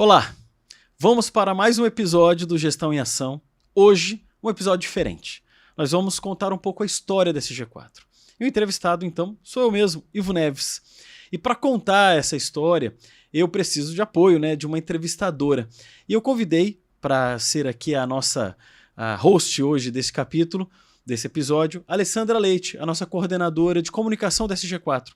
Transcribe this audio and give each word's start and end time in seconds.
Olá, 0.00 0.32
vamos 0.96 1.28
para 1.28 1.52
mais 1.52 1.76
um 1.76 1.84
episódio 1.84 2.46
do 2.46 2.56
Gestão 2.56 2.92
em 2.94 3.00
Ação. 3.00 3.42
Hoje, 3.74 4.24
um 4.40 4.48
episódio 4.48 4.86
diferente. 4.86 5.42
Nós 5.76 5.90
vamos 5.90 6.20
contar 6.20 6.52
um 6.52 6.56
pouco 6.56 6.84
a 6.84 6.86
história 6.86 7.32
desse 7.32 7.52
G4. 7.52 8.04
E 8.38 8.44
o 8.44 8.46
entrevistado, 8.46 9.04
então, 9.04 9.36
sou 9.42 9.64
eu 9.64 9.72
mesmo, 9.72 10.04
Ivo 10.14 10.32
Neves. 10.32 10.80
E 11.32 11.36
para 11.36 11.56
contar 11.56 12.16
essa 12.16 12.36
história, 12.36 12.94
eu 13.32 13.48
preciso 13.48 13.92
de 13.92 14.00
apoio, 14.00 14.38
né, 14.38 14.54
de 14.54 14.68
uma 14.68 14.78
entrevistadora. 14.78 15.68
E 16.08 16.12
eu 16.12 16.22
convidei 16.22 16.80
para 17.00 17.36
ser 17.40 17.66
aqui 17.66 17.96
a 17.96 18.06
nossa 18.06 18.56
a 18.96 19.16
host 19.16 19.60
hoje 19.60 19.90
desse 19.90 20.12
capítulo, 20.12 20.70
desse 21.04 21.26
episódio, 21.26 21.82
Alessandra 21.88 22.38
Leite, 22.38 22.78
a 22.78 22.86
nossa 22.86 23.04
coordenadora 23.04 23.82
de 23.82 23.90
comunicação 23.90 24.46
da 24.46 24.54
SG4. 24.54 25.08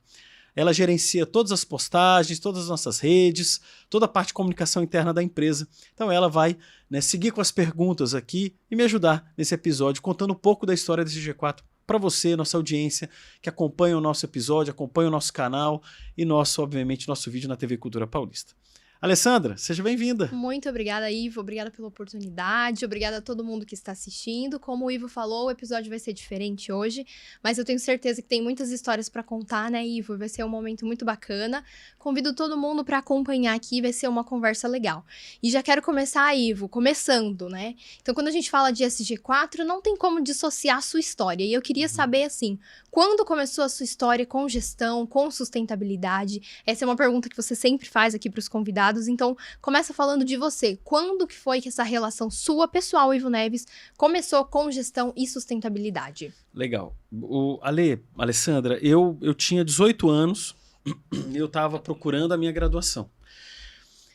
Ela 0.55 0.73
gerencia 0.73 1.25
todas 1.25 1.51
as 1.53 1.65
postagens, 1.65 2.39
todas 2.39 2.63
as 2.63 2.69
nossas 2.69 2.99
redes, 2.99 3.61
toda 3.89 4.05
a 4.05 4.09
parte 4.09 4.29
de 4.29 4.35
comunicação 4.35 4.83
interna 4.83 5.13
da 5.13 5.23
empresa. 5.23 5.67
Então 5.95 6.11
ela 6.13 6.29
vai 6.29 6.57
né, 6.91 7.01
seguir 7.01 7.31
com 7.31 7.41
as 7.41 7.51
perguntas 7.51 8.15
aqui 8.15 8.55
e 8.71 8.77
me 8.77 8.83
ajudar 8.83 9.33
nesse 9.37 9.55
episódio, 9.55 10.03
contando 10.03 10.33
um 10.33 10.37
pouco 10.37 10.67
da 10.67 10.75
história 10.75 11.05
desse 11.05 11.21
G4 11.21 11.61
para 11.87 11.99
você, 11.99 12.37
nossa 12.37 12.57
audiência, 12.57 13.11
que 13.41 13.49
acompanha 13.49 13.99
o 13.99 14.01
nosso 14.01 14.25
episódio, 14.25 14.71
acompanha 14.71 15.09
o 15.09 15.11
nosso 15.11 15.33
canal 15.33 15.83
e 16.17 16.25
nosso, 16.25 16.63
obviamente, 16.63 17.09
nosso 17.09 17.31
vídeo 17.31 17.49
na 17.49 17.57
TV 17.57 17.77
Cultura 17.77 18.07
Paulista. 18.07 18.55
Alessandra, 19.03 19.57
seja 19.57 19.83
bem-vinda. 19.83 20.31
Muito 20.33 20.69
obrigada, 20.69 21.11
Ivo. 21.11 21.41
Obrigada 21.41 21.73
pela 21.73 21.89
oportunidade. 21.89 22.85
Obrigada 22.85 23.17
a 23.17 23.21
todo 23.21 23.43
mundo 23.43 23.67
que 23.67 23.75
está 23.75 23.91
assistindo. 23.91 24.61
Como 24.61 24.85
o 24.85 24.91
Ivo 24.93 25.09
falou, 25.09 25.47
o 25.47 25.51
episódio 25.51 25.91
vai 25.91 25.99
ser 25.99 26.13
diferente 26.13 26.71
hoje, 26.71 27.05
mas 27.43 27.59
eu 27.59 27.65
tenho 27.65 27.81
certeza 27.81 28.23
que 28.23 28.29
tem 28.29 28.41
muitas 28.41 28.71
histórias 28.71 29.09
para 29.09 29.25
contar, 29.25 29.73
né, 29.73 29.85
Ivo? 29.85 30.17
Vai 30.17 30.29
ser 30.29 30.45
um 30.45 30.49
momento 30.49 30.87
muito 30.87 31.05
bacana. 31.05 31.65
Convido 31.99 32.33
todo 32.33 32.57
mundo 32.57 32.85
para 32.85 32.99
acompanhar 32.99 33.57
aqui, 33.57 33.83
vai 33.83 33.93
ser 33.93 34.07
uma 34.07 34.23
conversa 34.23 34.69
legal. 34.69 35.05
E 35.43 35.51
já 35.51 35.65
quero 35.65 35.83
começar, 35.83 36.33
Ivo, 36.37 36.69
começando, 36.69 37.49
né? 37.49 37.75
Então, 38.01 38.15
quando 38.15 38.29
a 38.29 38.31
gente 38.33 38.49
fala 38.49 38.71
de 38.71 38.85
SG4, 38.85 39.65
não 39.65 39.83
tem 39.83 39.97
como 39.97 40.23
dissociar 40.23 40.79
a 40.79 40.81
sua 40.81 41.01
história. 41.01 41.43
E 41.43 41.53
eu 41.53 41.61
queria 41.61 41.87
uhum. 41.87 41.93
saber, 41.93 42.23
assim, 42.23 42.57
quando 42.89 43.25
começou 43.25 43.65
a 43.65 43.69
sua 43.69 43.83
história 43.83 44.25
com 44.25 44.49
gestão, 44.49 45.05
com 45.05 45.29
sustentabilidade? 45.29 46.63
Essa 46.65 46.85
é 46.85 46.87
uma 46.87 46.95
pergunta 46.95 47.29
que 47.29 47.37
você 47.37 47.57
sempre 47.57 47.89
faz 47.89 48.15
aqui 48.15 48.31
para 48.31 48.39
os 48.39 48.47
convidados 48.47 48.92
Então, 49.09 49.37
começa 49.61 49.95
falando 49.95 50.25
de 50.25 50.37
você. 50.37 50.79
Quando 50.85 51.27
que 51.27 51.35
foi 51.35 51.61
que 51.61 51.69
essa 51.69 51.83
relação 51.83 52.31
sua 52.31 52.69
pessoal, 52.69 53.15
Ivo 53.15 53.29
Neves, 53.29 53.67
começou 53.97 54.45
com 54.45 54.71
gestão 54.71 55.13
e 55.17 55.27
sustentabilidade? 55.27 56.33
Legal. 56.55 56.97
O 57.13 57.59
Ale, 57.63 58.05
Alessandra, 58.17 58.79
eu, 58.83 59.19
eu 59.21 59.35
tinha 59.35 59.65
18 59.65 60.09
anos, 60.09 60.55
eu 61.35 61.47
estava 61.47 61.79
procurando 61.79 62.33
a 62.33 62.37
minha 62.37 62.53
graduação. 62.53 63.11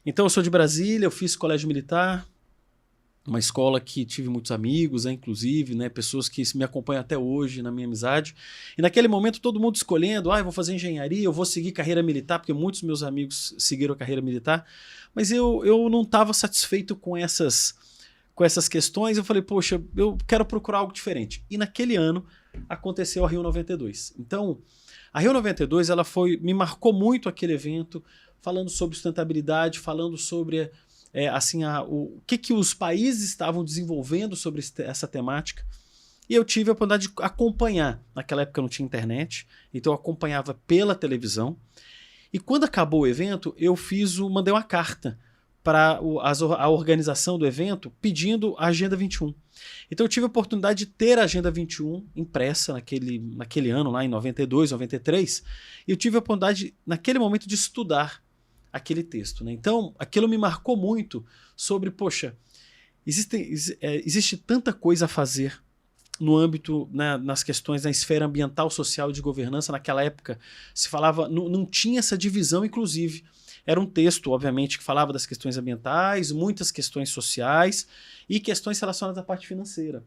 Então, 0.05 0.25
eu 0.25 0.29
sou 0.29 0.41
de 0.41 0.49
Brasília, 0.49 1.05
eu 1.05 1.11
fiz 1.11 1.35
colégio 1.35 1.67
militar, 1.67 2.25
uma 3.27 3.39
escola 3.39 3.81
que 3.81 4.05
tive 4.05 4.29
muitos 4.29 4.51
amigos, 4.51 5.03
né, 5.03 5.11
inclusive, 5.11 5.75
né, 5.75 5.89
pessoas 5.89 6.29
que 6.29 6.41
me 6.55 6.63
acompanham 6.63 7.01
até 7.01 7.17
hoje 7.17 7.61
na 7.61 7.69
minha 7.69 7.85
amizade. 7.85 8.33
E 8.77 8.81
naquele 8.81 9.09
momento 9.09 9.41
todo 9.41 9.59
mundo 9.59 9.75
escolhendo, 9.75 10.31
ah, 10.31 10.39
eu 10.39 10.45
vou 10.45 10.53
fazer 10.53 10.73
engenharia, 10.73 11.25
eu 11.25 11.33
vou 11.33 11.45
seguir 11.45 11.73
carreira 11.73 12.01
militar, 12.01 12.39
porque 12.39 12.53
muitos 12.53 12.81
meus 12.83 13.03
amigos 13.03 13.53
seguiram 13.57 13.93
a 13.93 13.97
carreira 13.97 14.21
militar. 14.21 14.65
Mas 15.13 15.29
eu, 15.29 15.65
eu 15.65 15.89
não 15.89 16.03
estava 16.03 16.33
satisfeito 16.33 16.95
com 16.95 17.17
essas, 17.17 17.75
com 18.33 18.45
essas 18.45 18.69
questões. 18.69 19.17
Eu 19.17 19.25
falei, 19.25 19.41
poxa, 19.41 19.81
eu 19.95 20.17
quero 20.25 20.45
procurar 20.45 20.77
algo 20.77 20.93
diferente. 20.93 21.43
E 21.49 21.57
naquele 21.57 21.97
ano 21.97 22.25
aconteceu 22.69 23.25
a 23.25 23.27
Rio 23.27 23.43
92. 23.43 24.13
Então, 24.17 24.59
a 25.11 25.19
Rio 25.19 25.33
92 25.33 25.89
ela 25.89 26.05
foi, 26.05 26.37
me 26.37 26.53
marcou 26.53 26.93
muito 26.93 27.27
aquele 27.27 27.53
evento, 27.53 28.01
falando 28.39 28.69
sobre 28.69 28.95
sustentabilidade, 28.95 29.79
falando 29.79 30.17
sobre 30.17 30.71
é, 31.13 31.27
assim, 31.27 31.63
a, 31.63 31.83
o, 31.83 32.17
o 32.17 32.21
que, 32.25 32.37
que 32.37 32.53
os 32.53 32.73
países 32.73 33.29
estavam 33.29 33.63
desenvolvendo 33.63 34.35
sobre 34.35 34.63
essa 34.79 35.07
temática. 35.07 35.65
E 36.29 36.35
eu 36.35 36.43
tive 36.43 36.69
a 36.69 36.73
oportunidade 36.73 37.07
de 37.07 37.13
acompanhar. 37.21 38.03
Naquela 38.13 38.41
época 38.41 38.61
não 38.61 38.69
tinha 38.69 38.85
internet, 38.85 39.47
então 39.73 39.93
eu 39.93 39.95
acompanhava 39.95 40.53
pela 40.67 40.93
televisão. 40.93 41.57
E 42.31 42.39
quando 42.39 42.65
acabou 42.65 43.01
o 43.01 43.07
evento, 43.07 43.55
eu 43.57 43.75
fiz 43.75 44.19
o, 44.19 44.29
mandei 44.29 44.53
uma 44.53 44.63
carta 44.63 45.17
para 45.63 45.99
a 45.99 46.69
organização 46.69 47.37
do 47.37 47.45
evento 47.45 47.91
pedindo 48.01 48.55
a 48.57 48.67
Agenda 48.67 48.95
21. 48.95 49.33
Então 49.91 50.05
eu 50.05 50.09
tive 50.09 50.23
a 50.23 50.27
oportunidade 50.27 50.85
de 50.85 50.85
ter 50.85 51.19
a 51.19 51.23
Agenda 51.23 51.51
21 51.51 52.05
impressa 52.15 52.73
naquele, 52.73 53.19
naquele 53.35 53.69
ano, 53.69 53.91
lá 53.91 54.03
em 54.03 54.07
92, 54.07 54.71
93, 54.71 55.43
e 55.85 55.91
eu 55.91 55.97
tive 55.97 56.15
a 56.15 56.19
oportunidade, 56.19 56.73
naquele 56.85 57.19
momento, 57.19 57.49
de 57.49 57.55
estudar 57.55 58.23
aquele 58.77 59.03
texto. 59.03 59.43
Né? 59.43 59.51
Então, 59.51 59.93
aquilo 59.99 60.27
me 60.27 60.37
marcou 60.37 60.77
muito 60.77 61.25
sobre, 61.55 61.91
poxa, 61.91 62.35
existe, 63.05 63.77
é, 63.81 63.95
existe 63.97 64.37
tanta 64.37 64.73
coisa 64.73 65.05
a 65.05 65.07
fazer 65.07 65.61
no 66.19 66.35
âmbito, 66.35 66.89
né, 66.91 67.17
nas 67.17 67.43
questões 67.43 67.83
da 67.83 67.89
esfera 67.89 68.25
ambiental, 68.25 68.69
social 68.69 69.09
e 69.09 69.13
de 69.13 69.21
governança. 69.21 69.71
Naquela 69.71 70.03
época 70.03 70.39
se 70.73 70.89
falava, 70.89 71.27
não, 71.27 71.47
não 71.47 71.65
tinha 71.65 71.99
essa 71.99 72.17
divisão, 72.17 72.65
inclusive. 72.65 73.23
Era 73.65 73.79
um 73.79 73.85
texto, 73.85 74.31
obviamente, 74.31 74.77
que 74.77 74.83
falava 74.83 75.11
das 75.11 75.25
questões 75.25 75.57
ambientais, 75.57 76.31
muitas 76.31 76.71
questões 76.71 77.09
sociais 77.09 77.87
e 78.27 78.39
questões 78.39 78.79
relacionadas 78.79 79.21
à 79.21 79.23
parte 79.23 79.45
financeira, 79.45 80.03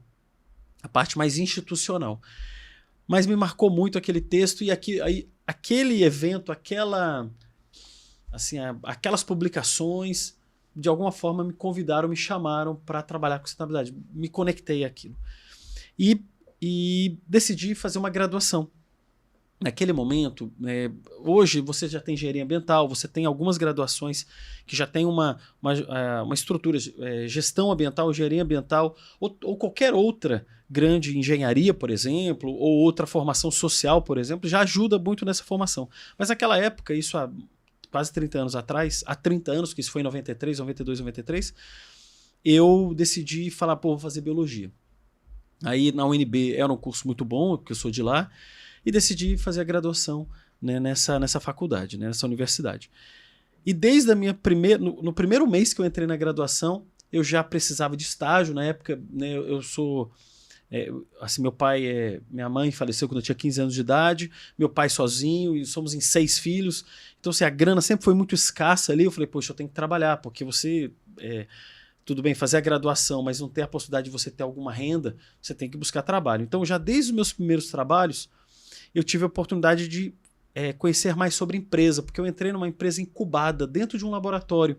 a 0.83 0.89
parte 0.89 1.19
mais 1.19 1.39
institucional. 1.39 2.21
Mas 3.07 3.27
me 3.27 3.37
marcou 3.37 3.71
muito 3.71 3.99
aquele 3.99 4.21
texto 4.21 4.65
e 4.65 4.71
aqui, 4.71 5.01
aí, 5.01 5.29
aquele 5.47 6.03
evento, 6.03 6.51
aquela 6.51 7.29
assim, 8.33 8.59
aquelas 8.83 9.23
publicações 9.23 10.39
de 10.75 10.89
alguma 10.89 11.13
forma 11.13 11.45
me 11.45 11.53
convidaram, 11.53 12.09
me 12.09 12.17
chamaram 12.17 12.77
para 12.77 13.03
trabalhar 13.03 13.39
com 13.39 13.47
sustentabilidade. 13.47 13.95
Me 14.13 14.29
conectei 14.29 14.85
àquilo. 14.85 15.17
E, 15.99 16.25
e 16.61 17.19
decidi 17.27 17.75
fazer 17.75 17.99
uma 17.99 18.11
graduação. 18.11 18.71
Naquele 19.63 19.93
momento, 19.93 20.51
é, 20.65 20.91
hoje 21.19 21.61
você 21.61 21.87
já 21.87 22.01
tem 22.01 22.15
engenharia 22.15 22.43
ambiental, 22.43 22.89
você 22.89 23.07
tem 23.07 23.27
algumas 23.27 23.59
graduações 23.59 24.27
que 24.67 24.75
já 24.75 24.87
tem 24.87 25.05
uma, 25.05 25.39
uma, 25.61 25.75
é, 25.75 26.23
uma 26.23 26.35
estrutura, 26.35 26.79
é, 26.99 27.29
gestão 27.29 27.71
ambiental, 27.71 28.11
engenharia 28.11 28.43
ambiental, 28.43 28.97
ou, 29.19 29.37
ou 29.45 29.59
qualquer 29.59 29.93
outra 29.93 30.47
grande 30.69 31.19
engenharia, 31.19 31.75
por 31.75 31.91
exemplo, 31.91 32.51
ou 32.51 32.79
outra 32.79 33.07
formação 33.07 33.51
social, 33.51 34.01
por 34.01 34.17
exemplo, 34.17 34.49
já 34.49 34.61
ajuda 34.61 34.99
muito 34.99 35.27
nessa 35.27 35.45
formação. 35.45 35.91
Mas 36.17 36.31
naquela 36.31 36.57
época, 36.57 36.95
isso 36.95 37.19
há 37.19 37.31
quase 37.91 38.13
30 38.13 38.39
anos 38.39 38.57
atrás, 38.57 39.03
há 39.07 39.15
30 39.15 39.53
anos, 39.53 39.75
que 39.75 39.81
isso 39.81 39.91
foi 39.91 40.01
em 40.01 40.05
93, 40.05 40.59
92, 40.59 41.01
93, 41.01 41.55
eu 42.45 42.93
decidi 42.97 43.51
falar, 43.51 43.77
pô, 43.77 43.91
vou 43.91 43.99
fazer 43.99 44.21
biologia. 44.21 44.71
Aí 45.63 45.93
na 45.93 46.07
UNB 46.07 46.55
era 46.55 46.73
um 46.73 46.77
curso 46.77 47.07
muito 47.07 47.25
bom, 47.25 47.57
porque 47.57 47.73
eu 47.73 47.77
sou 47.77 47.91
de 47.91 48.03
lá, 48.03 48.31
e 48.85 48.91
decidi 48.91 49.37
fazer 49.37 49.61
a 49.61 49.65
graduação 49.65 50.27
né, 50.61 50.81
nessa, 50.81 51.19
nessa 51.19 51.41
faculdade, 51.41 51.99
né, 51.99 52.07
nessa 52.07 52.27
universidade. 52.27 52.91
E 53.65 53.75
desde 53.75 54.11
a 54.11 54.15
minha 54.15 54.33
primeira, 54.33 54.83
no, 54.83 55.03
no, 55.03 55.13
primeiro 55.13 55.47
mês 55.47 55.75
que 55.75 55.81
eu 55.81 55.85
entrei 55.85 56.07
na 56.07 56.17
graduação, 56.17 56.87
eu 57.13 57.23
já 57.23 57.45
precisava 57.45 57.95
de 57.97 58.05
estágio. 58.05 58.55
Na 58.55 58.65
época, 58.65 58.99
né, 59.11 59.35
eu 59.35 59.61
sou 59.61 60.11
é, 60.71 60.89
assim, 61.21 61.43
meu 61.43 61.51
pai, 61.51 61.85
é, 61.85 62.21
minha 62.31 62.49
mãe 62.49 62.71
faleceu 62.71 63.09
quando 63.09 63.19
eu 63.19 63.23
tinha 63.23 63.35
15 63.35 63.61
anos 63.61 63.75
de 63.75 63.81
idade, 63.81 64.31
meu 64.57 64.69
pai 64.69 64.89
sozinho, 64.89 65.57
e 65.57 65.67
somos 65.67 65.95
em 65.95 66.01
seis 66.01 66.39
filhos. 66.39 66.85
Então, 67.19 67.31
assim, 67.31 67.45
a 67.45 67.51
grana 67.51 67.81
sempre 67.81 68.05
foi 68.05 68.15
muito 68.15 68.35
escassa 68.35 68.93
ali. 68.93 69.05
Eu 69.05 69.11
falei, 69.11 69.27
poxa, 69.27 69.51
eu 69.51 69.57
tenho 69.57 69.69
que 69.69 69.75
trabalhar, 69.75 70.19
porque 70.19 70.45
você. 70.45 70.93
É, 71.19 71.47
tudo 72.05 72.23
bem, 72.23 72.35
fazer 72.35 72.57
a 72.57 72.61
graduação, 72.61 73.23
mas 73.23 73.41
não 73.41 73.49
ter 73.49 73.63
a 73.63 73.69
possibilidade 73.69 74.07
de 74.07 74.11
você 74.11 74.31
ter 74.31 74.43
alguma 74.43 74.73
renda, 74.73 75.17
você 75.41 75.55
tem 75.55 75.69
que 75.69 75.77
buscar 75.77 76.03
trabalho. 76.03 76.43
Então, 76.43 76.65
já 76.65 76.79
desde 76.79 77.11
os 77.11 77.15
meus 77.15 77.33
primeiros 77.33 77.67
trabalhos, 77.67 78.29
eu 78.95 79.05
tive 79.05 79.25
a 79.25 79.27
oportunidade 79.27 79.87
de 79.87 80.15
é, 80.55 80.73
conhecer 80.73 81.15
mais 81.15 81.35
sobre 81.35 81.57
empresa, 81.57 82.03
porque 82.03 82.21
eu 82.21 82.27
entrei 82.27 82.53
numa 82.53 82.67
empresa 82.67 83.01
incubada 83.01 83.67
dentro 83.67 83.97
de 83.99 84.05
um 84.05 84.11
laboratório. 84.11 84.77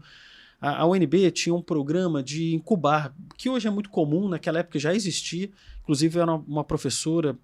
A, 0.61 0.83
a 0.83 0.87
UNB 0.87 1.31
tinha 1.31 1.53
um 1.53 1.61
programa 1.61 2.23
de 2.23 2.53
incubar, 2.53 3.13
que 3.37 3.49
hoje 3.49 3.67
é 3.67 3.71
muito 3.71 3.89
comum, 3.89 4.29
naquela 4.29 4.59
época 4.59 4.79
já 4.79 4.93
existia, 4.93 5.49
Inclusive, 5.91 6.19
era 6.19 6.33
uma 6.33 6.63
professora 6.63 7.37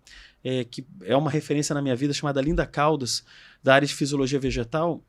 é, 0.44 0.64
que 0.64 0.86
é 1.04 1.16
uma 1.16 1.30
referência 1.30 1.74
na 1.74 1.82
minha 1.82 1.96
vida, 1.96 2.14
chamada 2.14 2.42
Linda 2.42 2.66
Caldas, 2.66 3.24
da 3.64 3.74
área 3.74 3.88
de 3.88 3.94
fisiologia 3.94 4.40
vegetal. 4.40 5.04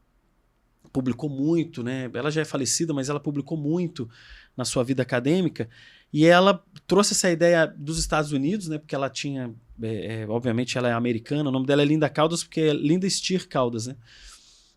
Publicou 0.93 1.28
muito, 1.28 1.82
né? 1.82 2.10
Ela 2.14 2.31
já 2.31 2.40
é 2.40 2.44
falecida, 2.44 2.94
mas 2.94 3.08
ela 3.08 3.20
publicou 3.20 3.56
muito 3.56 4.08
na 4.56 4.64
sua 4.64 4.82
vida 4.82 5.02
acadêmica. 5.02 5.69
E 6.12 6.25
ela 6.25 6.64
trouxe 6.87 7.12
essa 7.12 7.31
ideia 7.31 7.66
dos 7.66 7.99
Estados 7.99 8.32
Unidos, 8.32 8.66
né? 8.66 8.78
Porque 8.78 8.94
ela 8.94 9.11
tinha, 9.11 9.54
é, 9.82 10.22
é, 10.22 10.26
obviamente, 10.26 10.78
ela 10.78 10.88
é 10.88 10.93
americana. 10.93 11.50
O 11.50 11.52
nome 11.52 11.66
dela 11.66 11.82
é 11.82 11.84
Linda 11.84 12.08
Caldas, 12.08 12.43
porque 12.43 12.62
é 12.62 12.72
Linda 12.72 13.08
Steer 13.08 13.46
Caldas, 13.46 13.87
né? 13.87 13.96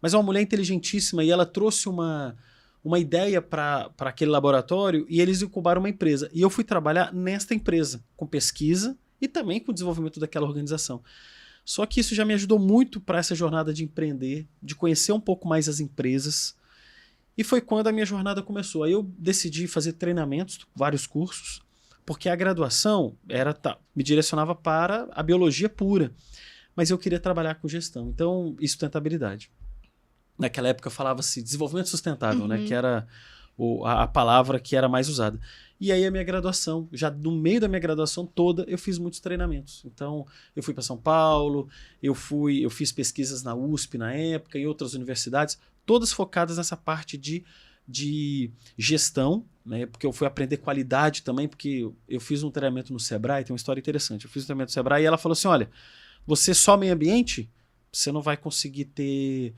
Mas 0.01 0.13
é 0.13 0.17
uma 0.17 0.23
mulher 0.23 0.41
inteligentíssima 0.41 1.23
e 1.23 1.31
ela 1.31 1.45
trouxe 1.45 1.87
uma, 1.87 2.35
uma 2.83 2.99
ideia 2.99 3.41
para 3.41 3.91
aquele 3.99 4.31
laboratório 4.31 5.05
e 5.07 5.21
eles 5.21 5.41
incubaram 5.41 5.81
uma 5.81 5.89
empresa. 5.89 6.29
E 6.33 6.41
eu 6.41 6.49
fui 6.49 6.63
trabalhar 6.63 7.13
nesta 7.13 7.53
empresa, 7.53 8.03
com 8.15 8.25
pesquisa 8.25 8.97
e 9.19 9.27
também 9.27 9.59
com 9.59 9.71
o 9.71 9.73
desenvolvimento 9.73 10.19
daquela 10.19 10.47
organização. 10.47 11.03
Só 11.63 11.85
que 11.85 11.99
isso 11.99 12.15
já 12.15 12.25
me 12.25 12.33
ajudou 12.33 12.57
muito 12.57 12.99
para 12.99 13.19
essa 13.19 13.35
jornada 13.35 13.73
de 13.73 13.83
empreender, 13.83 14.47
de 14.61 14.75
conhecer 14.75 15.11
um 15.11 15.19
pouco 15.19 15.47
mais 15.47 15.69
as 15.69 15.79
empresas 15.79 16.55
E 17.37 17.43
foi 17.43 17.61
quando 17.61 17.87
a 17.87 17.91
minha 17.91 18.05
jornada 18.05 18.41
começou. 18.41 18.83
Aí 18.83 18.91
eu 18.91 19.03
decidi 19.17 19.67
fazer 19.67 19.93
treinamentos, 19.93 20.59
vários 20.75 21.05
cursos, 21.07 21.61
porque 22.05 22.27
a 22.27 22.35
graduação 22.35 23.15
era 23.29 23.53
tá, 23.53 23.77
me 23.95 24.03
direcionava 24.03 24.55
para 24.55 25.07
a 25.11 25.23
biologia 25.23 25.69
pura, 25.69 26.11
mas 26.75 26.89
eu 26.89 26.97
queria 26.97 27.19
trabalhar 27.19 27.55
com 27.55 27.67
gestão. 27.67 28.09
Então, 28.09 28.55
e 28.59 28.67
sustentabilidade. 28.67 29.51
Naquela 30.41 30.69
época 30.69 30.89
falava-se 30.89 31.41
desenvolvimento 31.41 31.87
sustentável, 31.89 32.47
né, 32.47 32.57
Uhum. 32.57 32.65
que 32.65 32.73
era 32.73 33.07
o- 33.57 33.85
a, 33.85 34.03
a 34.03 34.07
palavra 34.07 34.59
que 34.59 34.75
era 34.75 34.89
mais 34.89 35.07
usada. 35.07 35.39
E 35.79 35.91
aí 35.91 36.05
a 36.05 36.11
minha 36.11 36.23
graduação, 36.23 36.87
já 36.91 37.09
no 37.11 37.31
meio 37.31 37.59
da 37.61 37.67
minha 37.67 37.79
graduação 37.79 38.25
toda, 38.25 38.63
eu 38.67 38.77
fiz 38.77 38.97
muitos 38.97 39.19
treinamentos. 39.19 39.83
Então, 39.85 40.25
eu 40.55 40.61
fui 40.63 40.73
para 40.73 40.83
São 40.83 40.97
Paulo, 40.97 41.67
eu 42.01 42.13
fui, 42.13 42.63
eu 42.65 42.69
fiz 42.69 42.91
pesquisas 42.91 43.41
na 43.43 43.53
USP 43.55 43.97
na 43.97 44.13
época 44.13 44.57
e 44.59 44.65
outras 44.67 44.93
universidades, 44.93 45.57
todas 45.85 46.11
focadas 46.11 46.57
nessa 46.57 46.77
parte 46.77 47.17
de, 47.17 47.43
de 47.87 48.51
gestão, 48.77 49.45
né? 49.65 49.85
Porque 49.85 50.05
eu 50.05 50.11
fui 50.13 50.25
aprender 50.27 50.57
qualidade 50.57 51.21
também, 51.23 51.47
porque 51.47 51.89
eu 52.07 52.19
fiz 52.19 52.41
um 52.43 52.51
treinamento 52.51 52.93
no 52.93 52.99
Sebrae, 52.99 53.43
tem 53.43 53.51
uma 53.53 53.57
história 53.57 53.79
interessante. 53.79 54.25
Eu 54.25 54.31
fiz 54.31 54.43
um 54.43 54.45
treinamento 54.47 54.69
no 54.69 54.73
Sebrae 54.73 55.03
e 55.03 55.05
ela 55.05 55.17
falou 55.17 55.33
assim: 55.33 55.47
olha, 55.47 55.69
você 56.25 56.53
só 56.53 56.77
meio 56.77 56.93
ambiente, 56.93 57.49
você 57.91 58.11
não 58.11 58.21
vai 58.21 58.37
conseguir 58.37 58.85
ter 58.85 59.53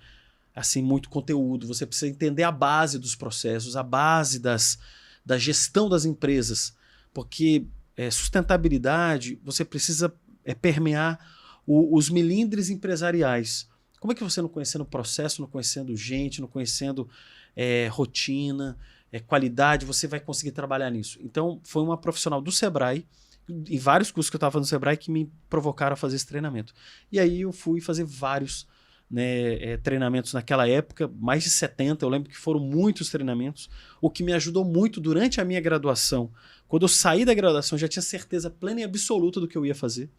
assim 0.56 0.82
muito 0.82 1.10
conteúdo. 1.10 1.68
Você 1.68 1.86
precisa 1.86 2.12
entender 2.12 2.44
a 2.44 2.52
base 2.52 3.00
dos 3.00 3.16
processos, 3.16 3.76
a 3.76 3.84
base 3.84 4.40
das, 4.40 4.78
da 5.26 5.38
gestão 5.38 5.90
das 5.90 6.06
empresas, 6.06 6.76
porque 7.14 7.66
é, 7.96 8.10
sustentabilidade 8.10 9.40
você 9.44 9.64
precisa 9.64 10.14
é, 10.44 10.54
permear 10.54 11.20
o- 11.66 11.96
os 11.98 12.10
milindres 12.10 12.70
empresariais. 12.70 13.68
Como 14.00 14.12
é 14.12 14.16
que 14.16 14.24
você 14.24 14.42
não 14.42 14.50
conhecendo 14.50 14.84
processo, 14.86 15.42
não 15.42 15.48
conhecendo 15.48 15.96
gente, 15.96 16.42
não 16.42 16.48
conhecendo 16.48 17.08
é, 17.56 17.88
rotina, 17.88 18.78
é, 19.12 19.20
qualidade, 19.20 19.86
você 19.86 20.08
vai 20.08 20.20
conseguir 20.20 20.52
trabalhar 20.52 20.90
nisso? 20.90 21.20
Então, 21.22 21.62
foi 21.64 21.84
uma 21.84 21.98
profissional 21.98 22.42
do 22.42 22.52
Sebrae, 22.52 23.08
em 23.48 23.78
vários 23.78 24.12
cursos 24.12 24.30
que 24.30 24.36
eu 24.36 24.40
estava 24.40 24.60
no 24.60 24.66
Sebrae, 24.66 24.98
que 24.98 25.12
me 25.12 25.32
provocaram 25.50 25.94
a 25.94 25.98
fazer 25.98 26.16
esse 26.16 26.26
treinamento. 26.26 26.74
E 27.12 27.20
aí 27.20 27.42
eu 27.42 27.52
fui 27.52 27.80
fazer 27.80 28.04
vários 28.06 28.68
né, 29.14 29.64
é, 29.64 29.78
treinamentos 29.78 30.34
naquela 30.34 30.68
época, 30.68 31.08
mais 31.20 31.44
de 31.44 31.52
70, 31.52 32.04
eu 32.04 32.10
lembro 32.10 32.32
que 32.32 32.36
foram 32.36 32.60
muitos 32.60 33.12
treinamentos, 33.12 33.70
o 34.02 34.10
que 34.10 34.24
me 34.24 34.34
ajudou 34.34 34.66
muito 34.66 35.00
durante 35.00 35.40
a 35.40 35.46
minha 35.46 35.62
graduação. 35.62 36.32
Quando 36.68 36.82
eu 36.82 36.88
saí 36.88 37.24
da 37.24 37.32
graduação, 37.32 37.78
já 37.78 37.88
tinha 37.88 38.02
certeza 38.02 38.50
plena 38.50 38.82
e 38.82 38.84
absoluta 38.84 39.40
do 39.40 39.48
que 39.48 39.56
eu 39.56 39.64
ia 39.68 39.76
fazer. 39.76 40.10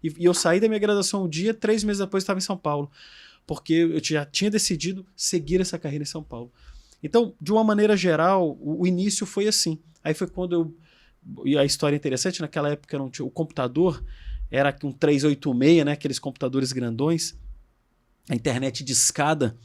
E, 0.00 0.14
e 0.20 0.24
eu 0.24 0.32
saí 0.32 0.60
da 0.60 0.68
minha 0.68 0.78
graduação 0.78 1.24
um 1.24 1.28
dia, 1.28 1.52
três 1.52 1.82
meses 1.82 1.98
depois 1.98 2.22
estava 2.22 2.38
em 2.38 2.42
São 2.42 2.56
Paulo, 2.56 2.88
porque 3.44 3.72
eu 3.72 4.00
já 4.00 4.24
tinha 4.24 4.52
decidido 4.52 5.04
seguir 5.16 5.60
essa 5.60 5.76
carreira 5.76 6.04
em 6.04 6.06
São 6.06 6.22
Paulo. 6.22 6.52
Então, 7.02 7.34
de 7.40 7.50
uma 7.50 7.64
maneira 7.64 7.96
geral, 7.96 8.56
o, 8.60 8.82
o 8.82 8.86
início 8.86 9.26
foi 9.26 9.48
assim. 9.48 9.80
Aí 10.04 10.14
foi 10.14 10.28
quando 10.28 10.52
eu. 10.52 10.74
E 11.44 11.58
a 11.58 11.64
história 11.64 11.96
é 11.96 11.98
interessante, 11.98 12.40
naquela 12.40 12.70
época 12.70 12.96
não 12.96 13.10
tinha, 13.10 13.26
o 13.26 13.30
computador 13.30 14.00
era 14.48 14.72
um 14.84 14.92
386, 14.92 15.84
né, 15.84 15.90
aqueles 15.90 16.20
computadores 16.20 16.70
grandões 16.70 17.36
a 18.28 18.34
internet 18.34 18.82
de 18.82 18.92
escada. 18.92 19.56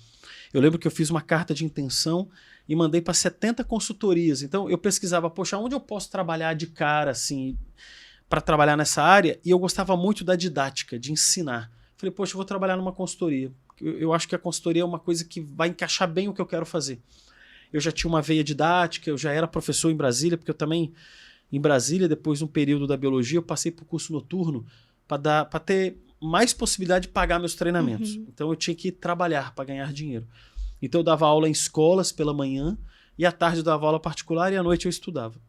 Eu 0.54 0.62
lembro 0.62 0.80
que 0.80 0.88
eu 0.88 0.92
fiz 0.92 1.10
uma 1.10 1.22
carta 1.22 1.54
de 1.54 1.64
intenção 1.64 2.30
e 2.68 2.76
mandei 2.76 3.02
para 3.02 3.14
70 3.14 3.64
consultorias. 3.64 4.42
Então 4.42 4.70
eu 4.70 4.78
pesquisava, 4.78 5.30
poxa, 5.30 5.58
onde 5.58 5.76
eu 5.76 5.80
posso 5.80 6.10
trabalhar 6.10 6.54
de 6.54 6.68
cara 6.68 7.12
assim 7.12 7.58
para 8.28 8.42
trabalhar 8.42 8.78
nessa 8.78 9.02
área? 9.04 9.40
E 9.44 9.50
eu 9.50 9.60
gostava 9.60 9.96
muito 9.96 10.24
da 10.24 10.36
didática, 10.36 11.00
de 11.00 11.12
ensinar. 11.12 11.72
Falei, 11.98 12.12
poxa, 12.12 12.34
eu 12.34 12.38
vou 12.38 12.46
trabalhar 12.46 12.78
numa 12.78 12.92
consultoria. 12.92 13.52
Eu, 13.82 13.98
eu 14.00 14.14
acho 14.14 14.28
que 14.28 14.36
a 14.36 14.40
consultoria 14.40 14.82
é 14.82 14.86
uma 14.86 15.00
coisa 15.00 15.26
que 15.26 15.42
vai 15.42 15.70
encaixar 15.70 16.08
bem 16.08 16.28
o 16.28 16.34
que 16.34 16.42
eu 16.42 16.46
quero 16.46 16.66
fazer. 16.66 17.02
Eu 17.72 17.80
já 17.80 17.92
tinha 17.92 18.10
uma 18.10 18.22
veia 18.22 18.44
didática, 18.44 19.10
eu 19.10 19.18
já 19.18 19.32
era 19.32 19.48
professor 19.48 19.92
em 19.92 19.96
Brasília, 19.96 20.38
porque 20.38 20.50
eu 20.50 20.56
também 20.56 20.94
em 21.52 21.60
Brasília, 21.60 22.08
depois 22.08 22.40
de 22.40 22.46
um 22.46 22.48
período 22.48 22.86
da 22.86 22.96
biologia, 22.96 23.38
eu 23.38 23.44
passei 23.44 23.72
para 23.72 23.84
o 23.84 23.86
curso 23.86 24.14
noturno 24.14 24.66
para 25.08 25.60
ter 25.60 25.98
mais 26.22 26.54
possibilidade 26.54 27.08
de 27.08 27.14
pagar 27.14 27.40
meus 27.40 27.56
treinamentos. 27.56 28.16
Uhum. 28.16 28.26
Então 28.28 28.50
eu 28.50 28.56
tinha 28.56 28.76
que 28.76 28.92
trabalhar 28.92 29.54
para 29.56 29.66
ganhar 29.66 29.92
dinheiro. 29.94 30.28
Então 30.82 31.00
eu 31.00 31.04
dava 31.04 31.26
aula 31.26 31.48
em 31.48 31.52
escolas 31.52 32.12
pela 32.12 32.34
manhã 32.34 32.78
e 33.18 33.26
à 33.26 33.32
tarde 33.32 33.60
eu 33.60 33.64
dava 33.64 33.86
aula 33.86 34.00
particular 34.00 34.52
e 34.52 34.58
à 34.58 34.64
noite 34.64 34.86
eu 34.86 34.90
estudava. 34.90 35.40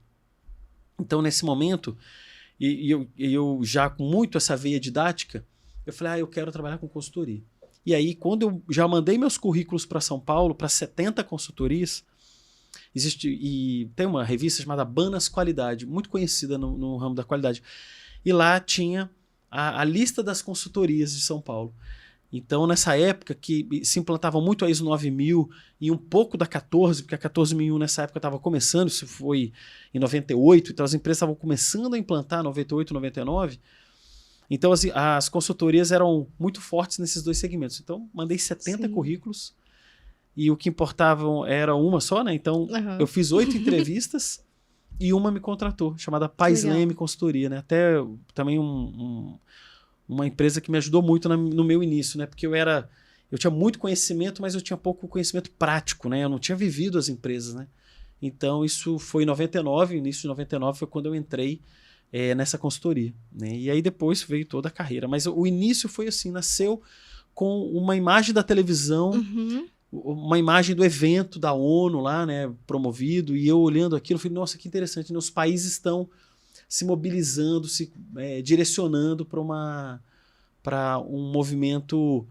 Então 0.99 1.20
nesse 1.20 1.44
momento, 1.44 1.96
e, 2.58 2.87
e 2.87 2.90
eu, 2.90 3.08
e 3.17 3.32
eu 3.32 3.61
já 3.62 3.90
com 3.90 4.05
muito 4.05 4.38
essa 4.38 4.56
veia 4.56 4.78
didática, 4.78 5.44
eu 5.87 5.93
falei, 5.93 6.12
ah, 6.14 6.19
eu 6.19 6.26
quero 6.26 6.52
trabalhar 6.52 6.78
com 6.78 6.88
consultoria. 6.88 7.43
E 7.84 7.94
aí 7.94 8.14
quando 8.14 8.43
eu 8.43 8.62
já 8.70 8.87
mandei 8.87 9.19
meus 9.19 9.37
currículos 9.37 9.84
para 9.84 10.00
São 10.00 10.20
Paulo, 10.20 10.55
para 10.55 10.69
70 10.69 11.25
consultorias, 11.25 12.05
existe 12.94 13.28
e 13.28 13.90
tem 13.96 14.06
uma 14.06 14.22
revista 14.22 14.62
chamada 14.62 14.84
Banas 14.84 15.28
Qualidade, 15.28 15.87
muito 15.87 16.08
conhecida 16.08 16.56
no, 16.56 16.76
no 16.78 16.96
ramo 16.96 17.14
da 17.14 17.25
qualidade. 17.25 17.62
E 18.25 18.32
lá 18.32 18.61
tinha 18.61 19.11
a, 19.50 19.81
a, 19.81 19.85
lista 19.85 20.23
das 20.23 20.41
consultorias 20.41 21.12
de 21.12 21.20
São 21.20 21.41
Paulo. 21.41 21.75
Então, 22.32 22.67
nessa 22.67 22.97
época 22.97 23.35
que 23.35 23.81
se 23.85 23.99
implantava 23.99 24.41
muito 24.41 24.64
a 24.64 24.70
ISO 24.70 24.85
9000 24.85 25.50
e 25.81 25.91
um 25.91 25.97
pouco 25.97 26.37
da 26.37 26.47
14, 26.47 27.02
porque 27.02 27.14
a 27.14 27.19
14001 27.19 27.76
nessa 27.76 28.02
época 28.02 28.19
estava 28.19 28.38
começando, 28.38 28.87
isso 28.88 29.06
foi 29.06 29.52
em 29.93 29.99
98, 29.99 30.70
então 30.70 30.85
as 30.85 30.94
empresas 30.94 31.17
estavam 31.19 31.35
começando 31.35 31.94
a 31.94 31.99
implantar 31.99 32.44
98, 32.44 32.94
99. 32.94 33.58
Então, 34.49 34.70
as, 34.73 34.85
as 34.94 35.29
consultorias 35.29 35.91
eram 35.91 36.29
muito 36.38 36.61
fortes 36.61 36.99
nesses 36.99 37.23
dois 37.23 37.38
segmentos. 37.38 37.81
Então, 37.81 38.08
mandei 38.12 38.38
70 38.38 38.87
Sim. 38.87 38.88
currículos 38.93 39.55
e 40.37 40.50
o 40.50 40.56
que 40.56 40.69
importavam 40.69 41.44
era 41.44 41.75
uma 41.75 42.00
só, 42.00 42.23
né? 42.23 42.32
Então, 42.32 42.62
Uhum. 42.62 42.99
eu 42.99 43.06
fiz 43.06 43.32
oito 43.32 43.55
entrevistas 43.58 44.41
e 45.00 45.12
uma 45.14 45.31
me 45.32 45.41
contratou, 45.41 45.97
chamada 45.99 46.31
legal. 46.67 46.79
Leme 46.79 46.94
Consultoria, 46.94 47.49
né? 47.49 47.56
Até 47.58 47.94
também 48.35 48.58
um, 48.58 48.62
um- 48.64 49.38
uma 50.08 50.26
empresa 50.26 50.61
que 50.61 50.70
me 50.70 50.76
ajudou 50.79 51.00
muito 51.02 51.29
na- 51.29 51.37
no 51.37 51.64
meu 51.64 51.82
início, 51.82 52.19
né? 52.19 52.26
Porque 52.26 52.47
eu 52.47 52.55
era 52.55 52.88
eu 53.32 53.38
tinha 53.38 53.50
muito 53.50 53.79
conhecimento, 53.79 54.43
mas 54.43 54.56
eu 54.56 54.61
tinha 54.61 54.76
pouco 54.76 55.06
conhecimento 55.06 55.50
prático, 55.52 56.08
né? 56.08 56.25
Eu 56.25 56.29
não 56.29 56.38
tinha 56.38 56.56
vivido 56.56 56.99
as 56.99 57.08
empresas, 57.08 57.55
né? 57.55 57.69
Então 58.20 58.64
isso 58.64 58.99
foi 58.99 59.23
em 59.23 59.26
99, 59.26 59.97
início 59.97 60.23
de 60.23 60.29
99 60.29 60.79
foi 60.79 60.88
quando 60.88 61.06
eu 61.06 61.14
entrei 61.14 61.61
eh, 62.12 62.35
nessa 62.35 62.58
consultoria, 62.58 63.14
né? 63.32 63.55
E 63.56 63.70
aí 63.70 63.81
depois 63.81 64.20
veio 64.23 64.44
toda 64.44 64.67
a 64.69 64.70
carreira, 64.70 65.06
mas 65.06 65.26
o 65.26 65.46
início 65.46 65.88
foi 65.88 66.08
assim, 66.08 66.32
nasceu 66.32 66.82
com 67.32 67.62
uma 67.73 67.94
imagem 67.96 68.34
da 68.34 68.43
televisão 68.43 69.10
Uhum. 69.13 69.69
Uma 69.93 70.39
imagem 70.39 70.75
do 70.75 70.85
evento 70.85 71.39
da 71.39 71.53
ONU 71.53 72.01
lá, 72.01 72.25
né, 72.25 72.53
promovido, 72.67 73.37
e 73.37 73.49
eu 73.49 73.59
olhando 73.59 73.97
aquilo, 73.97 74.20
falei, 74.20 74.35
nossa, 74.35 74.56
que 74.56 74.69
interessante, 74.69 75.13
né? 75.13 75.19
os 75.19 75.31
países 75.31 75.73
estão 75.73 76.09
se 76.69 76.85
mobilizando, 76.85 77.67
se 77.67 77.93
é, 78.17 78.41
direcionando 78.41 79.25
para 79.25 79.41
uma 79.41 80.01
para 80.63 80.99
um 81.01 81.32
movimento 81.32 82.27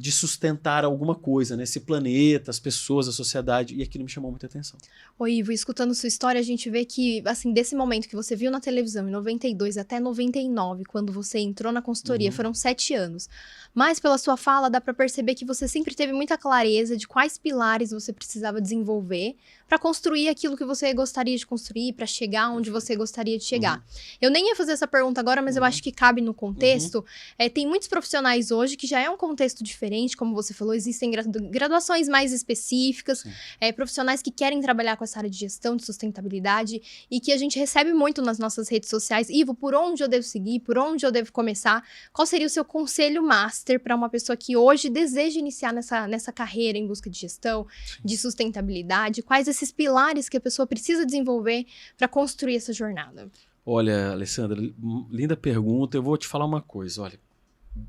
de 0.00 0.12
sustentar 0.12 0.84
alguma 0.84 1.16
coisa, 1.16 1.56
né? 1.56 1.64
Esse 1.64 1.80
planeta, 1.80 2.52
as 2.52 2.60
pessoas, 2.60 3.08
a 3.08 3.12
sociedade, 3.12 3.74
e 3.74 3.82
aquilo 3.82 4.04
me 4.04 4.10
chamou 4.10 4.30
muita 4.30 4.46
atenção. 4.46 4.78
Ô, 5.18 5.26
Ivo, 5.26 5.50
escutando 5.50 5.92
sua 5.92 6.06
história, 6.06 6.38
a 6.40 6.44
gente 6.44 6.70
vê 6.70 6.84
que, 6.84 7.20
assim, 7.26 7.52
desse 7.52 7.74
momento 7.74 8.06
que 8.08 8.14
você 8.14 8.36
viu 8.36 8.48
na 8.48 8.60
televisão, 8.60 9.08
em 9.08 9.10
92 9.10 9.76
até 9.76 9.98
99, 9.98 10.84
quando 10.84 11.12
você 11.12 11.40
entrou 11.40 11.72
na 11.72 11.82
consultoria, 11.82 12.28
Uhum. 12.28 12.32
foram 12.36 12.54
sete 12.54 12.94
anos. 12.94 13.28
Mas 13.74 13.98
pela 13.98 14.16
sua 14.18 14.36
fala, 14.36 14.70
dá 14.70 14.80
pra 14.80 14.94
perceber 14.94 15.34
que 15.34 15.44
você 15.44 15.66
sempre 15.66 15.96
teve 15.96 16.12
muita 16.12 16.38
clareza 16.38 16.96
de 16.96 17.08
quais 17.08 17.36
pilares 17.36 17.90
você 17.90 18.12
precisava 18.12 18.60
desenvolver 18.60 19.34
pra 19.68 19.78
construir 19.80 20.28
aquilo 20.28 20.56
que 20.56 20.64
você 20.64 20.94
gostaria 20.94 21.36
de 21.36 21.44
construir, 21.44 21.92
pra 21.92 22.06
chegar 22.06 22.50
onde 22.50 22.70
você 22.70 22.94
gostaria 22.94 23.36
de 23.36 23.44
chegar. 23.44 23.84
Eu 24.20 24.30
nem 24.30 24.48
ia 24.48 24.54
fazer 24.56 24.72
essa 24.72 24.86
pergunta 24.86 25.20
agora, 25.20 25.42
mas 25.42 25.56
eu 25.56 25.62
Uhum. 25.62 25.68
acho 25.68 25.82
que 25.82 25.90
cabe 25.90 26.20
no 26.20 26.32
contexto. 26.32 27.04
É, 27.36 27.48
tem 27.48 27.66
muitos 27.66 27.88
profissionais 27.88 28.52
hoje 28.52 28.76
que 28.76 28.86
já 28.86 29.00
é 29.00 29.10
um 29.10 29.16
contexto 29.16 29.62
diferente, 29.64 29.87
como 30.16 30.34
você 30.34 30.52
falou, 30.54 30.74
existem 30.74 31.10
gra- 31.10 31.22
graduações 31.24 32.08
mais 32.08 32.32
específicas, 32.32 33.20
Sim. 33.20 33.30
é, 33.60 33.72
profissionais 33.72 34.20
que 34.22 34.30
querem 34.30 34.60
trabalhar 34.60 34.96
com 34.96 35.04
essa 35.04 35.18
área 35.18 35.30
de 35.30 35.36
gestão, 35.38 35.76
de 35.76 35.84
sustentabilidade, 35.84 36.80
e 37.10 37.20
que 37.20 37.32
a 37.32 37.36
gente 37.36 37.58
recebe 37.58 37.92
muito 37.92 38.20
nas 38.22 38.38
nossas 38.38 38.68
redes 38.68 38.88
sociais. 38.90 39.28
Ivo, 39.30 39.54
por 39.54 39.74
onde 39.74 40.02
eu 40.02 40.08
devo 40.08 40.22
seguir? 40.24 40.60
Por 40.60 40.76
onde 40.78 41.04
eu 41.06 41.10
devo 41.12 41.32
começar? 41.32 41.82
Qual 42.12 42.26
seria 42.26 42.46
o 42.46 42.50
seu 42.50 42.64
conselho 42.64 43.22
master 43.22 43.80
para 43.80 43.94
uma 43.96 44.08
pessoa 44.08 44.36
que 44.36 44.56
hoje 44.56 44.88
deseja 44.88 45.38
iniciar 45.38 45.72
nessa, 45.72 46.06
nessa 46.06 46.32
carreira 46.32 46.76
em 46.78 46.86
busca 46.86 47.08
de 47.10 47.18
gestão, 47.18 47.66
de 48.04 48.16
sustentabilidade? 48.16 49.22
Quais 49.22 49.48
esses 49.48 49.70
pilares 49.72 50.28
que 50.28 50.36
a 50.36 50.40
pessoa 50.40 50.66
precisa 50.66 51.04
desenvolver 51.06 51.66
para 51.96 52.08
construir 52.08 52.56
essa 52.56 52.72
jornada? 52.72 53.30
Olha, 53.64 54.12
Alessandra, 54.12 54.58
li- 54.58 54.74
linda 55.10 55.36
pergunta. 55.36 55.96
Eu 55.96 56.02
vou 56.02 56.16
te 56.16 56.26
falar 56.26 56.46
uma 56.46 56.62
coisa. 56.62 57.02
Olha, 57.02 57.20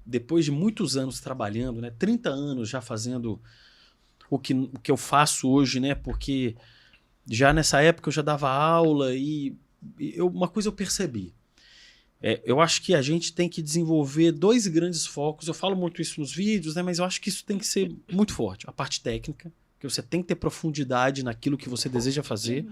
depois 0.05 0.45
de 0.45 0.51
muitos 0.51 0.97
anos 0.97 1.19
trabalhando, 1.19 1.81
né, 1.81 1.91
30 1.91 2.29
anos 2.29 2.69
já 2.69 2.81
fazendo 2.81 3.41
o 4.29 4.37
que, 4.39 4.53
o 4.53 4.79
que 4.79 4.91
eu 4.91 4.97
faço 4.97 5.49
hoje, 5.49 5.79
né, 5.79 5.95
porque 5.95 6.55
já 7.29 7.53
nessa 7.53 7.81
época 7.81 8.09
eu 8.09 8.13
já 8.13 8.21
dava 8.21 8.49
aula 8.49 9.15
e, 9.15 9.55
eu- 9.99 10.27
uma 10.27 10.47
coisa 10.47 10.69
eu 10.69 10.73
percebi. 10.73 11.33
É, 12.21 12.41
eu 12.43 12.59
acho 12.59 12.81
que 12.81 12.93
a 12.93 13.01
gente 13.01 13.31
tem 13.33 13.47
que 13.47 13.61
desenvolver 13.61 14.33
dois 14.33 14.67
grandes 14.67 15.05
focos. 15.05 15.47
Eu 15.47 15.53
falo 15.53 15.75
muito 15.75 16.01
isso 16.01 16.19
nos 16.19 16.33
vídeos, 16.33 16.75
né, 16.75 16.81
mas 16.81 16.99
eu 16.99 17.05
acho 17.05 17.21
que 17.21 17.29
isso 17.29 17.45
tem 17.45 17.57
que 17.57 17.65
ser 17.65 17.95
muito 18.11 18.33
forte. 18.33 18.67
A 18.69 18.73
parte 18.73 19.01
técnica, 19.01 19.51
Porque 19.73 19.89
você 19.89 20.01
tem 20.01 20.21
que 20.21 20.27
ter 20.27 20.35
profundidade 20.35 21.23
naquilo 21.23 21.57
que 21.57 21.69
você 21.69 21.87
deseja 21.87 22.21
fazer. 22.21 22.65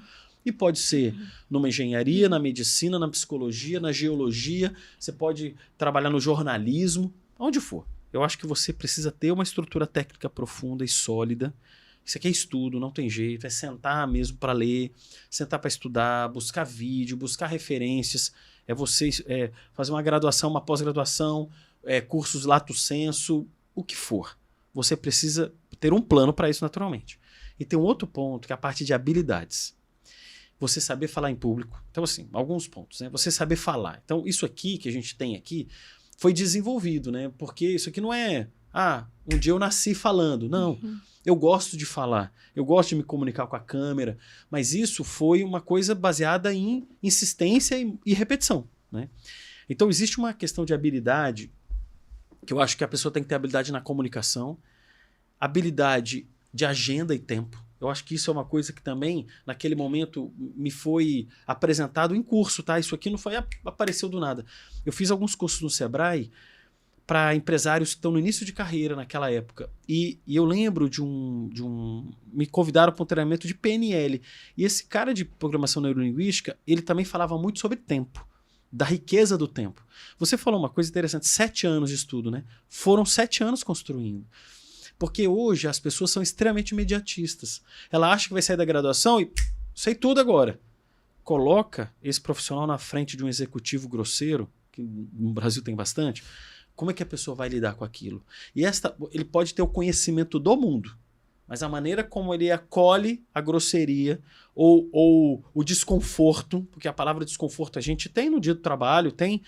E 0.47 0.51
pode 0.53 0.79
ser 0.79 1.13
numa 1.49 1.67
engenharia, 1.67 2.29
na 2.29 2.39
medicina, 2.39 2.97
na 2.97 3.09
psicologia, 3.09 3.81
na 3.81 3.91
geologia, 3.91 4.73
você 4.97 5.11
pode 5.11 5.53
trabalhar 5.77 6.09
no 6.09 6.21
jornalismo, 6.21 7.13
onde 7.37 7.59
for. 7.59 7.85
Eu 8.13 8.23
acho 8.23 8.37
que 8.37 8.47
você 8.47 8.71
precisa 8.71 9.11
ter 9.11 9.29
uma 9.29 9.43
estrutura 9.43 9.85
técnica 9.85 10.29
profunda 10.29 10.85
e 10.85 10.87
sólida. 10.87 11.53
Isso 12.05 12.17
aqui 12.17 12.29
é 12.29 12.31
estudo, 12.31 12.79
não 12.79 12.89
tem 12.89 13.09
jeito, 13.09 13.45
é 13.45 13.49
sentar 13.49 14.07
mesmo 14.07 14.37
para 14.37 14.53
ler, 14.53 14.93
sentar 15.29 15.59
para 15.59 15.67
estudar, 15.67 16.29
buscar 16.29 16.63
vídeo, 16.63 17.17
buscar 17.17 17.47
referências, 17.47 18.31
é 18.65 18.73
você 18.73 19.09
é, 19.25 19.51
fazer 19.73 19.91
uma 19.91 20.01
graduação, 20.01 20.49
uma 20.49 20.61
pós-graduação, 20.61 21.49
é, 21.83 21.99
cursos 21.99 22.45
lato 22.45 22.73
senso, 22.73 23.45
o 23.75 23.83
que 23.83 23.97
for. 23.97 24.37
Você 24.73 24.95
precisa 24.95 25.53
ter 25.77 25.91
um 25.91 26.01
plano 26.01 26.31
para 26.31 26.49
isso 26.49 26.63
naturalmente. 26.63 27.19
E 27.59 27.65
tem 27.65 27.77
um 27.77 27.81
outro 27.83 28.07
ponto, 28.07 28.47
que 28.47 28.53
é 28.53 28.55
a 28.55 28.57
parte 28.57 28.85
de 28.85 28.93
habilidades 28.93 29.75
você 30.59 30.81
saber 30.81 31.07
falar 31.07 31.31
em 31.31 31.35
público. 31.35 31.83
Então, 31.91 32.03
assim, 32.03 32.27
alguns 32.33 32.67
pontos, 32.67 33.01
né? 33.01 33.09
Você 33.09 33.29
saber 33.29 33.55
falar. 33.55 34.01
Então, 34.03 34.23
isso 34.25 34.45
aqui 34.45 34.77
que 34.77 34.89
a 34.89 34.91
gente 34.91 35.15
tem 35.15 35.35
aqui 35.35 35.67
foi 36.17 36.33
desenvolvido, 36.33 37.11
né? 37.11 37.31
Porque 37.37 37.67
isso 37.67 37.89
aqui 37.89 38.01
não 38.01 38.13
é, 38.13 38.47
ah, 38.73 39.05
um 39.31 39.37
dia 39.37 39.51
eu 39.51 39.59
nasci 39.59 39.93
falando. 39.93 40.49
Não. 40.49 40.71
Uhum. 40.71 40.99
Eu 41.25 41.35
gosto 41.35 41.75
de 41.75 41.85
falar, 41.85 42.33
eu 42.55 42.63
gosto 42.63 42.89
de 42.89 42.95
me 42.95 43.03
comunicar 43.03 43.45
com 43.47 43.55
a 43.55 43.59
câmera, 43.59 44.17
mas 44.49 44.73
isso 44.73 45.03
foi 45.03 45.43
uma 45.43 45.59
coisa 45.59 45.93
baseada 45.93 46.53
em 46.53 46.87
insistência 47.03 47.77
e, 47.77 47.93
e 48.05 48.13
repetição, 48.13 48.67
né? 48.91 49.09
Então, 49.69 49.89
existe 49.89 50.17
uma 50.17 50.33
questão 50.33 50.63
de 50.63 50.73
habilidade 50.73 51.51
que 52.45 52.53
eu 52.53 52.61
acho 52.61 52.77
que 52.77 52.83
a 52.83 52.87
pessoa 52.87 53.11
tem 53.11 53.21
que 53.21 53.27
ter 53.27 53.35
habilidade 53.35 53.73
na 53.73 53.81
comunicação, 53.81 54.57
habilidade 55.37 56.25
de 56.53 56.65
agenda 56.65 57.13
e 57.13 57.19
tempo. 57.19 57.61
Eu 57.79 57.89
acho 57.89 58.03
que 58.03 58.15
isso 58.15 58.29
é 58.29 58.33
uma 58.33 58.45
coisa 58.45 58.73
que 58.73 58.81
também, 58.81 59.27
naquele 59.45 59.75
momento, 59.75 60.33
me 60.37 60.71
foi 60.71 61.27
apresentado 61.45 62.15
em 62.15 62.23
curso, 62.23 62.63
tá? 62.63 62.79
Isso 62.79 62.95
aqui 62.95 63.09
não 63.09 63.17
foi 63.17 63.35
apareceu 63.65 64.09
do 64.09 64.19
nada. 64.19 64.45
Eu 64.85 64.91
fiz 64.91 65.11
alguns 65.11 65.35
cursos 65.35 65.61
no 65.61 65.69
Sebrae 65.69 66.31
para 67.07 67.33
empresários 67.33 67.91
que 67.91 67.95
estão 67.95 68.11
no 68.11 68.19
início 68.19 68.45
de 68.45 68.51
carreira 68.51 68.93
naquela 68.93 69.31
época. 69.31 69.69
E, 69.87 70.19
e, 70.27 70.35
eu 70.35 70.43
lembro 70.43 70.89
de 70.89 71.01
um, 71.01 71.49
de 71.53 71.63
um. 71.63 72.11
Me 72.33 72.45
convidaram 72.45 72.91
para 72.91 73.01
um 73.01 73.05
treinamento 73.05 73.47
de 73.47 73.55
PNL. 73.55 74.21
E 74.57 74.65
esse 74.65 74.83
cara 74.83 75.13
de 75.13 75.23
programação 75.23 75.81
neurolinguística, 75.81 76.57
ele 76.67 76.81
também 76.81 77.05
falava 77.05 77.37
muito 77.37 77.59
sobre 77.59 77.77
tempo, 77.77 78.27
da 78.69 78.83
riqueza 78.83 79.37
do 79.37 79.47
tempo. 79.47 79.85
Você 80.19 80.35
falou 80.37 80.59
uma 80.59 80.69
coisa 80.69 80.89
interessante: 80.89 81.25
sete 81.27 81.65
anos 81.65 81.89
de 81.89 81.95
estudo, 81.95 82.29
né? 82.29 82.43
Foram 82.67 83.05
sete 83.05 83.41
anos 83.41 83.63
construindo. 83.63 84.25
Porque 84.97 85.27
hoje 85.27 85.67
as 85.67 85.79
pessoas 85.79 86.11
são 86.11 86.23
extremamente 86.23 86.71
imediatistas. 86.71 87.61
Ela 87.91 88.11
acha 88.11 88.27
que 88.27 88.33
vai 88.33 88.41
sair 88.41 88.57
da 88.57 88.65
graduação 88.65 89.21
e 89.21 89.31
sei 89.73 89.93
tudo 89.93 90.19
agora. 90.19 90.59
Coloca 91.23 91.93
esse 92.01 92.19
profissional 92.19 92.65
na 92.65 92.77
frente 92.77 93.15
de 93.15 93.23
um 93.23 93.27
executivo 93.27 93.87
grosseiro, 93.87 94.49
que 94.71 94.81
no 94.81 95.33
Brasil 95.33 95.61
tem 95.61 95.75
bastante. 95.75 96.23
Como 96.75 96.91
é 96.91 96.93
que 96.93 97.03
a 97.03 97.07
pessoa 97.07 97.35
vai 97.35 97.49
lidar 97.49 97.73
com 97.73 97.83
aquilo? 97.83 98.23
E 98.55 98.63
esta, 98.63 98.95
ele 99.11 99.25
pode 99.25 99.53
ter 99.53 99.61
o 99.61 99.67
conhecimento 99.67 100.39
do 100.39 100.55
mundo, 100.55 100.95
mas 101.47 101.63
a 101.63 101.69
maneira 101.69 102.03
como 102.03 102.33
ele 102.33 102.51
acolhe 102.51 103.25
a 103.33 103.41
grosseria 103.41 104.21
ou, 104.53 104.89
ou 104.91 105.43
o 105.53 105.63
desconforto, 105.63 106.67
porque 106.71 106.87
a 106.87 106.93
palavra 106.93 107.25
desconforto 107.25 107.79
a 107.79 107.81
gente 107.81 108.09
tem 108.09 108.29
no 108.29 108.39
dia 108.39 108.53
do 108.53 108.61
trabalho, 108.61 109.11
tem. 109.11 109.41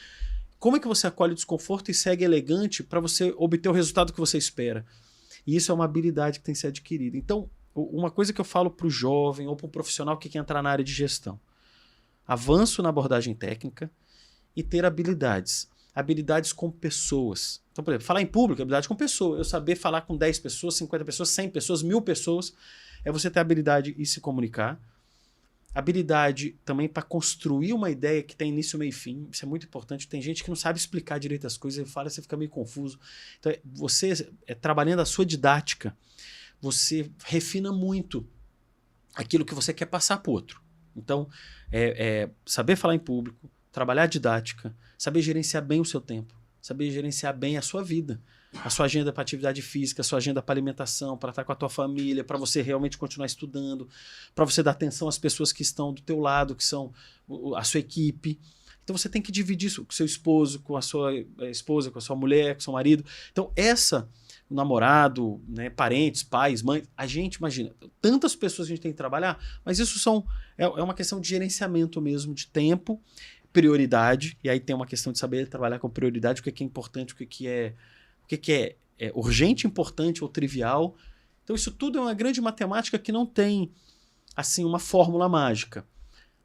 Como 0.57 0.75
é 0.75 0.79
que 0.79 0.87
você 0.87 1.07
acolhe 1.07 1.33
o 1.33 1.35
desconforto 1.35 1.89
e 1.89 1.93
segue 1.93 2.23
elegante 2.23 2.83
para 2.83 2.99
você 2.99 3.33
obter 3.37 3.69
o 3.69 3.73
resultado 3.73 4.11
que 4.11 4.19
você 4.19 4.37
espera? 4.37 4.85
E 5.49 5.55
isso 5.55 5.71
é 5.71 5.75
uma 5.75 5.85
habilidade 5.85 6.37
que 6.37 6.45
tem 6.45 6.53
que 6.53 6.59
ser 6.59 6.67
adquirida. 6.67 7.17
Então, 7.17 7.49
uma 7.73 8.11
coisa 8.11 8.31
que 8.31 8.39
eu 8.39 8.45
falo 8.45 8.69
para 8.69 8.85
o 8.85 8.89
jovem 8.89 9.47
ou 9.47 9.55
para 9.55 9.65
o 9.65 9.69
profissional 9.69 10.15
que 10.15 10.29
quer 10.29 10.37
entrar 10.37 10.61
na 10.61 10.69
área 10.69 10.85
de 10.85 10.93
gestão: 10.93 11.39
avanço 12.27 12.83
na 12.83 12.89
abordagem 12.89 13.33
técnica 13.33 13.89
e 14.55 14.61
ter 14.61 14.85
habilidades. 14.85 15.67
Habilidades 15.95 16.53
com 16.53 16.69
pessoas. 16.69 17.63
Então, 17.71 17.83
por 17.83 17.89
exemplo, 17.89 18.05
falar 18.05 18.21
em 18.21 18.27
público, 18.27 18.61
habilidade 18.61 18.87
com 18.87 18.95
pessoas. 18.95 19.39
Eu 19.39 19.43
saber 19.43 19.75
falar 19.75 20.01
com 20.01 20.15
10 20.15 20.37
pessoas, 20.37 20.75
50 20.75 21.03
pessoas, 21.03 21.29
100 21.29 21.49
pessoas, 21.49 21.81
mil 21.81 21.99
pessoas. 21.99 22.53
É 23.03 23.11
você 23.11 23.27
ter 23.31 23.39
habilidade 23.39 23.95
e 23.97 24.05
se 24.05 24.21
comunicar 24.21 24.79
habilidade 25.79 26.57
também 26.63 26.87
para 26.87 27.03
construir 27.03 27.73
uma 27.73 27.89
ideia 27.89 28.21
que 28.21 28.35
tem 28.35 28.49
início, 28.49 28.77
meio 28.77 28.89
e 28.89 28.93
fim. 28.93 29.27
Isso 29.31 29.45
é 29.45 29.47
muito 29.47 29.65
importante. 29.65 30.07
Tem 30.07 30.21
gente 30.21 30.43
que 30.43 30.49
não 30.49 30.55
sabe 30.55 30.77
explicar 30.77 31.19
direito 31.19 31.47
as 31.47 31.57
coisas, 31.57 31.87
e 31.87 31.91
fala, 31.91 32.09
você 32.09 32.21
fica 32.21 32.37
meio 32.37 32.49
confuso. 32.49 32.99
Então, 33.39 33.53
você 33.65 34.29
é, 34.45 34.53
trabalhando 34.53 34.99
a 34.99 35.05
sua 35.05 35.25
didática, 35.25 35.95
você 36.61 37.09
refina 37.25 37.71
muito 37.71 38.27
aquilo 39.15 39.45
que 39.45 39.53
você 39.53 39.73
quer 39.73 39.85
passar 39.85 40.17
para 40.19 40.29
o 40.29 40.33
outro. 40.33 40.61
Então, 40.95 41.27
é, 41.71 42.23
é, 42.23 42.29
saber 42.45 42.75
falar 42.75 42.95
em 42.95 42.99
público, 42.99 43.49
trabalhar 43.71 44.03
a 44.03 44.07
didática, 44.07 44.75
saber 44.97 45.21
gerenciar 45.21 45.63
bem 45.63 45.79
o 45.79 45.85
seu 45.85 46.01
tempo, 46.01 46.33
saber 46.61 46.91
gerenciar 46.91 47.35
bem 47.35 47.57
a 47.57 47.61
sua 47.61 47.83
vida 47.83 48.21
a 48.63 48.69
sua 48.69 48.85
agenda 48.85 49.13
para 49.13 49.21
atividade 49.21 49.61
física, 49.61 50.01
a 50.01 50.03
sua 50.03 50.17
agenda 50.17 50.41
para 50.41 50.53
alimentação, 50.53 51.17
para 51.17 51.29
estar 51.29 51.43
com 51.43 51.51
a 51.51 51.55
tua 51.55 51.69
família, 51.69 52.23
para 52.23 52.37
você 52.37 52.61
realmente 52.61 52.97
continuar 52.97 53.27
estudando, 53.27 53.87
para 54.33 54.45
você 54.45 54.63
dar 54.63 54.71
atenção 54.71 55.07
às 55.07 55.17
pessoas 55.17 55.51
que 55.51 55.61
estão 55.61 55.93
do 55.93 56.01
teu 56.01 56.19
lado, 56.19 56.55
que 56.55 56.63
são 56.63 56.91
a 57.55 57.63
sua 57.63 57.79
equipe. 57.79 58.39
Então 58.83 58.97
você 58.97 59.07
tem 59.07 59.21
que 59.21 59.31
dividir 59.31 59.67
isso 59.67 59.85
com 59.85 59.91
seu 59.91 60.05
esposo, 60.05 60.61
com 60.61 60.75
a 60.75 60.81
sua 60.81 61.15
eh, 61.15 61.51
esposa, 61.51 61.91
com 61.91 61.99
a 61.99 62.01
sua 62.01 62.15
mulher, 62.15 62.55
com 62.55 62.59
o 62.59 62.63
seu 62.63 62.73
marido. 62.73 63.05
Então 63.31 63.51
essa 63.55 64.09
o 64.49 64.55
namorado, 64.55 65.39
né, 65.47 65.69
parentes, 65.69 66.23
pais, 66.23 66.63
mães, 66.63 66.83
a 66.97 67.05
gente 67.05 67.35
imagina, 67.35 67.71
tantas 68.01 68.35
pessoas 68.35 68.67
a 68.67 68.69
gente 68.69 68.81
tem 68.81 68.91
que 68.91 68.97
trabalhar, 68.97 69.37
mas 69.63 69.77
isso 69.77 69.99
são 69.99 70.25
é, 70.57 70.63
é 70.63 70.83
uma 70.83 70.95
questão 70.95 71.21
de 71.21 71.29
gerenciamento 71.29 72.01
mesmo 72.01 72.33
de 72.33 72.47
tempo, 72.47 72.99
prioridade, 73.53 74.37
e 74.43 74.49
aí 74.49 74.59
tem 74.59 74.75
uma 74.75 74.87
questão 74.87 75.13
de 75.13 75.19
saber 75.19 75.47
trabalhar 75.47 75.77
com 75.77 75.87
prioridade, 75.87 76.41
o 76.41 76.43
que 76.43 76.49
é, 76.49 76.51
que 76.51 76.63
é 76.63 76.65
importante, 76.65 77.13
o 77.13 77.17
que 77.17 77.23
é, 77.23 77.27
que 77.27 77.47
é 77.47 77.75
que, 78.29 78.37
que 78.37 78.53
é, 78.53 78.77
é 79.07 79.11
urgente, 79.15 79.65
importante 79.65 80.23
ou 80.23 80.29
trivial. 80.29 80.95
Então, 81.43 81.55
isso 81.55 81.71
tudo 81.71 81.97
é 81.97 82.01
uma 82.01 82.13
grande 82.13 82.39
matemática 82.39 82.99
que 82.99 83.11
não 83.11 83.25
tem 83.25 83.73
assim 84.35 84.63
uma 84.63 84.77
fórmula 84.77 85.27
mágica, 85.27 85.85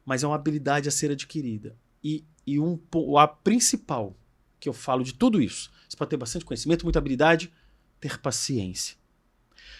mas 0.03 0.23
é 0.23 0.27
uma 0.27 0.35
habilidade 0.35 0.89
a 0.89 0.91
ser 0.91 1.11
adquirida. 1.11 1.77
E, 2.03 2.25
e 2.45 2.59
um, 2.59 2.79
a 3.17 3.27
principal 3.27 4.17
que 4.59 4.67
eu 4.67 4.73
falo 4.73 5.03
de 5.03 5.13
tudo 5.13 5.39
isso, 5.39 5.71
você 5.87 5.95
pode 5.95 6.09
ter 6.09 6.17
bastante 6.17 6.43
conhecimento, 6.43 6.83
muita 6.83 6.97
habilidade, 6.97 7.53
ter 7.99 8.19
paciência. 8.19 8.97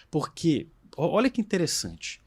Porque, 0.08 0.68
olha 0.96 1.28
que 1.28 1.40
interessante, 1.40 2.22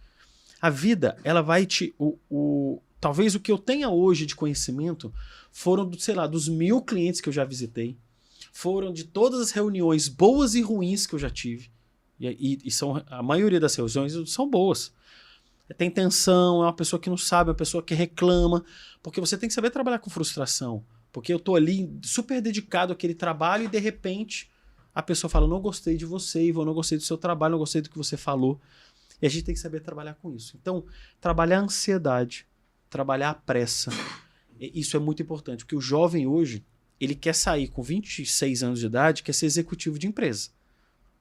a 0.61 0.69
vida, 0.69 1.17
ela 1.23 1.41
vai 1.41 1.65
te. 1.65 1.95
O, 1.97 2.19
o, 2.29 2.81
talvez 2.99 3.33
o 3.33 3.39
que 3.39 3.51
eu 3.51 3.57
tenha 3.57 3.89
hoje 3.89 4.25
de 4.25 4.35
conhecimento 4.35 5.13
foram, 5.53 5.89
sei 5.93 6.15
lá, 6.15 6.27
dos 6.27 6.49
mil 6.49 6.81
clientes 6.81 7.21
que 7.21 7.29
eu 7.29 7.33
já 7.33 7.45
visitei, 7.45 7.97
foram 8.51 8.91
de 8.91 9.03
todas 9.03 9.39
as 9.39 9.51
reuniões 9.51 10.07
boas 10.07 10.55
e 10.55 10.61
ruins 10.61 11.05
que 11.05 11.15
eu 11.15 11.19
já 11.19 11.29
tive. 11.29 11.71
E, 12.19 12.59
e, 12.65 12.71
são 12.71 13.01
a 13.07 13.23
maioria 13.23 13.59
das 13.59 13.75
reuniões 13.75 14.13
são 14.29 14.49
boas. 14.49 14.93
Tem 15.77 15.89
tensão, 15.89 16.61
é 16.63 16.65
uma 16.65 16.73
pessoa 16.73 16.99
que 16.99 17.09
não 17.09 17.17
sabe, 17.17 17.49
é 17.49 17.51
uma 17.51 17.57
pessoa 17.57 17.81
que 17.81 17.93
reclama, 17.93 18.65
porque 19.01 19.21
você 19.21 19.37
tem 19.37 19.47
que 19.47 19.55
saber 19.55 19.69
trabalhar 19.69 19.99
com 19.99 20.09
frustração. 20.09 20.83
Porque 21.11 21.33
eu 21.33 21.39
tô 21.39 21.55
ali 21.55 21.89
super 22.03 22.41
dedicado 22.41 22.91
àquele 22.91 23.13
trabalho 23.13 23.65
e 23.65 23.67
de 23.67 23.79
repente 23.79 24.49
a 24.93 25.01
pessoa 25.01 25.29
fala: 25.29 25.47
Não 25.47 25.61
gostei 25.61 25.95
de 25.95 26.05
você, 26.05 26.43
Ivo, 26.43 26.65
não 26.65 26.73
gostei 26.73 26.97
do 26.97 27.03
seu 27.03 27.17
trabalho, 27.17 27.53
não 27.53 27.59
gostei 27.59 27.81
do 27.81 27.89
que 27.89 27.97
você 27.97 28.17
falou. 28.17 28.59
E 29.21 29.25
a 29.25 29.29
gente 29.29 29.43
tem 29.43 29.53
que 29.53 29.61
saber 29.61 29.81
trabalhar 29.81 30.15
com 30.15 30.33
isso. 30.33 30.57
Então, 30.59 30.85
trabalhar 31.19 31.59
a 31.59 31.63
ansiedade, 31.63 32.47
trabalhar 32.89 33.29
a 33.31 33.33
pressa, 33.33 33.91
isso 34.59 34.95
é 34.95 34.99
muito 34.99 35.21
importante, 35.21 35.63
porque 35.63 35.75
o 35.75 35.81
jovem 35.81 36.27
hoje, 36.27 36.65
ele 36.99 37.15
quer 37.15 37.33
sair 37.33 37.67
com 37.67 37.81
26 37.81 38.63
anos 38.63 38.79
de 38.79 38.85
idade, 38.85 39.23
quer 39.23 39.33
ser 39.33 39.45
executivo 39.45 39.97
de 39.97 40.07
empresa. 40.07 40.49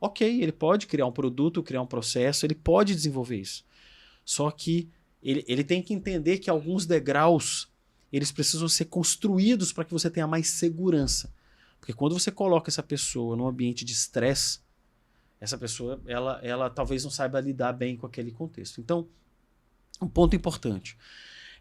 Ok, 0.01 0.43
ele 0.43 0.53
pode 0.53 0.87
criar 0.87 1.07
um 1.07 1.13
produto, 1.13 1.63
criar 1.63 1.83
um 1.83 1.87
processo, 1.87 2.47
ele 2.47 2.55
pode 2.55 2.95
desenvolver 2.95 3.37
isso. 3.37 3.65
Só 4.25 4.51
que 4.51 4.89
ele, 5.23 5.45
ele 5.49 5.65
tem 5.65 5.83
que 5.83 5.95
entender 5.95 6.39
que 6.39 6.51
alguns 6.51 6.87
degraus 6.87 7.69
eles 8.13 8.33
precisam 8.33 8.69
ser 8.69 8.87
construídos 8.87 9.73
para 9.73 9.85
que 9.85 9.93
você 9.93 10.09
tenha 10.09 10.27
mais 10.27 10.49
segurança. 10.49 11.33
Porque 11.79 11.93
quando 11.93 12.19
você 12.19 12.31
coloca 12.31 12.71
essa 12.71 12.83
pessoa 12.83 13.37
num 13.37 13.47
ambiente 13.47 13.85
de 13.85 13.93
estresse, 13.93 14.61
essa 15.41 15.59
pessoa 15.59 16.01
ela, 16.07 16.41
ela 16.43 16.71
talvez 16.71 17.05
não 17.05 17.11
saiba 17.11 17.41
lidar 17.41 17.73
bem 17.73 17.97
com 17.97 18.07
aquele 18.07 18.33
contexto. 18.33 18.81
Então, 18.81 19.09
um 20.01 20.09
ponto 20.09 20.35
importante 20.35 20.97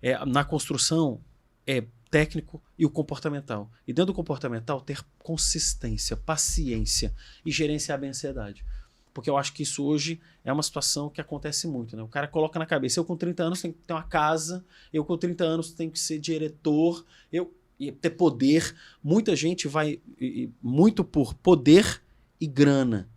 é 0.01 0.23
na 0.25 0.43
construção 0.43 1.21
é 1.65 1.85
técnico 2.09 2.61
e 2.77 2.85
o 2.85 2.89
comportamental. 2.89 3.71
E 3.87 3.93
dentro 3.93 4.07
do 4.07 4.13
comportamental, 4.13 4.81
ter 4.81 5.03
consistência, 5.19 6.15
paciência 6.15 7.13
e 7.45 7.51
gerenciar 7.51 7.99
bem 7.99 8.09
a 8.09 8.11
ansiedade. 8.11 8.65
Porque 9.13 9.29
eu 9.29 9.37
acho 9.37 9.53
que 9.53 9.63
isso 9.63 9.83
hoje 9.83 10.21
é 10.45 10.53
uma 10.53 10.61
situação 10.61 11.09
que 11.09 11.19
acontece 11.19 11.67
muito. 11.67 11.97
Né? 11.97 12.03
O 12.03 12.07
cara 12.07 12.27
coloca 12.27 12.59
na 12.59 12.65
cabeça: 12.65 12.99
eu 12.99 13.05
com 13.05 13.17
30 13.17 13.43
anos 13.43 13.61
tenho 13.61 13.73
que 13.73 13.81
ter 13.81 13.93
uma 13.93 14.03
casa, 14.03 14.63
eu 14.93 15.03
com 15.03 15.17
30 15.17 15.43
anos 15.43 15.71
tenho 15.71 15.89
que 15.89 15.99
ser 15.99 16.19
diretor, 16.19 17.03
eu 17.31 17.53
e 17.79 17.91
ter 17.91 18.11
poder. 18.11 18.75
Muita 19.03 19.35
gente 19.35 19.67
vai 19.67 20.01
e, 20.19 20.49
muito 20.61 21.03
por 21.03 21.33
poder 21.33 22.01
e 22.39 22.47
grana, 22.47 23.09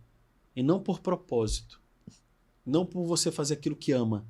e 0.55 0.63
não 0.63 0.79
por 0.79 0.99
propósito. 0.99 1.79
não 2.65 2.85
por 2.85 3.05
você 3.05 3.31
fazer 3.31 3.55
aquilo 3.55 3.75
que 3.75 3.91
ama. 3.91 4.25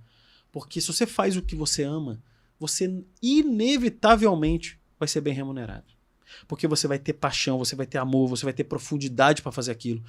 Porque 0.52 0.80
se 0.80 0.88
você 0.88 1.06
faz 1.06 1.36
o 1.36 1.42
que 1.42 1.56
você 1.56 1.84
ama, 1.84 2.22
você 2.62 3.04
inevitavelmente 3.24 4.80
vai 5.00 5.08
ser 5.08 5.20
bem 5.20 5.34
remunerado. 5.34 5.96
Porque 6.48 6.68
você 6.68 6.88
vai 6.88 7.00
ter 7.00 7.14
paixão, 7.14 7.58
você 7.58 7.76
vai 7.76 7.88
ter 7.88 7.98
amor, 7.98 8.30
você 8.30 8.46
vai 8.46 8.54
ter 8.54 8.66
profundidade 8.66 9.42
para 9.42 9.52
fazer 9.52 9.72
aquilo. 9.72 10.04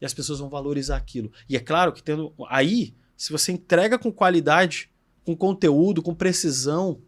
E 0.00 0.06
as 0.06 0.14
pessoas 0.14 0.38
vão 0.38 0.48
valorizar 0.48 0.96
aquilo. 0.96 1.32
E 1.48 1.56
é 1.56 1.58
claro 1.58 1.92
que 1.92 2.00
tendo 2.00 2.32
aí, 2.48 2.94
se 3.16 3.32
você 3.32 3.50
entrega 3.50 3.98
com 3.98 4.12
qualidade, 4.12 4.88
com 5.24 5.34
conteúdo, 5.34 6.00
com 6.00 6.14
precisão, 6.14 7.02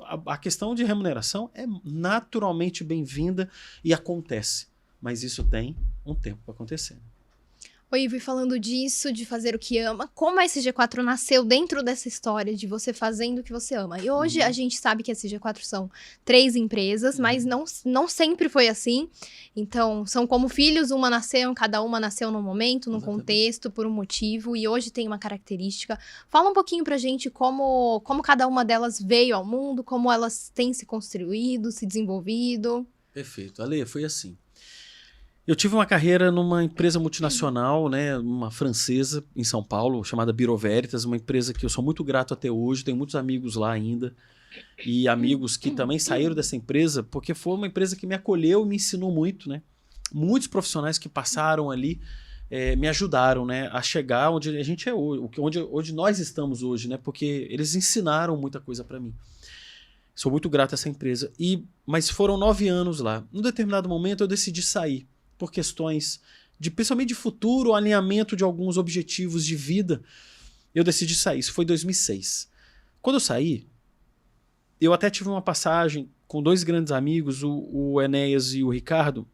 a, 0.00 0.32
a 0.32 0.38
questão 0.38 0.74
de 0.74 0.84
remuneração 0.84 1.50
é 1.52 1.66
naturalmente 1.84 2.82
bem-vinda 2.82 3.50
e 3.84 3.92
acontece. 3.92 4.68
Mas 5.02 5.22
isso 5.22 5.44
tem 5.44 5.76
um 6.06 6.14
tempo 6.14 6.40
para 6.46 6.54
acontecer. 6.54 6.96
Oi, 7.90 8.02
Ivo, 8.02 8.20
falando 8.20 8.60
disso, 8.60 9.10
de 9.10 9.24
fazer 9.24 9.54
o 9.54 9.58
que 9.58 9.78
ama, 9.78 10.10
como 10.14 10.38
a 10.38 10.44
SG4 10.44 10.98
nasceu 10.98 11.42
dentro 11.42 11.82
dessa 11.82 12.06
história 12.06 12.54
de 12.54 12.66
você 12.66 12.92
fazendo 12.92 13.38
o 13.38 13.42
que 13.42 13.50
você 13.50 13.74
ama? 13.76 13.98
E 13.98 14.10
hoje 14.10 14.40
uhum. 14.40 14.46
a 14.46 14.52
gente 14.52 14.76
sabe 14.76 15.02
que 15.02 15.10
a 15.10 15.14
SG4 15.14 15.62
são 15.62 15.90
três 16.22 16.54
empresas, 16.54 17.14
uhum. 17.14 17.22
mas 17.22 17.46
não, 17.46 17.64
não 17.86 18.06
sempre 18.06 18.50
foi 18.50 18.68
assim. 18.68 19.08
Então, 19.56 20.04
são 20.04 20.26
como 20.26 20.50
filhos, 20.50 20.90
uma 20.90 21.08
nasceu, 21.08 21.54
cada 21.54 21.80
uma 21.80 21.98
nasceu 21.98 22.30
num 22.30 22.42
momento, 22.42 22.90
num 22.90 22.98
Exatamente. 22.98 23.20
contexto, 23.20 23.70
por 23.70 23.86
um 23.86 23.90
motivo, 23.90 24.54
e 24.54 24.68
hoje 24.68 24.90
tem 24.90 25.06
uma 25.06 25.18
característica. 25.18 25.98
Fala 26.28 26.50
um 26.50 26.52
pouquinho 26.52 26.84
pra 26.84 26.98
gente 26.98 27.30
como, 27.30 28.02
como 28.02 28.22
cada 28.22 28.46
uma 28.46 28.66
delas 28.66 29.00
veio 29.00 29.34
ao 29.34 29.46
mundo, 29.46 29.82
como 29.82 30.12
elas 30.12 30.52
têm 30.54 30.74
se 30.74 30.84
construído, 30.84 31.72
se 31.72 31.86
desenvolvido. 31.86 32.86
Perfeito. 33.14 33.62
Ale, 33.62 33.86
foi 33.86 34.04
assim. 34.04 34.36
Eu 35.48 35.56
tive 35.56 35.74
uma 35.74 35.86
carreira 35.86 36.30
numa 36.30 36.62
empresa 36.62 36.98
multinacional, 36.98 37.88
né, 37.88 38.18
uma 38.18 38.50
francesa 38.50 39.24
em 39.34 39.42
São 39.42 39.64
Paulo, 39.64 40.04
chamada 40.04 40.30
Biro 40.30 40.54
Veritas, 40.58 41.06
uma 41.06 41.16
empresa 41.16 41.54
que 41.54 41.64
eu 41.64 41.70
sou 41.70 41.82
muito 41.82 42.04
grato 42.04 42.34
até 42.34 42.50
hoje, 42.50 42.84
tenho 42.84 42.98
muitos 42.98 43.14
amigos 43.14 43.54
lá 43.54 43.72
ainda. 43.72 44.14
E 44.84 45.08
amigos 45.08 45.56
que 45.56 45.70
também 45.70 45.98
saíram 45.98 46.34
dessa 46.34 46.54
empresa, 46.54 47.02
porque 47.02 47.32
foi 47.32 47.54
uma 47.54 47.66
empresa 47.66 47.96
que 47.96 48.06
me 48.06 48.14
acolheu 48.14 48.62
e 48.62 48.68
me 48.68 48.76
ensinou 48.76 49.10
muito, 49.10 49.48
né? 49.48 49.62
Muitos 50.12 50.48
profissionais 50.48 50.98
que 50.98 51.08
passaram 51.08 51.70
ali 51.70 51.98
é, 52.50 52.76
me 52.76 52.86
ajudaram, 52.86 53.46
né, 53.46 53.70
a 53.72 53.80
chegar 53.80 54.28
onde 54.28 54.54
a 54.54 54.62
gente 54.62 54.86
é 54.86 54.92
hoje, 54.92 55.30
onde, 55.38 55.58
onde 55.60 55.94
nós 55.94 56.18
estamos 56.18 56.62
hoje, 56.62 56.88
né? 56.88 56.98
Porque 56.98 57.48
eles 57.48 57.74
ensinaram 57.74 58.36
muita 58.36 58.60
coisa 58.60 58.84
para 58.84 59.00
mim. 59.00 59.14
Sou 60.14 60.30
muito 60.30 60.50
grato 60.50 60.72
a 60.72 60.76
essa 60.76 60.90
empresa. 60.90 61.32
E, 61.40 61.64
mas 61.86 62.10
foram 62.10 62.36
nove 62.36 62.68
anos 62.68 63.00
lá. 63.00 63.24
Num 63.32 63.40
determinado 63.40 63.88
momento 63.88 64.22
eu 64.22 64.28
decidi 64.28 64.60
sair 64.60 65.08
por 65.38 65.52
questões 65.52 66.20
de 66.58 66.70
principalmente 66.70 67.08
de 67.08 67.14
futuro, 67.14 67.74
alinhamento 67.74 68.36
de 68.36 68.42
alguns 68.42 68.76
objetivos 68.76 69.46
de 69.46 69.54
vida, 69.54 70.02
eu 70.74 70.82
decidi 70.82 71.14
sair. 71.14 71.38
Isso 71.38 71.52
foi 71.52 71.64
em 71.64 71.68
2006. 71.68 72.50
Quando 73.00 73.16
eu 73.16 73.20
saí, 73.20 73.66
eu 74.80 74.92
até 74.92 75.08
tive 75.08 75.28
uma 75.28 75.42
passagem 75.42 76.10
com 76.26 76.42
dois 76.42 76.62
grandes 76.64 76.92
amigos, 76.92 77.42
o, 77.42 77.68
o 77.72 78.02
Enéas 78.02 78.54
e 78.54 78.62
o 78.62 78.70
Ricardo. 78.70 79.26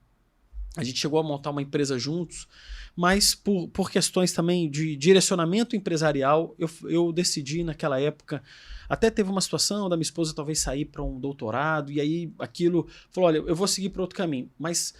A 0.77 0.85
gente 0.85 0.99
chegou 0.99 1.19
a 1.19 1.23
montar 1.23 1.51
uma 1.51 1.63
empresa 1.63 1.99
juntos, 1.99 2.49
mas 2.97 3.35
por, 3.35 3.69
por 3.69 3.91
questões 3.91 4.33
também 4.33 4.71
de 4.71 4.97
direcionamento 4.97 5.77
empresarial, 5.77 6.55
eu, 6.59 6.69
eu 6.85 7.13
decidi 7.13 7.63
naquela 7.63 8.01
época. 8.01 8.43
Até 8.89 9.11
teve 9.11 9.31
uma 9.31 9.41
situação 9.41 9.89
da 9.89 9.97
minha 9.97 10.03
esposa 10.03 10.35
talvez 10.35 10.59
sair 10.59 10.85
para 10.85 11.03
um 11.03 11.19
doutorado, 11.19 11.91
e 11.91 12.01
aí 12.01 12.33
aquilo 12.39 12.87
falou: 13.11 13.29
olha, 13.29 13.39
eu 13.39 13.55
vou 13.55 13.69
seguir 13.69 13.91
para 13.91 14.03
outro 14.03 14.17
caminho. 14.17 14.51
Mas 14.59 14.95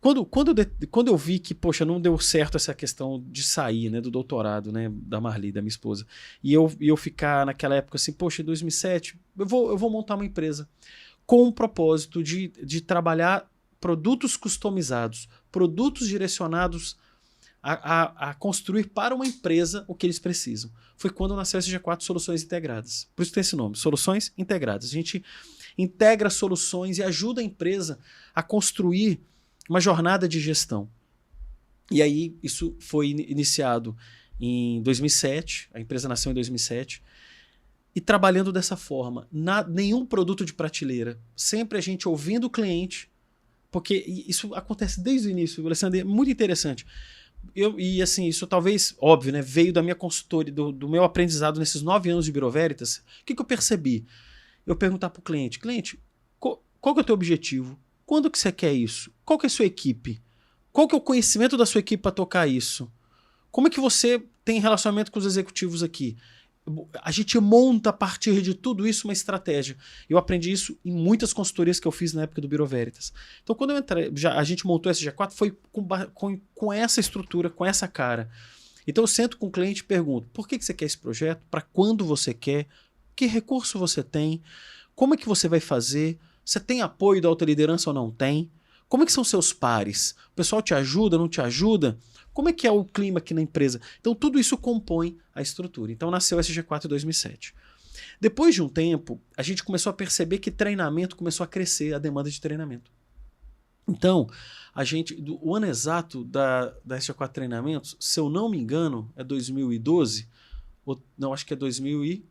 quando, 0.00 0.24
quando, 0.24 0.54
quando 0.90 1.08
eu 1.08 1.16
vi 1.16 1.38
que, 1.38 1.54
poxa, 1.54 1.84
não 1.84 2.00
deu 2.00 2.18
certo 2.18 2.56
essa 2.56 2.74
questão 2.74 3.22
de 3.28 3.42
sair, 3.42 3.90
né, 3.90 4.00
do 4.00 4.10
doutorado, 4.10 4.72
né, 4.72 4.90
da 4.90 5.20
Marli, 5.20 5.52
da 5.52 5.60
minha 5.60 5.68
esposa, 5.68 6.06
e 6.42 6.52
eu, 6.52 6.72
e 6.80 6.88
eu 6.88 6.96
ficar 6.96 7.44
naquela 7.44 7.74
época 7.74 7.96
assim, 7.96 8.12
poxa, 8.12 8.40
em 8.40 8.44
2007, 8.44 9.18
eu 9.38 9.46
vou, 9.46 9.70
eu 9.70 9.76
vou 9.76 9.90
montar 9.90 10.14
uma 10.14 10.24
empresa 10.24 10.68
com 11.26 11.46
o 11.46 11.52
propósito 11.52 12.22
de, 12.22 12.48
de 12.48 12.80
trabalhar 12.80 13.48
produtos 13.78 14.36
customizados, 14.36 15.28
produtos 15.52 16.08
direcionados 16.08 16.96
a, 17.62 17.72
a, 17.72 18.30
a, 18.30 18.34
construir 18.34 18.88
para 18.88 19.14
uma 19.14 19.26
empresa 19.26 19.84
o 19.86 19.94
que 19.94 20.06
eles 20.06 20.18
precisam. 20.18 20.70
Foi 20.96 21.10
quando 21.10 21.36
nasceu 21.36 21.58
a 21.58 21.62
SG4 21.62 22.00
Soluções 22.02 22.42
Integradas. 22.42 23.08
Por 23.14 23.22
isso 23.22 23.32
tem 23.32 23.42
esse 23.42 23.54
nome, 23.54 23.76
Soluções 23.76 24.32
Integradas. 24.36 24.88
A 24.88 24.92
gente 24.92 25.22
integra 25.76 26.30
soluções 26.30 26.98
e 26.98 27.02
ajuda 27.02 27.40
a 27.40 27.44
empresa 27.44 27.98
a 28.34 28.42
construir 28.42 29.20
uma 29.68 29.80
jornada 29.80 30.28
de 30.28 30.40
gestão. 30.40 30.90
E 31.90 32.00
aí 32.02 32.36
isso 32.42 32.76
foi 32.78 33.08
iniciado 33.08 33.96
em 34.40 34.82
2007, 34.82 35.68
a 35.74 35.80
empresa 35.80 36.08
nasceu 36.08 36.30
em 36.30 36.34
2007, 36.34 37.02
e 37.94 38.00
trabalhando 38.00 38.52
dessa 38.52 38.76
forma, 38.76 39.28
na, 39.30 39.66
nenhum 39.66 40.06
produto 40.06 40.44
de 40.44 40.54
prateleira, 40.54 41.20
sempre 41.36 41.76
a 41.76 41.80
gente 41.80 42.08
ouvindo 42.08 42.44
o 42.44 42.50
cliente, 42.50 43.10
porque 43.70 44.04
isso 44.26 44.54
acontece 44.54 45.00
desde 45.00 45.28
o 45.28 45.30
início, 45.30 45.64
Alessandro, 45.66 45.98
é 45.98 46.04
muito 46.04 46.30
interessante. 46.30 46.86
Eu, 47.54 47.78
e 47.78 48.00
assim, 48.00 48.26
isso 48.26 48.46
talvez, 48.46 48.94
óbvio, 49.00 49.32
né, 49.32 49.42
veio 49.42 49.72
da 49.72 49.82
minha 49.82 49.94
consultoria, 49.94 50.52
do, 50.52 50.70
do 50.70 50.88
meu 50.88 51.02
aprendizado 51.02 51.58
nesses 51.58 51.82
nove 51.82 52.10
anos 52.10 52.24
de 52.24 52.32
Biro 52.32 52.50
Veritas. 52.50 52.98
O 53.22 53.24
que, 53.24 53.34
que 53.34 53.40
eu 53.40 53.46
percebi? 53.46 54.06
Eu 54.66 54.76
perguntar 54.76 55.10
para 55.10 55.20
o 55.20 55.22
cliente, 55.22 55.58
cliente, 55.58 56.00
qual, 56.38 56.64
qual 56.80 56.96
é 56.96 57.00
o 57.00 57.04
teu 57.04 57.14
objetivo? 57.14 57.78
Quando 58.10 58.28
que 58.28 58.40
você 58.40 58.50
quer 58.50 58.72
isso? 58.72 59.12
Qual 59.24 59.38
que 59.38 59.46
é 59.46 59.48
a 59.48 59.50
sua 59.50 59.66
equipe? 59.66 60.20
Qual 60.72 60.88
que 60.88 60.96
é 60.96 60.98
o 60.98 61.00
conhecimento 61.00 61.56
da 61.56 61.64
sua 61.64 61.78
equipe 61.78 62.02
para 62.02 62.10
tocar 62.10 62.44
isso? 62.44 62.90
Como 63.52 63.68
é 63.68 63.70
que 63.70 63.78
você 63.78 64.20
tem 64.44 64.58
relacionamento 64.58 65.12
com 65.12 65.20
os 65.20 65.24
executivos 65.24 65.80
aqui? 65.80 66.16
A 67.04 67.12
gente 67.12 67.38
monta 67.38 67.90
a 67.90 67.92
partir 67.92 68.42
de 68.42 68.52
tudo 68.52 68.84
isso 68.84 69.06
uma 69.06 69.12
estratégia. 69.12 69.76
Eu 70.08 70.18
aprendi 70.18 70.50
isso 70.50 70.76
em 70.84 70.90
muitas 70.90 71.32
consultorias 71.32 71.78
que 71.78 71.86
eu 71.86 71.92
fiz 71.92 72.12
na 72.12 72.22
época 72.22 72.40
do 72.40 72.48
Biro 72.48 72.66
Veritas. 72.66 73.12
Então, 73.44 73.54
quando 73.54 73.70
eu 73.70 73.78
entrei, 73.78 74.10
já, 74.16 74.36
a 74.36 74.42
gente 74.42 74.66
montou 74.66 74.90
esse 74.90 75.08
G4, 75.08 75.30
foi 75.30 75.56
com, 75.70 75.86
com, 76.12 76.40
com 76.52 76.72
essa 76.72 76.98
estrutura, 76.98 77.48
com 77.48 77.64
essa 77.64 77.86
cara. 77.86 78.28
Então, 78.88 79.04
eu 79.04 79.06
sento 79.06 79.38
com 79.38 79.46
o 79.46 79.52
cliente 79.52 79.82
e 79.82 79.84
pergunto: 79.84 80.28
por 80.32 80.48
que, 80.48 80.58
que 80.58 80.64
você 80.64 80.74
quer 80.74 80.86
esse 80.86 80.98
projeto? 80.98 81.42
Para 81.48 81.60
quando 81.60 82.04
você 82.04 82.34
quer? 82.34 82.66
Que 83.14 83.26
recurso 83.26 83.78
você 83.78 84.02
tem? 84.02 84.42
Como 84.96 85.14
é 85.14 85.16
que 85.16 85.28
você 85.28 85.46
vai 85.46 85.60
fazer? 85.60 86.18
Você 86.44 86.58
tem 86.58 86.82
apoio 86.82 87.20
da 87.20 87.28
alta 87.28 87.44
liderança 87.44 87.90
ou 87.90 87.94
não 87.94 88.10
tem? 88.10 88.50
Como 88.88 89.04
é 89.04 89.06
que 89.06 89.12
são 89.12 89.22
seus 89.22 89.52
pares? 89.52 90.16
O 90.32 90.34
pessoal 90.34 90.60
te 90.60 90.74
ajuda, 90.74 91.16
não 91.16 91.28
te 91.28 91.40
ajuda? 91.40 91.96
Como 92.32 92.48
é 92.48 92.52
que 92.52 92.66
é 92.66 92.72
o 92.72 92.84
clima 92.84 93.18
aqui 93.18 93.32
na 93.32 93.40
empresa? 93.40 93.80
Então 94.00 94.14
tudo 94.14 94.38
isso 94.38 94.58
compõe 94.58 95.16
a 95.32 95.40
estrutura. 95.40 95.92
Então 95.92 96.10
nasceu 96.10 96.38
o 96.38 96.40
SG4 96.40 96.86
em 96.86 96.88
2007. 96.88 97.54
Depois 98.20 98.54
de 98.54 98.62
um 98.62 98.68
tempo, 98.68 99.20
a 99.36 99.42
gente 99.42 99.62
começou 99.62 99.90
a 99.90 99.94
perceber 99.94 100.38
que 100.38 100.50
treinamento 100.50 101.16
começou 101.16 101.44
a 101.44 101.46
crescer, 101.46 101.94
a 101.94 101.98
demanda 101.98 102.30
de 102.30 102.40
treinamento. 102.40 102.90
Então, 103.86 104.28
a 104.74 104.84
gente, 104.84 105.14
do, 105.14 105.38
o 105.44 105.54
ano 105.54 105.66
exato 105.66 106.24
da, 106.24 106.74
da 106.84 106.98
SG4 106.98 107.28
Treinamentos, 107.28 107.96
se 107.98 108.18
eu 108.18 108.28
não 108.28 108.48
me 108.48 108.58
engano, 108.58 109.12
é 109.16 109.24
2012, 109.24 110.28
ou, 110.84 111.00
não, 111.16 111.32
acho 111.32 111.46
que 111.46 111.54
é 111.54 111.56
2000 111.56 112.04
e... 112.04 112.24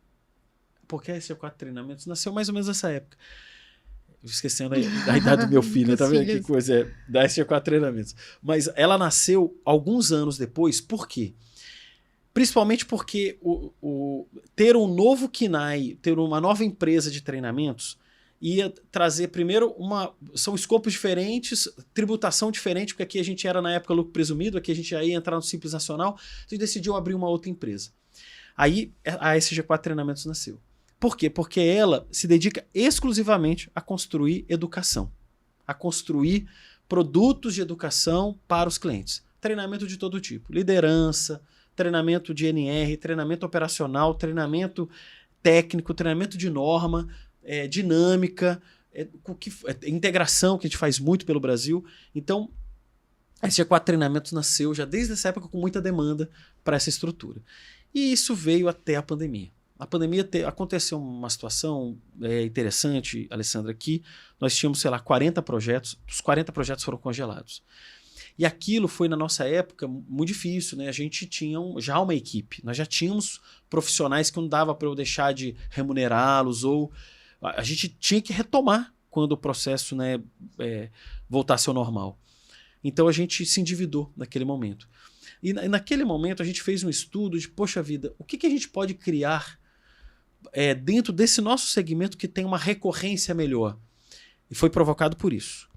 Porque 0.87 1.11
a 1.11 1.17
SG4 1.17 1.53
Treinamentos 1.53 2.05
nasceu 2.05 2.33
mais 2.33 2.49
ou 2.49 2.53
menos 2.53 2.67
nessa 2.67 2.91
época 2.91 3.17
esquecendo 4.23 4.75
a, 4.75 5.11
a 5.11 5.17
idade 5.17 5.45
do 5.45 5.51
meu 5.51 5.61
filho, 5.63 5.89
né? 5.89 5.95
tá 5.95 6.07
vendo 6.07 6.25
que 6.25 6.41
coisa 6.41 6.81
é? 6.81 6.91
Da 7.07 7.23
SG4 7.25 7.61
Treinamentos. 7.61 8.15
Mas 8.41 8.69
ela 8.75 8.97
nasceu 8.97 9.59
alguns 9.63 10.11
anos 10.11 10.37
depois, 10.37 10.81
por 10.81 11.07
quê? 11.07 11.33
Principalmente 12.33 12.85
porque 12.85 13.37
o, 13.41 13.71
o, 13.81 14.27
ter 14.55 14.75
um 14.75 14.87
novo 14.87 15.27
KINAI, 15.27 15.97
ter 16.01 16.17
uma 16.17 16.39
nova 16.39 16.63
empresa 16.63 17.09
de 17.09 17.21
treinamentos, 17.21 17.97
ia 18.41 18.73
trazer 18.91 19.29
primeiro 19.29 19.71
uma. 19.77 20.13
São 20.35 20.55
escopos 20.55 20.93
diferentes, 20.93 21.67
tributação 21.93 22.51
diferente, 22.51 22.93
porque 22.93 23.03
aqui 23.03 23.19
a 23.19 23.23
gente 23.23 23.47
era 23.47 23.61
na 23.61 23.73
época 23.73 23.93
lucro 23.93 24.13
presumido, 24.13 24.57
aqui 24.57 24.71
a 24.71 24.75
gente 24.75 24.93
ia 24.93 25.13
entrar 25.13 25.35
no 25.35 25.41
Simples 25.41 25.73
Nacional, 25.73 26.17
a 26.17 26.41
gente 26.49 26.59
decidiu 26.59 26.95
abrir 26.95 27.13
uma 27.13 27.27
outra 27.27 27.49
empresa. 27.49 27.91
Aí 28.55 28.93
a 29.05 29.35
SG4 29.35 29.79
Treinamentos 29.79 30.25
nasceu. 30.25 30.59
Por 30.99 31.15
quê? 31.15 31.29
Porque 31.29 31.61
ela 31.61 32.07
se 32.11 32.27
dedica 32.27 32.65
exclusivamente 32.73 33.71
a 33.73 33.79
construir 33.79 34.45
educação, 34.49 35.11
a 35.65 35.73
construir 35.73 36.47
produtos 36.89 37.55
de 37.55 37.61
educação 37.61 38.37
para 38.47 38.67
os 38.67 38.77
clientes. 38.77 39.23
Treinamento 39.39 39.87
de 39.87 39.95
todo 39.95 40.19
tipo, 40.19 40.51
liderança, 40.51 41.41
treinamento 41.75 42.33
de 42.33 42.47
NR, 42.47 42.97
treinamento 42.97 43.45
operacional, 43.45 44.13
treinamento 44.13 44.89
técnico, 45.41 45.93
treinamento 45.93 46.37
de 46.37 46.49
norma, 46.49 47.07
é, 47.41 47.67
dinâmica, 47.67 48.61
é, 48.91 49.07
que, 49.39 49.49
é, 49.65 49.89
integração, 49.89 50.57
que 50.57 50.67
a 50.67 50.69
gente 50.69 50.77
faz 50.77 50.99
muito 50.99 51.25
pelo 51.25 51.39
Brasil. 51.39 51.85
Então, 52.13 52.49
esse 53.41 53.63
G4 53.63 53.85
Treinamentos 53.85 54.33
nasceu 54.33 54.73
já 54.73 54.83
desde 54.83 55.13
essa 55.13 55.29
época 55.29 55.47
com 55.47 55.57
muita 55.57 55.81
demanda 55.81 56.29
para 56.63 56.75
essa 56.75 56.89
estrutura. 56.89 57.41
E 57.93 58.11
isso 58.11 58.35
veio 58.35 58.67
até 58.67 58.97
a 58.97 59.01
pandemia. 59.01 59.49
A 59.79 59.87
pandemia 59.87 60.25
te, 60.25 60.43
aconteceu 60.43 61.01
uma 61.01 61.29
situação 61.29 61.97
é, 62.21 62.43
interessante, 62.43 63.25
Alessandra, 63.31 63.73
que 63.73 64.03
nós 64.37 64.53
tínhamos, 64.53 64.81
sei 64.81 64.91
lá, 64.91 64.99
40 64.99 65.41
projetos, 65.41 65.97
os 66.05 66.19
40 66.19 66.51
projetos 66.51 66.83
foram 66.83 66.97
congelados. 66.97 67.63
E 68.37 68.45
aquilo 68.45 68.89
foi, 68.89 69.07
na 69.07 69.15
nossa 69.15 69.47
época, 69.47 69.87
muito 69.87 70.27
difícil, 70.27 70.77
né? 70.77 70.89
A 70.89 70.91
gente 70.91 71.25
tinha 71.25 71.59
um, 71.59 71.79
já 71.79 71.97
uma 71.99 72.13
equipe, 72.13 72.61
nós 72.63 72.75
já 72.75 72.85
tínhamos 72.85 73.39
profissionais 73.69 74.29
que 74.29 74.37
não 74.37 74.49
dava 74.49 74.75
para 74.75 74.87
eu 74.87 74.95
deixar 74.95 75.33
de 75.33 75.55
remunerá-los, 75.69 76.65
ou 76.65 76.91
a, 77.41 77.61
a, 77.61 77.63
gente 77.63 77.87
tinha 77.87 78.21
que 78.21 78.33
retomar 78.33 78.93
quando 79.09 79.31
o 79.31 79.37
processo 79.37 79.95
né, 79.95 80.21
é, 80.57 80.89
voltasse 81.29 81.69
ao 81.69 81.73
normal. 81.73 82.19
Então 82.83 83.07
a 83.07 83.11
gente 83.11 83.45
se 83.45 83.59
endividou 83.59 84.11
naquele 84.15 84.45
momento. 84.45 84.89
E, 85.43 85.51
na, 85.51 85.67
naquele 85.67 86.03
momento 86.05 86.41
a 86.41 86.45
gente 86.45 86.61
fez 86.61 86.83
um 86.83 86.89
estudo 86.89 87.37
de, 87.37 87.47
poxa 87.47 87.81
vida, 87.81 88.13
o 88.17 88.23
que, 88.23 88.37
que 88.37 88.47
a 88.47 88.49
gente 88.49 88.69
pode 88.69 88.93
criar 88.93 89.58
é, 90.51 90.73
dentro 90.73 91.11
desse 91.13 91.41
nosso 91.41 91.67
segmento 91.67 92.17
que 92.17 92.27
tem 92.27 92.45
uma 92.45 92.57
recorrência 92.57 93.33
melhor? 93.33 93.77
E 94.49 94.55
foi 94.55 94.69
provocado 94.69 95.15
por 95.15 95.31
isso. 95.33 95.69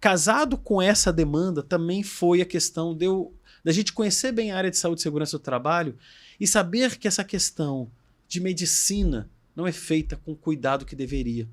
Casado 0.00 0.56
com 0.56 0.82
essa 0.82 1.12
demanda 1.12 1.62
também 1.62 2.02
foi 2.02 2.40
a 2.40 2.46
questão 2.46 2.94
de 2.94 3.06
eu, 3.06 3.34
da 3.62 3.72
gente 3.72 3.92
conhecer 3.92 4.32
bem 4.32 4.50
a 4.50 4.56
área 4.56 4.70
de 4.70 4.76
saúde 4.76 5.00
e 5.00 5.02
segurança 5.02 5.38
do 5.38 5.42
trabalho 5.42 5.96
e 6.40 6.46
saber 6.46 6.98
que 6.98 7.06
essa 7.06 7.22
questão 7.22 7.90
de 8.26 8.40
medicina 8.40 9.30
não 9.54 9.66
é 9.66 9.72
feita 9.72 10.16
com 10.16 10.32
o 10.32 10.36
cuidado 10.36 10.84
que 10.84 10.96
deveria. 10.96 11.48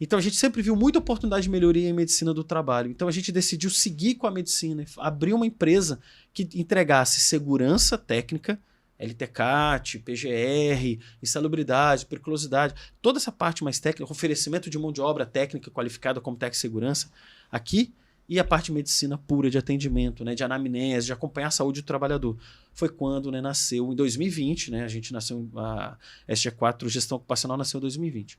Então 0.00 0.18
a 0.18 0.22
gente 0.22 0.36
sempre 0.36 0.62
viu 0.62 0.74
muita 0.74 0.98
oportunidade 0.98 1.42
de 1.42 1.50
melhoria 1.50 1.88
em 1.88 1.92
medicina 1.92 2.32
do 2.32 2.42
trabalho. 2.42 2.90
Então 2.90 3.06
a 3.06 3.12
gente 3.12 3.30
decidiu 3.30 3.68
seguir 3.68 4.14
com 4.14 4.26
a 4.26 4.30
medicina, 4.30 4.84
abrir 4.96 5.34
uma 5.34 5.46
empresa 5.46 6.00
que 6.32 6.48
entregasse 6.54 7.20
segurança 7.20 7.98
técnica, 7.98 8.58
LTCAT, 9.00 9.98
PGR, 10.00 11.02
insalubridade, 11.22 12.06
periculosidade, 12.06 12.74
toda 13.00 13.18
essa 13.18 13.32
parte 13.32 13.64
mais 13.64 13.78
técnica, 13.78 14.12
oferecimento 14.12 14.68
de 14.68 14.78
mão 14.78 14.92
de 14.92 15.00
obra 15.00 15.24
técnica 15.24 15.70
qualificada 15.70 16.20
como 16.20 16.36
técnico 16.36 16.60
segurança, 16.60 17.10
aqui 17.50 17.94
e 18.28 18.38
a 18.38 18.44
parte 18.44 18.66
de 18.66 18.72
medicina 18.72 19.18
pura 19.18 19.50
de 19.50 19.58
atendimento, 19.58 20.24
né, 20.24 20.36
de 20.36 20.44
anamnese, 20.44 21.06
de 21.06 21.12
acompanhar 21.12 21.48
a 21.48 21.50
saúde 21.50 21.80
do 21.80 21.84
trabalhador. 21.84 22.38
Foi 22.72 22.88
quando 22.88 23.28
né, 23.32 23.40
nasceu 23.40 23.92
em 23.92 23.96
2020, 23.96 24.70
né, 24.70 24.84
a 24.84 24.88
gente 24.88 25.12
nasceu, 25.12 25.50
a 25.56 25.96
SG4 26.28 26.88
Gestão 26.88 27.16
Ocupacional 27.16 27.56
nasceu 27.56 27.78
em 27.78 27.80
2020. 27.80 28.38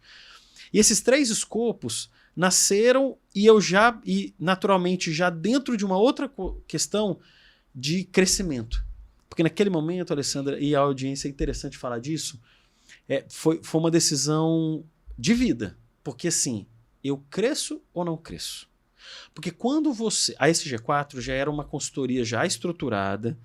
E 0.71 0.79
esses 0.79 1.01
três 1.01 1.29
escopos 1.29 2.09
nasceram 2.33 3.17
e 3.35 3.45
eu 3.45 3.59
já, 3.59 3.99
e 4.05 4.33
naturalmente 4.39 5.11
já 5.11 5.29
dentro 5.29 5.75
de 5.75 5.83
uma 5.83 5.97
outra 5.97 6.31
questão 6.65 7.19
de 7.75 8.05
crescimento. 8.05 8.81
Porque 9.31 9.43
naquele 9.43 9.69
momento, 9.69 10.11
Alessandra, 10.11 10.59
e 10.59 10.75
a 10.75 10.81
audiência 10.81 11.29
é 11.29 11.31
interessante 11.31 11.77
falar 11.77 11.99
disso, 11.99 12.37
é, 13.07 13.25
foi, 13.29 13.61
foi 13.63 13.79
uma 13.79 13.89
decisão 13.89 14.83
de 15.17 15.33
vida. 15.33 15.77
Porque 16.03 16.27
assim, 16.27 16.67
eu 17.01 17.17
cresço 17.29 17.81
ou 17.93 18.03
não 18.03 18.17
cresço? 18.17 18.69
Porque 19.33 19.49
quando 19.49 19.93
você. 19.93 20.35
A 20.37 20.49
SG4 20.49 21.21
já 21.21 21.33
era 21.33 21.49
uma 21.49 21.63
consultoria 21.63 22.25
já 22.25 22.45
estruturada, 22.45 23.39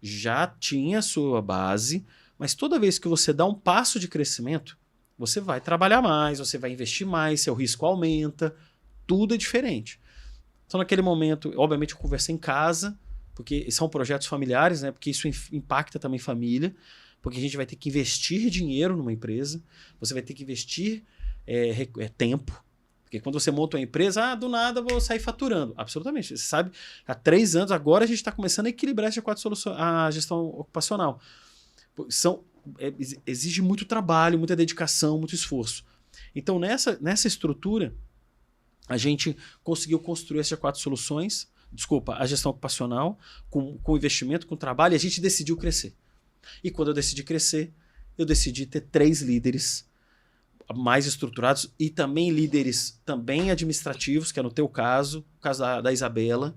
já 0.00 0.46
tinha 0.46 1.02
sua 1.02 1.42
base, 1.42 2.06
mas 2.38 2.54
toda 2.54 2.78
vez 2.78 2.98
que 2.98 3.06
você 3.06 3.30
dá 3.30 3.44
um 3.44 3.54
passo 3.54 4.00
de 4.00 4.08
crescimento, 4.08 4.78
você 5.18 5.38
vai 5.38 5.60
trabalhar 5.60 6.00
mais, 6.00 6.38
você 6.38 6.56
vai 6.56 6.72
investir 6.72 7.06
mais, 7.06 7.42
seu 7.42 7.52
risco 7.52 7.84
aumenta, 7.84 8.56
tudo 9.06 9.34
é 9.34 9.36
diferente. 9.36 10.00
Então, 10.66 10.78
naquele 10.78 11.02
momento, 11.02 11.52
obviamente, 11.58 11.92
eu 11.92 11.98
conversei 11.98 12.34
em 12.34 12.38
casa, 12.38 12.98
porque 13.36 13.70
são 13.70 13.86
projetos 13.88 14.26
familiares, 14.26 14.80
né? 14.80 14.90
Porque 14.90 15.10
isso 15.10 15.28
impacta 15.52 15.98
também 15.98 16.18
família, 16.18 16.74
porque 17.20 17.38
a 17.38 17.40
gente 17.40 17.56
vai 17.56 17.66
ter 17.66 17.76
que 17.76 17.90
investir 17.90 18.48
dinheiro 18.48 18.96
numa 18.96 19.12
empresa, 19.12 19.62
você 20.00 20.14
vai 20.14 20.22
ter 20.22 20.32
que 20.32 20.42
investir 20.42 21.04
é, 21.46 21.86
é, 21.98 22.08
tempo, 22.08 22.64
porque 23.04 23.20
quando 23.20 23.38
você 23.38 23.50
monta 23.50 23.76
uma 23.76 23.82
empresa, 23.82 24.32
ah, 24.32 24.34
do 24.34 24.48
nada 24.48 24.80
vou 24.80 25.00
sair 25.00 25.20
faturando. 25.20 25.74
Absolutamente. 25.76 26.36
Você 26.36 26.44
sabe, 26.44 26.72
há 27.06 27.14
três 27.14 27.54
anos, 27.54 27.70
agora 27.70 28.04
a 28.04 28.06
gente 28.06 28.16
está 28.16 28.32
começando 28.32 28.66
a 28.66 28.70
equilibrar 28.70 29.08
essa 29.08 29.22
quatro 29.22 29.40
soluções, 29.40 29.76
a 29.78 30.10
gestão 30.10 30.46
ocupacional. 30.46 31.20
São, 32.08 32.42
é, 32.78 32.92
exige 33.26 33.62
muito 33.62 33.84
trabalho, 33.84 34.38
muita 34.38 34.56
dedicação, 34.56 35.18
muito 35.18 35.34
esforço. 35.34 35.84
Então, 36.34 36.58
nessa, 36.58 36.98
nessa 37.00 37.28
estrutura, 37.28 37.94
a 38.88 38.96
gente 38.96 39.36
conseguiu 39.62 40.00
construir 40.00 40.40
essas 40.40 40.58
quatro 40.58 40.80
soluções, 40.80 41.48
desculpa, 41.76 42.14
a 42.14 42.26
gestão 42.26 42.50
ocupacional, 42.50 43.18
com, 43.48 43.78
com 43.78 43.96
investimento, 43.96 44.46
com 44.46 44.56
trabalho, 44.56 44.94
e 44.94 44.96
a 44.96 45.00
gente 45.00 45.20
decidiu 45.20 45.56
crescer. 45.56 45.94
E 46.64 46.70
quando 46.70 46.88
eu 46.88 46.94
decidi 46.94 47.22
crescer, 47.22 47.72
eu 48.16 48.24
decidi 48.24 48.66
ter 48.66 48.80
três 48.80 49.20
líderes 49.22 49.86
mais 50.74 51.06
estruturados 51.06 51.72
e 51.78 51.90
também 51.90 52.30
líderes 52.30 53.00
também 53.04 53.50
administrativos, 53.50 54.32
que 54.32 54.40
é 54.40 54.42
no 54.42 54.50
teu 54.50 54.68
caso, 54.68 55.24
o 55.38 55.40
caso 55.40 55.60
da, 55.60 55.80
da 55.80 55.92
Isabela, 55.92 56.56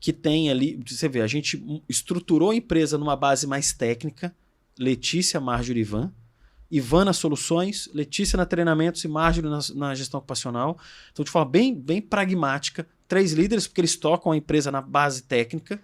que 0.00 0.12
tem 0.12 0.50
ali, 0.50 0.82
você 0.86 1.08
vê, 1.08 1.20
a 1.20 1.26
gente 1.26 1.62
estruturou 1.88 2.50
a 2.50 2.56
empresa 2.56 2.98
numa 2.98 3.16
base 3.16 3.46
mais 3.46 3.72
técnica, 3.72 4.34
Letícia, 4.78 5.40
Marjorie 5.40 5.80
Ivan, 5.80 6.12
Ivan 6.70 7.04
nas 7.04 7.16
soluções, 7.16 7.88
Letícia 7.94 8.36
na 8.36 8.44
treinamentos 8.44 9.04
e 9.04 9.08
Marjorie 9.08 9.48
na, 9.48 9.60
na, 9.74 9.94
gestão 9.94 10.18
ocupacional. 10.18 10.78
Então, 11.12 11.24
de 11.24 11.30
forma 11.30 11.50
bem, 11.50 11.74
bem 11.74 12.02
pragmática, 12.02 12.86
três 13.08 13.32
líderes, 13.32 13.66
porque 13.66 13.80
eles 13.80 13.96
tocam 13.96 14.32
a 14.32 14.36
empresa 14.36 14.70
na 14.70 14.80
base 14.80 15.22
técnica, 15.22 15.80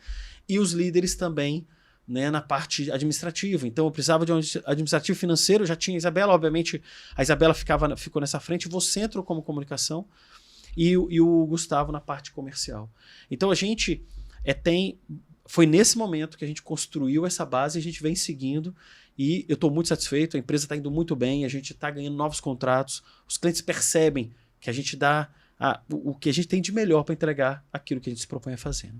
e 0.49 0.59
os 0.59 0.73
líderes 0.73 1.15
também 1.15 1.67
né, 2.07 2.31
na 2.31 2.41
parte 2.41 2.91
administrativa. 2.91 3.67
Então 3.67 3.87
eu 3.87 3.91
precisava 3.91 4.27
de 4.27 4.33
um 4.33 4.41
administrativo 4.67 5.19
financeiro, 5.19 5.65
já 5.65 5.77
tinha 5.77 5.97
a 5.97 5.99
Isabela, 5.99 6.35
obviamente 6.35 6.83
a 7.17 7.23
Isabela 7.23 7.55
ficava, 7.55 7.97
ficou 7.97 8.21
nessa 8.21 8.41
frente, 8.41 8.69
você 8.69 9.01
entrou 9.01 9.25
como 9.25 9.43
comunicação 9.43 10.07
e, 10.77 10.91
e 10.91 11.21
o 11.21 11.47
Gustavo 11.47 11.93
na 11.93 12.01
parte 12.01 12.33
comercial. 12.33 12.91
Então 13.31 13.51
a 13.51 13.55
gente 13.55 14.05
é, 14.45 14.53
tem. 14.53 14.99
Foi 15.47 15.67
nesse 15.67 15.99
momento 15.99 16.39
que 16.39 16.45
a 16.45 16.49
gente 16.49 16.63
construiu 16.63 17.27
essa 17.27 17.45
base 17.45 17.79
a 17.79 17.83
gente 17.83 18.03
vem 18.03 18.15
seguindo. 18.15 18.75
E 19.19 19.45
eu 19.47 19.55
estou 19.55 19.71
muito 19.71 19.91
satisfeito, 19.91 20.39
a 20.39 20.41
empresa 20.41 20.65
está 20.65 20.75
indo 20.75 20.91
muito 20.91 21.15
bem, 21.15 21.45
a 21.45 21.49
gente 21.49 21.75
está 21.75 21.91
ganhando 21.91 22.17
novos 22.17 22.41
contratos, 22.41 23.03
os 23.29 23.37
clientes 23.37 23.61
percebem 23.61 24.33
que 24.59 24.71
a 24.71 24.73
gente 24.73 24.97
dá 24.97 25.31
a, 25.63 25.81
o, 25.91 26.11
o 26.11 26.15
que 26.15 26.29
a 26.29 26.33
gente 26.33 26.49
tem 26.49 26.61
de 26.61 26.73
melhor 26.73 27.05
para 27.05 27.15
entregar 27.15 27.65
aquilo 27.73 28.01
que 28.01 28.11
a 28.11 28.13
gente 28.13 28.21
se 28.21 28.27
propõe 28.27 28.55
a 28.55 28.59
fazer. 28.59 28.89
Né? 28.89 28.99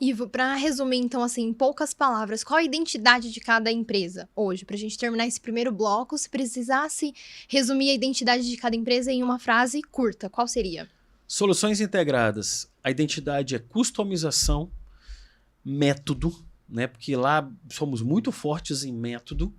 Ivo, 0.00 0.28
para 0.28 0.56
resumir, 0.56 0.98
então, 0.98 1.22
assim, 1.22 1.42
em 1.42 1.52
poucas 1.52 1.94
palavras, 1.94 2.42
qual 2.42 2.58
a 2.58 2.64
identidade 2.64 3.30
de 3.30 3.38
cada 3.38 3.70
empresa 3.70 4.28
hoje? 4.34 4.64
Para 4.64 4.74
a 4.74 4.78
gente 4.78 4.98
terminar 4.98 5.28
esse 5.28 5.40
primeiro 5.40 5.70
bloco, 5.70 6.18
se 6.18 6.28
precisasse 6.28 7.14
resumir 7.48 7.90
a 7.90 7.94
identidade 7.94 8.50
de 8.50 8.56
cada 8.56 8.74
empresa 8.74 9.12
em 9.12 9.22
uma 9.22 9.38
frase 9.38 9.80
curta, 9.80 10.28
qual 10.28 10.48
seria? 10.48 10.90
Soluções 11.24 11.80
integradas. 11.80 12.68
A 12.82 12.90
identidade 12.90 13.54
é 13.54 13.60
customização, 13.60 14.72
método, 15.64 16.34
né? 16.68 16.88
Porque 16.88 17.14
lá 17.14 17.48
somos 17.70 18.02
muito 18.02 18.32
fortes 18.32 18.82
em 18.82 18.92
método 18.92 19.54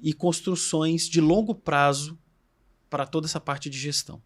e 0.00 0.14
construções 0.14 1.06
de 1.06 1.20
longo 1.20 1.54
prazo 1.54 2.18
para 2.88 3.06
toda 3.06 3.26
essa 3.26 3.38
parte 3.38 3.68
de 3.68 3.76
gestão. 3.76 4.22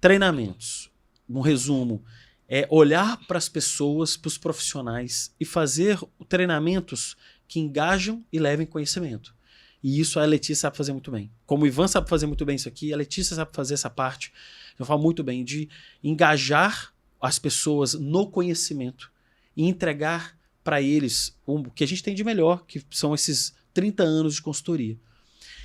Treinamentos. 0.00 0.90
Um 1.28 1.40
resumo 1.40 2.04
é 2.48 2.66
olhar 2.70 3.18
para 3.26 3.38
as 3.38 3.48
pessoas, 3.48 4.16
para 4.16 4.28
os 4.28 4.38
profissionais 4.38 5.34
e 5.40 5.44
fazer 5.44 5.98
treinamentos 6.28 7.16
que 7.48 7.58
engajam 7.58 8.24
e 8.32 8.38
levem 8.38 8.66
conhecimento. 8.66 9.34
E 9.82 10.00
isso 10.00 10.18
a 10.18 10.24
Letícia 10.24 10.62
sabe 10.62 10.76
fazer 10.76 10.92
muito 10.92 11.10
bem. 11.10 11.30
Como 11.44 11.64
o 11.64 11.66
Ivan 11.66 11.88
sabe 11.88 12.08
fazer 12.08 12.26
muito 12.26 12.44
bem 12.44 12.56
isso 12.56 12.68
aqui, 12.68 12.92
a 12.92 12.96
Letícia 12.96 13.36
sabe 13.36 13.50
fazer 13.54 13.74
essa 13.74 13.90
parte. 13.90 14.32
Eu 14.78 14.84
falo 14.84 15.02
muito 15.02 15.22
bem 15.22 15.44
de 15.44 15.68
engajar 16.02 16.92
as 17.20 17.38
pessoas 17.38 17.94
no 17.94 18.30
conhecimento 18.30 19.10
e 19.56 19.64
entregar 19.64 20.36
para 20.62 20.82
eles 20.82 21.36
o 21.46 21.70
que 21.70 21.84
a 21.84 21.86
gente 21.86 22.02
tem 22.02 22.14
de 22.14 22.24
melhor, 22.24 22.64
que 22.66 22.84
são 22.90 23.14
esses 23.14 23.54
30 23.72 24.02
anos 24.02 24.34
de 24.34 24.42
consultoria. 24.42 24.98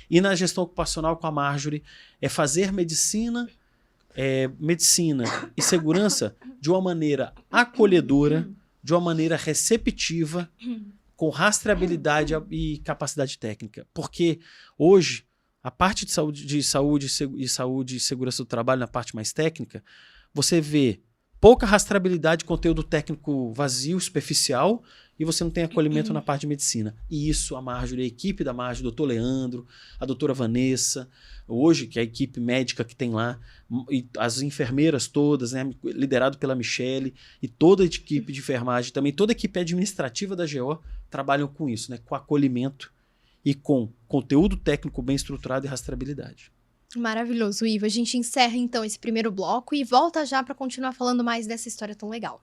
E 0.08 0.20
na 0.20 0.34
gestão 0.34 0.64
ocupacional 0.64 1.16
com 1.16 1.26
a 1.26 1.32
Marjorie 1.32 1.82
é 2.20 2.28
fazer 2.28 2.72
medicina 2.72 3.48
é, 4.14 4.48
medicina 4.58 5.24
e 5.56 5.62
segurança 5.62 6.36
de 6.60 6.70
uma 6.70 6.80
maneira 6.80 7.32
acolhedora, 7.50 8.48
de 8.82 8.92
uma 8.92 9.00
maneira 9.00 9.36
receptiva, 9.36 10.50
com 11.16 11.28
rastreabilidade 11.28 12.34
e 12.50 12.78
capacidade 12.78 13.38
técnica. 13.38 13.86
Porque 13.94 14.40
hoje, 14.76 15.24
a 15.62 15.70
parte 15.70 16.04
de 16.04 16.10
saúde, 16.10 16.44
de 16.44 16.62
saúde 16.62 17.06
e 17.36 17.48
saúde 17.48 17.96
e 17.96 18.00
segurança 18.00 18.42
do 18.42 18.46
trabalho, 18.46 18.80
na 18.80 18.88
parte 18.88 19.14
mais 19.14 19.32
técnica, 19.32 19.84
você 20.34 20.60
vê 20.60 21.00
pouca 21.40 21.66
rastreabilidade, 21.66 22.44
conteúdo 22.44 22.82
técnico 22.82 23.52
vazio, 23.52 24.00
superficial, 24.00 24.82
e 25.22 25.24
você 25.24 25.44
não 25.44 25.52
tem 25.52 25.62
acolhimento 25.62 26.08
uhum. 26.08 26.14
na 26.14 26.20
parte 26.20 26.40
de 26.40 26.48
medicina. 26.48 26.96
E 27.08 27.28
isso 27.28 27.54
a 27.54 27.62
Marjorie, 27.62 28.02
a 28.02 28.08
equipe 28.08 28.42
da 28.42 28.52
Marjorie, 28.52 28.88
o 28.88 28.90
doutor 28.90 29.04
Leandro, 29.04 29.64
a 30.00 30.04
doutora 30.04 30.34
Vanessa, 30.34 31.08
hoje, 31.46 31.86
que 31.86 31.96
é 31.96 32.02
a 32.02 32.04
equipe 32.04 32.40
médica 32.40 32.82
que 32.82 32.96
tem 32.96 33.12
lá, 33.12 33.38
e 33.88 34.04
as 34.18 34.42
enfermeiras 34.42 35.06
todas, 35.06 35.52
né, 35.52 35.70
liderado 35.84 36.38
pela 36.38 36.56
Michele, 36.56 37.14
e 37.40 37.46
toda 37.46 37.84
a 37.84 37.86
equipe 37.86 38.32
de 38.32 38.40
enfermagem, 38.40 38.92
também 38.92 39.12
toda 39.12 39.30
a 39.30 39.34
equipe 39.34 39.60
administrativa 39.60 40.34
da 40.34 40.44
GO, 40.44 40.82
trabalham 41.08 41.46
com 41.46 41.68
isso, 41.68 41.92
né, 41.92 42.00
com 42.04 42.16
acolhimento 42.16 42.92
e 43.44 43.54
com 43.54 43.92
conteúdo 44.08 44.56
técnico 44.56 45.00
bem 45.02 45.14
estruturado 45.14 45.66
e 45.66 45.68
rastreabilidade. 45.68 46.50
Maravilhoso, 46.96 47.64
Ivo. 47.64 47.86
A 47.86 47.88
gente 47.88 48.18
encerra 48.18 48.56
então 48.56 48.84
esse 48.84 48.98
primeiro 48.98 49.30
bloco 49.30 49.72
e 49.72 49.84
volta 49.84 50.26
já 50.26 50.42
para 50.42 50.52
continuar 50.52 50.92
falando 50.92 51.22
mais 51.22 51.46
dessa 51.46 51.68
história 51.68 51.94
tão 51.94 52.08
legal. 52.08 52.42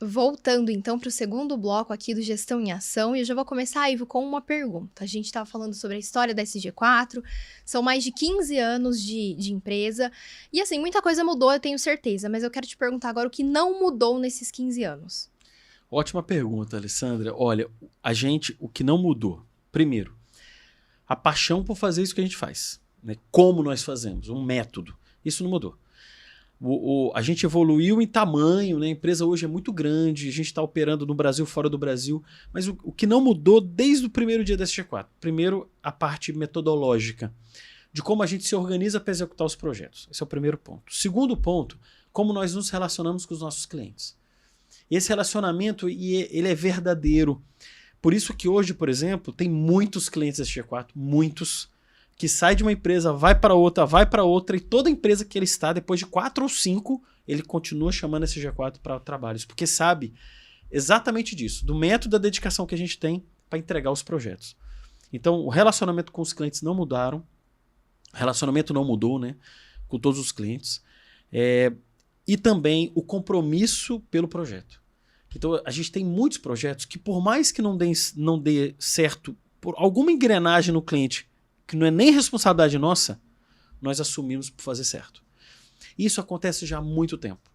Voltando 0.00 0.70
então 0.70 0.98
para 0.98 1.08
o 1.08 1.10
segundo 1.10 1.56
bloco 1.56 1.92
aqui 1.92 2.14
do 2.14 2.22
Gestão 2.22 2.60
em 2.60 2.70
Ação, 2.70 3.16
e 3.16 3.20
eu 3.20 3.24
já 3.24 3.34
vou 3.34 3.44
começar, 3.44 3.90
Ivo, 3.90 4.06
com 4.06 4.24
uma 4.24 4.40
pergunta. 4.40 5.02
A 5.02 5.06
gente 5.06 5.26
estava 5.26 5.44
falando 5.44 5.74
sobre 5.74 5.96
a 5.96 6.00
história 6.00 6.32
da 6.32 6.42
SG4, 6.42 7.22
são 7.64 7.82
mais 7.82 8.04
de 8.04 8.12
15 8.12 8.56
anos 8.58 9.02
de, 9.02 9.34
de 9.34 9.52
empresa, 9.52 10.12
e 10.52 10.60
assim, 10.60 10.78
muita 10.78 11.02
coisa 11.02 11.24
mudou, 11.24 11.52
eu 11.52 11.58
tenho 11.58 11.78
certeza, 11.78 12.28
mas 12.28 12.44
eu 12.44 12.50
quero 12.50 12.66
te 12.66 12.76
perguntar 12.76 13.08
agora 13.08 13.26
o 13.26 13.30
que 13.30 13.42
não 13.42 13.80
mudou 13.80 14.20
nesses 14.20 14.52
15 14.52 14.84
anos. 14.84 15.30
Ótima 15.90 16.22
pergunta, 16.22 16.76
Alessandra. 16.76 17.34
Olha, 17.34 17.68
a 18.02 18.12
gente, 18.12 18.54
o 18.60 18.68
que 18.68 18.84
não 18.84 18.98
mudou? 18.98 19.42
Primeiro, 19.72 20.14
a 21.08 21.16
paixão 21.16 21.64
por 21.64 21.76
fazer 21.76 22.02
isso 22.02 22.14
que 22.14 22.20
a 22.20 22.24
gente 22.24 22.36
faz. 22.36 22.78
Né? 23.02 23.16
Como 23.30 23.62
nós 23.62 23.82
fazemos, 23.82 24.28
um 24.28 24.44
método. 24.44 24.94
Isso 25.24 25.42
não 25.42 25.50
mudou. 25.50 25.76
O, 26.60 27.10
o, 27.10 27.12
a 27.14 27.22
gente 27.22 27.46
evoluiu 27.46 28.02
em 28.02 28.06
tamanho, 28.06 28.78
né? 28.78 28.88
a 28.88 28.90
empresa 28.90 29.24
hoje 29.24 29.44
é 29.44 29.48
muito 29.48 29.72
grande, 29.72 30.28
a 30.28 30.32
gente 30.32 30.46
está 30.46 30.60
operando 30.60 31.06
no 31.06 31.14
Brasil, 31.14 31.46
fora 31.46 31.68
do 31.68 31.78
Brasil, 31.78 32.22
mas 32.52 32.66
o, 32.66 32.76
o, 32.82 32.90
que 32.90 33.06
não 33.06 33.20
mudou 33.20 33.60
desde 33.60 34.06
o 34.06 34.10
primeiro 34.10 34.42
dia 34.42 34.56
da 34.56 34.64
SG4? 34.64 35.06
Primeiro, 35.20 35.70
a 35.80 35.92
parte 35.92 36.32
metodológica, 36.32 37.32
de 37.92 38.02
como 38.02 38.22
a 38.22 38.26
gente 38.26 38.44
se 38.44 38.56
organiza 38.56 38.98
para 38.98 39.12
executar 39.12 39.46
os 39.46 39.54
projetos. 39.54 40.08
Esse 40.10 40.22
é 40.22 40.24
o 40.24 40.28
primeiro 40.28 40.58
ponto. 40.58 40.92
Segundo 40.92 41.36
ponto, 41.36 41.78
como 42.12 42.32
nós 42.32 42.54
nos 42.54 42.70
relacionamos 42.70 43.24
com 43.24 43.34
os 43.34 43.40
nossos 43.40 43.64
clientes. 43.64 44.16
E 44.90 44.96
esse 44.96 45.08
relacionamento 45.08 45.88
ele 45.88 46.48
é 46.48 46.54
verdadeiro. 46.54 47.40
Por 48.00 48.12
isso 48.12 48.34
que 48.34 48.48
hoje, 48.48 48.74
por 48.74 48.88
exemplo, 48.88 49.32
tem 49.32 49.48
muitos 49.48 50.08
clientes 50.08 50.38
da 50.38 50.44
SG4, 50.44 50.88
muitos, 50.94 51.68
que 52.18 52.28
sai 52.28 52.56
de 52.56 52.64
uma 52.64 52.72
empresa, 52.72 53.12
vai 53.12 53.38
para 53.38 53.54
outra, 53.54 53.86
vai 53.86 54.04
para 54.04 54.24
outra, 54.24 54.56
e 54.56 54.60
toda 54.60 54.90
empresa 54.90 55.24
que 55.24 55.38
ele 55.38 55.44
está, 55.44 55.72
depois 55.72 56.00
de 56.00 56.06
quatro 56.06 56.42
ou 56.42 56.48
cinco, 56.48 57.00
ele 57.28 57.42
continua 57.42 57.92
chamando 57.92 58.24
esse 58.24 58.40
G4 58.40 58.78
para 58.82 58.98
trabalhos, 58.98 59.44
porque 59.44 59.68
sabe 59.68 60.12
exatamente 60.68 61.36
disso, 61.36 61.64
do 61.64 61.76
método 61.76 62.10
da 62.10 62.18
dedicação 62.18 62.66
que 62.66 62.74
a 62.74 62.78
gente 62.78 62.98
tem 62.98 63.24
para 63.48 63.60
entregar 63.60 63.92
os 63.92 64.02
projetos. 64.02 64.56
Então, 65.12 65.36
o 65.36 65.48
relacionamento 65.48 66.10
com 66.10 66.20
os 66.20 66.32
clientes 66.32 66.60
não 66.60 66.74
mudaram, 66.74 67.24
o 68.12 68.16
relacionamento 68.16 68.74
não 68.74 68.84
mudou, 68.84 69.20
né, 69.20 69.36
com 69.86 69.96
todos 69.96 70.18
os 70.18 70.32
clientes, 70.32 70.82
é, 71.32 71.72
e 72.26 72.36
também 72.36 72.90
o 72.96 73.02
compromisso 73.02 74.00
pelo 74.10 74.26
projeto. 74.26 74.82
Então, 75.36 75.62
a 75.64 75.70
gente 75.70 75.92
tem 75.92 76.04
muitos 76.04 76.38
projetos 76.38 76.84
que, 76.84 76.98
por 76.98 77.22
mais 77.22 77.52
que 77.52 77.62
não 77.62 77.76
dê, 77.76 77.92
não 78.16 78.38
dê 78.38 78.74
certo, 78.76 79.36
por 79.60 79.74
alguma 79.78 80.10
engrenagem 80.10 80.74
no 80.74 80.82
cliente 80.82 81.28
que 81.68 81.76
não 81.76 81.86
é 81.86 81.90
nem 81.90 82.10
responsabilidade 82.10 82.78
nossa, 82.78 83.20
nós 83.80 84.00
assumimos 84.00 84.48
por 84.48 84.62
fazer 84.62 84.84
certo. 84.84 85.22
Isso 85.98 86.20
acontece 86.20 86.64
já 86.64 86.78
há 86.78 86.82
muito 86.82 87.18
tempo. 87.18 87.50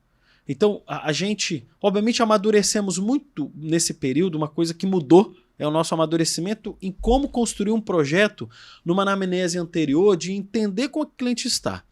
Então, 0.48 0.84
a, 0.86 1.10
a, 1.10 1.14
gente, 1.14 1.66
obviamente, 1.82 2.22
amadurecemos 2.22 2.98
muito 2.98 3.52
nesse 3.56 3.94
período. 3.94 4.36
Uma 4.36 4.48
coisa 4.48 4.74
que 4.74 4.86
mudou 4.86 5.36
é 5.58 5.66
o 5.66 5.72
nosso 5.72 5.94
amadurecimento 5.94 6.78
em 6.82 6.92
como 6.92 7.30
construir 7.30 7.72
um 7.72 7.82
projeto 7.82 8.50
numa 8.86 9.02
anamnese 9.02 9.58
anterior 9.58 10.16
de 10.16 10.32
entender 10.32 10.90
como 10.90 11.06
o 11.06 11.10
cliente 11.10 11.48
está. 11.48 11.84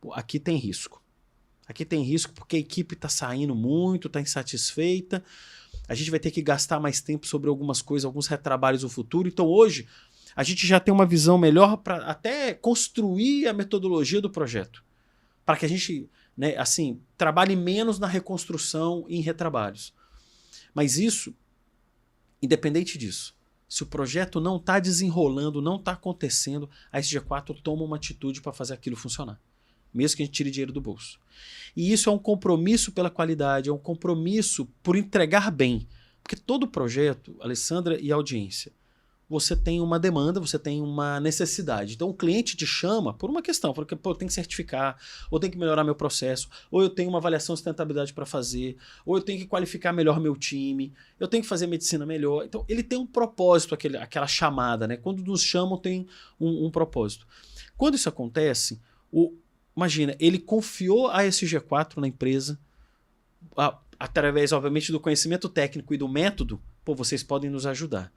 Pô, 0.00 0.12
aqui 0.12 0.38
tem 0.38 0.56
risco. 0.56 1.02
Aqui 1.66 1.84
tem 1.84 2.02
risco 2.02 2.32
porque 2.32 2.56
a 2.56 2.60
equipe 2.60 2.94
está 2.94 3.08
saindo 3.08 3.54
muito, 3.54 4.06
está 4.06 4.20
insatisfeita. 4.20 5.22
A 5.88 5.94
gente 5.94 6.10
vai 6.10 6.20
ter 6.20 6.30
que 6.30 6.42
gastar 6.42 6.78
mais 6.80 7.00
tempo 7.00 7.26
sobre 7.26 7.48
algumas 7.48 7.82
coisas, 7.82 8.04
alguns 8.04 8.28
retrabalhos 8.28 8.82
no 8.82 8.88
futuro. 8.88 9.28
Então, 9.28 9.46
hoje, 9.46 9.86
a 10.36 10.42
gente 10.42 10.66
já 10.66 10.78
tem 10.78 10.92
uma 10.92 11.06
visão 11.06 11.38
melhor 11.38 11.78
para 11.78 11.96
até 12.04 12.52
construir 12.52 13.48
a 13.48 13.54
metodologia 13.54 14.20
do 14.20 14.28
projeto. 14.28 14.84
Para 15.46 15.56
que 15.56 15.64
a 15.64 15.68
gente, 15.68 16.10
né, 16.36 16.54
assim, 16.58 17.00
trabalhe 17.16 17.56
menos 17.56 17.98
na 17.98 18.06
reconstrução 18.06 19.06
e 19.08 19.16
em 19.16 19.22
retrabalhos. 19.22 19.94
Mas 20.74 20.98
isso, 20.98 21.34
independente 22.42 22.98
disso, 22.98 23.34
se 23.66 23.82
o 23.82 23.86
projeto 23.86 24.38
não 24.38 24.56
está 24.56 24.78
desenrolando, 24.78 25.62
não 25.62 25.76
está 25.76 25.92
acontecendo, 25.92 26.68
a 26.92 27.00
SG4 27.00 27.60
toma 27.62 27.82
uma 27.82 27.96
atitude 27.96 28.42
para 28.42 28.52
fazer 28.52 28.74
aquilo 28.74 28.94
funcionar. 28.94 29.40
Mesmo 29.92 30.18
que 30.18 30.22
a 30.22 30.26
gente 30.26 30.34
tire 30.34 30.50
dinheiro 30.50 30.72
do 30.72 30.82
bolso. 30.82 31.18
E 31.74 31.90
isso 31.90 32.10
é 32.10 32.12
um 32.12 32.18
compromisso 32.18 32.92
pela 32.92 33.08
qualidade, 33.08 33.70
é 33.70 33.72
um 33.72 33.78
compromisso 33.78 34.66
por 34.82 34.96
entregar 34.96 35.50
bem. 35.50 35.88
Porque 36.22 36.36
todo 36.36 36.68
projeto, 36.68 37.34
Alessandra 37.40 37.98
e 37.98 38.12
audiência, 38.12 38.70
você 39.28 39.56
tem 39.56 39.80
uma 39.80 39.98
demanda, 39.98 40.38
você 40.38 40.58
tem 40.58 40.80
uma 40.80 41.18
necessidade. 41.18 41.94
Então 41.94 42.08
o 42.08 42.14
cliente 42.14 42.56
te 42.56 42.66
chama 42.66 43.12
por 43.12 43.28
uma 43.28 43.42
questão, 43.42 43.72
porque 43.72 43.96
pô, 43.96 44.10
eu 44.10 44.14
tenho 44.14 44.28
que 44.28 44.34
certificar, 44.34 44.96
ou 45.30 45.40
tenho 45.40 45.52
que 45.52 45.58
melhorar 45.58 45.82
meu 45.82 45.94
processo, 45.94 46.48
ou 46.70 46.80
eu 46.80 46.88
tenho 46.88 47.08
uma 47.08 47.18
avaliação 47.18 47.54
de 47.54 47.58
sustentabilidade 47.58 48.12
para 48.12 48.24
fazer, 48.24 48.76
ou 49.04 49.16
eu 49.16 49.22
tenho 49.22 49.40
que 49.40 49.46
qualificar 49.46 49.92
melhor 49.92 50.20
meu 50.20 50.36
time, 50.36 50.92
eu 51.18 51.26
tenho 51.26 51.42
que 51.42 51.48
fazer 51.48 51.66
medicina 51.66 52.06
melhor. 52.06 52.44
Então 52.44 52.64
ele 52.68 52.82
tem 52.82 52.98
um 52.98 53.06
propósito, 53.06 53.74
aquele, 53.74 53.96
aquela 53.96 54.28
chamada, 54.28 54.86
né? 54.86 54.96
Quando 54.96 55.24
nos 55.24 55.42
chamam, 55.42 55.76
tem 55.76 56.06
um, 56.40 56.66
um 56.66 56.70
propósito. 56.70 57.26
Quando 57.76 57.96
isso 57.96 58.08
acontece, 58.08 58.80
o, 59.10 59.34
imagina, 59.76 60.14
ele 60.20 60.38
confiou 60.38 61.08
a 61.08 61.24
SG4 61.24 61.96
na 61.96 62.06
empresa, 62.06 62.58
a, 63.56 63.76
através, 63.98 64.52
obviamente, 64.52 64.92
do 64.92 65.00
conhecimento 65.00 65.48
técnico 65.48 65.92
e 65.92 65.98
do 65.98 66.08
método, 66.08 66.62
pô, 66.84 66.94
vocês 66.94 67.24
podem 67.24 67.50
nos 67.50 67.66
ajudar. 67.66 68.12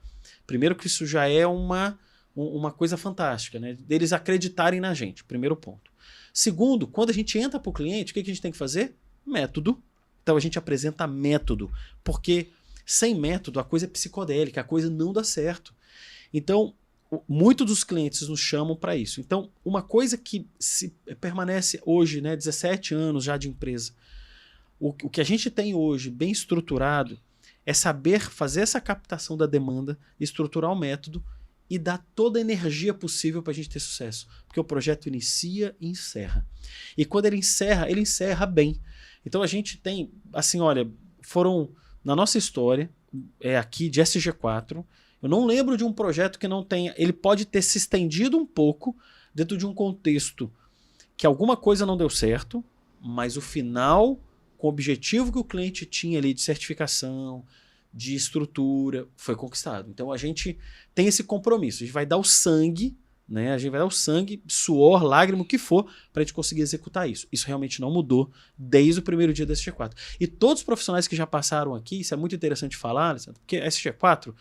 Primeiro 0.50 0.74
que 0.74 0.88
isso 0.88 1.06
já 1.06 1.28
é 1.28 1.46
uma, 1.46 1.96
uma 2.34 2.72
coisa 2.72 2.96
fantástica, 2.96 3.60
né? 3.60 3.74
Deles 3.74 4.12
acreditarem 4.12 4.80
na 4.80 4.92
gente, 4.92 5.22
primeiro 5.22 5.54
ponto. 5.54 5.92
Segundo, 6.34 6.88
quando 6.88 7.10
a 7.10 7.12
gente 7.12 7.38
entra 7.38 7.60
para 7.60 7.70
o 7.70 7.72
cliente, 7.72 8.10
o 8.10 8.14
que, 8.14 8.20
que 8.20 8.32
a 8.32 8.34
gente 8.34 8.42
tem 8.42 8.50
que 8.50 8.58
fazer? 8.58 8.96
Método. 9.24 9.80
Então 10.24 10.36
a 10.36 10.40
gente 10.40 10.58
apresenta 10.58 11.06
método, 11.06 11.72
porque 12.02 12.50
sem 12.84 13.14
método 13.14 13.60
a 13.60 13.64
coisa 13.64 13.86
é 13.86 13.88
psicodélica, 13.88 14.60
a 14.60 14.64
coisa 14.64 14.90
não 14.90 15.12
dá 15.12 15.22
certo. 15.22 15.72
Então, 16.34 16.74
muitos 17.28 17.68
dos 17.68 17.84
clientes 17.84 18.26
nos 18.26 18.40
chamam 18.40 18.74
para 18.74 18.96
isso. 18.96 19.20
Então, 19.20 19.52
uma 19.64 19.84
coisa 19.84 20.18
que 20.18 20.48
se 20.58 20.92
permanece 21.20 21.80
hoje, 21.86 22.20
né, 22.20 22.34
17 22.34 22.92
anos 22.92 23.22
já 23.22 23.36
de 23.36 23.48
empresa, 23.48 23.92
o, 24.80 24.88
o 24.88 25.08
que 25.08 25.20
a 25.20 25.24
gente 25.24 25.48
tem 25.48 25.76
hoje 25.76 26.10
bem 26.10 26.32
estruturado 26.32 27.20
é 27.64 27.72
saber 27.72 28.20
fazer 28.20 28.62
essa 28.62 28.80
captação 28.80 29.36
da 29.36 29.46
demanda, 29.46 29.98
estruturar 30.18 30.72
o 30.72 30.78
método 30.78 31.24
e 31.68 31.78
dar 31.78 32.04
toda 32.14 32.38
a 32.38 32.40
energia 32.40 32.92
possível 32.92 33.42
para 33.42 33.52
a 33.52 33.54
gente 33.54 33.70
ter 33.70 33.78
sucesso. 33.78 34.26
Porque 34.46 34.58
o 34.58 34.64
projeto 34.64 35.06
inicia 35.06 35.76
e 35.80 35.88
encerra. 35.88 36.44
E 36.96 37.04
quando 37.04 37.26
ele 37.26 37.36
encerra, 37.36 37.88
ele 37.88 38.00
encerra 38.00 38.44
bem. 38.44 38.80
Então 39.24 39.42
a 39.42 39.46
gente 39.46 39.76
tem, 39.76 40.10
assim, 40.32 40.60
olha, 40.60 40.90
foram 41.22 41.70
na 42.02 42.16
nossa 42.16 42.38
história, 42.38 42.90
é 43.40 43.56
aqui 43.56 43.88
de 43.88 44.00
SG4, 44.00 44.84
eu 45.22 45.28
não 45.28 45.46
lembro 45.46 45.76
de 45.76 45.84
um 45.84 45.92
projeto 45.92 46.38
que 46.38 46.48
não 46.48 46.64
tenha. 46.64 46.94
Ele 46.96 47.12
pode 47.12 47.44
ter 47.44 47.62
se 47.62 47.78
estendido 47.78 48.36
um 48.36 48.46
pouco 48.46 48.96
dentro 49.34 49.56
de 49.56 49.66
um 49.66 49.74
contexto 49.74 50.50
que 51.16 51.26
alguma 51.26 51.56
coisa 51.56 51.84
não 51.84 51.96
deu 51.96 52.08
certo, 52.08 52.64
mas 53.00 53.36
o 53.36 53.40
final 53.40 54.18
com 54.60 54.66
o 54.66 54.70
objetivo 54.70 55.32
que 55.32 55.38
o 55.38 55.44
cliente 55.44 55.86
tinha 55.86 56.18
ali 56.18 56.34
de 56.34 56.42
certificação, 56.42 57.46
de 57.92 58.14
estrutura, 58.14 59.08
foi 59.16 59.34
conquistado. 59.34 59.88
Então 59.88 60.12
a 60.12 60.18
gente 60.18 60.58
tem 60.94 61.06
esse 61.06 61.24
compromisso, 61.24 61.82
a 61.82 61.86
gente 61.86 61.94
vai 61.94 62.04
dar 62.04 62.18
o 62.18 62.24
sangue, 62.24 62.94
né? 63.26 63.54
A 63.54 63.58
gente 63.58 63.70
vai 63.70 63.80
dar 63.80 63.86
o 63.86 63.90
sangue, 63.90 64.42
suor, 64.46 65.02
lágrima, 65.02 65.42
o 65.42 65.46
que 65.46 65.56
for, 65.56 65.84
para 66.12 66.20
a 66.20 66.24
gente 66.24 66.34
conseguir 66.34 66.60
executar 66.60 67.08
isso. 67.08 67.26
Isso 67.32 67.46
realmente 67.46 67.80
não 67.80 67.90
mudou 67.90 68.30
desde 68.58 69.00
o 69.00 69.02
primeiro 69.02 69.32
dia 69.32 69.46
da 69.46 69.54
SG4. 69.54 69.92
E 70.20 70.26
todos 70.26 70.60
os 70.60 70.64
profissionais 70.66 71.08
que 71.08 71.16
já 71.16 71.26
passaram 71.26 71.74
aqui, 71.74 72.00
isso 72.00 72.12
é 72.12 72.16
muito 72.16 72.34
interessante 72.34 72.76
falar, 72.76 73.16
porque 73.32 73.56
a 73.56 73.66
SG4 73.66 74.34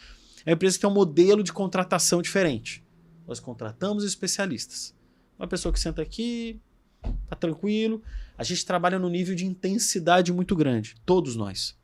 é 0.46 0.50
uma 0.50 0.56
empresa 0.56 0.76
que 0.76 0.82
tem 0.82 0.90
um 0.90 0.94
modelo 0.94 1.44
de 1.44 1.54
contratação 1.54 2.22
diferente. 2.22 2.84
Nós 3.26 3.40
contratamos 3.40 4.04
especialistas. 4.04 4.94
Uma 5.38 5.48
pessoa 5.48 5.72
que 5.72 5.80
senta 5.80 6.02
aqui, 6.02 6.60
tá 7.02 7.36
tranquilo, 7.36 8.02
a 8.38 8.44
gente 8.44 8.66
trabalha 8.66 9.00
no 9.00 9.10
nível 9.10 9.36
de 9.36 9.46
intensidade 9.46 10.32
muito 10.32 10.56
grande, 10.56 10.96
todos 11.06 11.36
nós. 11.36 11.78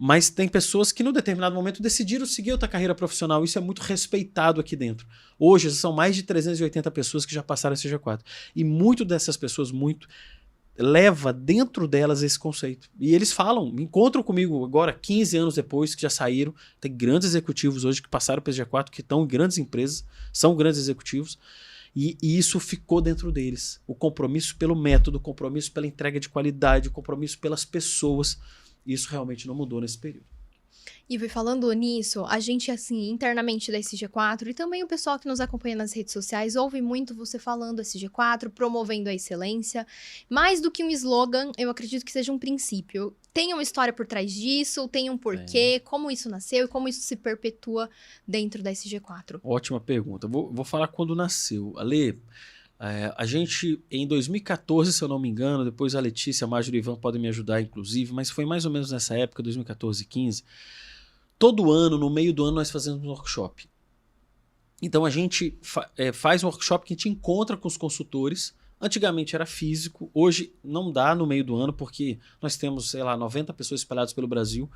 Mas 0.00 0.30
tem 0.30 0.46
pessoas 0.46 0.92
que, 0.92 1.02
no 1.02 1.12
determinado 1.12 1.56
momento, 1.56 1.82
decidiram 1.82 2.24
seguir 2.24 2.52
outra 2.52 2.68
carreira 2.68 2.94
profissional. 2.94 3.42
Isso 3.42 3.58
é 3.58 3.60
muito 3.60 3.80
respeitado 3.80 4.60
aqui 4.60 4.76
dentro. 4.76 5.04
Hoje, 5.36 5.72
são 5.72 5.92
mais 5.92 6.14
de 6.14 6.22
380 6.22 6.88
pessoas 6.92 7.26
que 7.26 7.34
já 7.34 7.42
passaram 7.42 7.74
a 7.74 7.76
CG4. 7.76 8.20
E 8.54 8.62
muito 8.62 9.04
dessas 9.04 9.36
pessoas, 9.36 9.72
muito, 9.72 10.06
leva 10.78 11.32
dentro 11.32 11.88
delas 11.88 12.22
esse 12.22 12.38
conceito. 12.38 12.88
E 12.96 13.12
eles 13.12 13.32
falam, 13.32 13.74
encontram 13.76 14.22
comigo 14.22 14.64
agora, 14.64 14.92
15 14.92 15.36
anos 15.36 15.54
depois, 15.56 15.96
que 15.96 16.02
já 16.02 16.10
saíram. 16.10 16.54
Tem 16.80 16.96
grandes 16.96 17.30
executivos 17.30 17.84
hoje 17.84 18.00
que 18.00 18.08
passaram 18.08 18.40
a 18.40 18.48
CG4, 18.48 18.90
que 18.90 19.00
estão 19.00 19.24
em 19.24 19.26
grandes 19.26 19.58
empresas, 19.58 20.04
são 20.32 20.54
grandes 20.54 20.78
executivos. 20.78 21.36
E, 21.94 22.16
e, 22.22 22.38
isso 22.38 22.60
ficou 22.60 23.00
dentro 23.00 23.32
deles. 23.32 23.80
O 23.86 23.94
compromisso 23.94 24.56
pelo 24.56 24.76
método, 24.76 25.18
o 25.18 25.20
compromisso 25.20 25.72
pela 25.72 25.86
entrega 25.86 26.20
de 26.20 26.28
qualidade, 26.28 26.88
o 26.88 26.92
compromisso 26.92 27.38
pelas 27.38 27.64
pessoas. 27.64 28.38
Isso 28.86 29.10
realmente 29.10 29.46
não 29.46 29.54
mudou 29.54 29.80
nesse 29.80 29.98
período. 29.98 30.37
E 31.08 31.18
falando 31.28 31.72
nisso, 31.72 32.24
a 32.26 32.38
gente, 32.38 32.70
assim, 32.70 33.08
internamente 33.10 33.72
da 33.72 33.78
SG4 33.78 34.48
e 34.48 34.54
também 34.54 34.82
o 34.82 34.86
pessoal 34.86 35.18
que 35.18 35.26
nos 35.26 35.40
acompanha 35.40 35.76
nas 35.76 35.92
redes 35.92 36.12
sociais 36.12 36.54
ouve 36.54 36.80
muito 36.82 37.14
você 37.14 37.38
falando 37.38 37.80
SG4, 37.80 38.50
promovendo 38.50 39.08
a 39.08 39.14
excelência. 39.14 39.86
Mais 40.28 40.60
do 40.60 40.70
que 40.70 40.84
um 40.84 40.90
slogan, 40.90 41.52
eu 41.56 41.70
acredito 41.70 42.04
que 42.04 42.12
seja 42.12 42.32
um 42.32 42.38
princípio. 42.38 43.14
Tem 43.32 43.52
uma 43.52 43.62
história 43.62 43.92
por 43.92 44.06
trás 44.06 44.32
disso, 44.32 44.88
tem 44.88 45.08
um 45.10 45.16
porquê, 45.16 45.74
é. 45.76 45.78
como 45.80 46.10
isso 46.10 46.28
nasceu 46.28 46.64
e 46.64 46.68
como 46.68 46.88
isso 46.88 47.00
se 47.00 47.16
perpetua 47.16 47.88
dentro 48.26 48.62
da 48.62 48.70
SG4. 48.70 49.40
Ótima 49.42 49.80
pergunta. 49.80 50.26
Vou, 50.26 50.52
vou 50.52 50.64
falar 50.64 50.88
quando 50.88 51.14
nasceu. 51.14 51.72
Ale, 51.76 52.20
é, 52.80 53.12
a 53.16 53.26
gente, 53.26 53.82
em 53.90 54.06
2014, 54.06 54.92
se 54.92 55.02
eu 55.02 55.08
não 55.08 55.18
me 55.18 55.28
engano, 55.28 55.64
depois 55.64 55.94
a 55.94 56.00
Letícia, 56.00 56.44
a 56.44 56.48
Mário 56.48 56.68
e 56.68 56.72
o 56.72 56.76
Ivan 56.76 56.96
podem 56.96 57.20
me 57.20 57.28
ajudar, 57.28 57.60
inclusive, 57.60 58.12
mas 58.12 58.30
foi 58.30 58.44
mais 58.44 58.64
ou 58.64 58.70
menos 58.70 58.92
nessa 58.92 59.18
época, 59.18 59.42
2014, 59.42 60.04
15 60.04 60.44
Todo 61.38 61.70
ano, 61.70 61.96
no 61.96 62.10
meio 62.10 62.32
do 62.32 62.44
ano, 62.44 62.56
nós 62.56 62.70
fazemos 62.70 63.00
um 63.02 63.08
workshop. 63.08 63.68
Então 64.82 65.04
a 65.04 65.10
gente 65.10 65.56
fa 65.62 65.88
é, 65.96 66.12
faz 66.12 66.42
um 66.42 66.48
workshop 66.48 66.84
que 66.84 66.92
a 66.92 66.96
gente 66.96 67.08
encontra 67.08 67.56
com 67.56 67.68
os 67.68 67.76
consultores. 67.76 68.56
Antigamente 68.80 69.34
era 69.34 69.46
físico, 69.46 70.10
hoje 70.12 70.52
não 70.62 70.90
dá 70.92 71.14
no 71.14 71.26
meio 71.26 71.44
do 71.44 71.56
ano, 71.56 71.72
porque 71.72 72.18
nós 72.40 72.56
temos, 72.56 72.90
sei 72.90 73.02
lá, 73.02 73.16
90 73.16 73.52
pessoas 73.52 73.80
espalhadas 73.80 74.12
pelo 74.12 74.26
Brasil. 74.26 74.70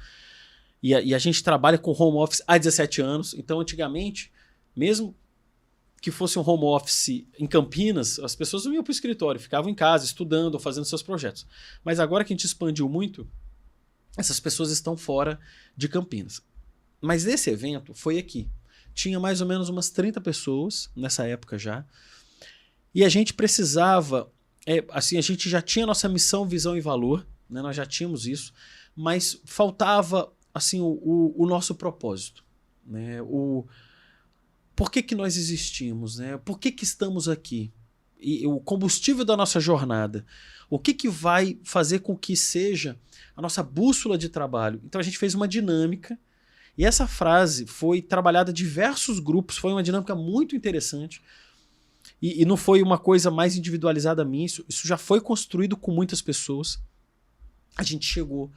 E 0.81 0.95
a, 0.95 1.01
e 1.01 1.15
a 1.15 1.19
gente 1.19 1.43
trabalha 1.43 1.79
com 1.79 1.93
home 1.93 2.19
office 2.19 2.43
há 2.47 2.59
17 2.59 3.01
anos. 3.01 3.35
Então, 3.35 3.61
antigamente, 3.61 4.33
mesmo 4.75 5.15
que 6.03 6.11
fosse 6.11 6.37
um 6.37 6.43
home 6.45 6.65
office 6.65 7.25
em 7.39 7.47
Campinas, 7.47 8.19
as 8.19 8.35
pessoas 8.35 8.65
não 8.65 8.75
iam 8.75 8.83
para 8.83 8.91
o 8.91 8.93
escritório, 8.93 9.41
ficavam 9.41 9.71
em 9.71 9.75
casa, 9.75 10.05
estudando, 10.05 10.59
fazendo 10.59 10.85
seus 10.85 11.01
projetos. 11.01 11.47
Mas 11.85 12.01
agora 12.01 12.25
que 12.25 12.33
a 12.33 12.37
gente 12.37 12.45
expandiu 12.45 12.89
muito, 12.89 13.27
essas 14.19 14.41
pessoas 14.41 14.73
estão 14.73 14.97
fora 14.97 15.39
de 15.77 15.89
Campinas. 15.89 16.43
Mas 17.01 17.25
esse 17.25 17.51
evento 17.51 17.95
foi 17.95 18.19
aqui. 18.19 18.51
Tinha 18.93 19.21
mais 19.21 19.41
ou 19.41 19.47
menos 19.47 19.69
umas 19.69 19.91
30 19.91 20.21
pessoas 20.21 20.91
nessa 20.95 21.25
época 21.25 21.57
já. 21.57 21.87
E 22.93 23.05
a 23.05 23.09
gente 23.09 23.33
precisava, 23.33 24.29
é, 24.67 24.85
assim, 24.91 25.17
a 25.17 25.23
gente 25.23 25.49
já 25.49 25.63
tinha 25.63 25.87
nossa 25.87 26.09
missão, 26.09 26.45
visão 26.45 26.77
e 26.77 26.81
valor, 26.81 27.25
né? 27.49 27.63
nós 27.63 27.77
já 27.77 27.87
tínhamos 27.87 28.27
isso, 28.27 28.53
mas 28.95 29.41
faltava 29.45 30.33
assim 30.53 30.81
o, 30.81 30.99
o, 31.01 31.45
o 31.45 31.47
nosso 31.47 31.77
propósito. 31.77 32.45
Né? 32.85 33.23
O, 33.23 33.65
por 34.75 34.91
que, 34.91 35.03
que 35.03 35.15
nós 35.15 35.37
existimos? 35.37 36.19
Né? 36.19 36.37
Por 36.39 36.59
que, 36.59 36.73
que 36.73 36.85
estamos 36.85 37.29
aqui? 37.29 37.73
E 38.21 38.47
o 38.47 38.61
combustível 38.61 39.25
da 39.25 39.37
nossa 39.37 39.59
jornada. 39.59 40.25
O 40.71 40.79
que, 40.79 40.95
que 40.95 41.09
vai 41.09 41.59
fazer 41.65 41.99
com 41.99 42.17
que 42.17 42.37
seja 42.37 42.99
a 43.37 43.43
nossa 43.43 43.63
bússola 43.63 44.17
de 44.17 44.29
trabalho? 44.29 44.81
Então 44.85 45.01
a 45.01 45.05
gente 45.05 45.19
fez 45.19 45.35
uma 45.35 45.49
dinâmica 45.49 46.19
e 46.77 46.85
essa 46.85 47.07
frase 47.07 47.67
foi 47.67 48.01
trabalhada 48.01 48.51
em 48.51 48.55
diversos 48.55 49.19
grupos, 49.19 49.59
foi 49.59 49.73
uma 49.73 49.83
dinâmica 49.83 50.15
muito 50.15 50.57
interessante. 50.57 51.21
E, 52.21 52.43
e 52.43 52.45
não 52.45 52.57
foi 52.57 52.83
uma 52.83 52.99
coisa 52.99 53.31
mais 53.31 53.57
individualizada 53.57 54.25
minha, 54.25 54.47
isso, 54.47 54.65
isso 54.69 54.87
já 54.87 54.97
foi 54.97 55.21
construído 55.21 55.77
com 55.77 55.93
muitas 55.93 56.23
pessoas. 56.23 56.81
A 57.77 57.83
gente 57.83 58.07
chegou 58.07 58.51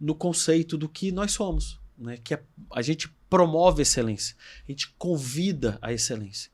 no 0.00 0.14
conceito 0.14 0.76
do 0.76 0.88
que 0.88 1.12
nós 1.12 1.32
somos, 1.32 1.78
né? 2.02 2.16
que 2.16 2.34
é, 2.34 2.42
a 2.72 2.82
gente 2.82 3.08
promove 3.30 3.80
a 3.80 3.82
excelência, 3.82 4.36
a 4.66 4.70
gente 4.70 4.94
convida 4.98 5.78
a 5.80 5.92
excelência. 5.92 6.50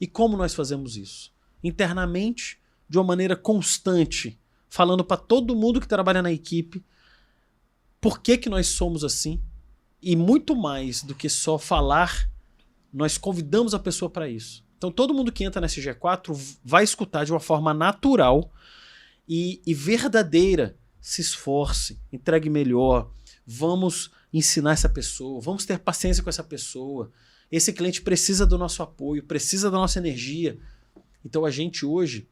E 0.00 0.06
como 0.06 0.36
nós 0.36 0.54
fazemos 0.54 0.96
isso? 0.96 1.32
Internamente, 1.62 2.58
de 2.88 2.98
uma 2.98 3.04
maneira 3.04 3.34
constante, 3.34 4.38
falando 4.68 5.04
para 5.04 5.16
todo 5.16 5.56
mundo 5.56 5.80
que 5.80 5.88
trabalha 5.88 6.22
na 6.22 6.32
equipe 6.32 6.84
por 8.00 8.20
que, 8.20 8.38
que 8.38 8.48
nós 8.48 8.68
somos 8.68 9.02
assim, 9.02 9.42
e 10.00 10.14
muito 10.14 10.54
mais 10.54 11.02
do 11.02 11.14
que 11.14 11.28
só 11.28 11.58
falar, 11.58 12.30
nós 12.92 13.18
convidamos 13.18 13.74
a 13.74 13.78
pessoa 13.78 14.08
para 14.08 14.28
isso. 14.28 14.64
Então 14.78 14.92
todo 14.92 15.14
mundo 15.14 15.32
que 15.32 15.42
entra 15.42 15.60
nesse 15.60 15.80
G4 15.80 16.58
vai 16.64 16.84
escutar 16.84 17.24
de 17.24 17.32
uma 17.32 17.40
forma 17.40 17.74
natural 17.74 18.52
e, 19.28 19.60
e 19.66 19.74
verdadeira. 19.74 20.76
Se 21.00 21.20
esforce, 21.20 22.00
entregue 22.12 22.50
melhor, 22.50 23.10
vamos 23.46 24.10
ensinar 24.36 24.72
essa 24.72 24.88
pessoa, 24.88 25.40
vamos 25.40 25.64
ter 25.64 25.78
paciência 25.78 26.22
com 26.22 26.28
essa 26.28 26.44
pessoa. 26.44 27.10
Esse 27.50 27.72
cliente 27.72 28.02
precisa 28.02 28.44
do 28.44 28.58
nosso 28.58 28.82
apoio, 28.82 29.22
precisa 29.22 29.70
da 29.70 29.76
nossa 29.76 29.98
energia. 29.98 30.58
Então 31.24 31.44
a 31.44 31.50
gente 31.50 31.86
hoje, 31.86 32.28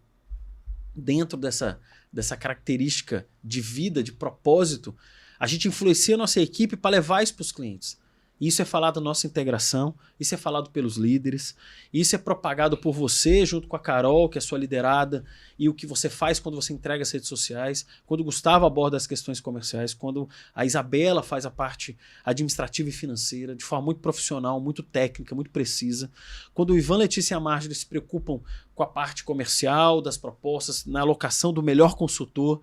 dentro 0.94 1.38
dessa, 1.38 1.80
dessa 2.12 2.36
característica 2.36 3.26
de 3.42 3.60
vida, 3.60 4.02
de 4.02 4.12
propósito, 4.12 4.94
a 5.38 5.46
gente 5.46 5.66
influencia 5.66 6.14
a 6.14 6.18
nossa 6.18 6.40
equipe 6.40 6.76
para 6.76 6.90
levar 6.90 7.22
isso 7.22 7.34
para 7.34 7.42
os 7.42 7.52
clientes. 7.52 7.98
Isso 8.46 8.60
é 8.60 8.64
falado 8.66 8.96
na 8.96 9.04
nossa 9.04 9.26
integração, 9.26 9.94
isso 10.20 10.34
é 10.34 10.36
falado 10.36 10.68
pelos 10.68 10.96
líderes, 10.96 11.56
isso 11.90 12.14
é 12.14 12.18
propagado 12.18 12.76
por 12.76 12.92
você 12.92 13.46
junto 13.46 13.66
com 13.66 13.74
a 13.74 13.78
Carol, 13.78 14.28
que 14.28 14.36
é 14.36 14.40
sua 14.40 14.58
liderada, 14.58 15.24
e 15.58 15.66
o 15.66 15.72
que 15.72 15.86
você 15.86 16.10
faz 16.10 16.38
quando 16.38 16.54
você 16.54 16.74
entrega 16.74 17.02
as 17.02 17.10
redes 17.10 17.26
sociais, 17.26 17.86
quando 18.04 18.20
o 18.20 18.24
Gustavo 18.24 18.66
aborda 18.66 18.98
as 18.98 19.06
questões 19.06 19.40
comerciais, 19.40 19.94
quando 19.94 20.28
a 20.54 20.66
Isabela 20.66 21.22
faz 21.22 21.46
a 21.46 21.50
parte 21.50 21.96
administrativa 22.22 22.90
e 22.90 22.92
financeira 22.92 23.56
de 23.56 23.64
forma 23.64 23.86
muito 23.86 24.00
profissional, 24.00 24.60
muito 24.60 24.82
técnica, 24.82 25.34
muito 25.34 25.50
precisa, 25.50 26.10
quando 26.52 26.74
o 26.74 26.78
Ivan, 26.78 26.98
Letícia 26.98 27.34
e 27.34 27.36
a 27.36 27.40
Marjorie 27.40 27.74
se 27.74 27.86
preocupam 27.86 28.40
com 28.74 28.82
a 28.82 28.86
parte 28.86 29.24
comercial, 29.24 30.02
das 30.02 30.18
propostas, 30.18 30.84
na 30.84 31.00
alocação 31.00 31.50
do 31.50 31.62
melhor 31.62 31.96
consultor. 31.96 32.60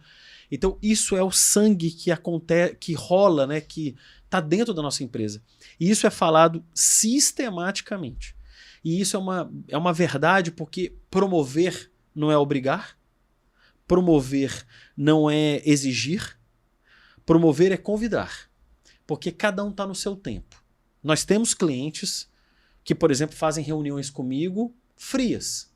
Então, 0.52 0.78
isso 0.82 1.16
é 1.16 1.24
o 1.24 1.32
sangue 1.32 1.90
que 1.90 2.12
acontece, 2.12 2.76
que 2.76 2.94
rola, 2.94 3.48
né, 3.48 3.62
que 3.62 3.96
está 4.32 4.40
dentro 4.40 4.74
da 4.74 4.82
nossa 4.82 5.04
empresa. 5.04 5.44
E 5.78 5.90
isso 5.90 6.08
é 6.08 6.10
falado 6.10 6.64
sistematicamente. 6.74 8.34
E 8.82 9.02
isso 9.02 9.18
é 9.18 9.20
uma, 9.20 9.52
é 9.68 9.78
uma 9.78 9.92
verdade 9.92 10.52
porque 10.52 10.96
promover 11.10 11.92
não 12.16 12.32
é 12.32 12.38
obrigar, 12.38 12.98
promover 13.86 14.66
não 14.96 15.30
é 15.30 15.62
exigir, 15.66 16.40
promover 17.26 17.74
é 17.74 17.78
convidar. 17.78 18.50
Porque 19.06 19.34
cada 19.34 19.66
um 19.66 19.70
está 19.70 19.86
no 19.86 19.94
seu 19.94 20.16
tempo. 20.16 20.64
Nós 21.04 21.26
temos 21.26 21.54
clientes 21.54 22.30
que, 22.86 22.96
por 22.96 23.12
exemplo, 23.12 23.36
fazem 23.36 23.64
reuniões 23.64 24.10
comigo 24.10 24.74
frias. 24.96 25.70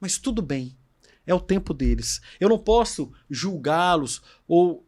Mas 0.00 0.16
tudo 0.16 0.40
bem 0.40 0.74
é 1.26 1.34
o 1.34 1.40
tempo 1.40 1.74
deles. 1.74 2.22
Eu 2.40 2.48
não 2.48 2.58
posso 2.58 3.12
julgá-los 3.28 4.22
ou 4.48 4.86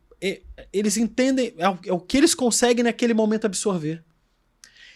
eles 0.73 0.97
entendem 0.97 1.55
é 1.59 1.69
o, 1.69 1.79
é 1.87 1.93
o, 1.93 2.01
que 2.01 2.17
eles 2.17 2.35
conseguem 2.35 2.85
naquele 2.85 3.15
momento 3.15 3.45
absorver. 3.45 4.03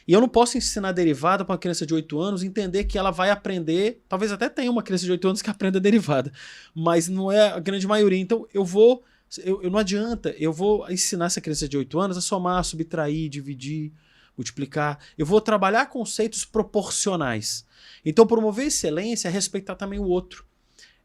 E 0.06 0.12
eu 0.12 0.20
não 0.20 0.28
posso 0.28 0.56
ensinar 0.56 0.92
derivada 0.92 1.44
para 1.44 1.52
uma 1.52 1.58
criança 1.58 1.86
de 1.86 1.94
8 1.94 2.18
anos 2.18 2.42
entender 2.42 2.84
que 2.84 2.98
ela 2.98 3.10
vai 3.10 3.30
aprender, 3.30 4.02
talvez 4.08 4.32
até 4.32 4.48
tenha 4.48 4.70
uma 4.70 4.82
criança 4.82 5.04
de 5.04 5.12
8 5.12 5.28
anos 5.28 5.42
que 5.42 5.50
aprenda 5.50 5.78
derivada, 5.78 6.32
mas 6.74 7.08
não 7.08 7.30
é 7.30 7.50
a 7.50 7.58
grande 7.58 7.86
maioria. 7.86 8.18
Então 8.18 8.46
eu 8.52 8.64
vou 8.64 9.04
eu, 9.44 9.62
eu 9.62 9.70
não 9.70 9.78
adianta, 9.78 10.34
eu 10.38 10.52
vou 10.52 10.90
ensinar 10.90 11.26
essa 11.26 11.40
criança 11.40 11.68
de 11.68 11.76
8 11.76 12.00
anos 12.00 12.16
a 12.16 12.20
somar, 12.20 12.64
subtrair, 12.64 13.28
dividir, 13.28 13.92
multiplicar. 14.36 14.98
Eu 15.16 15.24
vou 15.24 15.40
trabalhar 15.40 15.86
conceitos 15.86 16.44
proporcionais. 16.44 17.64
Então, 18.04 18.26
promover 18.26 18.66
excelência 18.66 19.28
é 19.28 19.30
respeitar 19.30 19.76
também 19.76 20.00
o 20.00 20.04
outro 20.04 20.44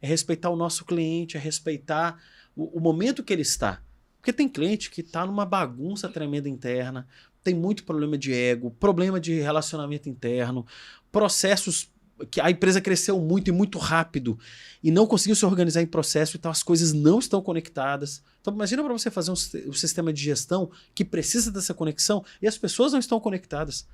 é 0.05 0.07
respeitar 0.07 0.49
o 0.49 0.55
nosso 0.55 0.85
cliente, 0.85 1.35
é 1.35 1.39
respeitar 1.39 2.21
o, 2.55 2.77
o 2.77 2.79
momento 2.79 3.23
que 3.23 3.33
ele 3.33 3.41
está. 3.41 3.81
Porque 4.25 4.33
tem 4.33 4.49
cliente 4.49 4.89
que 4.89 5.01
está 5.01 5.23
numa 5.23 5.45
bagunça 5.45 6.09
tremenda 6.09 6.49
interna, 6.49 7.07
tem 7.43 7.53
muito 7.53 7.83
problema 7.83 8.17
de 8.17 8.33
ego, 8.33 8.71
problema 8.71 9.19
de 9.19 9.39
relacionamento 9.39 10.09
interno, 10.09 10.65
processos 11.11 11.91
que 12.31 12.41
a 12.41 12.49
empresa 12.49 12.81
cresceu 12.81 13.21
muito 13.21 13.49
e 13.49 13.51
muito 13.51 13.77
rápido 13.77 14.39
e 14.81 14.89
não 14.89 15.05
conseguiu 15.05 15.35
se 15.35 15.45
organizar 15.45 15.83
em 15.83 15.85
processo, 15.85 16.37
então 16.37 16.49
as 16.49 16.63
coisas 16.63 16.91
não 16.91 17.19
estão 17.19 17.39
conectadas. 17.39 18.23
Então 18.41 18.51
imagina 18.51 18.83
para 18.83 18.93
você 18.93 19.11
fazer 19.11 19.29
um, 19.29 19.69
um, 19.69 19.73
sistema 19.73 20.11
de 20.11 20.23
gestão 20.23 20.71
que 20.95 21.05
precisa 21.05 21.51
dessa 21.51 21.75
conexão 21.75 22.25
e 22.41 22.47
as 22.47 22.57
pessoas 22.57 22.93
não 22.93 22.99
estão 22.99 23.19
conectadas. 23.19 23.87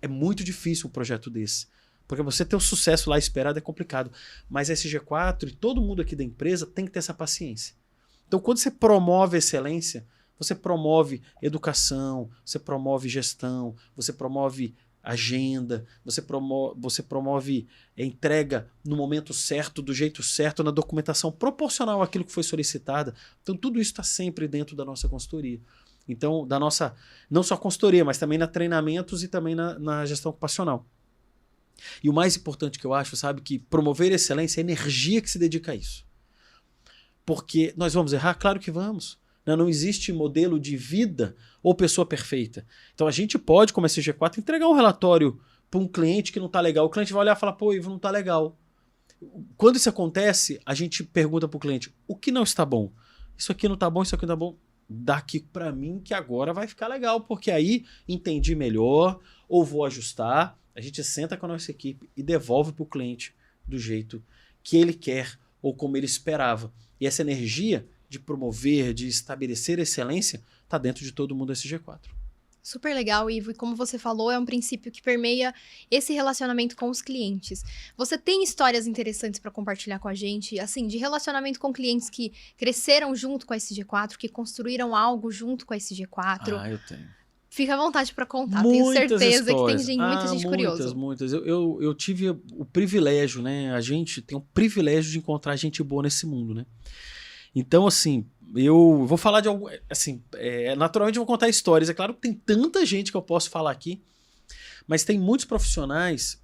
É 0.00 0.06
muito 0.06 0.44
difícil 0.44 0.86
um 0.86 0.92
projeto 0.92 1.28
desse. 1.28 1.66
Porque 2.06 2.22
você 2.22 2.44
ter 2.44 2.54
o 2.54 2.60
sucesso 2.60 3.10
lá 3.10 3.18
esperado 3.18 3.58
é 3.58 3.60
complicado. 3.60 4.12
Mas 4.48 4.70
a 4.70 4.74
SG4 4.74 5.48
e 5.48 5.56
todo 5.56 5.82
mundo 5.82 6.02
aqui 6.02 6.14
da 6.14 6.22
empresa 6.22 6.66
tem 6.66 6.84
que 6.84 6.92
ter 6.92 7.00
essa 7.00 7.12
paciência. 7.12 7.74
Então, 8.26 8.40
quando 8.40 8.58
você 8.58 8.70
promove 8.70 9.38
excelência, 9.38 10.06
você 10.38 10.54
promove 10.54 11.22
educação, 11.40 12.30
você 12.44 12.58
promove 12.58 13.08
gestão, 13.08 13.74
você 13.94 14.12
promove 14.12 14.74
agenda, 15.02 15.86
você 16.04 16.20
promove, 16.20 16.74
você 16.80 17.02
promove 17.02 17.68
entrega 17.96 18.68
no 18.84 18.96
momento 18.96 19.32
certo, 19.32 19.80
do 19.80 19.94
jeito 19.94 20.22
certo, 20.22 20.64
na 20.64 20.72
documentação 20.72 21.30
proporcional 21.30 22.02
àquilo 22.02 22.24
que 22.24 22.32
foi 22.32 22.42
solicitada. 22.42 23.14
Então, 23.42 23.56
tudo 23.56 23.80
isso 23.80 23.92
está 23.92 24.02
sempre 24.02 24.48
dentro 24.48 24.74
da 24.74 24.84
nossa 24.84 25.08
consultoria. 25.08 25.60
Então, 26.08 26.46
da 26.46 26.58
nossa, 26.58 26.94
não 27.30 27.42
só 27.42 27.56
consultoria, 27.56 28.04
mas 28.04 28.18
também 28.18 28.38
na 28.38 28.46
treinamentos 28.46 29.22
e 29.22 29.28
também 29.28 29.54
na, 29.54 29.78
na 29.78 30.06
gestão 30.06 30.30
ocupacional. 30.30 30.86
E 32.02 32.08
o 32.08 32.12
mais 32.12 32.36
importante 32.36 32.78
que 32.78 32.84
eu 32.84 32.94
acho, 32.94 33.16
sabe, 33.16 33.40
que 33.42 33.58
promover 33.58 34.12
excelência 34.12 34.60
é 34.60 34.62
a 34.62 34.64
energia 34.64 35.20
que 35.20 35.30
se 35.30 35.38
dedica 35.38 35.72
a 35.72 35.74
isso. 35.74 36.05
Porque 37.26 37.74
nós 37.76 37.92
vamos 37.92 38.12
errar? 38.12 38.34
Claro 38.34 38.60
que 38.60 38.70
vamos. 38.70 39.18
Né? 39.44 39.54
Não 39.56 39.68
existe 39.68 40.12
modelo 40.12 40.58
de 40.58 40.76
vida 40.76 41.36
ou 41.62 41.74
pessoa 41.74 42.06
perfeita. 42.06 42.64
Então 42.94 43.06
a 43.06 43.10
gente 43.10 43.36
pode, 43.38 43.72
como 43.72 43.86
SG4, 43.86 44.38
entregar 44.38 44.68
um 44.68 44.74
relatório 44.74 45.38
para 45.70 45.80
um 45.80 45.88
cliente 45.88 46.32
que 46.32 46.38
não 46.38 46.46
está 46.46 46.60
legal. 46.60 46.86
O 46.86 46.90
cliente 46.90 47.12
vai 47.12 47.22
olhar 47.22 47.36
e 47.36 47.40
falar, 47.40 47.54
pô, 47.54 47.72
Ivo, 47.72 47.90
não 47.90 47.96
está 47.96 48.10
legal. 48.10 48.56
Quando 49.56 49.76
isso 49.76 49.88
acontece, 49.88 50.60
a 50.64 50.74
gente 50.74 51.02
pergunta 51.02 51.48
para 51.48 51.56
o 51.56 51.60
cliente, 51.60 51.92
o 52.06 52.14
que 52.14 52.30
não 52.30 52.42
está 52.42 52.64
bom? 52.64 52.92
Isso 53.36 53.50
aqui 53.50 53.66
não 53.66 53.74
está 53.74 53.90
bom, 53.90 54.02
isso 54.02 54.14
aqui 54.14 54.26
não 54.26 54.34
está 54.34 54.36
bom. 54.36 54.56
Daqui 54.88 55.40
para 55.40 55.72
mim 55.72 56.00
que 56.00 56.14
agora 56.14 56.52
vai 56.52 56.68
ficar 56.68 56.86
legal, 56.86 57.22
porque 57.22 57.50
aí 57.50 57.84
entendi 58.06 58.54
melhor 58.54 59.18
ou 59.48 59.64
vou 59.64 59.84
ajustar. 59.84 60.56
A 60.74 60.80
gente 60.80 61.02
senta 61.02 61.36
com 61.36 61.46
a 61.46 61.48
nossa 61.48 61.70
equipe 61.70 62.08
e 62.16 62.22
devolve 62.22 62.72
para 62.72 62.82
o 62.82 62.86
cliente 62.86 63.34
do 63.66 63.78
jeito 63.78 64.22
que 64.62 64.76
ele 64.76 64.92
quer 64.92 65.38
ou 65.60 65.74
como 65.74 65.96
ele 65.96 66.06
esperava. 66.06 66.72
E 67.00 67.06
essa 67.06 67.22
energia 67.22 67.86
de 68.08 68.18
promover, 68.18 68.94
de 68.94 69.08
estabelecer 69.08 69.78
excelência, 69.78 70.42
está 70.64 70.78
dentro 70.78 71.04
de 71.04 71.12
todo 71.12 71.34
mundo 71.34 71.52
SG4. 71.52 72.16
Super 72.66 72.94
legal, 72.94 73.30
Ivo. 73.30 73.52
E 73.52 73.54
como 73.54 73.76
você 73.76 73.96
falou, 73.96 74.28
é 74.28 74.36
um 74.36 74.44
princípio 74.44 74.90
que 74.90 75.00
permeia 75.00 75.54
esse 75.88 76.12
relacionamento 76.12 76.74
com 76.74 76.90
os 76.90 77.00
clientes. 77.00 77.62
Você 77.96 78.18
tem 78.18 78.42
histórias 78.42 78.88
interessantes 78.88 79.38
para 79.38 79.52
compartilhar 79.52 80.00
com 80.00 80.08
a 80.08 80.14
gente, 80.14 80.58
assim, 80.58 80.88
de 80.88 80.96
relacionamento 80.96 81.60
com 81.60 81.72
clientes 81.72 82.10
que 82.10 82.32
cresceram 82.56 83.14
junto 83.14 83.46
com 83.46 83.54
a 83.54 83.56
SG4, 83.56 84.16
que 84.16 84.28
construíram 84.28 84.96
algo 84.96 85.30
junto 85.30 85.64
com 85.64 85.74
a 85.74 85.76
SG4? 85.76 86.58
Ah, 86.58 86.68
eu 86.68 86.80
tenho. 86.88 87.08
Fica 87.56 87.72
à 87.72 87.76
vontade 87.78 88.12
para 88.12 88.26
contar. 88.26 88.62
Muitas 88.62 88.86
tenho 88.86 89.08
certeza 89.08 89.50
histórias. 89.50 89.80
que 89.80 89.86
tem 89.86 89.96
gente, 89.96 90.06
muita 90.06 90.24
ah, 90.24 90.26
gente 90.26 90.44
muitas, 90.44 90.50
curiosa. 90.50 90.94
Muitas, 90.94 90.94
muitas. 90.94 91.32
Eu, 91.32 91.46
eu, 91.46 91.78
eu 91.80 91.94
tive 91.94 92.28
o 92.28 92.66
privilégio, 92.70 93.40
né? 93.40 93.72
A 93.72 93.80
gente 93.80 94.20
tem 94.20 94.36
o 94.36 94.42
privilégio 94.42 95.10
de 95.10 95.16
encontrar 95.16 95.56
gente 95.56 95.82
boa 95.82 96.02
nesse 96.02 96.26
mundo, 96.26 96.54
né? 96.54 96.66
Então, 97.54 97.86
assim, 97.86 98.26
eu 98.54 99.06
vou 99.06 99.16
falar 99.16 99.40
de 99.40 99.48
algo. 99.48 99.70
Assim, 99.88 100.22
é, 100.34 100.76
naturalmente 100.76 101.16
eu 101.16 101.20
vou 101.20 101.26
contar 101.26 101.48
histórias. 101.48 101.88
É 101.88 101.94
claro 101.94 102.12
que 102.12 102.20
tem 102.20 102.34
tanta 102.34 102.84
gente 102.84 103.10
que 103.10 103.16
eu 103.16 103.22
posso 103.22 103.48
falar 103.48 103.70
aqui, 103.70 104.02
mas 104.86 105.02
tem 105.02 105.18
muitos 105.18 105.46
profissionais 105.46 106.38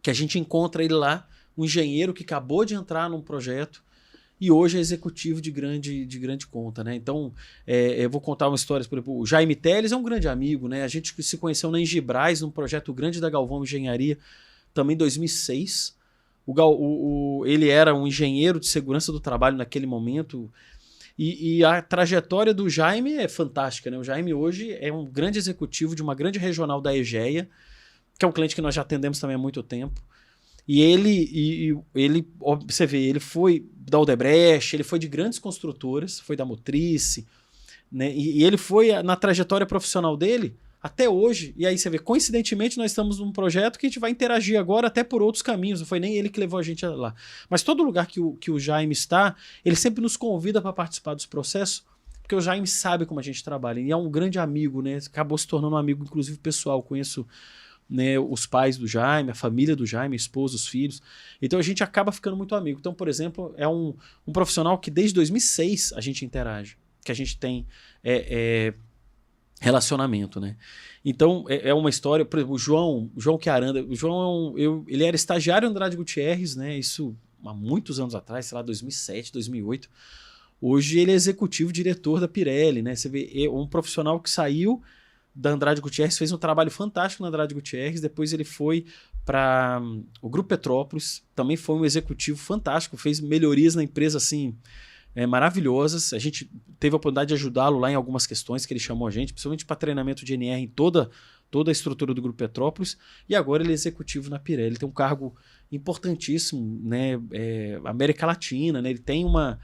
que 0.00 0.08
a 0.08 0.14
gente 0.14 0.38
encontra 0.38 0.84
ele 0.84 0.94
lá, 0.94 1.28
um 1.58 1.64
engenheiro 1.64 2.14
que 2.14 2.22
acabou 2.22 2.64
de 2.64 2.74
entrar 2.76 3.10
num 3.10 3.20
projeto 3.20 3.82
e 4.42 4.50
hoje 4.50 4.76
é 4.76 4.80
executivo 4.80 5.40
de 5.40 5.52
grande, 5.52 6.04
de 6.04 6.18
grande 6.18 6.48
conta, 6.48 6.82
né? 6.82 6.96
Então, 6.96 7.32
é, 7.64 8.04
eu 8.04 8.10
vou 8.10 8.20
contar 8.20 8.48
uma 8.48 8.56
história, 8.56 8.84
por 8.84 8.96
exemplo, 8.96 9.16
o 9.16 9.24
Jaime 9.24 9.54
Teles 9.54 9.92
é 9.92 9.96
um 9.96 10.02
grande 10.02 10.26
amigo, 10.26 10.66
né? 10.66 10.82
A 10.82 10.88
gente 10.88 11.14
se 11.22 11.38
conheceu 11.38 11.70
na 11.70 11.78
Engibrais, 11.78 12.40
num 12.40 12.50
projeto 12.50 12.92
grande 12.92 13.20
da 13.20 13.30
Galvão 13.30 13.62
Engenharia, 13.62 14.18
também 14.74 14.94
em 14.94 14.98
2006. 14.98 15.96
O, 16.44 16.60
o, 16.60 17.38
o, 17.38 17.46
ele 17.46 17.68
era 17.68 17.94
um 17.94 18.04
engenheiro 18.04 18.58
de 18.58 18.66
segurança 18.66 19.12
do 19.12 19.20
trabalho 19.20 19.56
naquele 19.56 19.86
momento. 19.86 20.50
E, 21.16 21.58
e, 21.58 21.64
a 21.64 21.80
trajetória 21.80 22.52
do 22.52 22.68
Jaime 22.68 23.14
é 23.14 23.28
fantástica. 23.28 23.92
Né? 23.92 23.96
O 23.96 24.02
Jaime 24.02 24.34
hoje 24.34 24.76
é 24.80 24.92
um 24.92 25.04
grande 25.04 25.38
executivo 25.38 25.94
de 25.94 26.02
uma 26.02 26.16
grande 26.16 26.40
regional 26.40 26.80
da 26.80 26.92
Egeia, 26.92 27.48
que 28.18 28.24
é 28.24 28.28
um 28.28 28.32
cliente 28.32 28.56
que 28.56 28.60
nós 28.60 28.74
já 28.74 28.82
atendemos 28.82 29.20
também 29.20 29.36
há 29.36 29.38
muito 29.38 29.62
tempo. 29.62 30.02
E 30.66 30.80
ele, 30.80 31.28
e, 31.32 31.76
ele, 31.94 32.26
você 32.66 32.86
vê, 32.86 32.98
ele 32.98 33.20
foi 33.20 33.66
da 33.74 33.98
Odebrecht, 33.98 34.76
ele 34.76 34.84
foi 34.84 34.98
de 34.98 35.08
grandes 35.08 35.38
construtoras, 35.38 36.20
foi 36.20 36.36
da 36.36 36.44
Motrice, 36.44 37.26
né? 37.90 38.12
E, 38.14 38.38
e 38.38 38.44
ele 38.44 38.56
foi 38.56 39.02
na 39.02 39.16
trajetória 39.16 39.66
profissional 39.66 40.16
dele 40.16 40.56
até 40.82 41.08
hoje. 41.08 41.54
E 41.56 41.66
aí 41.66 41.78
você 41.78 41.88
vê, 41.88 41.98
coincidentemente, 41.98 42.76
nós 42.76 42.90
estamos 42.90 43.18
num 43.18 43.30
projeto 43.30 43.78
que 43.78 43.86
a 43.86 43.88
gente 43.88 44.00
vai 44.00 44.10
interagir 44.10 44.58
agora 44.58 44.88
até 44.88 45.04
por 45.04 45.22
outros 45.22 45.42
caminhos. 45.42 45.80
Não 45.80 45.86
foi 45.86 46.00
nem 46.00 46.16
ele 46.16 46.28
que 46.28 46.40
levou 46.40 46.58
a 46.58 46.62
gente 46.62 46.84
lá. 46.84 47.14
Mas 47.48 47.62
todo 47.62 47.82
lugar 47.82 48.06
que 48.06 48.20
o, 48.20 48.34
que 48.34 48.50
o 48.50 48.58
Jaime 48.58 48.92
está, 48.92 49.36
ele 49.64 49.76
sempre 49.76 50.02
nos 50.02 50.16
convida 50.16 50.60
para 50.60 50.72
participar 50.72 51.14
dos 51.14 51.26
processos, 51.26 51.84
porque 52.20 52.34
o 52.34 52.40
Jaime 52.40 52.66
sabe 52.66 53.06
como 53.06 53.20
a 53.20 53.22
gente 53.22 53.44
trabalha. 53.44 53.78
E 53.78 53.90
é 53.90 53.96
um 53.96 54.10
grande 54.10 54.38
amigo, 54.38 54.82
né? 54.82 54.98
Acabou 55.06 55.38
se 55.38 55.46
tornando 55.46 55.74
um 55.74 55.78
amigo, 55.78 56.02
inclusive, 56.04 56.38
pessoal. 56.38 56.82
Conheço 56.82 57.26
né, 57.88 58.18
os 58.18 58.46
pais 58.46 58.76
do 58.76 58.86
Jaime, 58.86 59.30
a 59.30 59.34
família 59.34 59.76
do 59.76 59.84
Jaime, 59.84 60.14
a 60.14 60.16
esposa, 60.16 60.56
os 60.56 60.66
filhos. 60.66 61.02
Então 61.40 61.58
a 61.58 61.62
gente 61.62 61.82
acaba 61.82 62.10
ficando 62.10 62.36
muito 62.36 62.54
amigo. 62.54 62.78
Então, 62.78 62.94
por 62.94 63.08
exemplo, 63.08 63.54
é 63.56 63.68
um, 63.68 63.94
um 64.26 64.32
profissional 64.32 64.78
que 64.78 64.90
desde 64.90 65.14
2006 65.14 65.92
a 65.94 66.00
gente 66.00 66.24
interage, 66.24 66.76
que 67.04 67.12
a 67.12 67.14
gente 67.14 67.36
tem. 67.36 67.66
É, 68.02 68.26
é, 68.30 68.74
relacionamento, 69.62 70.40
né? 70.40 70.56
Então, 71.04 71.44
é, 71.48 71.68
é, 71.68 71.74
uma 71.74 71.88
história, 71.88 72.24
por 72.24 72.36
exemplo, 72.36 72.56
o 72.56 72.58
João, 72.58 73.08
o 73.14 73.20
João 73.20 73.38
Quiaranda, 73.38 73.80
o 73.84 73.94
João, 73.94 74.54
é 74.58 74.62
eu, 74.62 74.84
ele 74.88 75.04
era 75.04 75.14
estagiário 75.14 75.68
Andrade 75.68 75.96
Gutierrez, 75.96 76.56
né? 76.56 76.76
Isso 76.76 77.16
há 77.44 77.54
muitos 77.54 78.00
anos 78.00 78.14
atrás, 78.14 78.46
sei 78.46 78.56
lá, 78.56 78.62
2007, 78.62 79.32
2008. 79.32 79.88
Hoje 80.60 80.98
ele 80.98 81.12
é 81.12 81.14
executivo 81.14 81.72
diretor 81.72 82.20
da 82.20 82.26
Pirelli, 82.26 82.82
né? 82.82 82.96
Você 82.96 83.08
vê, 83.08 83.30
é 83.34 83.48
um 83.48 83.66
profissional 83.66 84.18
que 84.18 84.28
saiu 84.28 84.82
da 85.34 85.50
Andrade 85.50 85.80
Gutierrez, 85.80 86.18
fez 86.18 86.30
um 86.32 86.38
trabalho 86.38 86.70
fantástico 86.70 87.22
na 87.22 87.28
Andrade 87.28 87.54
Gutierrez, 87.54 88.00
depois 88.00 88.32
ele 88.32 88.44
foi 88.44 88.84
para 89.24 89.80
um, 89.82 90.04
o 90.20 90.28
Grupo 90.28 90.48
Petrópolis, 90.48 91.22
também 91.34 91.56
foi 91.56 91.76
um 91.76 91.84
executivo 91.84 92.38
fantástico, 92.38 92.96
fez 92.96 93.20
melhorias 93.20 93.74
na 93.74 93.82
empresa 93.82 94.18
assim, 94.18 94.56
é, 95.14 95.26
maravilhosas. 95.26 96.12
A 96.12 96.18
gente 96.18 96.50
teve 96.78 96.94
a 96.94 96.96
oportunidade 96.96 97.28
de 97.28 97.34
ajudá-lo 97.34 97.78
lá 97.78 97.90
em 97.90 97.94
algumas 97.94 98.26
questões 98.26 98.66
que 98.66 98.72
ele 98.72 98.80
chamou 98.80 99.06
a 99.06 99.10
gente, 99.10 99.32
principalmente 99.32 99.64
para 99.64 99.76
treinamento 99.76 100.24
de 100.24 100.34
NR 100.34 100.62
em 100.62 100.68
toda, 100.68 101.10
toda 101.50 101.70
a 101.70 101.72
estrutura 101.72 102.12
do 102.12 102.20
Grupo 102.20 102.36
Petrópolis. 102.36 102.96
E 103.28 103.34
agora 103.34 103.62
ele 103.62 103.70
é 103.70 103.74
executivo 103.74 104.28
na 104.28 104.38
Pirelli. 104.38 104.76
Tem 104.76 104.88
um 104.88 104.92
cargo 104.92 105.34
importantíssimo, 105.70 106.80
né? 106.82 107.20
É, 107.32 107.80
América 107.84 108.26
Latina, 108.26 108.82
né? 108.82 108.90
Ele 108.90 108.98
tem 108.98 109.24
uma, 109.24 109.58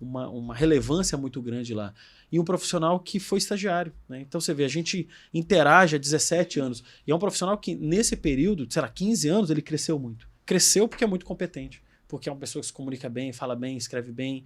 uma, 0.00 0.28
uma 0.28 0.54
relevância 0.54 1.18
muito 1.18 1.42
grande 1.42 1.74
lá. 1.74 1.92
E 2.32 2.40
um 2.40 2.44
profissional 2.44 2.98
que 2.98 3.20
foi 3.20 3.38
estagiário. 3.38 3.92
Né? 4.08 4.22
Então 4.22 4.40
você 4.40 4.54
vê, 4.54 4.64
a 4.64 4.68
gente 4.68 5.06
interage 5.34 5.94
há 5.94 5.98
17 5.98 6.58
anos. 6.58 6.82
E 7.06 7.12
é 7.12 7.14
um 7.14 7.18
profissional 7.18 7.58
que, 7.58 7.74
nesse 7.74 8.16
período, 8.16 8.66
sei 8.72 8.80
lá, 8.80 8.88
15 8.88 9.28
anos, 9.28 9.50
ele 9.50 9.60
cresceu 9.60 9.98
muito. 9.98 10.26
Cresceu 10.46 10.88
porque 10.88 11.04
é 11.04 11.06
muito 11.06 11.26
competente. 11.26 11.82
Porque 12.08 12.30
é 12.30 12.32
uma 12.32 12.38
pessoa 12.38 12.60
que 12.60 12.66
se 12.66 12.72
comunica 12.72 13.08
bem, 13.08 13.32
fala 13.32 13.54
bem, 13.54 13.76
escreve 13.76 14.10
bem, 14.10 14.44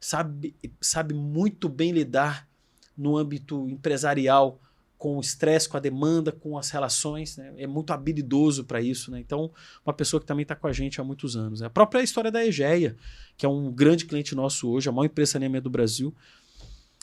sabe, 0.00 0.56
sabe 0.80 1.14
muito 1.14 1.68
bem 1.68 1.92
lidar 1.92 2.48
no 2.96 3.18
âmbito 3.18 3.68
empresarial 3.68 4.58
com 4.96 5.18
o 5.18 5.20
estresse, 5.20 5.68
com 5.68 5.76
a 5.76 5.80
demanda, 5.80 6.32
com 6.32 6.56
as 6.56 6.70
relações, 6.70 7.36
né? 7.36 7.52
é 7.58 7.66
muito 7.66 7.92
habilidoso 7.92 8.64
para 8.64 8.80
isso. 8.80 9.10
Né? 9.10 9.20
Então, 9.20 9.52
uma 9.84 9.92
pessoa 9.92 10.20
que 10.20 10.26
também 10.26 10.42
está 10.42 10.56
com 10.56 10.66
a 10.66 10.72
gente 10.72 11.00
há 11.00 11.04
muitos 11.04 11.36
anos. 11.36 11.60
Né? 11.60 11.66
A 11.66 11.70
própria 11.70 12.02
história 12.02 12.30
da 12.30 12.44
Egeia, 12.44 12.96
que 13.36 13.44
é 13.44 13.48
um 13.48 13.70
grande 13.70 14.06
cliente 14.06 14.34
nosso 14.34 14.70
hoje, 14.70 14.88
a 14.88 14.92
maior 14.92 15.04
empresa 15.04 15.28
de 15.28 15.32
saneamento 15.32 15.64
do 15.64 15.70
Brasil. 15.70 16.14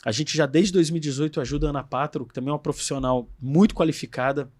A 0.04 0.12
gente 0.12 0.36
já 0.36 0.46
desde 0.46 0.72
2018 0.72 1.40
ajuda 1.40 1.66
a 1.66 1.70
Ana 1.70 1.82
Pátaro, 1.82 2.26
que 2.26 2.34
também 2.34 2.50
é 2.50 2.52
uma 2.52 2.58
profissional 2.58 3.28
muito 3.40 3.74
qualificada, 3.74 4.50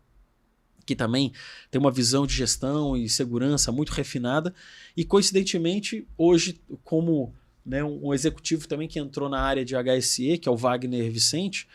que 0.85 0.95
também 0.97 1.33
tem 1.71 1.81
uma 1.81 1.91
visão 1.91 2.27
de 2.27 2.35
gestão 2.35 2.97
e 2.97 3.09
segurança 3.09 3.71
muito 3.73 3.91
refinada. 3.91 4.55
E 4.97 5.05
coincidentemente, 5.05 6.07
hoje, 6.17 6.61
como 6.83 7.35
né, 7.65 7.83
um, 7.83 8.09
um, 8.09 8.15
executivo 8.15 8.69
também 8.69 8.89
que 8.89 8.99
entrou 8.99 9.29
na 9.29 9.41
área 9.41 9.65
de 9.65 9.75
HSE, 9.75 10.39
que 10.39 10.49
é 10.49 10.53
o 10.53 10.57
Wagner 10.57 11.11
Vicente, 11.11 11.67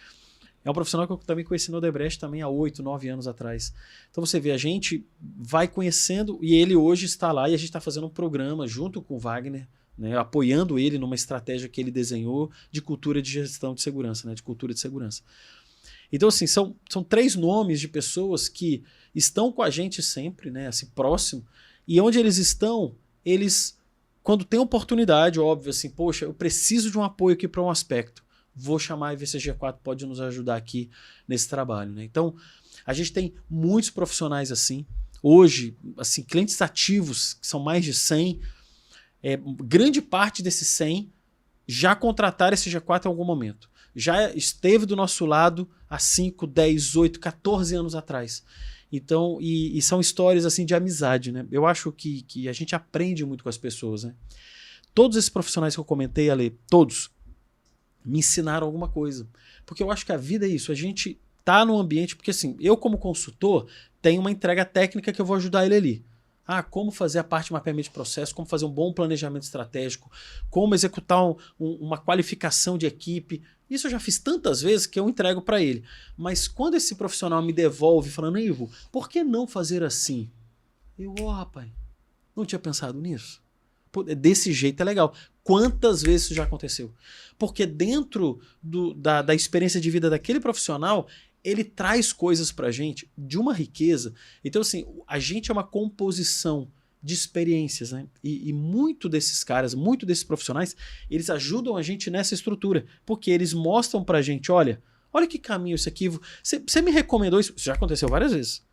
é 0.63 0.69
um 0.69 0.73
profissional 0.73 1.07
que 1.07 1.13
eu 1.13 1.17
também 1.17 1.45
conheci 1.45 1.71
no 1.71 1.77
Odebrecht 1.77 2.19
também 2.19 2.41
há 2.41 2.49
oito, 2.49 2.83
nove 2.83 3.07
anos 3.07 3.27
atrás. 3.27 3.73
Então 4.11 4.25
você 4.25 4.39
vê, 4.39 4.51
a 4.51 4.57
gente 4.57 5.05
vai 5.19 5.67
conhecendo 5.67 6.37
e 6.41 6.53
ele 6.53 6.75
hoje 6.75 7.05
está 7.05 7.31
lá 7.31 7.49
e 7.49 7.53
a 7.53 7.57
gente 7.57 7.69
está 7.69 7.79
fazendo 7.79 8.07
um 8.07 8.09
programa 8.09 8.67
junto 8.67 9.01
com 9.01 9.15
o 9.15 9.19
Wagner, 9.19 9.67
né, 9.99 10.17
apoiando 10.17 10.79
ele 10.79 10.97
numa 10.97 11.15
estratégia 11.15 11.67
que 11.67 11.81
ele 11.81 11.91
desenhou 11.91 12.49
de 12.71 12.81
cultura 12.81 13.21
de 13.21 13.29
gestão 13.29 13.75
de 13.75 13.81
segurança, 13.81 14.27
né, 14.27 14.33
de 14.33 14.41
cultura 14.41 14.73
de 14.73 14.79
segurança. 14.79 15.21
Então, 16.11 16.29
assim, 16.29 16.47
são, 16.47 16.75
são 16.89 17.03
três 17.03 17.35
nomes 17.35 17.79
de 17.79 17.87
pessoas 17.87 18.47
que 18.47 18.81
estão 19.13 19.51
com 19.51 19.61
a 19.61 19.69
gente 19.69 20.01
sempre, 20.01 20.49
né, 20.49 20.67
assim, 20.67 20.87
próximo, 20.87 21.45
e 21.85 21.99
onde 21.99 22.17
eles 22.17 22.37
estão, 22.37 22.95
eles 23.25 23.77
quando 24.23 24.45
tem 24.45 24.59
oportunidade, 24.59 25.39
óbvio, 25.39 25.71
assim, 25.71 25.89
poxa, 25.89 26.25
eu 26.25 26.33
preciso 26.33 26.91
de 26.91 26.97
um 26.97 27.03
apoio 27.03 27.33
aqui 27.33 27.47
para 27.47 27.61
um 27.61 27.69
aspecto, 27.69 28.23
vou 28.55 28.77
chamar 28.77 29.09
a 29.09 29.15
IVCG4, 29.15 29.77
pode 29.83 30.05
nos 30.05 30.19
ajudar 30.19 30.55
aqui 30.55 30.89
nesse 31.27 31.49
trabalho. 31.49 31.91
Né? 31.91 32.03
Então, 32.03 32.35
a 32.85 32.93
gente 32.93 33.11
tem 33.11 33.33
muitos 33.49 33.89
profissionais 33.89 34.51
assim. 34.51 34.85
Hoje, 35.21 35.75
assim, 35.97 36.23
clientes 36.23 36.61
ativos, 36.61 37.33
que 37.33 37.47
são 37.47 37.59
mais 37.59 37.83
de 37.83 37.93
100, 37.93 38.39
é, 39.21 39.37
grande 39.37 40.01
parte 40.01 40.41
desses 40.41 40.67
100 40.69 41.11
já 41.67 41.95
contrataram 41.95 42.53
esse 42.53 42.69
G4 42.69 43.05
em 43.05 43.09
algum 43.09 43.25
momento. 43.25 43.69
Já 43.95 44.31
esteve 44.33 44.85
do 44.85 44.95
nosso 44.95 45.25
lado 45.25 45.69
há 45.89 45.99
5, 45.99 46.47
10, 46.47 46.95
8, 46.95 47.19
14 47.19 47.75
anos 47.75 47.95
atrás. 47.95 48.43
Então, 48.91 49.37
e, 49.39 49.77
e, 49.77 49.81
são 49.81 49.99
histórias 49.99 50.45
assim 50.45 50.65
de 50.65 50.73
amizade, 50.73 51.31
né? 51.31 51.45
Eu 51.51 51.67
acho 51.67 51.91
que, 51.91 52.23
que 52.23 52.49
a 52.49 52.53
gente 52.53 52.75
aprende 52.75 53.23
muito 53.23 53.43
com 53.43 53.49
as 53.49 53.57
pessoas, 53.57 54.03
né? 54.03 54.15
Todos 54.95 55.15
esses 55.15 55.29
profissionais 55.29 55.75
que 55.75 55.79
eu 55.79 55.85
comentei, 55.85 56.29
Ale, 56.29 56.57
todos, 56.67 57.11
me 58.03 58.19
ensinaram 58.19 58.65
alguma 58.65 58.87
coisa. 58.87 59.29
Porque 59.65 59.83
eu 59.83 59.91
acho 59.91 60.05
que 60.05 60.11
a 60.11 60.17
vida 60.17 60.47
é 60.47 60.49
isso, 60.49 60.71
a 60.71 60.75
gente 60.75 61.19
tá 61.45 61.63
no 61.63 61.77
ambiente, 61.77 62.15
porque 62.15 62.31
assim, 62.31 62.57
eu 62.59 62.75
como 62.75 62.97
consultor 62.97 63.67
tenho 64.01 64.21
uma 64.21 64.31
entrega 64.31 64.65
técnica 64.65 65.13
que 65.13 65.21
eu 65.21 65.25
vou 65.25 65.35
ajudar 65.35 65.65
ele 65.65 65.75
ali. 65.75 66.05
Ah, 66.51 66.63
como 66.63 66.89
fazer 66.89 67.19
a 67.19 67.23
parte 67.23 67.45
de 67.45 67.53
mapeamento 67.53 67.89
de 67.89 67.93
processo, 67.93 68.33
como 68.33 68.47
fazer 68.47 68.65
um 68.65 68.71
bom 68.71 68.91
planejamento 68.91 69.43
estratégico, 69.43 70.11
como 70.49 70.73
executar 70.73 71.23
um, 71.23 71.35
um, 71.59 71.73
uma 71.75 71.95
qualificação 71.95 72.75
de 72.75 72.87
equipe. 72.87 73.43
Isso 73.69 73.85
eu 73.85 73.91
já 73.91 73.99
fiz 73.99 74.17
tantas 74.17 74.59
vezes 74.59 74.87
que 74.87 74.99
eu 74.99 75.07
entrego 75.07 75.43
para 75.43 75.61
ele. 75.61 75.83
Mas 76.17 76.47
quando 76.47 76.73
esse 76.73 76.95
profissional 76.95 77.39
me 77.43 77.53
devolve 77.53 78.09
falando, 78.09 78.39
Ivo, 78.39 78.67
por 78.91 79.07
que 79.07 79.23
não 79.23 79.45
fazer 79.45 79.83
assim? 79.83 80.27
Eu, 80.97 81.13
ó, 81.19 81.25
oh, 81.25 81.29
rapaz, 81.29 81.69
não 82.35 82.43
tinha 82.43 82.57
pensado 82.57 82.99
nisso. 82.99 83.43
Desse 84.17 84.51
jeito 84.51 84.81
é 84.81 84.83
legal. 84.83 85.13
Quantas 85.43 86.01
vezes 86.01 86.25
isso 86.25 86.33
já 86.33 86.45
aconteceu? 86.45 86.91
Porque 87.37 87.67
dentro 87.67 88.41
do, 88.59 88.95
da, 88.95 89.21
da 89.21 89.35
experiência 89.35 89.79
de 89.79 89.91
vida 89.91 90.09
daquele 90.09 90.39
profissional, 90.39 91.07
ele 91.43 91.63
traz 91.63 92.11
coisas 92.11 92.51
pra 92.51 92.71
gente 92.71 93.09
de 93.17 93.37
uma 93.37 93.53
riqueza. 93.53 94.13
Então, 94.43 94.61
assim, 94.61 94.85
a 95.07 95.19
gente 95.19 95.49
é 95.49 95.53
uma 95.53 95.63
composição 95.63 96.69
de 97.01 97.13
experiências, 97.13 97.91
né? 97.91 98.07
E, 98.23 98.49
e, 98.49 98.53
muito 98.53 99.07
desses 99.07 99.43
caras, 99.43 99.73
muito 99.73 100.05
desses 100.05 100.23
profissionais, 100.23 100.75
eles 101.09 101.29
ajudam 101.29 101.77
a 101.77 101.81
gente 101.81 102.09
nessa 102.09 102.33
estrutura, 102.33 102.85
porque 103.05 103.31
eles 103.31 103.53
mostram 103.53 104.03
pra 104.03 104.21
gente, 104.21 104.51
olha, 104.51 104.81
olha 105.13 105.27
que 105.27 105.39
caminho 105.39 105.75
isso 105.75 105.87
aqui. 105.87 106.09
Você 106.43 106.81
me 106.81 106.91
recomendou 106.91 107.39
isso? 107.39 107.53
Isso 107.55 107.65
já 107.65 107.73
aconteceu 107.73 108.09
várias 108.09 108.33
vezes. 108.33 108.65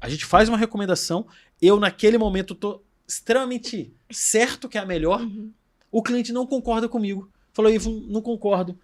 A 0.00 0.08
gente 0.08 0.24
faz 0.24 0.48
uma 0.48 0.58
recomendação, 0.58 1.26
eu 1.60 1.78
naquele 1.78 2.18
momento 2.18 2.54
tô 2.54 2.82
extremamente 3.06 3.94
certo 4.10 4.68
que 4.68 4.78
é 4.78 4.80
a 4.80 4.86
melhor, 4.86 5.20
uhum. 5.20 5.52
o 5.92 6.02
cliente 6.02 6.32
não 6.32 6.46
concorda 6.46 6.88
comigo. 6.88 7.30
Falou, 7.52 7.70
Ivo, 7.70 7.90
não 8.08 8.20
concordo. 8.20 8.78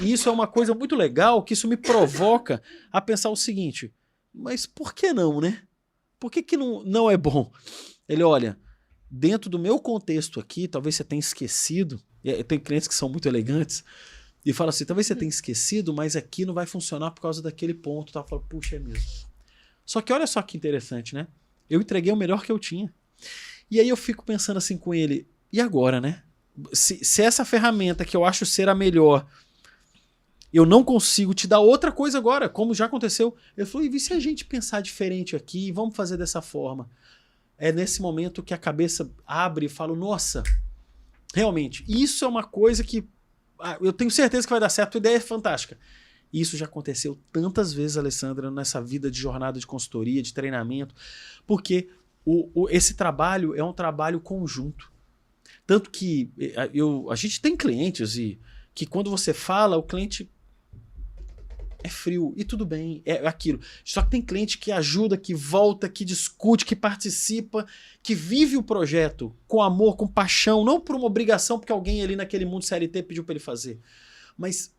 E 0.00 0.12
isso 0.12 0.28
é 0.28 0.32
uma 0.32 0.46
coisa 0.46 0.74
muito 0.74 0.94
legal, 0.94 1.42
que 1.42 1.52
isso 1.52 1.68
me 1.68 1.76
provoca 1.76 2.62
a 2.92 3.00
pensar 3.00 3.30
o 3.30 3.36
seguinte: 3.36 3.92
mas 4.32 4.66
por 4.66 4.94
que 4.94 5.12
não, 5.12 5.40
né? 5.40 5.62
Por 6.18 6.30
que, 6.30 6.42
que 6.42 6.56
não, 6.56 6.82
não 6.84 7.10
é 7.10 7.16
bom? 7.16 7.52
Ele 8.08 8.22
olha, 8.22 8.58
dentro 9.10 9.48
do 9.48 9.58
meu 9.58 9.78
contexto 9.78 10.40
aqui, 10.40 10.66
talvez 10.66 10.96
você 10.96 11.04
tenha 11.04 11.20
esquecido, 11.20 12.02
tem 12.46 12.58
clientes 12.58 12.88
que 12.88 12.94
são 12.94 13.08
muito 13.08 13.28
elegantes, 13.28 13.84
e 14.44 14.52
fala 14.52 14.70
assim: 14.70 14.84
talvez 14.84 15.06
você 15.06 15.14
tenha 15.14 15.28
esquecido, 15.28 15.92
mas 15.92 16.16
aqui 16.16 16.44
não 16.44 16.54
vai 16.54 16.66
funcionar 16.66 17.10
por 17.10 17.20
causa 17.20 17.42
daquele 17.42 17.74
ponto. 17.74 18.12
Tá? 18.12 18.24
Falo, 18.24 18.44
puxa, 18.48 18.76
é 18.76 18.78
mesmo. 18.78 19.04
Só 19.84 20.00
que 20.00 20.12
olha 20.12 20.26
só 20.26 20.40
que 20.42 20.56
interessante, 20.56 21.14
né? 21.14 21.26
Eu 21.68 21.80
entreguei 21.80 22.12
o 22.12 22.16
melhor 22.16 22.44
que 22.44 22.52
eu 22.52 22.58
tinha. 22.58 22.92
E 23.70 23.78
aí 23.80 23.88
eu 23.88 23.96
fico 23.96 24.24
pensando 24.24 24.56
assim 24.56 24.76
com 24.76 24.94
ele: 24.94 25.28
e 25.52 25.60
agora, 25.60 26.00
né? 26.00 26.22
Se, 26.72 27.04
se 27.04 27.22
essa 27.22 27.44
ferramenta 27.44 28.04
que 28.04 28.16
eu 28.16 28.24
acho 28.24 28.44
ser 28.44 28.68
a 28.68 28.74
melhor 28.74 29.26
eu 30.52 30.64
não 30.64 30.82
consigo 30.82 31.34
te 31.34 31.46
dar 31.46 31.60
outra 31.60 31.92
coisa 31.92 32.18
agora, 32.18 32.48
como 32.48 32.74
já 32.74 32.86
aconteceu. 32.86 33.36
Ele 33.56 33.66
falou: 33.66 33.86
e 33.86 34.00
se 34.00 34.12
a 34.12 34.20
gente 34.20 34.44
pensar 34.44 34.80
diferente 34.80 35.36
aqui, 35.36 35.70
vamos 35.70 35.94
fazer 35.94 36.16
dessa 36.16 36.40
forma? 36.40 36.88
É 37.58 37.72
nesse 37.72 38.00
momento 38.00 38.42
que 38.42 38.54
a 38.54 38.58
cabeça 38.58 39.10
abre 39.26 39.66
e 39.66 39.68
fala: 39.68 39.94
nossa, 39.94 40.42
realmente, 41.34 41.84
isso 41.86 42.24
é 42.24 42.28
uma 42.28 42.44
coisa 42.44 42.82
que 42.82 43.06
ah, 43.58 43.76
eu 43.80 43.92
tenho 43.92 44.10
certeza 44.10 44.46
que 44.46 44.52
vai 44.52 44.60
dar 44.60 44.68
certo, 44.68 44.96
a 44.96 44.98
ideia 44.98 45.16
é 45.16 45.20
fantástica. 45.20 45.78
Isso 46.32 46.56
já 46.56 46.66
aconteceu 46.66 47.18
tantas 47.32 47.72
vezes, 47.72 47.96
Alessandra, 47.96 48.50
nessa 48.50 48.80
vida 48.82 49.10
de 49.10 49.18
jornada 49.18 49.58
de 49.58 49.66
consultoria, 49.66 50.22
de 50.22 50.34
treinamento, 50.34 50.94
porque 51.46 51.88
o, 52.24 52.50
o, 52.54 52.68
esse 52.68 52.94
trabalho 52.94 53.54
é 53.54 53.64
um 53.64 53.72
trabalho 53.72 54.20
conjunto. 54.20 54.92
Tanto 55.66 55.90
que 55.90 56.30
eh, 56.38 56.70
eu, 56.74 57.10
a 57.10 57.16
gente 57.16 57.40
tem 57.40 57.56
clientes 57.56 58.16
e 58.16 58.38
que 58.74 58.86
quando 58.86 59.10
você 59.10 59.32
fala, 59.32 59.76
o 59.76 59.82
cliente 59.82 60.30
é 61.82 61.88
frio 61.88 62.34
e 62.36 62.44
tudo 62.44 62.66
bem, 62.66 63.02
é 63.04 63.26
aquilo. 63.26 63.60
Só 63.84 64.02
que 64.02 64.10
tem 64.10 64.22
cliente 64.22 64.58
que 64.58 64.72
ajuda, 64.72 65.16
que 65.16 65.34
volta, 65.34 65.88
que 65.88 66.04
discute, 66.04 66.64
que 66.64 66.74
participa, 66.74 67.66
que 68.02 68.14
vive 68.14 68.56
o 68.56 68.62
projeto 68.62 69.34
com 69.46 69.62
amor, 69.62 69.96
com 69.96 70.06
paixão, 70.06 70.64
não 70.64 70.80
por 70.80 70.96
uma 70.96 71.06
obrigação 71.06 71.58
porque 71.58 71.72
alguém 71.72 72.02
ali 72.02 72.16
naquele 72.16 72.44
mundo 72.44 72.64
CLT 72.64 73.02
pediu 73.04 73.24
para 73.24 73.34
ele 73.34 73.40
fazer, 73.40 73.78
mas 74.36 74.74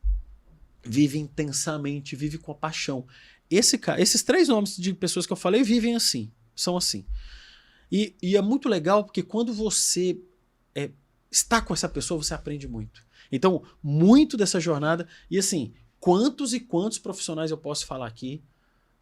vive 0.84 1.18
intensamente, 1.20 2.16
vive 2.16 2.38
com 2.38 2.52
a 2.52 2.56
paixão. 2.56 3.06
Esse, 3.50 3.80
esses 3.98 4.22
três 4.22 4.48
nomes 4.48 4.78
de 4.78 4.94
pessoas 4.94 5.26
que 5.26 5.34
eu 5.34 5.38
falei 5.38 5.64
vivem 5.64 5.96
assim, 5.96 6.32
são 6.56 6.76
assim. 6.76 7.06
E, 7.92 8.16
e 8.22 8.36
é 8.36 8.42
muito 8.42 8.70
legal 8.70 9.04
porque 9.04 9.24
quando 9.24 9.54
você 9.54 10.20
é, 10.76 10.92
está 11.32 11.62
com 11.62 11.74
essa 11.74 11.90
pessoa, 11.90 12.22
você 12.22 12.34
aprende 12.34 12.68
muito. 12.68 13.08
Então, 13.32 13.64
muito 13.82 14.36
dessa 14.36 14.60
jornada, 14.60 15.08
e 15.30 15.38
assim, 15.38 15.74
quantos 16.00 16.54
e 16.54 16.60
quantos 16.60 16.98
profissionais 16.98 17.52
eu 17.52 17.58
posso 17.58 17.86
falar 17.86 18.08
aqui, 18.08 18.42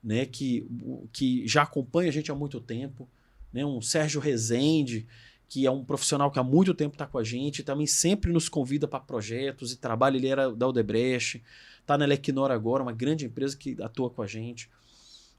né, 0.04 0.26
que, 0.26 0.66
que 1.12 1.48
já 1.48 1.64
acompanha 1.64 2.10
a 2.10 2.14
gente 2.14 2.32
há 2.32 2.36
muito 2.36 2.60
tempo, 2.60 3.08
né, 3.52 3.66
um 3.66 3.82
Sérgio 3.82 4.22
Rezende, 4.22 5.08
que 5.50 5.66
é 5.66 5.72
um 5.72 5.84
profissional 5.84 6.30
que 6.30 6.40
há 6.40 6.44
muito 6.44 6.74
tempo 6.74 6.96
está 6.96 7.06
com 7.06 7.18
a 7.18 7.24
gente, 7.24 7.64
também 7.64 7.88
sempre 7.88 8.32
nos 8.32 8.50
convida 8.50 8.88
para 8.88 9.00
projetos 9.00 9.72
e 9.72 9.78
trabalha, 9.78 10.18
ele 10.18 10.28
era 10.28 10.52
da 10.52 10.68
Odebrecht, 10.68 11.44
está 11.80 11.98
na 11.98 12.04
Elecnor 12.04 12.52
agora, 12.52 12.84
uma 12.84 12.92
grande 12.92 13.26
empresa 13.26 13.56
que 13.56 13.78
atua 13.82 14.10
com 14.10 14.22
a 14.22 14.28
gente. 14.28 14.70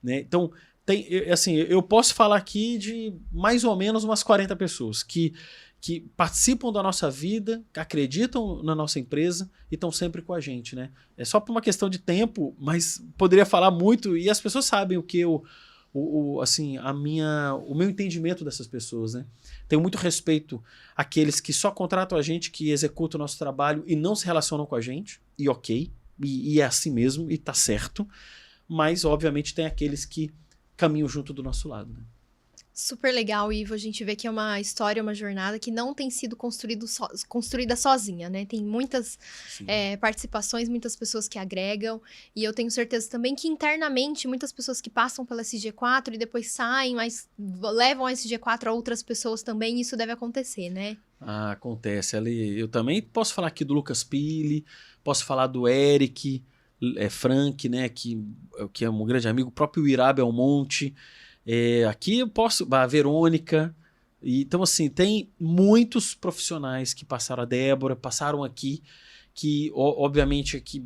Né? 0.03 0.21
Então, 0.21 0.51
tem, 0.87 1.07
assim, 1.31 1.55
eu 1.55 1.83
posso 1.83 2.15
falar 2.15 2.37
aqui 2.37 2.79
de 2.79 3.13
mais 3.31 3.65
ou 3.65 3.77
menos 3.77 4.05
umas 4.05 4.23
40 4.23 4.57
pessoas 4.57 5.03
que 5.03 5.35
que 5.81 6.01
participam 6.17 6.73
da 6.73 6.83
nossa 6.83 7.11
vida, 7.11 7.63
acreditam 7.75 8.63
na 8.63 8.75
nossa 8.75 8.99
empresa 8.99 9.51
e 9.71 9.75
estão 9.75 9.93
sempre 9.93 10.21
com 10.23 10.33
a 10.33 10.41
gente, 10.41 10.75
né? 10.75 10.91
É 11.17 11.25
só 11.25 11.39
por 11.39 11.53
uma 11.53 11.61
questão 11.61 11.89
de 11.89 11.99
tempo, 11.99 12.55
mas 12.59 13.03
poderia 13.17 13.47
falar 13.47 13.71
muito 13.71 14.17
e 14.17 14.29
as 14.29 14.41
pessoas 14.41 14.65
sabem 14.65 14.99
o 14.99 15.03
que 15.03 15.21
eu, 15.21 15.45
o, 15.93 16.35
o, 16.35 16.41
assim, 16.41 16.77
a 16.79 16.93
minha, 16.93 17.55
o 17.67 17.75
meu 17.75 17.89
entendimento 17.89 18.45
dessas 18.45 18.67
pessoas, 18.67 19.15
né? 19.15 19.25
Tenho 19.69 19.81
muito 19.81 19.97
respeito 19.97 20.63
àqueles 20.97 21.41
que 21.41 21.53
só 21.53 21.71
contratam 21.71 22.19
a 22.19 22.23
gente, 22.23 22.51
que 22.51 22.71
executam 22.71 23.19
o 23.19 23.23
nosso 23.23 23.39
trabalho 23.39 23.85
e 23.87 23.95
não 23.95 24.17
se 24.17 24.27
relacionam 24.27 24.67
com 24.67 24.75
a 24.75 24.81
gente, 24.81 25.21
e 25.39 25.49
ok, 25.49 25.93
e, 26.23 26.55
e 26.55 26.61
é 26.61 26.65
assim 26.65 26.91
mesmo, 26.91 27.31
e 27.31 27.39
tá 27.39 27.55
certo, 27.55 28.07
mas 28.67 29.05
obviamente 29.05 29.55
tem 29.55 29.65
aqueles 29.65 30.05
que 30.05 30.31
caminham 30.77 31.09
junto 31.09 31.33
do 31.33 31.43
nosso 31.43 31.69
lado, 31.69 31.93
né? 31.93 32.01
Super 32.81 33.13
legal, 33.13 33.53
Ivo. 33.53 33.75
A 33.75 33.77
gente 33.77 34.05
vê 34.05 34.15
que 34.15 34.25
é 34.25 34.31
uma 34.31 34.61
história, 34.61 35.03
uma 35.03 35.13
jornada 35.13 35.59
que 35.59 35.69
não 35.69 35.93
tem 35.93 36.09
sido 36.11 36.37
construído 36.37 36.87
so, 36.87 37.09
construída 37.29 37.75
sozinha, 37.75 38.31
né? 38.31 38.47
Tem 38.47 38.63
muitas 38.63 39.19
é, 39.67 39.97
participações, 39.97 40.69
muitas 40.69 40.95
pessoas 40.95 41.27
que 41.27 41.41
agregam. 41.41 42.01
E 42.37 42.45
eu 42.45 42.53
tenho 42.53 42.71
certeza 42.71 43.11
também 43.11 43.35
que 43.35 43.49
internamente, 43.49 44.29
muitas 44.29 44.53
pessoas 44.53 44.81
que 44.81 44.89
passam 44.89 45.27
pela 45.27 45.43
SG4 45.43 46.15
e 46.15 46.19
depois 46.19 46.53
saem, 46.53 46.95
mas 46.95 47.29
levam 47.37 48.07
a 48.07 48.13
SG4 48.13 48.69
a 48.69 48.73
outras 48.73 49.03
pessoas 49.03 49.43
também. 49.43 49.81
Isso 49.81 49.97
deve 49.97 50.13
acontecer, 50.13 50.71
né? 50.71 50.97
Ah, 51.21 51.51
acontece. 51.51 52.17
Ali, 52.17 52.61
eu 52.61 52.69
também 52.69 53.03
posso 53.03 53.35
falar 53.35 53.49
aqui 53.49 53.65
do 53.65 53.75
Lucas 53.75 54.05
Pili, 54.05 54.65
posso 55.03 55.25
falar 55.25 55.49
do 55.49 55.67
Eric 55.67 56.45
é, 56.95 57.11
Frank, 57.11 57.69
né? 57.69 57.89
Que, 57.89 58.25
que 58.73 58.85
é 58.85 58.89
um 58.89 59.05
grande 59.05 59.27
amigo, 59.27 59.49
o 59.49 59.53
próprio 59.53 59.89
Irá 59.89 60.13
Belmonte. 60.13 60.95
É, 60.95 60.95
aqui 61.89 62.19
eu 62.19 62.29
posso. 62.29 62.67
A 62.71 62.87
Verônica. 62.87 63.75
Então, 64.23 64.63
assim, 64.63 64.89
tem 64.89 65.31
muitos 65.39 66.15
profissionais 66.15 66.93
que 66.93 67.05
passaram, 67.05 67.43
a 67.45 67.47
Débora, 67.47 67.95
passaram 67.95 68.43
aqui, 68.43 68.83
que, 69.33 69.71
obviamente, 69.75 70.61
que 70.61 70.85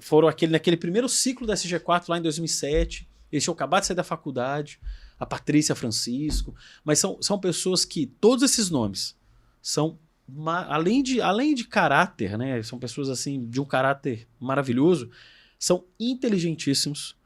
foram 0.00 0.28
aquele, 0.28 0.52
naquele 0.52 0.76
primeiro 0.76 1.08
ciclo 1.08 1.46
da 1.46 1.54
SG4 1.54 2.08
lá 2.08 2.18
em 2.18 2.22
2007. 2.22 3.08
Eles 3.32 3.44
tinham 3.44 3.54
acabado 3.54 3.82
de 3.82 3.88
sair 3.88 3.96
da 3.96 4.04
faculdade, 4.04 4.80
a 5.18 5.26
Patrícia 5.26 5.74
Francisco, 5.74 6.54
mas 6.84 6.98
são, 6.98 7.20
são 7.20 7.38
pessoas 7.38 7.84
que, 7.84 8.06
todos 8.06 8.42
esses 8.42 8.70
nomes, 8.70 9.16
são, 9.60 9.98
além 10.46 11.02
de, 11.02 11.20
além 11.20 11.54
de 11.54 11.64
caráter, 11.64 12.38
né? 12.38 12.62
São 12.62 12.78
pessoas, 12.78 13.08
assim, 13.08 13.46
de 13.46 13.60
um 13.60 13.64
caráter 13.64 14.26
maravilhoso, 14.38 15.10
são 15.58 15.84
inteligentíssimos, 15.98 17.16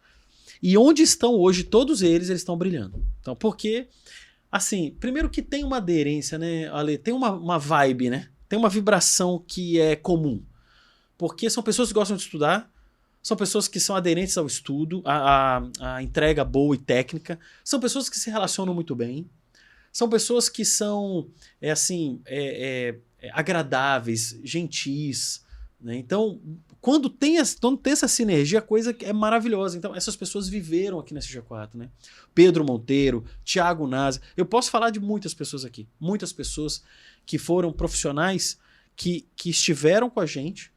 e 0.63 0.77
onde 0.77 1.03
estão 1.03 1.35
hoje 1.35 1.65
todos 1.65 2.03
eles, 2.03 2.29
eles 2.29 2.41
estão 2.41 2.57
brilhando. 2.57 3.05
Então, 3.21 3.35
porque, 3.35 3.89
assim, 4.51 4.97
primeiro 5.01 5.31
que 5.31 5.43
tem 5.43 5.65
uma 5.65 5.79
aderência, 5.79 6.39
né, 6.39 6.69
Ale? 6.69 6.99
Tem 6.99 7.13
uma, 7.13 7.33
uma 7.33 7.59
vibe, 7.59 8.11
né? 8.11 8.29
Tem 8.49 8.59
uma 8.59 8.69
vibração 8.69 9.43
que 9.47 9.81
é 9.81 9.97
comum. 9.97 10.43
Porque 11.17 11.49
são 11.49 11.63
pessoas 11.63 11.89
que 11.89 11.95
gostam 11.95 12.17
de 12.17 12.23
estudar, 12.23 12.71
são 13.23 13.37
pessoas 13.37 13.67
que 13.67 13.81
são 13.81 13.97
aderentes 13.97 14.37
ao 14.37 14.47
estudo, 14.47 15.03
à, 15.07 15.63
entrega 16.03 16.45
boa 16.45 16.75
e 16.75 16.79
técnica, 16.79 17.39
são 17.65 17.81
pessoas 17.81 18.09
que 18.11 18.19
se 18.19 18.31
relacionam 18.31 18.75
muito 18.75 18.95
bem, 18.95 19.29
são 19.91 20.09
pessoas 20.09 20.49
que 20.49 20.65
são, 20.65 21.29
é 21.61 21.71
assim, 21.71 22.21
é, 22.27 22.91
é, 23.23 23.27
é 23.27 23.31
agradáveis, 23.33 24.39
gentis, 24.43 25.44
né? 25.85 25.97
Então, 25.97 26.41
quando 26.81 27.11
tem, 27.11 27.37
quando 27.61 27.77
tem 27.77 27.93
essa 27.93 28.09
sinergia, 28.09 28.59
a 28.59 28.63
coisa 28.63 28.97
é 29.03 29.13
maravilhosa. 29.13 29.77
Então, 29.77 29.95
essas 29.95 30.17
pessoas 30.17 30.49
viveram 30.49 30.99
aqui 30.99 31.13
nesse 31.13 31.29
G4, 31.29 31.75
né? 31.75 31.91
Pedro 32.35 32.65
Monteiro, 32.65 33.25
Tiago 33.45 33.87
Naza. 33.87 34.23
Eu 34.35 34.47
posso 34.47 34.71
falar 34.71 34.89
de 34.89 34.99
muitas 34.99 35.35
pessoas 35.35 35.65
aqui. 35.65 35.87
Muitas 36.01 36.33
pessoas 36.33 36.83
que 37.27 37.37
foram 37.37 37.71
profissionais 37.71 38.59
que, 38.97 39.29
que 39.37 39.51
estiveram 39.51 40.09
com 40.09 40.21
a 40.21 40.27
gente 40.27 40.73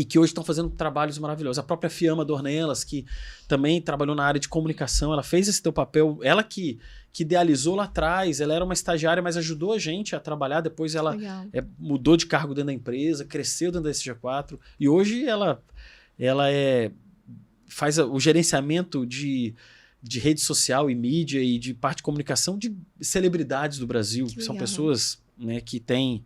e 0.00 0.04
que 0.04 0.18
hoje 0.18 0.30
estão 0.30 0.42
fazendo 0.42 0.70
trabalhos 0.70 1.18
maravilhosos. 1.18 1.58
A 1.58 1.62
própria 1.62 1.90
Fiamma 1.90 2.24
Dornelas, 2.24 2.82
que 2.82 3.04
também 3.46 3.82
trabalhou 3.82 4.16
na 4.16 4.24
área 4.24 4.40
de 4.40 4.48
comunicação, 4.48 5.12
ela 5.12 5.22
fez 5.22 5.46
esse 5.46 5.62
teu 5.62 5.74
papel, 5.74 6.18
ela 6.22 6.42
que, 6.42 6.78
que 7.12 7.22
idealizou 7.22 7.74
lá 7.74 7.84
atrás, 7.84 8.40
ela 8.40 8.54
era 8.54 8.64
uma 8.64 8.72
estagiária, 8.72 9.22
mas 9.22 9.36
ajudou 9.36 9.74
a 9.74 9.78
gente 9.78 10.16
a 10.16 10.20
trabalhar, 10.20 10.62
depois 10.62 10.94
ela 10.94 11.14
é, 11.52 11.62
mudou 11.78 12.16
de 12.16 12.24
cargo 12.24 12.54
dentro 12.54 12.68
da 12.68 12.72
empresa, 12.72 13.26
cresceu 13.26 13.70
dentro 13.70 13.84
da 13.84 13.90
SG4, 13.90 14.58
e 14.80 14.88
hoje 14.88 15.26
ela, 15.26 15.62
ela 16.18 16.50
é, 16.50 16.90
faz 17.68 17.98
o 17.98 18.18
gerenciamento 18.18 19.04
de, 19.04 19.54
de 20.02 20.18
rede 20.18 20.40
social 20.40 20.88
e 20.90 20.94
mídia 20.94 21.42
e 21.42 21.58
de 21.58 21.74
parte 21.74 21.98
de 21.98 22.04
comunicação 22.04 22.56
de 22.56 22.74
celebridades 23.02 23.76
do 23.76 23.86
Brasil, 23.86 24.24
que 24.28 24.42
são 24.42 24.56
pessoas 24.56 25.22
né, 25.36 25.60
que 25.60 25.78
têm 25.78 26.24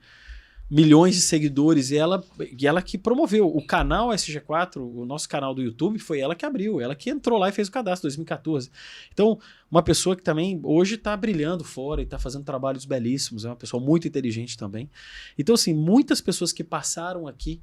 milhões 0.71 1.15
de 1.15 1.21
seguidores 1.21 1.91
e 1.91 1.97
ela, 1.97 2.25
e 2.59 2.67
ela 2.67 2.81
que 2.81 2.97
promoveu 2.97 3.47
o 3.47 3.65
canal 3.65 4.09
SG4, 4.09 4.77
o 4.77 5.05
nosso 5.05 5.29
canal 5.29 5.55
do 5.55 5.63
YouTube, 5.63 5.99
foi 5.99 6.21
ela 6.21 6.35
que 6.35 6.45
abriu, 6.45 6.81
ela 6.81 6.95
que 6.95 7.11
entrou 7.11 7.39
lá 7.39 7.49
e 7.49 7.53
fez 7.53 7.69
o 7.69 7.71
cadastro 7.71 8.09
em 8.09 8.11
2014. 8.11 8.71
Então, 9.13 9.39
uma 9.71 9.83
pessoa 9.83 10.17
que 10.17 10.23
também 10.23 10.59
hoje 10.63 10.95
está 10.95 11.17
brilhando 11.17 11.65
fora 11.65 12.01
e 12.01 12.05
está 12.05 12.19
fazendo 12.19 12.45
trabalhos 12.45 12.85
belíssimos, 12.85 13.45
é 13.45 13.49
uma 13.49 13.57
pessoa 13.57 13.83
muito 13.83 14.09
inteligente 14.09 14.57
também. 14.57 14.91
Então, 15.39 15.55
assim, 15.55 15.75
muitas 15.75 16.21
pessoas 16.21 16.53
que 16.53 16.65
passaram 16.65 17.29
aqui 17.29 17.61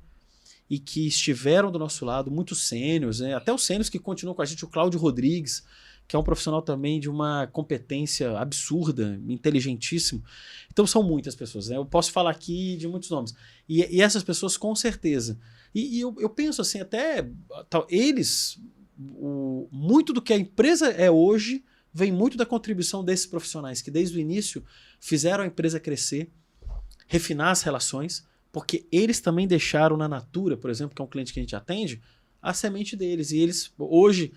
e 0.69 0.79
que 0.79 1.07
estiveram 1.07 1.69
do 1.69 1.77
nosso 1.77 2.05
lado, 2.05 2.31
muitos 2.31 2.67
sênios, 2.67 3.19
né? 3.19 3.33
até 3.33 3.51
os 3.51 3.65
sênios 3.65 3.89
que 3.89 3.99
continuam 3.99 4.33
com 4.33 4.41
a 4.41 4.45
gente, 4.45 4.63
o 4.63 4.69
Cláudio 4.69 4.99
Rodrigues, 4.99 5.65
que 6.11 6.15
é 6.17 6.19
um 6.19 6.23
profissional 6.23 6.61
também 6.61 6.99
de 6.99 7.09
uma 7.09 7.47
competência 7.47 8.37
absurda, 8.37 9.17
inteligentíssimo. 9.29 10.21
Então 10.69 10.85
são 10.85 11.01
muitas 11.01 11.35
pessoas, 11.35 11.69
né? 11.69 11.77
Eu 11.77 11.85
posso 11.85 12.11
falar 12.11 12.31
aqui 12.31 12.75
de 12.75 12.85
muitos 12.85 13.09
nomes. 13.09 13.33
E, 13.67 13.79
e 13.95 14.01
essas 14.01 14.21
pessoas, 14.21 14.57
com 14.57 14.75
certeza. 14.75 15.39
E, 15.73 15.99
e 15.99 16.01
eu, 16.01 16.13
eu, 16.19 16.29
penso 16.29 16.61
assim, 16.61 16.81
até 16.81 17.29
tal, 17.69 17.87
eles, 17.89 18.59
o, 18.99 19.69
muito 19.71 20.11
do 20.11 20.21
que 20.21 20.33
a 20.33 20.37
empresa 20.37 20.89
é 20.89 21.09
hoje, 21.09 21.63
vem 21.93 22.11
muito 22.11 22.35
da 22.35 22.45
contribuição 22.45 23.05
desses 23.05 23.25
profissionais 23.25 23.81
que 23.81 23.89
desde 23.89 24.17
o 24.17 24.19
início 24.19 24.65
fizeram 24.99 25.45
a 25.45 25.47
empresa 25.47 25.79
crescer, 25.79 26.29
refinar 27.07 27.51
as 27.51 27.61
relações, 27.61 28.27
porque 28.51 28.85
eles 28.91 29.21
também 29.21 29.47
deixaram 29.47 29.95
na 29.95 30.09
Natura, 30.09 30.57
por 30.57 30.69
exemplo, 30.69 30.93
que 30.93 31.01
é 31.01 31.05
um 31.05 31.07
cliente 31.07 31.31
que 31.31 31.39
a 31.39 31.43
gente 31.43 31.55
atende, 31.55 32.01
a 32.41 32.53
semente 32.53 32.97
deles. 32.97 33.31
E 33.31 33.37
eles 33.37 33.71
hoje 33.77 34.33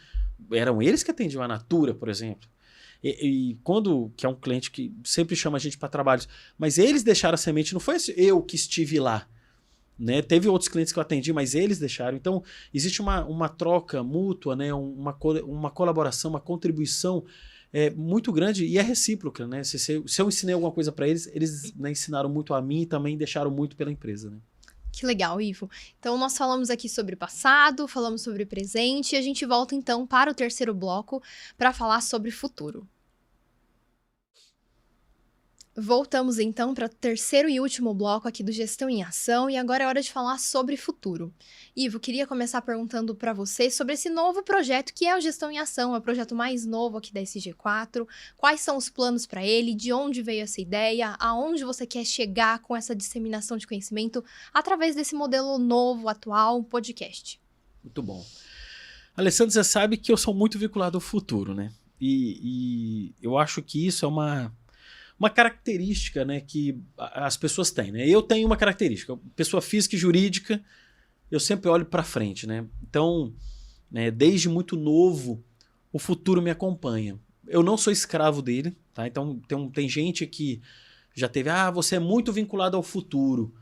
eram 0.52 0.82
eles 0.82 1.02
que 1.02 1.10
atendiam 1.10 1.42
a 1.42 1.48
Natura, 1.48 1.94
por 1.94 2.08
exemplo. 2.08 2.48
E, 3.02 3.50
e, 3.50 3.54
quando, 3.62 4.10
que 4.16 4.24
é 4.24 4.28
um 4.28 4.34
cliente 4.34 4.70
que 4.70 4.94
sempre 5.04 5.36
chama 5.36 5.58
a 5.58 5.60
gente 5.60 5.76
para 5.76 5.88
trabalhos, 5.88 6.26
mas 6.58 6.78
eles 6.78 7.02
deixaram 7.02 7.34
a 7.34 7.38
semente, 7.38 7.74
não 7.74 7.80
foi 7.80 7.96
eu 8.16 8.40
que 8.42 8.56
estive 8.56 8.98
lá. 8.98 9.28
Né? 9.98 10.22
Teve 10.22 10.48
outros 10.48 10.68
clientes 10.68 10.92
que 10.92 10.98
eu 10.98 11.02
atendi, 11.02 11.32
mas 11.32 11.54
eles 11.54 11.78
deixaram. 11.78 12.16
Então, 12.16 12.42
existe 12.72 13.00
uma, 13.00 13.24
uma 13.26 13.48
troca 13.48 14.02
mútua, 14.02 14.56
né? 14.56 14.72
uma, 14.72 15.16
uma 15.44 15.70
colaboração, 15.70 16.30
uma 16.30 16.40
contribuição 16.40 17.24
é, 17.72 17.90
muito 17.90 18.32
grande 18.32 18.64
e 18.64 18.78
é 18.78 18.82
recíproca. 18.82 19.46
Né? 19.46 19.62
Se, 19.62 19.78
se, 19.78 20.02
se 20.06 20.22
eu 20.22 20.28
ensinei 20.28 20.54
alguma 20.54 20.72
coisa 20.72 20.90
para 20.90 21.06
eles, 21.06 21.26
eles 21.34 21.74
né, 21.74 21.90
ensinaram 21.90 22.28
muito 22.28 22.54
a 22.54 22.62
mim 22.62 22.82
e 22.82 22.86
também 22.86 23.16
deixaram 23.16 23.50
muito 23.50 23.76
pela 23.76 23.92
empresa. 23.92 24.30
Né? 24.30 24.38
Que 24.94 25.04
legal, 25.06 25.40
Ivo. 25.40 25.68
Então, 25.98 26.16
nós 26.16 26.36
falamos 26.36 26.70
aqui 26.70 26.88
sobre 26.88 27.16
passado, 27.16 27.88
falamos 27.88 28.22
sobre 28.22 28.46
presente, 28.46 29.14
e 29.14 29.18
a 29.18 29.22
gente 29.22 29.44
volta 29.44 29.74
então 29.74 30.06
para 30.06 30.30
o 30.30 30.34
terceiro 30.34 30.72
bloco 30.72 31.20
para 31.58 31.72
falar 31.72 32.00
sobre 32.00 32.30
futuro. 32.30 32.88
Voltamos 35.76 36.38
então 36.38 36.72
para 36.72 36.86
o 36.86 36.88
terceiro 36.88 37.48
e 37.48 37.58
último 37.58 37.92
bloco 37.92 38.28
aqui 38.28 38.44
do 38.44 38.52
Gestão 38.52 38.88
em 38.88 39.02
Ação 39.02 39.50
e 39.50 39.56
agora 39.56 39.82
é 39.82 39.86
hora 39.88 40.00
de 40.00 40.12
falar 40.12 40.38
sobre 40.38 40.76
futuro. 40.76 41.34
Ivo, 41.74 41.98
queria 41.98 42.28
começar 42.28 42.62
perguntando 42.62 43.12
para 43.12 43.32
você 43.32 43.68
sobre 43.68 43.94
esse 43.94 44.08
novo 44.08 44.44
projeto 44.44 44.94
que 44.94 45.04
é 45.04 45.16
o 45.16 45.20
Gestão 45.20 45.50
em 45.50 45.58
Ação, 45.58 45.92
é 45.92 45.98
o 45.98 46.00
projeto 46.00 46.32
mais 46.32 46.64
novo 46.64 46.98
aqui 46.98 47.12
da 47.12 47.20
SG4. 47.20 48.06
Quais 48.36 48.60
são 48.60 48.76
os 48.76 48.88
planos 48.88 49.26
para 49.26 49.44
ele? 49.44 49.74
De 49.74 49.92
onde 49.92 50.22
veio 50.22 50.44
essa 50.44 50.60
ideia? 50.60 51.16
Aonde 51.18 51.64
você 51.64 51.84
quer 51.84 52.04
chegar 52.04 52.60
com 52.60 52.76
essa 52.76 52.94
disseminação 52.94 53.56
de 53.56 53.66
conhecimento 53.66 54.24
através 54.52 54.94
desse 54.94 55.16
modelo 55.16 55.58
novo, 55.58 56.08
atual, 56.08 56.62
podcast? 56.62 57.40
Muito 57.82 58.00
bom. 58.00 58.24
Alessandro, 59.16 59.52
você 59.52 59.64
sabe 59.64 59.96
que 59.96 60.12
eu 60.12 60.16
sou 60.16 60.32
muito 60.32 60.56
vinculado 60.56 60.96
ao 60.96 61.00
futuro, 61.00 61.52
né? 61.52 61.72
E, 62.00 62.38
e 62.40 63.14
eu 63.20 63.36
acho 63.36 63.60
que 63.60 63.84
isso 63.84 64.04
é 64.04 64.08
uma 64.08 64.52
uma 65.18 65.30
característica 65.30 66.24
né, 66.24 66.40
que 66.40 66.80
as 66.96 67.36
pessoas 67.36 67.70
têm. 67.70 67.92
Né? 67.92 68.08
Eu 68.08 68.22
tenho 68.22 68.46
uma 68.46 68.56
característica, 68.56 69.16
pessoa 69.36 69.60
física 69.60 69.94
e 69.94 69.98
jurídica, 69.98 70.62
eu 71.30 71.40
sempre 71.40 71.70
olho 71.70 71.86
para 71.86 72.02
frente. 72.02 72.46
Né? 72.46 72.66
Então, 72.82 73.32
né, 73.90 74.10
desde 74.10 74.48
muito 74.48 74.76
novo, 74.76 75.42
o 75.92 75.98
futuro 75.98 76.42
me 76.42 76.50
acompanha. 76.50 77.18
Eu 77.46 77.62
não 77.62 77.76
sou 77.76 77.92
escravo 77.92 78.42
dele, 78.42 78.76
tá? 78.92 79.06
então 79.06 79.38
tem, 79.46 79.70
tem 79.70 79.88
gente 79.88 80.26
que 80.26 80.60
já 81.14 81.28
teve, 81.28 81.48
ah, 81.48 81.70
você 81.70 81.96
é 81.96 82.00
muito 82.00 82.32
vinculado 82.32 82.76
ao 82.76 82.82
futuro, 82.82 83.54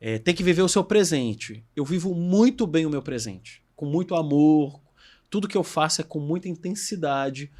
é, 0.00 0.18
tem 0.18 0.34
que 0.34 0.42
viver 0.42 0.62
o 0.62 0.68
seu 0.68 0.82
presente. 0.82 1.62
Eu 1.76 1.84
vivo 1.84 2.14
muito 2.14 2.66
bem 2.66 2.86
o 2.86 2.90
meu 2.90 3.02
presente, 3.02 3.62
com 3.76 3.84
muito 3.84 4.14
amor, 4.14 4.80
tudo 5.28 5.46
que 5.46 5.56
eu 5.56 5.62
faço 5.62 6.00
é 6.00 6.04
com 6.04 6.18
muita 6.18 6.48
intensidade 6.48 7.50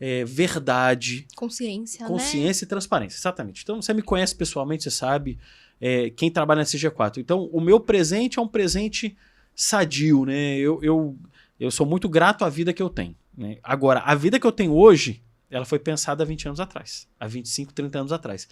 é, 0.00 0.24
verdade. 0.24 1.26
Consciência, 1.36 2.06
Consciência 2.06 2.64
né? 2.64 2.66
e 2.66 2.68
transparência, 2.68 3.18
exatamente. 3.18 3.62
Então, 3.62 3.80
você 3.80 3.94
me 3.94 4.02
conhece 4.02 4.34
pessoalmente, 4.34 4.84
você 4.84 4.90
sabe 4.90 5.38
é, 5.80 6.10
quem 6.10 6.30
trabalha 6.30 6.58
na 6.58 6.64
CG4. 6.64 7.18
Então, 7.18 7.48
o 7.52 7.60
meu 7.60 7.80
presente 7.80 8.38
é 8.38 8.42
um 8.42 8.48
presente 8.48 9.16
sadio, 9.54 10.24
né? 10.24 10.56
Eu, 10.56 10.82
eu, 10.82 11.16
eu 11.58 11.70
sou 11.70 11.86
muito 11.86 12.08
grato 12.08 12.44
à 12.44 12.48
vida 12.48 12.72
que 12.72 12.82
eu 12.82 12.90
tenho. 12.90 13.16
Né? 13.36 13.58
Agora, 13.62 14.00
a 14.00 14.14
vida 14.14 14.38
que 14.38 14.46
eu 14.46 14.52
tenho 14.52 14.74
hoje, 14.74 15.22
ela 15.50 15.64
foi 15.64 15.78
pensada 15.78 16.22
há 16.22 16.26
20 16.26 16.48
anos 16.48 16.60
atrás, 16.60 17.08
há 17.18 17.26
25, 17.26 17.72
30 17.72 17.98
anos 17.98 18.12
atrás. 18.12 18.48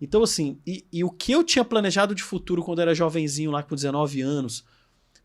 Então, 0.00 0.22
assim, 0.22 0.60
e, 0.66 0.84
e 0.92 1.02
o 1.02 1.10
que 1.10 1.32
eu 1.32 1.42
tinha 1.42 1.64
planejado 1.64 2.14
de 2.14 2.22
futuro 2.22 2.62
quando 2.62 2.78
eu 2.78 2.82
era 2.82 2.94
jovenzinho, 2.94 3.50
lá 3.50 3.62
com 3.62 3.74
19 3.74 4.20
anos, 4.20 4.64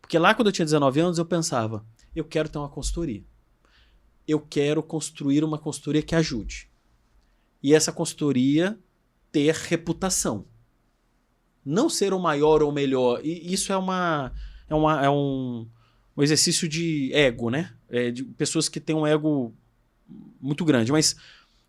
porque 0.00 0.18
lá 0.18 0.34
quando 0.34 0.48
eu 0.48 0.52
tinha 0.52 0.64
19 0.64 0.98
anos, 0.98 1.18
eu 1.18 1.26
pensava, 1.26 1.84
eu 2.16 2.24
quero 2.24 2.48
ter 2.48 2.58
uma 2.58 2.68
consultoria 2.68 3.22
eu 4.26 4.40
quero 4.40 4.82
construir 4.82 5.44
uma 5.44 5.58
consultoria 5.58 6.02
que 6.02 6.14
ajude. 6.14 6.68
E 7.62 7.74
essa 7.74 7.92
consultoria 7.92 8.78
ter 9.30 9.54
reputação. 9.54 10.46
Não 11.64 11.88
ser 11.88 12.12
o 12.12 12.18
maior 12.18 12.62
ou 12.62 12.72
melhor. 12.72 13.20
E 13.24 13.52
isso 13.52 13.72
é 13.72 13.76
uma 13.76 14.32
é, 14.68 14.74
uma, 14.74 15.04
é 15.04 15.10
um, 15.10 15.66
um 16.16 16.22
exercício 16.22 16.68
de 16.68 17.12
ego, 17.12 17.50
né? 17.50 17.72
É 17.88 18.10
de 18.10 18.24
pessoas 18.24 18.68
que 18.68 18.80
têm 18.80 18.96
um 18.96 19.06
ego 19.06 19.54
muito 20.40 20.64
grande. 20.64 20.90
Mas 20.90 21.16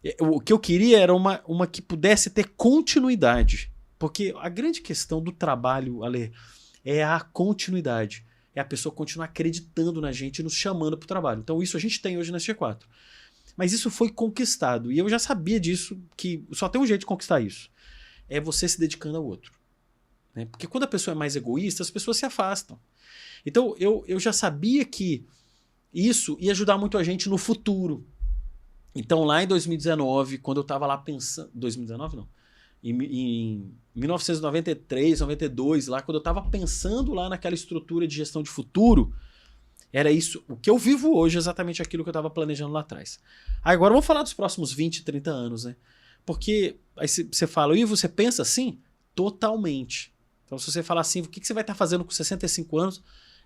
é, 0.04 0.16
o 0.20 0.40
que 0.40 0.52
eu 0.52 0.60
queria 0.60 1.00
era 1.00 1.14
uma, 1.14 1.42
uma 1.48 1.68
que 1.68 1.82
pudesse 1.82 2.30
ter 2.30 2.50
continuidade. 2.56 3.72
Porque 4.00 4.34
a 4.38 4.50
grande 4.50 4.82
questão 4.82 5.22
do 5.22 5.32
trabalho, 5.32 6.04
Ale, 6.04 6.32
é 6.84 7.04
a 7.04 7.20
continuidade 7.20 8.26
é 8.56 8.62
a 8.62 8.66
pessoa 8.66 8.94
continuar 8.94 9.26
acreditando 9.26 10.00
na 10.00 10.12
gente 10.12 10.40
e 10.40 10.44
nos 10.44 10.54
chamando 10.54 10.98
para 10.98 11.06
o 11.06 11.08
trabalho. 11.08 11.42
Então, 11.42 11.62
isso 11.62 11.76
a 11.76 11.80
gente 11.80 12.02
tem 12.02 12.18
hoje 12.18 12.32
na 12.32 12.38
G4. 12.38 12.84
Mas 13.56 13.74
isso 13.74 13.90
foi 13.90 14.10
conquistado. 14.10 14.92
E 14.92 14.98
eu 14.98 15.10
já 15.10 15.20
sabia 15.20 15.60
disso, 15.60 16.00
que 16.16 16.46
só 16.52 16.70
tem 16.70 16.82
um 16.82 16.86
jeito 16.86 17.02
de 17.02 17.06
conquistar 17.06 17.42
isso. 17.42 17.70
É 18.30 18.40
você 18.40 18.68
se 18.68 18.80
dedicando 18.80 19.18
ao 19.18 19.26
outro. 19.26 19.52
Né? 20.36 20.46
Porque 20.46 20.68
quando 20.68 20.84
a 20.84 20.88
pessoa 20.88 21.14
é 21.14 21.18
mais 21.18 21.36
egoísta, 21.36 21.84
as 21.84 21.92
pessoas 21.92 22.18
se 22.18 22.26
afastam. 22.26 22.80
Então, 23.46 23.76
eu, 23.78 24.04
eu 24.08 24.20
já 24.20 24.34
sabia 24.34 24.86
que 24.86 25.26
isso 25.94 26.38
ia 26.40 26.52
ajudar 26.52 26.78
muito 26.78 26.98
a 26.98 27.04
gente 27.04 27.30
no 27.30 27.38
futuro. 27.38 28.06
Então, 28.96 29.24
lá 29.24 29.44
em 29.44 29.48
2019, 29.48 30.38
quando 30.38 30.58
eu 30.58 30.64
estava 30.64 30.88
lá 30.88 30.98
pensando. 30.98 31.50
2019 31.54 32.18
não 32.18 32.28
em, 32.84 33.02
em 33.04 33.72
1993, 33.96 35.20
92, 35.20 35.88
lá 35.88 36.02
quando 36.02 36.16
eu 36.16 36.20
estava 36.20 36.42
pensando 36.50 37.14
lá 37.14 37.30
naquela 37.30 37.54
estrutura 37.54 38.08
de 38.08 38.16
gestão 38.16 38.42
de 38.42 38.50
futuro, 38.50 39.14
era 39.92 40.12
isso. 40.12 40.44
O 40.48 40.58
que 40.58 40.70
eu 40.70 40.78
vivo 40.78 41.16
hoje 41.16 41.38
é 41.38 41.40
exatamente 41.40 41.82
aquilo 41.82 42.04
que 42.04 42.10
eu 42.10 42.12
estava 42.12 42.30
planejando 42.30 42.74
lá 42.74 42.80
atrás. 42.80 43.20
Agora 43.64 43.94
vamos 43.94 44.06
falar 44.06 44.24
dos 44.24 44.34
próximos 44.34 44.74
20, 44.74 45.04
30 45.04 45.30
anos, 45.30 45.66
né? 45.66 45.76
Porque 46.26 46.78
aí 46.98 47.08
você 47.08 47.46
fala, 47.46 47.78
e 47.78 47.86
você 47.86 48.10
pensa 48.10 48.42
assim? 48.42 48.80
Totalmente. 49.14 50.12
Então, 50.46 50.58
se 50.58 50.72
você 50.72 50.82
falar 50.82 51.02
assim, 51.02 51.22
o 51.22 51.28
que 51.28 51.46
você 51.46 51.54
vai 51.54 51.62
estar 51.62 51.74
tá 51.74 51.78
fazendo 51.78 52.04
com 52.04 52.12
65 52.12 52.78
anos? 52.78 53.04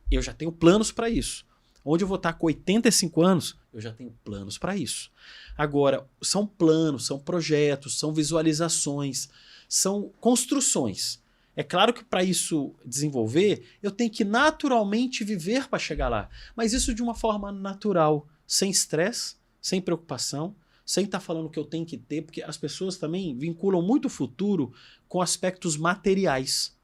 Eu 0.09 0.21
já 0.21 0.33
tenho 0.33 0.51
planos 0.51 0.91
para 0.91 1.09
isso. 1.09 1.45
Onde 1.83 2.03
eu 2.03 2.07
vou 2.07 2.17
estar 2.17 2.33
tá 2.33 2.39
com 2.39 2.47
85 2.47 3.21
anos? 3.21 3.57
Eu 3.73 3.81
já 3.81 3.91
tenho 3.91 4.11
planos 4.23 4.57
para 4.57 4.75
isso. 4.75 5.11
Agora, 5.57 6.07
são 6.21 6.45
planos, 6.45 7.05
são 7.05 7.19
projetos, 7.19 7.99
são 7.99 8.13
visualizações, 8.13 9.29
são 9.67 10.11
construções. 10.19 11.21
É 11.55 11.63
claro 11.63 11.93
que 11.93 12.05
para 12.05 12.23
isso 12.23 12.75
desenvolver, 12.85 13.65
eu 13.81 13.89
tenho 13.89 14.11
que 14.11 14.23
naturalmente 14.23 15.23
viver 15.23 15.67
para 15.67 15.79
chegar 15.79 16.07
lá. 16.07 16.29
Mas 16.55 16.71
isso 16.71 16.93
de 16.93 17.01
uma 17.01 17.15
forma 17.15 17.51
natural, 17.51 18.27
sem 18.45 18.69
estresse, 18.69 19.35
sem 19.59 19.81
preocupação, 19.81 20.55
sem 20.85 21.03
estar 21.05 21.19
tá 21.19 21.25
falando 21.25 21.49
que 21.49 21.57
eu 21.57 21.65
tenho 21.65 21.85
que 21.85 21.97
ter, 21.97 22.21
porque 22.21 22.41
as 22.43 22.57
pessoas 22.57 22.97
também 22.97 23.35
vinculam 23.35 23.81
muito 23.81 24.05
o 24.05 24.09
futuro 24.09 24.71
com 25.09 25.19
aspectos 25.19 25.75
materiais. 25.75 26.75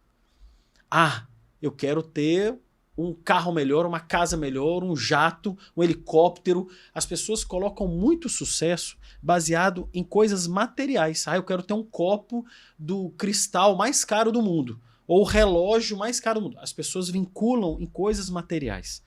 Ah, 0.89 1.27
eu 1.61 1.71
quero 1.71 2.01
ter 2.01 2.57
um 2.97 3.13
carro 3.13 3.51
melhor, 3.51 3.85
uma 3.85 3.99
casa 3.99 4.37
melhor, 4.37 4.83
um 4.83 4.95
jato, 4.95 5.57
um 5.75 5.83
helicóptero. 5.83 6.69
As 6.93 7.05
pessoas 7.05 7.43
colocam 7.43 7.87
muito 7.87 8.29
sucesso 8.29 8.97
baseado 9.21 9.89
em 9.93 10.03
coisas 10.03 10.47
materiais. 10.47 11.27
Ah, 11.27 11.35
eu 11.35 11.43
quero 11.43 11.63
ter 11.63 11.73
um 11.73 11.83
copo 11.83 12.45
do 12.77 13.09
cristal 13.11 13.75
mais 13.75 14.05
caro 14.05 14.31
do 14.31 14.41
mundo, 14.41 14.79
ou 15.07 15.21
o 15.21 15.25
relógio 15.25 15.97
mais 15.97 16.19
caro 16.19 16.39
do 16.39 16.43
mundo. 16.43 16.59
As 16.59 16.71
pessoas 16.71 17.09
vinculam 17.09 17.77
em 17.79 17.85
coisas 17.85 18.29
materiais. 18.29 19.01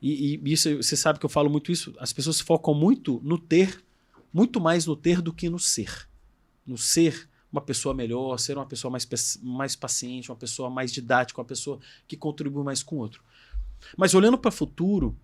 E, 0.00 0.36
e 0.36 0.52
isso 0.52 0.76
você 0.76 0.96
sabe 0.96 1.18
que 1.18 1.24
eu 1.24 1.30
falo 1.30 1.48
muito 1.48 1.72
isso. 1.72 1.94
As 1.98 2.12
pessoas 2.12 2.40
focam 2.40 2.74
muito 2.74 3.20
no 3.24 3.38
ter, 3.38 3.82
muito 4.32 4.60
mais 4.60 4.84
no 4.84 4.94
ter 4.94 5.22
do 5.22 5.32
que 5.32 5.48
no 5.48 5.58
ser. 5.58 6.08
No 6.66 6.76
ser 6.76 7.28
uma 7.50 7.60
pessoa 7.60 7.94
melhor, 7.94 8.38
ser 8.38 8.56
uma 8.56 8.66
pessoa 8.66 8.90
mais, 8.90 9.08
mais 9.42 9.76
paciente, 9.76 10.30
uma 10.30 10.36
pessoa 10.36 10.68
mais 10.68 10.92
didática, 10.92 11.40
uma 11.40 11.46
pessoa 11.46 11.78
que 12.06 12.16
contribui 12.16 12.64
mais 12.64 12.82
com 12.82 12.96
o 12.96 12.98
outro. 12.98 13.22
Mas 13.96 14.14
olhando 14.14 14.38
para 14.38 14.48
o 14.48 14.52
futuro, 14.52 15.16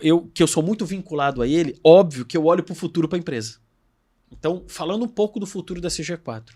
eu, 0.00 0.26
que 0.28 0.42
eu 0.42 0.46
sou 0.46 0.62
muito 0.62 0.86
vinculado 0.86 1.42
a 1.42 1.48
ele, 1.48 1.78
óbvio 1.82 2.24
que 2.24 2.36
eu 2.36 2.44
olho 2.44 2.62
para 2.62 2.72
o 2.72 2.76
futuro 2.76 3.08
para 3.08 3.18
a 3.18 3.20
empresa. 3.20 3.58
Então, 4.30 4.64
falando 4.68 5.04
um 5.04 5.08
pouco 5.08 5.40
do 5.40 5.46
futuro 5.46 5.80
da 5.80 5.88
CG4. 5.88 6.54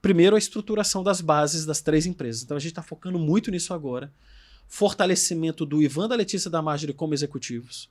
Primeiro, 0.00 0.34
a 0.34 0.38
estruturação 0.38 1.02
das 1.02 1.20
bases 1.20 1.64
das 1.64 1.80
três 1.80 2.06
empresas. 2.06 2.42
Então, 2.42 2.56
a 2.56 2.60
gente 2.60 2.72
está 2.72 2.82
focando 2.82 3.18
muito 3.18 3.50
nisso 3.50 3.72
agora. 3.72 4.12
Fortalecimento 4.66 5.64
do 5.64 5.82
Ivan 5.82 6.08
da 6.08 6.16
Letícia 6.16 6.50
da 6.50 6.62
Marjorie 6.62 6.94
como 6.94 7.14
executivos, 7.14 7.90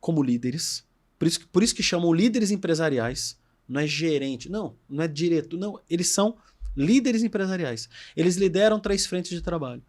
como 0.00 0.22
líderes. 0.22 0.86
Por 1.18 1.26
isso, 1.26 1.48
por 1.48 1.62
isso 1.62 1.74
que 1.74 1.82
chamam 1.82 2.12
líderes 2.12 2.50
empresariais 2.50 3.38
não 3.68 3.80
é 3.80 3.86
gerente, 3.86 4.48
não, 4.48 4.76
não 4.88 5.04
é 5.04 5.08
diretor, 5.08 5.58
não, 5.58 5.78
eles 5.88 6.08
são 6.08 6.36
líderes 6.76 7.22
empresariais. 7.22 7.88
Eles 8.16 8.36
lideram 8.36 8.78
três 8.80 9.06
frentes 9.06 9.30
de 9.30 9.42
trabalho. 9.42 9.82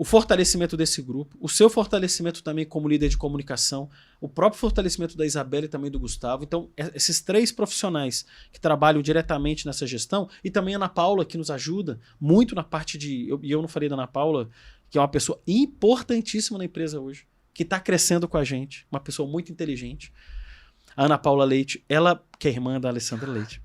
O 0.00 0.04
fortalecimento 0.04 0.76
desse 0.76 1.02
grupo, 1.02 1.36
o 1.40 1.48
seu 1.48 1.68
fortalecimento 1.68 2.40
também 2.40 2.64
como 2.64 2.86
líder 2.86 3.08
de 3.08 3.16
comunicação, 3.16 3.90
o 4.20 4.28
próprio 4.28 4.60
fortalecimento 4.60 5.16
da 5.16 5.26
Isabela 5.26 5.64
e 5.64 5.68
também 5.68 5.90
do 5.90 5.98
Gustavo. 5.98 6.44
Então, 6.44 6.70
esses 6.94 7.20
três 7.20 7.50
profissionais 7.50 8.24
que 8.52 8.60
trabalham 8.60 9.02
diretamente 9.02 9.66
nessa 9.66 9.88
gestão, 9.88 10.28
e 10.44 10.52
também 10.52 10.74
a 10.74 10.78
Ana 10.78 10.88
Paula, 10.88 11.24
que 11.24 11.36
nos 11.36 11.50
ajuda 11.50 11.98
muito 12.20 12.54
na 12.54 12.62
parte 12.62 12.96
de. 12.96 13.24
E 13.24 13.28
eu, 13.28 13.40
eu 13.42 13.60
não 13.60 13.66
falei 13.66 13.88
da 13.88 13.96
Ana 13.96 14.06
Paula, 14.06 14.48
que 14.88 14.96
é 14.96 15.00
uma 15.00 15.08
pessoa 15.08 15.42
importantíssima 15.44 16.58
na 16.58 16.64
empresa 16.66 17.00
hoje, 17.00 17.26
que 17.52 17.64
está 17.64 17.80
crescendo 17.80 18.28
com 18.28 18.36
a 18.36 18.44
gente, 18.44 18.86
uma 18.92 19.00
pessoa 19.00 19.28
muito 19.28 19.50
inteligente. 19.50 20.12
A 20.98 21.04
Ana 21.04 21.16
Paula 21.16 21.44
Leite, 21.44 21.84
ela, 21.88 22.20
que 22.40 22.48
é 22.48 22.50
irmã 22.50 22.80
da 22.80 22.88
Alessandra 22.88 23.30
Leite. 23.30 23.62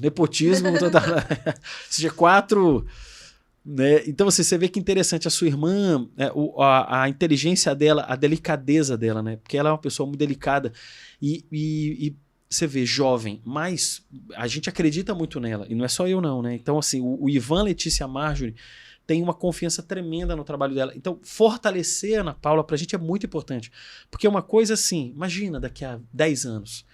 Nepotismo, 0.00 0.78
toda... 0.78 1.00
CG4. 1.90 2.86
Né? 3.66 4.04
Então 4.06 4.30
você, 4.30 4.44
você 4.44 4.56
vê 4.56 4.68
que 4.68 4.78
interessante, 4.78 5.26
a 5.26 5.30
sua 5.32 5.48
irmã, 5.48 6.08
é, 6.16 6.30
o, 6.32 6.62
a, 6.62 7.02
a, 7.02 7.08
inteligência 7.08 7.74
dela, 7.74 8.04
a 8.06 8.14
delicadeza 8.14 8.96
dela, 8.96 9.20
né? 9.20 9.34
Porque 9.38 9.58
ela 9.58 9.70
é 9.70 9.72
uma 9.72 9.78
pessoa 9.78 10.06
muito 10.06 10.18
delicada. 10.20 10.72
E, 11.20 11.44
e, 11.50 12.06
e, 12.06 12.16
você 12.48 12.68
vê, 12.68 12.86
jovem, 12.86 13.42
mas 13.44 14.06
a 14.36 14.46
gente 14.46 14.68
acredita 14.68 15.12
muito 15.12 15.40
nela. 15.40 15.66
E 15.68 15.74
não 15.74 15.84
é 15.84 15.88
só 15.88 16.06
eu, 16.06 16.20
não, 16.20 16.40
né? 16.40 16.54
Então, 16.54 16.78
assim, 16.78 17.00
o, 17.00 17.24
o 17.24 17.28
Ivan 17.28 17.64
Letícia 17.64 18.06
Marjorie 18.06 18.54
tem 19.06 19.22
uma 19.22 19.34
confiança 19.34 19.82
tremenda 19.82 20.34
no 20.34 20.44
trabalho 20.44 20.74
dela. 20.74 20.92
Então, 20.96 21.18
fortalecer 21.22 22.18
a 22.18 22.20
Ana 22.22 22.34
Paula 22.34 22.64
para 22.64 22.74
a 22.74 22.78
gente 22.78 22.94
é 22.94 22.98
muito 22.98 23.26
importante. 23.26 23.70
Porque 24.10 24.26
é 24.26 24.30
uma 24.30 24.42
coisa 24.42 24.74
assim, 24.74 25.12
imagina 25.14 25.60
daqui 25.60 25.84
a 25.84 26.00
10 26.12 26.46
anos. 26.46 26.86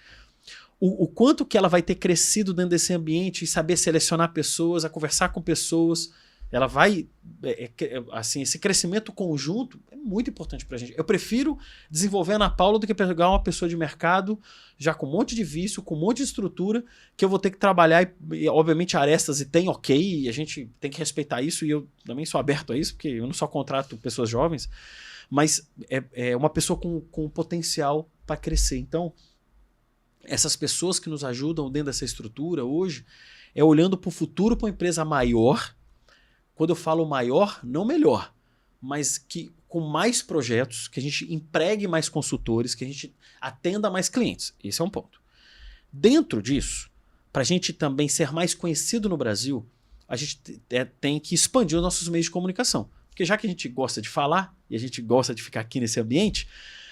O, 0.79 1.03
o, 1.03 1.07
quanto 1.07 1.45
que 1.45 1.57
ela 1.57 1.69
vai 1.69 1.81
ter 1.81 1.95
crescido 1.95 2.53
dentro 2.53 2.71
desse 2.71 2.93
ambiente 2.93 3.43
e 3.43 3.47
saber 3.47 3.77
selecionar 3.77 4.33
pessoas, 4.33 4.83
a 4.83 4.89
conversar 4.89 5.29
com 5.29 5.41
pessoas 5.41 6.11
ela 6.51 6.67
vai 6.67 7.07
é, 7.43 7.63
é, 7.63 7.85
é, 7.85 8.03
assim 8.11 8.41
esse 8.41 8.59
crescimento 8.59 9.11
conjunto 9.11 9.79
é 9.89 9.95
muito 9.95 10.29
importante 10.29 10.65
para 10.65 10.75
a 10.75 10.79
gente. 10.79 10.93
Eu 10.97 11.03
prefiro 11.03 11.57
desenvolver 11.89 12.33
a 12.33 12.35
Ana 12.35 12.49
Paula 12.49 12.77
do 12.77 12.85
que 12.85 12.93
pegar 12.93 13.29
uma 13.29 13.41
pessoa 13.41 13.69
de 13.69 13.77
mercado 13.77 14.39
já 14.77 14.93
com 14.93 15.07
um 15.07 15.11
monte 15.11 15.33
de 15.33 15.43
vício 15.43 15.81
com 15.81 15.95
um 15.95 15.99
monte 15.99 16.17
de 16.17 16.23
estrutura 16.23 16.83
que 17.15 17.23
eu 17.23 17.29
vou 17.29 17.39
ter 17.39 17.51
que 17.51 17.57
trabalhar 17.57 18.03
e, 18.03 18.35
e 18.35 18.49
obviamente 18.49 18.97
arestas 18.97 19.39
e 19.39 19.45
tem 19.45 19.69
ok 19.69 20.23
e 20.23 20.29
a 20.29 20.31
gente 20.33 20.69
tem 20.79 20.91
que 20.91 20.99
respeitar 20.99 21.41
isso 21.41 21.65
e 21.65 21.69
eu 21.69 21.87
também 22.05 22.25
sou 22.25 22.39
aberto 22.39 22.73
a 22.73 22.77
isso 22.77 22.93
porque 22.93 23.07
eu 23.07 23.25
não 23.25 23.33
só 23.33 23.47
contrato 23.47 23.97
pessoas 23.97 24.29
jovens 24.29 24.69
mas 25.31 25.65
é, 25.89 26.03
é 26.11 26.35
uma 26.35 26.49
pessoa 26.49 26.77
com, 26.77 26.99
com 26.99 27.29
potencial 27.29 28.09
para 28.27 28.35
crescer. 28.35 28.77
Então 28.77 29.13
essas 30.23 30.55
pessoas 30.55 30.99
que 30.99 31.09
nos 31.09 31.23
ajudam 31.23 31.71
dentro 31.71 31.87
dessa 31.87 32.05
estrutura 32.05 32.63
hoje 32.63 33.05
é 33.55 33.63
olhando 33.63 33.97
para 33.97 34.09
o 34.09 34.11
futuro 34.11 34.55
para 34.55 34.65
uma 34.65 34.71
empresa 34.71 35.03
maior 35.03 35.75
quando 36.55 36.71
eu 36.71 36.75
falo 36.75 37.05
maior, 37.05 37.59
não 37.63 37.85
melhor, 37.85 38.33
mas 38.81 39.17
que 39.17 39.51
com 39.67 39.79
mais 39.79 40.21
projetos, 40.21 40.89
que 40.89 40.99
a 40.99 41.03
gente 41.03 41.33
empregue 41.33 41.87
mais 41.87 42.09
consultores, 42.09 42.75
que 42.75 42.83
a 42.83 42.87
gente 42.87 43.15
atenda 43.39 43.89
mais 43.89 44.09
clientes. 44.09 44.53
Esse 44.61 44.81
é 44.81 44.83
um 44.83 44.89
ponto. 44.89 45.21
Dentro 45.91 46.41
disso, 46.41 46.91
para 47.31 47.41
a 47.41 47.45
gente 47.45 47.71
também 47.71 48.09
ser 48.09 48.33
mais 48.33 48.53
conhecido 48.53 49.07
no 49.07 49.15
Brasil, 49.15 49.65
a 50.07 50.17
gente 50.17 50.61
é, 50.69 50.83
tem 50.83 51.19
que 51.21 51.33
expandir 51.33 51.77
os 51.77 51.81
nossos 51.81 52.09
meios 52.09 52.25
de 52.25 52.31
comunicação. 52.31 52.89
Porque 53.07 53.23
já 53.23 53.37
que 53.37 53.47
a 53.47 53.49
gente 53.49 53.69
gosta 53.69 54.01
de 54.01 54.09
falar 54.09 54.53
e 54.69 54.75
a 54.75 54.79
gente 54.79 55.01
gosta 55.01 55.33
de 55.33 55.41
ficar 55.41 55.61
aqui 55.61 55.79
nesse 55.79 55.99
ambiente, 55.99 56.49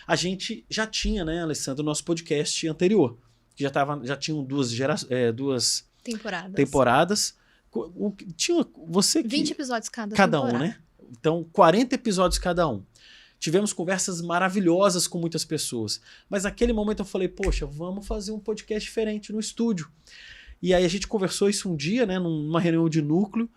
a 0.07 0.15
gente 0.15 0.65
já 0.69 0.87
tinha, 0.87 1.25
né, 1.25 1.43
Alessandro, 1.43 1.83
o 1.83 1.85
nosso 1.85 2.05
podcast 2.05 2.65
anterior. 2.65 3.17
Que 3.55 3.63
já, 3.63 3.69
tava, 3.69 3.99
já 4.05 4.15
tinham 4.15 4.41
duas, 4.41 4.71
gera, 4.71 4.95
é, 5.09 5.33
duas 5.33 5.85
temporadas. 6.01 6.55
temporadas 6.55 7.35
o, 7.77 8.13
tinha 8.35 8.65
você 8.87 9.21
que, 9.21 9.29
20 9.29 9.51
episódios 9.51 9.89
cada 9.89 10.15
Cada 10.15 10.37
temporada. 10.37 10.57
um, 10.57 10.67
né? 10.67 10.77
Então, 11.11 11.45
40 11.51 11.95
episódios 11.95 12.39
cada 12.39 12.67
um. 12.67 12.83
Tivemos 13.39 13.71
conversas 13.71 14.21
maravilhosas 14.21 15.07
com 15.07 15.17
muitas 15.17 15.45
pessoas. 15.45 16.01
Mas 16.29 16.43
naquele 16.43 16.73
momento 16.73 16.99
eu 16.99 17.05
falei, 17.05 17.27
poxa, 17.27 17.65
vamos 17.65 18.05
fazer 18.05 18.31
um 18.31 18.39
podcast 18.39 18.87
diferente 18.87 19.31
no 19.31 19.39
estúdio. 19.39 19.89
E 20.61 20.73
aí 20.73 20.83
a 20.83 20.89
gente 20.89 21.07
conversou 21.07 21.49
isso 21.49 21.69
um 21.71 21.75
dia, 21.75 22.05
né, 22.05 22.19
numa 22.19 22.59
reunião 22.59 22.89
de 22.89 23.01
núcleo. 23.01 23.49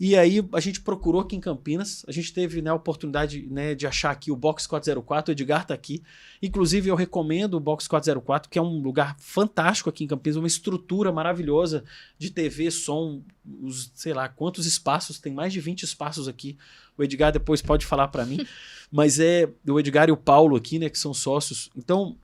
E 0.00 0.16
aí 0.16 0.40
a 0.52 0.60
gente 0.60 0.80
procurou 0.80 1.22
aqui 1.22 1.34
em 1.34 1.40
Campinas, 1.40 2.04
a 2.06 2.12
gente 2.12 2.32
teve 2.32 2.62
né, 2.62 2.70
a 2.70 2.74
oportunidade 2.74 3.48
né, 3.50 3.74
de 3.74 3.84
achar 3.84 4.12
aqui 4.12 4.30
o 4.30 4.36
Box 4.36 4.64
404, 4.68 5.32
o 5.32 5.34
Edgar 5.34 5.62
está 5.62 5.74
aqui. 5.74 6.04
Inclusive 6.40 6.88
eu 6.88 6.94
recomendo 6.94 7.54
o 7.54 7.60
Box 7.60 7.88
404, 7.88 8.48
que 8.48 8.60
é 8.60 8.62
um 8.62 8.78
lugar 8.80 9.16
fantástico 9.18 9.90
aqui 9.90 10.04
em 10.04 10.06
Campinas, 10.06 10.36
uma 10.36 10.46
estrutura 10.46 11.10
maravilhosa 11.10 11.82
de 12.16 12.30
TV, 12.30 12.70
som, 12.70 13.24
os, 13.60 13.90
sei 13.92 14.14
lá 14.14 14.28
quantos 14.28 14.66
espaços, 14.66 15.18
tem 15.18 15.32
mais 15.32 15.52
de 15.52 15.58
20 15.58 15.82
espaços 15.82 16.28
aqui. 16.28 16.56
O 16.96 17.02
Edgar 17.02 17.32
depois 17.32 17.60
pode 17.60 17.84
falar 17.84 18.06
para 18.06 18.24
mim, 18.24 18.46
mas 18.92 19.18
é 19.18 19.50
o 19.66 19.80
Edgar 19.80 20.08
e 20.08 20.12
o 20.12 20.16
Paulo 20.16 20.54
aqui, 20.54 20.78
né, 20.78 20.88
que 20.88 20.98
são 20.98 21.12
sócios. 21.12 21.70
Então 21.76 22.16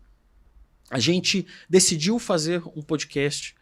a 0.91 1.01
gente 1.01 1.45
decidiu 1.69 2.21
fazer 2.21 2.63
um 2.77 2.83
podcast 2.83 3.53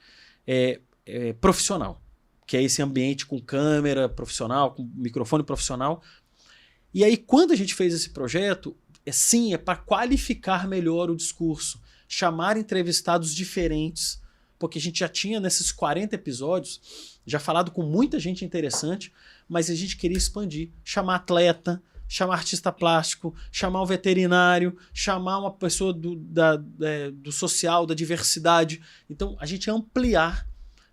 é, 0.47 0.81
é, 1.07 1.33
profissional 1.33 2.03
que 2.47 2.57
é 2.57 2.63
esse 2.63 2.83
ambiente 2.83 3.27
com 3.27 3.41
câmera 3.41 4.09
profissional, 4.09 4.75
com 4.75 4.89
microfone 4.95 5.43
profissional. 5.43 6.03
E 6.93 7.05
aí, 7.05 7.17
quando 7.17 7.53
a 7.53 7.57
gente 7.57 7.75
fez 7.75 7.95
esse 7.95 8.11
projeto, 8.11 8.77
é 9.05 9.13
sim, 9.13 9.55
é 9.55 9.59
para 9.59 9.77
qualificar 9.77 10.69
melhor 10.69 11.11
o 11.11 11.17
discurso, 11.17 11.81
chamar 12.07 12.57
entrevistados 12.57 13.35
diferentes, 13.35 14.21
porque 14.59 14.79
a 14.79 14.81
gente 14.81 15.01
já 15.01 15.09
tinha 15.09 15.41
nesses 15.41 15.73
40 15.73 16.15
episódios 16.15 16.81
já 17.27 17.39
falado 17.39 17.71
com 17.71 17.83
muita 17.83 18.19
gente 18.19 18.45
interessante, 18.45 19.13
mas 19.49 19.71
a 19.71 19.75
gente 19.75 19.97
queria 19.97 20.17
expandir, 20.17 20.71
chamar 20.85 21.17
atleta, 21.17 21.83
chamar 22.07 22.35
artista 22.35 22.71
plástico, 22.71 23.35
chamar 23.51 23.81
o 23.81 23.87
veterinário, 23.87 24.77
chamar 24.93 25.39
uma 25.39 25.51
pessoa 25.51 25.93
do, 25.93 26.17
da, 26.17 26.63
é, 26.83 27.11
do 27.11 27.33
social, 27.33 27.87
da 27.87 27.95
diversidade. 27.95 28.83
Então, 29.09 29.37
a 29.41 29.47
gente 29.47 29.71
ampliar 29.71 30.47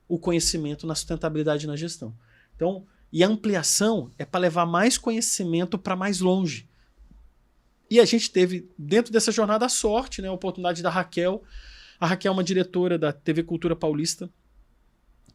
o 0.10 0.18
conhecimento 0.18 0.88
na 0.88 0.96
sustentabilidade 0.96 1.66
e 1.66 1.68
na 1.68 1.76
gestão. 1.76 2.14
Então, 2.56 2.84
e 3.14 3.24
a 3.24 3.28
ampliação 3.28 4.12
é 4.18 4.26
para 4.26 4.42
levar 4.42 4.66
mais 4.66 4.98
conhecimento 4.98 5.78
para 5.78 5.96
mais 5.96 6.20
longe. 6.20 6.68
E 7.90 8.00
a 8.00 8.06
gente 8.06 8.32
teve, 8.32 8.70
dentro 8.78 9.14
dessa 9.14 9.32
jornada, 9.32 9.66
a 9.66 9.70
sorte, 9.70 10.22
né, 10.22 10.28
a 10.28 10.34
oportunidade 10.34 10.82
da 10.82 10.90
Raquel. 10.90 11.44
A 12.00 12.08
Raquel 12.08 12.32
é 12.32 12.34
uma 12.34 12.44
diretora 12.44 12.98
da 12.98 13.14
TV 13.14 13.44
Cultura 13.44 13.76
Paulista, 13.76 14.30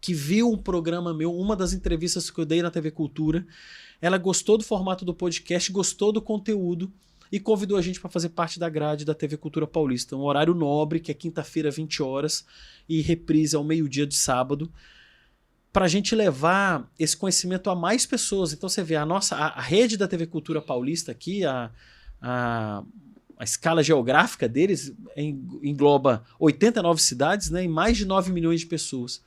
que 0.01 0.13
viu 0.13 0.51
um 0.51 0.59
programa 0.59 1.15
meu, 1.15 1.35
uma 1.35 1.57
das 1.57 1.73
entrevistas 1.73 2.31
que 2.31 2.39
eu 2.39 2.45
dei 2.45 2.61
na 2.61 2.71
TV 2.71 2.91
Cultura. 2.91 3.47
Ela 4.01 4.19
gostou 4.19 4.59
do 4.59 4.65
formato 4.65 5.05
do 5.05 5.15
podcast, 5.15 5.71
gostou 5.73 6.13
do 6.13 6.21
conteúdo 6.21 6.93
e 7.31 7.41
convidou 7.41 7.77
a 7.77 7.83
gente 7.83 8.01
para 8.01 8.11
fazer 8.11 8.31
parte 8.31 8.59
da 8.59 8.69
grade 8.69 9.05
da 9.05 9.15
TV 9.15 9.37
Cultura 9.37 9.67
Paulista. 9.67 10.17
Um 10.17 10.23
horário 10.23 10.55
nobre, 10.55 11.01
que 11.01 11.11
é 11.11 11.15
quinta-feira, 11.15 11.71
20 11.71 12.03
horas, 12.03 12.45
e 12.89 13.01
reprise 13.01 13.57
ao 13.57 13.65
meio-dia 13.65 14.07
de 14.07 14.15
sábado, 14.15 14.71
para 15.73 15.87
a 15.87 15.89
gente 15.89 16.15
levar 16.15 16.89
esse 16.99 17.17
conhecimento 17.17 17.69
a 17.69 17.75
mais 17.75 18.07
pessoas. 18.07 18.53
Então 18.53 18.69
você 18.69 18.83
vê, 18.83 18.95
a 18.95 19.05
nossa 19.05 19.35
a, 19.37 19.61
rede 19.61 19.97
da 19.97 20.07
TV 20.07 20.27
Cultura 20.27 20.63
Paulista 20.63 21.11
aqui, 21.11 21.45
a, 21.45 21.71
a, 22.21 22.85
a 23.37 23.45
escala 23.45 23.83
geográfica 23.83 24.49
deles 24.49 24.95
engloba 25.17 26.25
89 26.39 27.03
cidades 27.03 27.51
né, 27.51 27.65
e 27.65 27.69
mais 27.69 27.97
de 27.97 28.05
9 28.05 28.31
milhões 28.33 28.61
de 28.61 28.67
pessoas. 28.67 29.21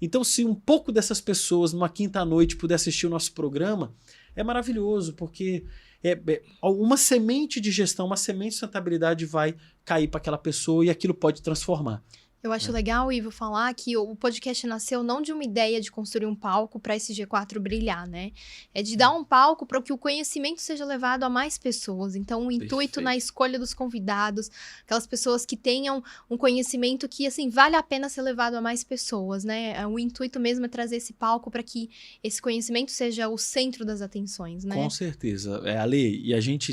Então, 0.00 0.22
se 0.22 0.44
um 0.44 0.54
pouco 0.54 0.92
dessas 0.92 1.20
pessoas, 1.20 1.72
numa 1.72 1.88
quinta-noite, 1.88 2.56
puder 2.56 2.74
assistir 2.74 3.06
o 3.06 3.10
nosso 3.10 3.32
programa, 3.32 3.94
é 4.34 4.44
maravilhoso, 4.44 5.14
porque 5.14 5.64
é, 6.10 6.32
é, 6.32 6.42
uma 6.62 6.96
semente 6.96 7.60
de 7.60 7.70
gestão, 7.70 8.06
uma 8.06 8.16
semente 8.16 8.50
de 8.50 8.54
sustentabilidade 8.56 9.26
vai 9.26 9.54
cair 9.84 10.08
para 10.08 10.18
aquela 10.18 10.38
pessoa 10.38 10.84
e 10.84 10.90
aquilo 10.90 11.14
pode 11.14 11.42
transformar. 11.42 12.02
Eu 12.46 12.52
acho 12.52 12.70
é. 12.70 12.72
legal, 12.72 13.12
Ivo, 13.12 13.30
falar 13.30 13.74
que 13.74 13.96
o 13.96 14.14
podcast 14.14 14.66
nasceu 14.68 15.02
não 15.02 15.20
de 15.20 15.32
uma 15.32 15.42
ideia 15.42 15.80
de 15.80 15.90
construir 15.90 16.26
um 16.26 16.34
palco 16.34 16.78
para 16.78 16.94
esse 16.94 17.12
G4 17.12 17.58
brilhar, 17.58 18.08
né? 18.08 18.30
É 18.72 18.82
de 18.82 18.96
dar 18.96 19.10
um 19.10 19.24
palco 19.24 19.66
para 19.66 19.82
que 19.82 19.92
o 19.92 19.98
conhecimento 19.98 20.60
seja 20.60 20.84
levado 20.84 21.24
a 21.24 21.28
mais 21.28 21.58
pessoas. 21.58 22.14
Então, 22.14 22.46
o 22.46 22.52
intuito 22.52 22.76
Perfeito. 22.76 23.00
na 23.00 23.16
escolha 23.16 23.58
dos 23.58 23.74
convidados, 23.74 24.48
aquelas 24.84 25.06
pessoas 25.08 25.44
que 25.44 25.56
tenham 25.56 26.02
um 26.30 26.36
conhecimento 26.36 27.08
que, 27.08 27.26
assim, 27.26 27.50
vale 27.50 27.74
a 27.74 27.82
pena 27.82 28.08
ser 28.08 28.22
levado 28.22 28.54
a 28.54 28.60
mais 28.60 28.84
pessoas, 28.84 29.42
né? 29.42 29.76
É, 29.76 29.84
o 29.84 29.98
intuito 29.98 30.38
mesmo 30.38 30.64
é 30.66 30.68
trazer 30.68 30.96
esse 30.96 31.12
palco 31.12 31.50
para 31.50 31.64
que 31.64 31.90
esse 32.22 32.40
conhecimento 32.40 32.92
seja 32.92 33.28
o 33.28 33.36
centro 33.36 33.84
das 33.84 34.00
atenções, 34.00 34.62
né? 34.62 34.76
Com 34.76 34.88
certeza. 34.88 35.62
É, 35.64 35.78
Ale, 35.78 36.22
e 36.24 36.32
a 36.32 36.40
gente. 36.40 36.72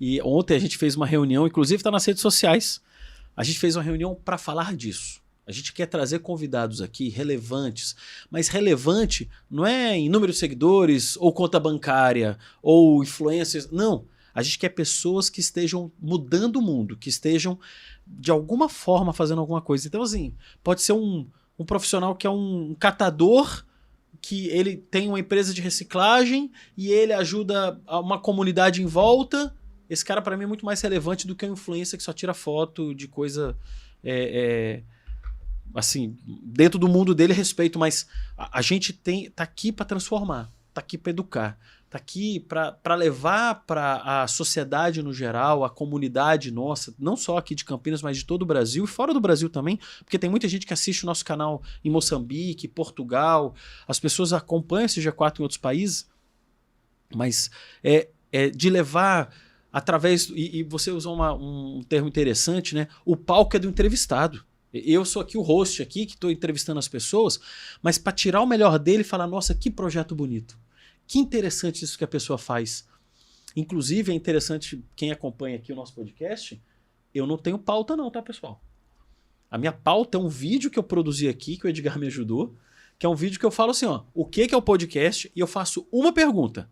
E 0.00 0.22
ontem 0.22 0.56
a 0.56 0.58
gente 0.58 0.78
fez 0.78 0.96
uma 0.96 1.06
reunião, 1.06 1.46
inclusive 1.46 1.80
está 1.80 1.90
nas 1.90 2.04
redes 2.04 2.22
sociais 2.22 2.80
a 3.36 3.42
gente 3.42 3.58
fez 3.58 3.76
uma 3.76 3.82
reunião 3.82 4.14
para 4.14 4.38
falar 4.38 4.74
disso. 4.76 5.22
A 5.46 5.50
gente 5.50 5.72
quer 5.72 5.86
trazer 5.86 6.20
convidados 6.20 6.80
aqui 6.80 7.08
relevantes, 7.08 7.96
mas 8.30 8.48
relevante 8.48 9.28
não 9.50 9.66
é 9.66 9.96
em 9.96 10.08
número 10.08 10.32
de 10.32 10.38
seguidores, 10.38 11.16
ou 11.16 11.32
conta 11.32 11.58
bancária, 11.58 12.38
ou 12.62 13.02
influências. 13.02 13.70
Não. 13.70 14.04
A 14.34 14.42
gente 14.42 14.58
quer 14.58 14.68
pessoas 14.70 15.28
que 15.28 15.40
estejam 15.40 15.90
mudando 16.00 16.56
o 16.56 16.62
mundo, 16.62 16.96
que 16.96 17.08
estejam 17.08 17.58
de 18.06 18.30
alguma 18.30 18.68
forma 18.68 19.12
fazendo 19.12 19.40
alguma 19.40 19.60
coisa. 19.60 19.86
Então, 19.86 20.02
assim, 20.02 20.34
pode 20.62 20.82
ser 20.82 20.92
um, 20.92 21.26
um 21.58 21.64
profissional 21.64 22.14
que 22.14 22.26
é 22.26 22.30
um 22.30 22.74
catador, 22.78 23.64
que 24.20 24.46
ele 24.48 24.76
tem 24.76 25.08
uma 25.08 25.18
empresa 25.18 25.52
de 25.52 25.60
reciclagem 25.60 26.52
e 26.76 26.90
ele 26.92 27.12
ajuda 27.12 27.80
uma 27.88 28.18
comunidade 28.20 28.80
em 28.80 28.86
volta 28.86 29.52
esse 29.92 30.04
cara, 30.04 30.22
para 30.22 30.36
mim, 30.38 30.44
é 30.44 30.46
muito 30.46 30.64
mais 30.64 30.80
relevante 30.80 31.26
do 31.26 31.36
que 31.36 31.44
um 31.44 31.52
influencer 31.52 31.98
que 31.98 32.02
só 32.02 32.14
tira 32.14 32.32
foto 32.32 32.94
de 32.94 33.06
coisa. 33.06 33.54
É, 34.02 34.82
é, 34.82 34.82
assim, 35.74 36.16
dentro 36.42 36.78
do 36.78 36.88
mundo 36.88 37.14
dele, 37.14 37.34
respeito, 37.34 37.78
mas 37.78 38.06
a, 38.36 38.58
a 38.58 38.62
gente 38.62 38.92
tem 38.92 39.30
tá 39.30 39.44
aqui 39.44 39.70
para 39.70 39.84
transformar, 39.84 40.50
tá 40.72 40.80
aqui 40.80 40.96
para 40.96 41.10
educar, 41.10 41.58
tá 41.90 41.98
aqui 41.98 42.40
para 42.40 42.94
levar 42.94 43.66
para 43.66 44.22
a 44.22 44.26
sociedade 44.26 45.02
no 45.02 45.12
geral, 45.12 45.62
a 45.62 45.68
comunidade 45.68 46.50
nossa, 46.50 46.94
não 46.98 47.14
só 47.14 47.36
aqui 47.36 47.54
de 47.54 47.64
Campinas, 47.64 48.00
mas 48.00 48.16
de 48.16 48.24
todo 48.24 48.42
o 48.42 48.46
Brasil 48.46 48.84
e 48.84 48.88
fora 48.88 49.12
do 49.12 49.20
Brasil 49.20 49.50
também, 49.50 49.78
porque 50.04 50.18
tem 50.18 50.30
muita 50.30 50.48
gente 50.48 50.66
que 50.66 50.72
assiste 50.72 51.04
o 51.04 51.06
nosso 51.06 51.24
canal 51.24 51.62
em 51.84 51.90
Moçambique, 51.90 52.66
Portugal, 52.66 53.54
as 53.86 54.00
pessoas 54.00 54.32
acompanham 54.32 54.86
esse 54.86 55.02
G4 55.02 55.38
em 55.38 55.42
outros 55.42 55.58
países, 55.58 56.08
mas 57.14 57.50
é, 57.84 58.08
é 58.32 58.48
de 58.48 58.70
levar 58.70 59.32
através. 59.72 60.28
E, 60.28 60.58
e 60.58 60.62
você 60.62 60.90
usou 60.90 61.14
uma, 61.14 61.32
um 61.32 61.82
termo 61.88 62.08
interessante, 62.08 62.74
né? 62.74 62.88
O 63.04 63.16
palco 63.16 63.56
é 63.56 63.58
do 63.58 63.68
entrevistado. 63.68 64.44
Eu 64.72 65.04
sou 65.04 65.20
aqui 65.20 65.36
o 65.36 65.42
host 65.42 65.82
aqui, 65.82 66.06
que 66.06 66.14
estou 66.14 66.30
entrevistando 66.30 66.78
as 66.78 66.88
pessoas, 66.88 67.38
mas 67.82 67.98
para 67.98 68.12
tirar 68.12 68.40
o 68.40 68.46
melhor 68.46 68.78
dele 68.78 69.02
e 69.02 69.04
falar, 69.04 69.26
nossa, 69.26 69.54
que 69.54 69.70
projeto 69.70 70.14
bonito. 70.14 70.58
Que 71.06 71.18
interessante 71.18 71.84
isso 71.84 71.98
que 71.98 72.04
a 72.04 72.08
pessoa 72.08 72.38
faz. 72.38 72.88
Inclusive, 73.54 74.12
é 74.12 74.14
interessante, 74.14 74.82
quem 74.96 75.10
acompanha 75.10 75.56
aqui 75.56 75.72
o 75.72 75.76
nosso 75.76 75.94
podcast, 75.94 76.62
eu 77.14 77.26
não 77.26 77.36
tenho 77.36 77.58
pauta 77.58 77.94
não, 77.94 78.10
tá, 78.10 78.22
pessoal? 78.22 78.62
A 79.50 79.58
minha 79.58 79.72
pauta 79.72 80.16
é 80.16 80.20
um 80.20 80.28
vídeo 80.28 80.70
que 80.70 80.78
eu 80.78 80.82
produzi 80.82 81.28
aqui, 81.28 81.58
que 81.58 81.66
o 81.66 81.68
Edgar 81.68 81.98
me 81.98 82.06
ajudou, 82.06 82.56
que 82.98 83.04
é 83.04 83.08
um 83.08 83.14
vídeo 83.14 83.38
que 83.38 83.44
eu 83.44 83.50
falo 83.50 83.72
assim, 83.72 83.84
ó, 83.84 84.04
o 84.14 84.24
que, 84.24 84.48
que 84.48 84.54
é 84.54 84.56
o 84.56 84.62
podcast? 84.62 85.30
E 85.36 85.40
eu 85.40 85.46
faço 85.46 85.86
uma 85.92 86.14
pergunta 86.14 86.70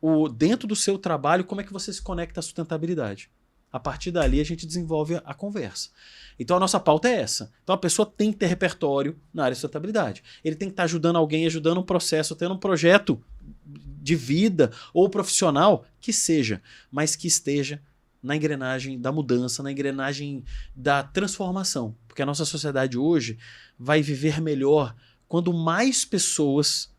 o, 0.00 0.28
dentro 0.28 0.66
do 0.66 0.76
seu 0.76 0.98
trabalho, 0.98 1.44
como 1.44 1.60
é 1.60 1.64
que 1.64 1.72
você 1.72 1.92
se 1.92 2.02
conecta 2.02 2.40
à 2.40 2.42
sustentabilidade. 2.42 3.30
A 3.70 3.78
partir 3.78 4.10
dali, 4.10 4.40
a 4.40 4.44
gente 4.44 4.66
desenvolve 4.66 5.16
a, 5.16 5.34
conversa. 5.34 5.90
Então, 6.38 6.56
a 6.56 6.60
nossa 6.60 6.80
pauta 6.80 7.08
é 7.08 7.20
essa. 7.20 7.52
Então, 7.62 7.74
a 7.74 7.78
pessoa 7.78 8.06
tem 8.06 8.32
que 8.32 8.38
ter 8.38 8.46
repertório 8.46 9.18
na 9.32 9.44
área 9.44 9.54
de 9.54 9.60
sustentabilidade. 9.60 10.22
Ele 10.42 10.56
tem 10.56 10.68
que 10.68 10.72
estar 10.72 10.84
ajudando 10.84 11.16
alguém, 11.16 11.44
ajudando 11.46 11.78
um 11.78 11.82
processo, 11.82 12.34
tendo 12.34 12.54
um 12.54 12.58
projeto 12.58 13.22
de 13.66 14.16
vida 14.16 14.72
ou 14.94 15.10
profissional, 15.10 15.84
que 16.00 16.14
seja, 16.14 16.62
mas 16.90 17.14
que 17.14 17.26
esteja 17.26 17.82
na 18.22 18.34
engrenagem 18.34 18.98
da 18.98 19.12
mudança, 19.12 19.62
na 19.62 19.70
engrenagem 19.70 20.44
da 20.74 21.02
transformação. 21.02 21.94
Porque 22.06 22.22
a 22.22 22.26
nossa 22.26 22.46
sociedade 22.46 22.96
hoje 22.96 23.38
vai 23.78 24.00
viver 24.00 24.40
melhor 24.40 24.94
quando 25.28 25.52
mais 25.52 26.06
pessoas 26.06 26.90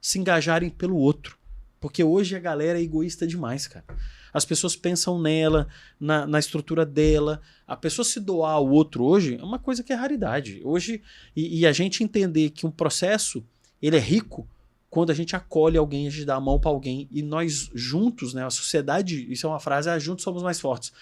se 0.00 0.18
engajarem 0.18 0.68
pelo 0.68 0.96
outro. 0.96 1.37
Porque 1.80 2.02
hoje 2.02 2.34
a 2.36 2.40
galera 2.40 2.78
é 2.78 2.82
egoísta 2.82 3.26
demais, 3.26 3.66
cara. 3.66 3.84
As 4.32 4.44
pessoas 4.44 4.76
pensam 4.76 5.20
nela, 5.20 5.68
na, 5.98 6.26
na 6.26 6.38
estrutura 6.38 6.84
dela. 6.84 7.40
A 7.66 7.76
pessoa 7.76 8.04
se 8.04 8.20
doar 8.20 8.52
ao 8.52 8.68
outro 8.68 9.04
hoje 9.04 9.36
é 9.40 9.44
uma 9.44 9.58
coisa 9.58 9.82
que 9.82 9.92
é 9.92 9.96
raridade. 9.96 10.60
Hoje, 10.64 11.02
e, 11.34 11.60
e, 11.60 11.66
a 11.66 11.72
gente 11.72 12.04
entender 12.04 12.50
que 12.50 12.66
um 12.66 12.70
processo 12.70 13.44
ele 13.80 13.96
é 13.96 14.00
rico 14.00 14.48
quando 14.90 15.10
a 15.10 15.14
gente 15.14 15.36
acolhe 15.36 15.76
alguém, 15.76 16.06
a 16.06 16.10
gente 16.10 16.24
dá 16.24 16.36
a 16.36 16.40
mão 16.40 16.58
para 16.58 16.70
alguém 16.70 17.08
e 17.10 17.22
nós 17.22 17.70
juntos, 17.74 18.32
né? 18.32 18.44
A 18.44 18.50
sociedade, 18.50 19.30
isso 19.30 19.46
é 19.46 19.50
uma 19.50 19.60
frase, 19.60 19.90
ah, 19.90 19.98
juntos 19.98 20.24
somos 20.24 20.42
mais 20.42 20.58
fortes. 20.58 20.92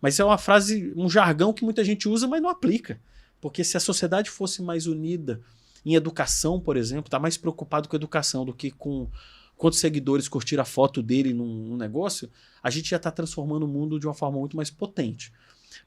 Mas 0.00 0.14
isso 0.14 0.22
é 0.22 0.24
uma 0.24 0.38
frase, 0.38 0.92
um 0.96 1.10
jargão 1.10 1.52
que 1.52 1.64
muita 1.64 1.84
gente 1.84 2.08
usa, 2.08 2.26
mas 2.26 2.40
não 2.40 2.48
aplica. 2.48 3.00
Porque 3.40 3.64
se 3.64 3.76
a 3.76 3.80
sociedade 3.80 4.30
fosse 4.30 4.62
mais 4.62 4.86
unida 4.86 5.40
em 5.84 5.94
educação, 5.94 6.60
por 6.60 6.76
exemplo, 6.76 7.08
está 7.08 7.18
mais 7.18 7.36
preocupado 7.36 7.88
com 7.88 7.96
educação 7.96 8.44
do 8.44 8.54
que 8.54 8.70
com 8.70 9.10
quantos 9.62 9.78
seguidores 9.78 10.26
curtiram 10.26 10.62
a 10.62 10.64
foto 10.64 11.00
dele 11.00 11.32
num, 11.32 11.46
num 11.46 11.76
negócio, 11.76 12.28
a 12.60 12.68
gente 12.68 12.90
já 12.90 12.96
está 12.96 13.12
transformando 13.12 13.62
o 13.62 13.68
mundo 13.68 14.00
de 14.00 14.08
uma 14.08 14.12
forma 14.12 14.36
muito 14.36 14.56
mais 14.56 14.72
potente. 14.72 15.32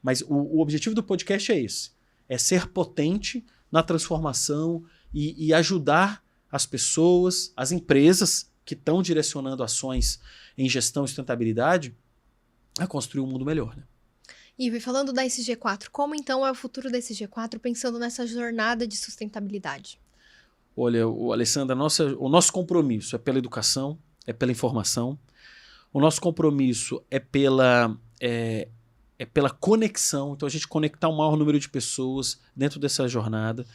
Mas 0.02 0.22
o, 0.22 0.32
o, 0.32 0.60
objetivo 0.60 0.94
do 0.94 1.02
podcast 1.02 1.52
é 1.52 1.60
esse: 1.60 1.90
é 2.26 2.38
ser 2.38 2.68
potente 2.68 3.44
na 3.70 3.82
transformação 3.82 4.82
e, 5.12 5.48
e 5.48 5.52
ajudar 5.52 6.24
as 6.50 6.64
pessoas, 6.64 7.52
as 7.54 7.70
empresas 7.70 8.50
que 8.64 8.72
estão 8.72 9.02
direcionando 9.02 9.62
ações 9.62 10.20
em 10.56 10.66
gestão 10.70 11.04
e 11.04 11.08
sustentabilidade 11.08 11.94
a 12.78 12.86
construir 12.86 13.20
um 13.20 13.26
mundo 13.26 13.44
melhor. 13.44 13.76
Né? 13.76 13.82
E 14.58 14.80
falando 14.80 15.12
da 15.12 15.22
SG4, 15.22 15.88
como 15.92 16.14
então 16.14 16.46
é 16.46 16.50
o 16.50 16.54
futuro 16.54 16.90
da 16.90 16.96
SG4 16.96 17.58
pensando 17.58 17.98
nessa 17.98 18.26
jornada 18.26 18.86
de 18.86 18.96
sustentabilidade? 18.96 20.00
Olha, 20.76 21.08
o 21.08 21.32
Alessandra, 21.32 21.74
nossa, 21.74 22.14
o 22.18 22.28
nosso 22.28 22.52
compromisso 22.52 23.16
é 23.16 23.18
pela 23.18 23.38
educação, 23.38 23.98
é 24.26 24.32
pela 24.32 24.52
informação. 24.52 25.18
O 25.90 26.00
nosso 26.00 26.20
compromisso 26.20 27.02
é 27.10 27.18
pela 27.18 27.96
é, 28.20 28.68
é 29.18 29.24
pela 29.24 29.48
conexão. 29.48 30.34
Então 30.34 30.46
a 30.46 30.50
gente 30.50 30.68
conectar 30.68 31.08
o 31.08 31.16
maior 31.16 31.36
número 31.36 31.58
de 31.58 31.68
pessoas 31.68 32.38
dentro 32.54 32.78
dessa 32.78 33.08
jornada. 33.08 33.66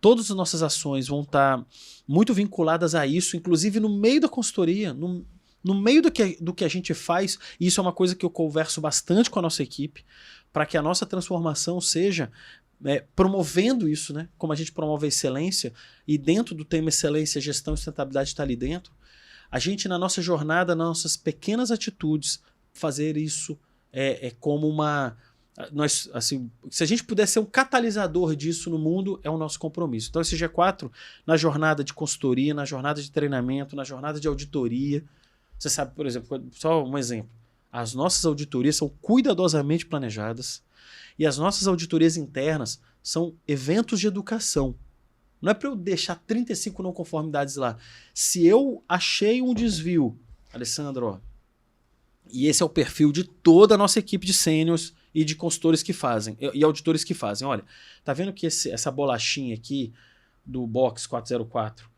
Todas 0.00 0.30
as 0.30 0.36
nossas 0.36 0.62
ações 0.62 1.08
vão 1.08 1.22
estar 1.22 1.64
muito 2.06 2.34
vinculadas 2.34 2.94
a 2.94 3.06
isso, 3.06 3.38
inclusive 3.38 3.80
no 3.80 3.88
meio 3.88 4.20
da 4.20 4.28
consultoria, 4.28 4.92
no, 4.92 5.24
no 5.62 5.74
meio 5.74 6.02
do 6.02 6.12
que, 6.12 6.36
do 6.42 6.52
que 6.52 6.64
a 6.64 6.68
gente 6.68 6.92
faz. 6.92 7.38
E 7.58 7.66
isso 7.66 7.80
é 7.80 7.82
uma 7.82 7.92
coisa 7.92 8.14
que 8.14 8.26
eu 8.26 8.30
converso 8.30 8.82
bastante 8.82 9.30
com 9.30 9.38
a 9.38 9.42
nossa 9.42 9.62
equipe, 9.62 10.04
para 10.52 10.66
que 10.66 10.76
a 10.76 10.82
nossa 10.82 11.06
transformação 11.06 11.80
seja 11.80 12.30
é, 12.84 13.04
promovendo 13.16 13.88
isso, 13.88 14.12
né? 14.12 14.28
Como 14.36 14.52
a 14.52 14.56
gente 14.56 14.72
promove 14.72 15.06
a 15.06 15.08
excelência, 15.08 15.72
e 16.06 16.18
dentro 16.18 16.54
do 16.54 16.64
tema 16.64 16.90
excelência, 16.90 17.40
gestão 17.40 17.74
e 17.74 17.76
sustentabilidade 17.76 18.28
está 18.28 18.42
ali 18.42 18.56
dentro, 18.56 18.92
a 19.50 19.58
gente, 19.58 19.88
na 19.88 19.98
nossa 19.98 20.20
jornada, 20.20 20.74
nas 20.74 20.86
nossas 20.86 21.16
pequenas 21.16 21.70
atitudes, 21.70 22.42
fazer 22.72 23.16
isso 23.16 23.58
é, 23.92 24.28
é 24.28 24.30
como 24.32 24.68
uma. 24.68 25.16
Nós, 25.72 26.10
assim, 26.12 26.50
se 26.68 26.82
a 26.82 26.86
gente 26.86 27.04
puder 27.04 27.26
ser 27.26 27.38
um 27.38 27.44
catalisador 27.44 28.34
disso 28.34 28.68
no 28.68 28.78
mundo, 28.78 29.20
é 29.22 29.30
o 29.30 29.38
nosso 29.38 29.58
compromisso. 29.60 30.08
Então, 30.10 30.20
esse 30.20 30.36
G4, 30.36 30.90
na 31.24 31.36
jornada 31.36 31.84
de 31.84 31.94
consultoria, 31.94 32.52
na 32.52 32.64
jornada 32.64 33.00
de 33.00 33.08
treinamento, 33.10 33.76
na 33.76 33.84
jornada 33.84 34.18
de 34.18 34.26
auditoria, 34.26 35.04
você 35.56 35.70
sabe, 35.70 35.94
por 35.94 36.06
exemplo, 36.06 36.44
só 36.50 36.84
um 36.84 36.98
exemplo. 36.98 37.30
As 37.70 37.94
nossas 37.94 38.24
auditorias 38.24 38.74
são 38.74 38.88
cuidadosamente 39.00 39.86
planejadas 39.86 40.60
e 41.18 41.26
as 41.26 41.38
nossas 41.38 41.66
auditorias 41.66 42.16
internas 42.16 42.80
são 43.02 43.36
eventos 43.46 44.00
de 44.00 44.06
educação. 44.06 44.74
Não 45.40 45.50
é 45.50 45.54
para 45.54 45.68
eu 45.68 45.76
deixar 45.76 46.16
35 46.26 46.82
não 46.82 46.92
conformidades 46.92 47.56
lá. 47.56 47.76
Se 48.14 48.46
eu 48.46 48.82
achei 48.88 49.42
um 49.42 49.52
desvio, 49.52 50.18
Alessandro, 50.52 51.06
ó, 51.06 51.20
e 52.32 52.46
esse 52.46 52.62
é 52.62 52.66
o 52.66 52.70
perfil 52.70 53.12
de 53.12 53.24
toda 53.24 53.74
a 53.74 53.78
nossa 53.78 53.98
equipe 53.98 54.26
de 54.26 54.32
sêniors 54.32 54.94
e 55.14 55.24
de 55.24 55.36
consultores 55.36 55.82
que 55.82 55.92
fazem, 55.92 56.36
e 56.52 56.64
auditores 56.64 57.04
que 57.04 57.14
fazem. 57.14 57.46
Olha, 57.46 57.64
tá 58.02 58.12
vendo 58.12 58.32
que 58.32 58.46
esse, 58.46 58.70
essa 58.70 58.90
bolachinha 58.90 59.54
aqui 59.54 59.92
do 60.44 60.66
Box 60.66 61.06
404, 61.06 61.88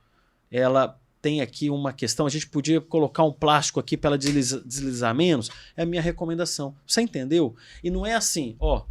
ela 0.50 1.00
tem 1.26 1.40
aqui 1.40 1.68
uma 1.70 1.92
questão, 1.92 2.24
a 2.24 2.30
gente 2.30 2.46
podia 2.46 2.80
colocar 2.80 3.24
um 3.24 3.32
plástico 3.32 3.80
aqui 3.80 3.96
para 3.96 4.10
ela 4.10 4.16
deslizar, 4.16 5.12
menos, 5.12 5.50
é 5.76 5.82
a 5.82 5.86
minha 5.86 6.00
recomendação. 6.00 6.72
Você 6.86 7.00
entendeu? 7.00 7.56
E 7.82 7.90
não 7.90 8.06
é 8.06 8.14
assim, 8.14 8.54
ó, 8.60 8.84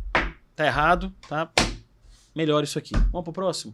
tá 0.54 0.66
errado, 0.66 1.14
tá? 1.30 1.50
Melhor 2.36 2.62
isso 2.62 2.78
aqui. 2.78 2.92
Vamos 3.10 3.24
pro 3.24 3.32
próximo. 3.32 3.74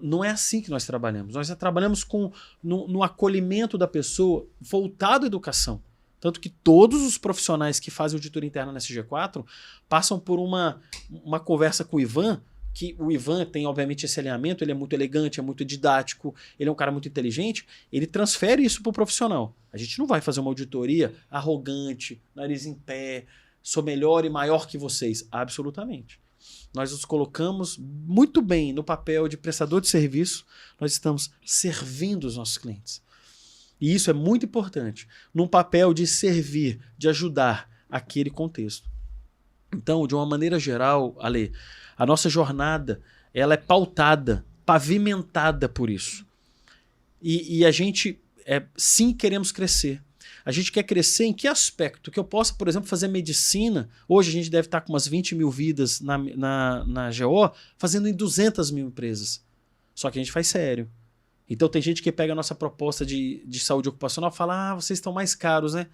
Não 0.00 0.24
é 0.24 0.30
assim 0.30 0.62
que 0.62 0.70
nós 0.70 0.86
trabalhamos. 0.86 1.34
Nós 1.34 1.48
trabalhamos 1.56 2.04
com 2.04 2.30
no, 2.62 2.86
no 2.86 3.02
acolhimento 3.02 3.76
da 3.76 3.88
pessoa 3.88 4.46
voltado 4.60 5.24
à 5.24 5.26
educação. 5.26 5.82
Tanto 6.20 6.38
que 6.38 6.50
todos 6.50 7.02
os 7.02 7.18
profissionais 7.18 7.80
que 7.80 7.90
fazem 7.90 8.16
auditoria 8.16 8.46
interna 8.46 8.70
na 8.70 8.78
SG4 8.78 9.44
passam 9.88 10.20
por 10.20 10.38
uma, 10.38 10.80
uma 11.24 11.40
conversa 11.40 11.84
com 11.84 11.96
o 11.96 12.00
Ivan, 12.00 12.40
que 12.74 12.96
o 12.98 13.10
Ivan 13.10 13.46
tem, 13.46 13.66
obviamente, 13.66 14.04
esse 14.04 14.18
alinhamento, 14.18 14.64
ele 14.64 14.72
é 14.72 14.74
muito 14.74 14.92
elegante, 14.92 15.38
é 15.38 15.42
muito 15.42 15.64
didático, 15.64 16.34
ele 16.58 16.68
é 16.68 16.72
um 16.72 16.74
cara 16.74 16.90
muito 16.90 17.06
inteligente, 17.06 17.64
ele 17.92 18.06
transfere 18.06 18.64
isso 18.64 18.82
para 18.82 18.90
o 18.90 18.92
profissional. 18.92 19.56
A 19.72 19.76
gente 19.76 19.96
não 19.98 20.06
vai 20.06 20.20
fazer 20.20 20.40
uma 20.40 20.50
auditoria 20.50 21.14
arrogante, 21.30 22.20
nariz 22.34 22.66
em 22.66 22.74
pé, 22.74 23.26
sou 23.62 23.82
melhor 23.82 24.24
e 24.24 24.28
maior 24.28 24.66
que 24.66 24.76
vocês. 24.76 25.26
Absolutamente. 25.30 26.20
Nós 26.74 26.90
nos 26.90 27.04
colocamos 27.04 27.78
muito 27.78 28.42
bem 28.42 28.72
no 28.72 28.82
papel 28.82 29.28
de 29.28 29.36
prestador 29.36 29.80
de 29.80 29.88
serviço, 29.88 30.44
nós 30.80 30.90
estamos 30.90 31.30
servindo 31.46 32.24
os 32.24 32.36
nossos 32.36 32.58
clientes. 32.58 33.00
E 33.80 33.94
isso 33.94 34.10
é 34.10 34.12
muito 34.12 34.44
importante, 34.44 35.06
num 35.32 35.46
papel 35.46 35.94
de 35.94 36.06
servir, 36.06 36.80
de 36.98 37.08
ajudar 37.08 37.70
aquele 37.88 38.30
contexto. 38.30 38.90
Então, 39.72 40.06
de 40.06 40.14
uma 40.14 40.26
maneira 40.26 40.58
geral, 40.58 41.16
Ale, 41.20 41.52
a 41.96 42.06
nossa 42.06 42.28
jornada 42.28 43.00
ela 43.32 43.54
é 43.54 43.58
pautada, 43.58 44.44
pavimentada 44.64 45.68
por 45.68 45.90
isso. 45.90 46.26
E, 47.20 47.58
e 47.58 47.64
a 47.64 47.70
gente 47.70 48.20
é, 48.46 48.62
sim 48.76 49.12
queremos 49.12 49.50
crescer. 49.50 50.00
A 50.44 50.52
gente 50.52 50.70
quer 50.70 50.82
crescer 50.82 51.24
em 51.24 51.32
que 51.32 51.48
aspecto? 51.48 52.10
Que 52.10 52.18
eu 52.18 52.24
possa, 52.24 52.52
por 52.54 52.68
exemplo, 52.68 52.88
fazer 52.88 53.08
medicina. 53.08 53.88
Hoje 54.06 54.28
a 54.28 54.32
gente 54.32 54.50
deve 54.50 54.66
estar 54.66 54.82
com 54.82 54.92
umas 54.92 55.08
20 55.08 55.34
mil 55.34 55.50
vidas 55.50 56.00
na, 56.00 56.18
na, 56.18 56.84
na 56.84 57.10
GO, 57.10 57.50
fazendo 57.78 58.06
em 58.06 58.12
200 58.12 58.70
mil 58.70 58.86
empresas. 58.88 59.42
Só 59.94 60.10
que 60.10 60.18
a 60.18 60.22
gente 60.22 60.32
faz 60.32 60.46
sério. 60.48 60.90
Então 61.48 61.68
tem 61.68 61.80
gente 61.80 62.02
que 62.02 62.12
pega 62.12 62.32
a 62.32 62.36
nossa 62.36 62.54
proposta 62.54 63.04
de, 63.06 63.42
de 63.46 63.58
saúde 63.58 63.88
ocupacional 63.88 64.30
e 64.30 64.36
fala: 64.36 64.70
ah, 64.70 64.74
vocês 64.74 64.98
estão 64.98 65.12
mais 65.12 65.34
caros, 65.34 65.74
né? 65.74 65.86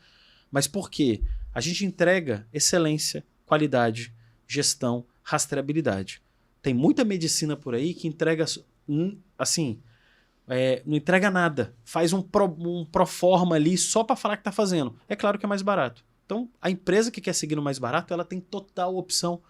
Mas 0.51 0.66
por 0.66 0.90
quê? 0.90 1.22
A 1.55 1.61
gente 1.61 1.84
entrega 1.84 2.46
excelência, 2.53 3.24
qualidade, 3.46 4.12
gestão, 4.48 5.05
rastreabilidade. 5.22 6.22
Tem 6.62 6.74
muita 6.74 7.04
medicina 7.04 7.56
por 7.56 7.74
aí 7.74 7.94
que 7.94 8.06
entrega, 8.06 8.44
assim, 9.38 9.80
é, 10.48 10.82
não 10.84 10.96
entrega 10.96 11.30
nada. 11.30 11.74
Faz 11.84 12.12
um 12.12 12.20
pro, 12.20 12.46
um 12.46 12.84
pro 12.84 13.06
forma 13.06 13.56
ali 13.56 13.78
só 13.78 14.02
para 14.02 14.16
falar 14.16 14.36
que 14.36 14.40
está 14.40 14.52
fazendo. 14.52 14.96
É 15.08 15.16
claro 15.16 15.38
que 15.38 15.46
é 15.46 15.48
mais 15.48 15.62
barato. 15.62 16.04
Então, 16.26 16.48
a 16.60 16.70
empresa 16.70 17.10
que 17.10 17.20
quer 17.20 17.32
seguir 17.32 17.56
no 17.56 17.62
mais 17.62 17.78
barato, 17.78 18.12
ela 18.12 18.24
tem 18.24 18.40
total 18.40 18.96
opção. 18.96 19.42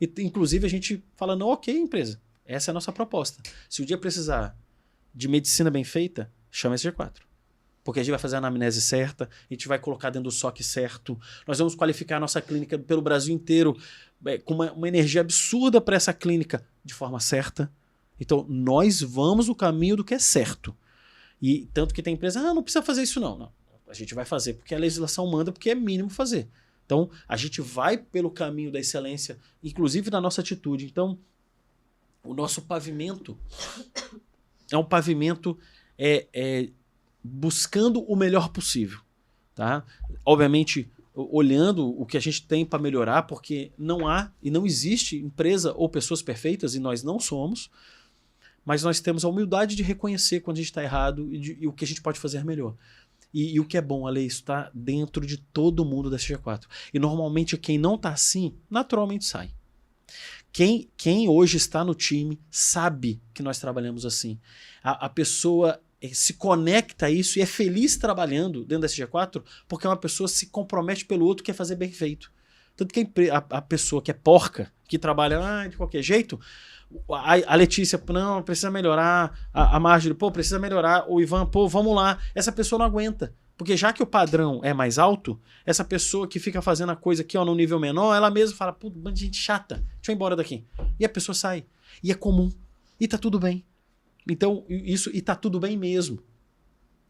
E, 0.00 0.12
inclusive, 0.18 0.66
a 0.66 0.70
gente 0.70 1.04
fala, 1.16 1.34
não, 1.34 1.48
ok, 1.48 1.76
empresa, 1.76 2.20
essa 2.44 2.70
é 2.70 2.72
a 2.72 2.74
nossa 2.74 2.92
proposta. 2.92 3.42
Se 3.68 3.82
o 3.82 3.86
dia 3.86 3.98
precisar 3.98 4.56
de 5.14 5.28
medicina 5.28 5.70
bem 5.70 5.84
feita, 5.84 6.32
chama 6.50 6.74
esse 6.74 6.88
G4. 6.88 7.22
Porque 7.82 8.00
a 8.00 8.02
gente 8.02 8.10
vai 8.10 8.18
fazer 8.18 8.36
a 8.36 8.38
anamnese 8.38 8.80
certa, 8.80 9.24
a 9.24 9.54
gente 9.54 9.66
vai 9.66 9.78
colocar 9.78 10.10
dentro 10.10 10.28
do 10.28 10.30
SOC 10.30 10.62
certo, 10.62 11.18
nós 11.46 11.58
vamos 11.58 11.74
qualificar 11.74 12.18
a 12.18 12.20
nossa 12.20 12.40
clínica 12.40 12.78
pelo 12.78 13.00
Brasil 13.00 13.34
inteiro 13.34 13.76
com 14.44 14.54
uma, 14.54 14.72
uma 14.72 14.88
energia 14.88 15.20
absurda 15.20 15.80
para 15.80 15.96
essa 15.96 16.12
clínica 16.12 16.64
de 16.84 16.94
forma 16.94 17.20
certa. 17.20 17.72
Então, 18.18 18.44
nós 18.48 19.00
vamos 19.00 19.48
o 19.48 19.54
caminho 19.54 19.96
do 19.96 20.04
que 20.04 20.14
é 20.14 20.18
certo. 20.18 20.76
E 21.40 21.68
tanto 21.72 21.94
que 21.94 22.02
tem 22.02 22.14
empresa, 22.14 22.40
ah, 22.40 22.54
não 22.54 22.62
precisa 22.62 22.82
fazer 22.82 23.02
isso 23.02 23.18
não. 23.18 23.38
não. 23.38 23.52
A 23.88 23.94
gente 23.94 24.14
vai 24.14 24.24
fazer 24.24 24.54
porque 24.54 24.74
a 24.74 24.78
legislação 24.78 25.26
manda, 25.30 25.50
porque 25.50 25.70
é 25.70 25.74
mínimo 25.74 26.10
fazer. 26.10 26.48
Então, 26.84 27.10
a 27.26 27.36
gente 27.36 27.60
vai 27.60 27.96
pelo 27.96 28.30
caminho 28.30 28.70
da 28.70 28.78
excelência, 28.78 29.38
inclusive 29.62 30.10
na 30.10 30.20
nossa 30.20 30.40
atitude. 30.40 30.84
Então, 30.84 31.18
o 32.22 32.34
nosso 32.34 32.62
pavimento 32.62 33.38
é 34.70 34.76
um 34.76 34.84
pavimento 34.84 35.58
é, 35.98 36.26
é, 36.32 36.68
buscando 37.22 38.02
o 38.02 38.16
melhor 38.16 38.50
possível. 38.50 39.00
Tá? 39.54 39.84
Obviamente, 40.24 40.90
olhando 41.14 41.88
o 41.88 42.06
que 42.06 42.16
a 42.16 42.20
gente 42.20 42.46
tem 42.46 42.64
para 42.64 42.78
melhorar, 42.78 43.22
porque 43.22 43.72
não 43.76 44.06
há 44.06 44.32
e 44.42 44.50
não 44.50 44.64
existe 44.64 45.16
empresa 45.16 45.72
ou 45.76 45.88
pessoas 45.88 46.22
perfeitas, 46.22 46.74
e 46.74 46.80
nós 46.80 47.02
não 47.02 47.18
somos, 47.18 47.70
mas 48.64 48.82
nós 48.82 49.00
temos 49.00 49.24
a 49.24 49.28
humildade 49.28 49.74
de 49.74 49.82
reconhecer 49.82 50.40
quando 50.40 50.56
a 50.56 50.60
gente 50.60 50.70
está 50.70 50.82
errado 50.82 51.32
e, 51.32 51.38
de, 51.38 51.56
e, 51.60 51.66
o 51.66 51.72
que 51.72 51.84
a 51.84 51.88
gente 51.88 52.02
pode 52.02 52.20
fazer 52.20 52.44
melhor. 52.44 52.74
E, 53.32 53.54
e 53.54 53.60
o 53.60 53.64
que 53.64 53.76
é 53.76 53.80
bom, 53.80 54.06
a 54.06 54.10
lei 54.10 54.26
está 54.26 54.70
dentro 54.74 55.26
de 55.26 55.36
todo 55.36 55.84
mundo 55.84 56.10
da 56.10 56.16
CG4. 56.16 56.66
E 56.92 56.98
normalmente 56.98 57.56
quem 57.56 57.78
não 57.78 57.94
está 57.94 58.10
assim, 58.10 58.54
naturalmente 58.68 59.24
sai. 59.24 59.50
Quem, 60.52 60.90
quem 60.96 61.28
hoje 61.28 61.56
está 61.56 61.84
no 61.84 61.94
time 61.94 62.40
sabe 62.50 63.22
que 63.32 63.42
nós 63.42 63.58
trabalhamos 63.58 64.04
assim. 64.04 64.38
A, 64.82 65.06
a 65.06 65.08
pessoa 65.08 65.80
se 66.12 66.34
conecta 66.34 67.06
a 67.06 67.10
isso 67.10 67.38
e 67.38 67.42
é 67.42 67.46
feliz 67.46 67.96
trabalhando 67.96 68.64
dentro 68.64 68.82
da 68.82 68.88
SG4 68.88 69.42
porque 69.68 69.86
uma 69.86 69.96
pessoa 69.96 70.28
se 70.28 70.46
compromete 70.46 71.04
pelo 71.04 71.26
outro 71.26 71.44
quer 71.44 71.52
fazer 71.52 71.76
bem 71.76 71.92
feito. 71.92 72.32
Tanto 72.76 72.94
que 72.94 73.30
a, 73.30 73.36
a 73.58 73.62
pessoa 73.62 74.00
que 74.00 74.10
é 74.10 74.14
porca, 74.14 74.72
que 74.88 74.98
trabalha 74.98 75.38
ah, 75.38 75.68
de 75.68 75.76
qualquer 75.76 76.02
jeito, 76.02 76.40
a, 77.10 77.52
a 77.52 77.54
Letícia, 77.54 78.02
não, 78.08 78.42
precisa 78.42 78.70
melhorar, 78.70 79.38
a, 79.52 79.76
a 79.76 79.80
Marjorie, 79.80 80.16
pô, 80.16 80.30
precisa 80.30 80.58
melhorar, 80.58 81.04
o 81.08 81.20
Ivan, 81.20 81.46
pô, 81.46 81.68
vamos 81.68 81.94
lá. 81.94 82.18
Essa 82.34 82.50
pessoa 82.50 82.78
não 82.78 82.86
aguenta. 82.86 83.34
Porque 83.56 83.76
já 83.76 83.92
que 83.92 84.02
o 84.02 84.06
padrão 84.06 84.60
é 84.64 84.72
mais 84.72 84.98
alto, 84.98 85.38
essa 85.66 85.84
pessoa 85.84 86.26
que 86.26 86.38
fica 86.38 86.62
fazendo 86.62 86.92
a 86.92 86.96
coisa 86.96 87.20
aqui 87.20 87.36
ó, 87.36 87.44
no 87.44 87.54
nível 87.54 87.78
menor, 87.78 88.14
ela 88.14 88.30
mesma 88.30 88.56
fala, 88.56 88.72
pô, 88.72 88.88
bando 88.88 89.16
de 89.16 89.26
gente 89.26 89.36
chata, 89.36 89.74
deixa 89.74 90.10
eu 90.10 90.14
ir 90.14 90.16
embora 90.16 90.34
daqui. 90.34 90.64
E 90.98 91.04
a 91.04 91.08
pessoa 91.08 91.34
sai. 91.34 91.66
E 92.02 92.10
é 92.10 92.14
comum. 92.14 92.50
E 92.98 93.06
tá 93.06 93.18
tudo 93.18 93.38
bem. 93.38 93.62
Então, 94.28 94.64
isso, 94.68 95.10
e 95.14 95.20
tá 95.20 95.34
tudo 95.34 95.58
bem 95.58 95.76
mesmo. 95.76 96.22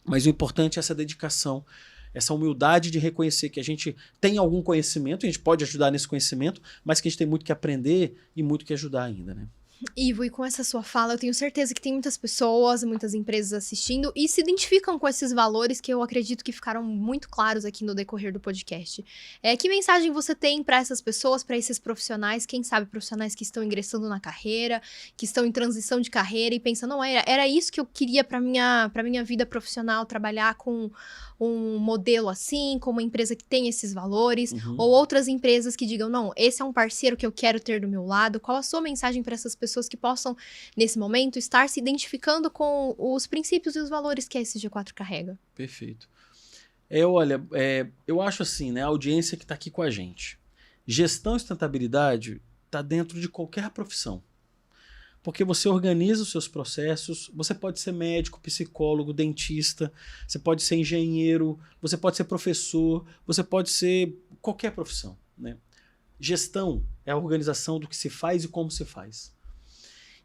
Mas 0.05 0.27
o 0.27 0.29
importante 0.29 0.79
é 0.79 0.81
essa 0.81 0.95
dedicação, 0.95 1.65
essa 2.13 2.35
humildade 2.35 2.91
de 2.91 2.99
reconhecer 2.99 3.51
que 3.51 3.61
a 3.61 3.65
gente 3.65 3.95
tem 4.21 4.39
algum 4.39 4.63
conhecimento, 4.63 5.25
a 5.25 5.29
gente 5.29 5.39
pode 5.39 5.65
ajudar 5.65 5.91
nesse 5.91 6.09
conhecimento, 6.09 6.61
mas 6.85 7.01
que 7.01 7.09
a 7.09 7.11
gente 7.11 7.19
tem 7.19 7.27
muito 7.27 7.45
que 7.45 7.53
aprender 7.53 8.17
e 8.35 8.43
muito 8.43 8.65
que 8.65 8.73
ajudar 8.73 9.05
ainda, 9.05 9.35
né? 9.35 9.49
Ivo, 9.97 10.25
e 10.25 10.31
com 10.31 10.45
essa 10.45 10.63
sua 10.63 10.83
fala, 10.83 11.15
eu 11.15 11.19
tenho 11.19 11.33
certeza 11.33 11.73
que 11.73 11.81
tem 11.81 11.93
muitas 11.93 12.17
pessoas, 12.17 12.85
muitas 12.85 13.15
empresas 13.15 13.53
assistindo 13.55 14.13
e 14.15 14.29
se 14.29 14.43
identificam 14.43 14.99
com 14.99 15.09
esses 15.09 15.33
valores 15.33 15.81
que 15.81 15.93
eu 15.93 16.03
acredito 16.03 16.45
que 16.45 16.53
ficaram 16.53 16.83
muito 16.83 17.31
claros 17.31 17.65
aqui 17.65 17.83
no 17.83 17.95
decorrer 17.95 18.31
do 18.31 18.39
podcast. 18.39 19.03
É, 19.43 19.57
que 19.57 19.71
mensagem 19.71 20.13
você 20.13 20.35
tem 20.35 20.63
para 20.63 20.77
essas 20.77 21.01
pessoas, 21.01 21.43
para 21.43 21.57
esses 21.57 21.79
profissionais, 21.79 22.45
quem 22.45 22.63
sabe 22.63 22.87
profissionais 22.87 23.35
que 23.35 23.43
estão 23.43 23.63
ingressando 23.63 24.07
na 24.07 24.21
carreira, 24.21 24.83
que 25.17 25.25
estão 25.25 25.47
em 25.47 25.53
transição 25.53 25.99
de 25.99 26.11
carreira 26.11 26.55
e 26.55 26.61
pensam, 26.61 26.87
não, 26.87 27.03
era, 27.03 27.25
era 27.27 27.49
isso 27.49 27.73
que 27.73 27.81
eu 27.81 27.87
queria 27.87 28.23
para 28.23 28.39
minha, 28.39 28.91
minha 29.03 29.25
vida 29.25 29.47
profissional, 29.47 30.05
trabalhar 30.05 30.57
com 30.57 30.91
um 31.41 31.79
modelo 31.79 32.29
assim, 32.29 32.79
com 32.79 32.91
uma 32.91 33.03
empresa 33.03 33.35
que 33.35 33.45
tem 33.45 33.67
esses 33.67 33.95
valores, 33.95 34.53
uhum. 34.53 34.77
ou 34.79 34.91
outras 34.91 35.27
empresas 35.27 35.75
que 35.75 35.87
digam, 35.87 36.09
não, 36.09 36.33
esse 36.37 36.61
é 36.61 36.65
um 36.65 36.73
parceiro 36.73 37.17
que 37.17 37.25
eu 37.25 37.33
quero 37.33 37.59
ter 37.59 37.81
do 37.81 37.89
meu 37.89 38.05
lado. 38.05 38.39
Qual 38.39 38.59
a 38.59 38.63
sua 38.63 38.81
mensagem 38.81 39.23
para 39.23 39.35
essas 39.35 39.55
pessoas 39.55 39.89
que 39.89 39.97
possam, 39.97 40.37
nesse 40.77 40.99
momento, 40.99 41.39
estar 41.39 41.69
se 41.69 41.81
identificando 41.81 42.51
com 42.51 42.95
os 42.99 43.27
princípios 43.27 43.75
e 43.75 43.79
os 43.79 43.89
valores 43.89 44.29
que 44.29 44.37
a 44.37 44.43
SG4 44.43 44.93
carrega? 44.93 45.39
Perfeito. 45.55 46.09
É, 46.89 47.07
olha, 47.07 47.43
é, 47.53 47.87
eu 48.07 48.21
acho 48.21 48.43
assim, 48.43 48.73
né? 48.73 48.83
A 48.83 48.87
audiência 48.87 49.37
que 49.37 49.45
está 49.45 49.55
aqui 49.55 49.71
com 49.71 49.81
a 49.81 49.89
gente. 49.89 50.39
Gestão 50.87 51.37
e 51.37 51.39
sustentabilidade 51.39 52.41
está 52.67 52.83
dentro 52.83 53.21
de 53.21 53.29
qualquer 53.29 53.71
profissão 53.71 54.23
porque 55.23 55.45
você 55.45 55.69
organiza 55.69 56.23
os 56.23 56.31
seus 56.31 56.49
processos. 56.49 57.31
Você 57.35 57.55
pode 57.55 57.79
ser 57.81 57.93
médico, 57.93 58.41
psicólogo, 58.41 59.13
dentista, 59.13 59.93
você 60.27 60.39
pode 60.39 60.63
ser 60.63 60.77
engenheiro, 60.77 61.59
você 61.81 61.97
pode 61.97 62.17
ser 62.17 62.25
professor, 62.25 63.05
você 63.27 63.45
pode 63.45 63.71
ser 63.71 64.19
qualquer 64.41 64.73
profissão. 64.73 65.19
Né? 65.37 65.57
Gestão 66.19 66.85
é 67.05 67.13
a 67.13 67.17
organização 67.17 67.79
do 67.79 67.89
que 67.89 67.97
se 67.97 68.09
faz 68.09 68.45
e 68.45 68.49
como 68.49 68.71
se 68.71 68.85
faz. 68.85 69.35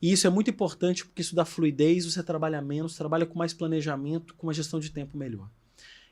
E 0.01 0.11
isso 0.11 0.27
é 0.27 0.29
muito 0.29 0.49
importante 0.49 1.05
porque 1.05 1.21
isso 1.21 1.35
dá 1.35 1.45
fluidez, 1.45 2.05
você 2.05 2.21
trabalha 2.21 2.61
menos, 2.61 2.95
trabalha 2.95 3.25
com 3.25 3.37
mais 3.37 3.53
planejamento, 3.53 4.35
com 4.35 4.47
uma 4.47 4.53
gestão 4.53 4.79
de 4.79 4.91
tempo 4.91 5.17
melhor. 5.17 5.49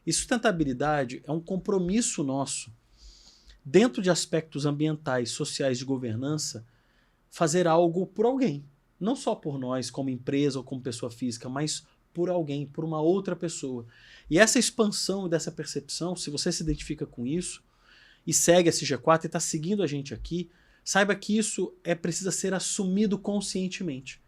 E 0.06 0.12
sustentabilidade 0.12 1.22
é 1.26 1.32
um 1.32 1.40
compromisso 1.40 2.24
nosso, 2.24 2.72
dentro 3.64 4.02
de 4.02 4.10
aspectos 4.10 4.66
ambientais, 4.66 5.32
sociais 5.32 5.78
de 5.78 5.86
governança, 5.86 6.66
fazer 7.30 7.68
algo 7.68 8.06
por 8.06 8.26
alguém. 8.26 8.66
Não 9.04 9.18
só 9.18 9.36
por 9.36 9.60
nós, 9.60 9.92
como 9.92 10.10
empresa 10.10 10.58
ou 10.58 10.64
como 10.64 10.82
pessoa 10.82 11.12
física, 11.12 11.50
mas 11.50 11.86
por 12.14 12.30
alguém, 12.30 12.66
por 12.66 12.86
uma 12.86 13.02
outra 13.02 13.36
pessoa. 13.36 13.86
E 14.30 14.40
essa 14.40 14.58
expansão 14.58 15.28
dessa 15.28 15.52
percepção, 15.52 16.16
se 16.16 16.30
você 16.30 16.54
se 16.54 16.64
identifica 16.64 17.06
com 17.06 17.28
isso 17.28 17.62
e 18.26 18.34
segue 18.34 18.70
a 18.70 18.72
CG4 18.72 19.24
e 19.24 19.26
está 19.26 19.42
seguindo 19.42 19.84
a 19.84 19.88
gente 19.88 20.14
aqui, 20.14 20.50
saiba 20.86 21.14
que 21.16 21.38
isso 21.38 21.76
é 21.84 21.94
precisa 21.94 22.32
ser 22.32 22.54
assumido 22.54 23.18
conscientemente. 23.18 24.22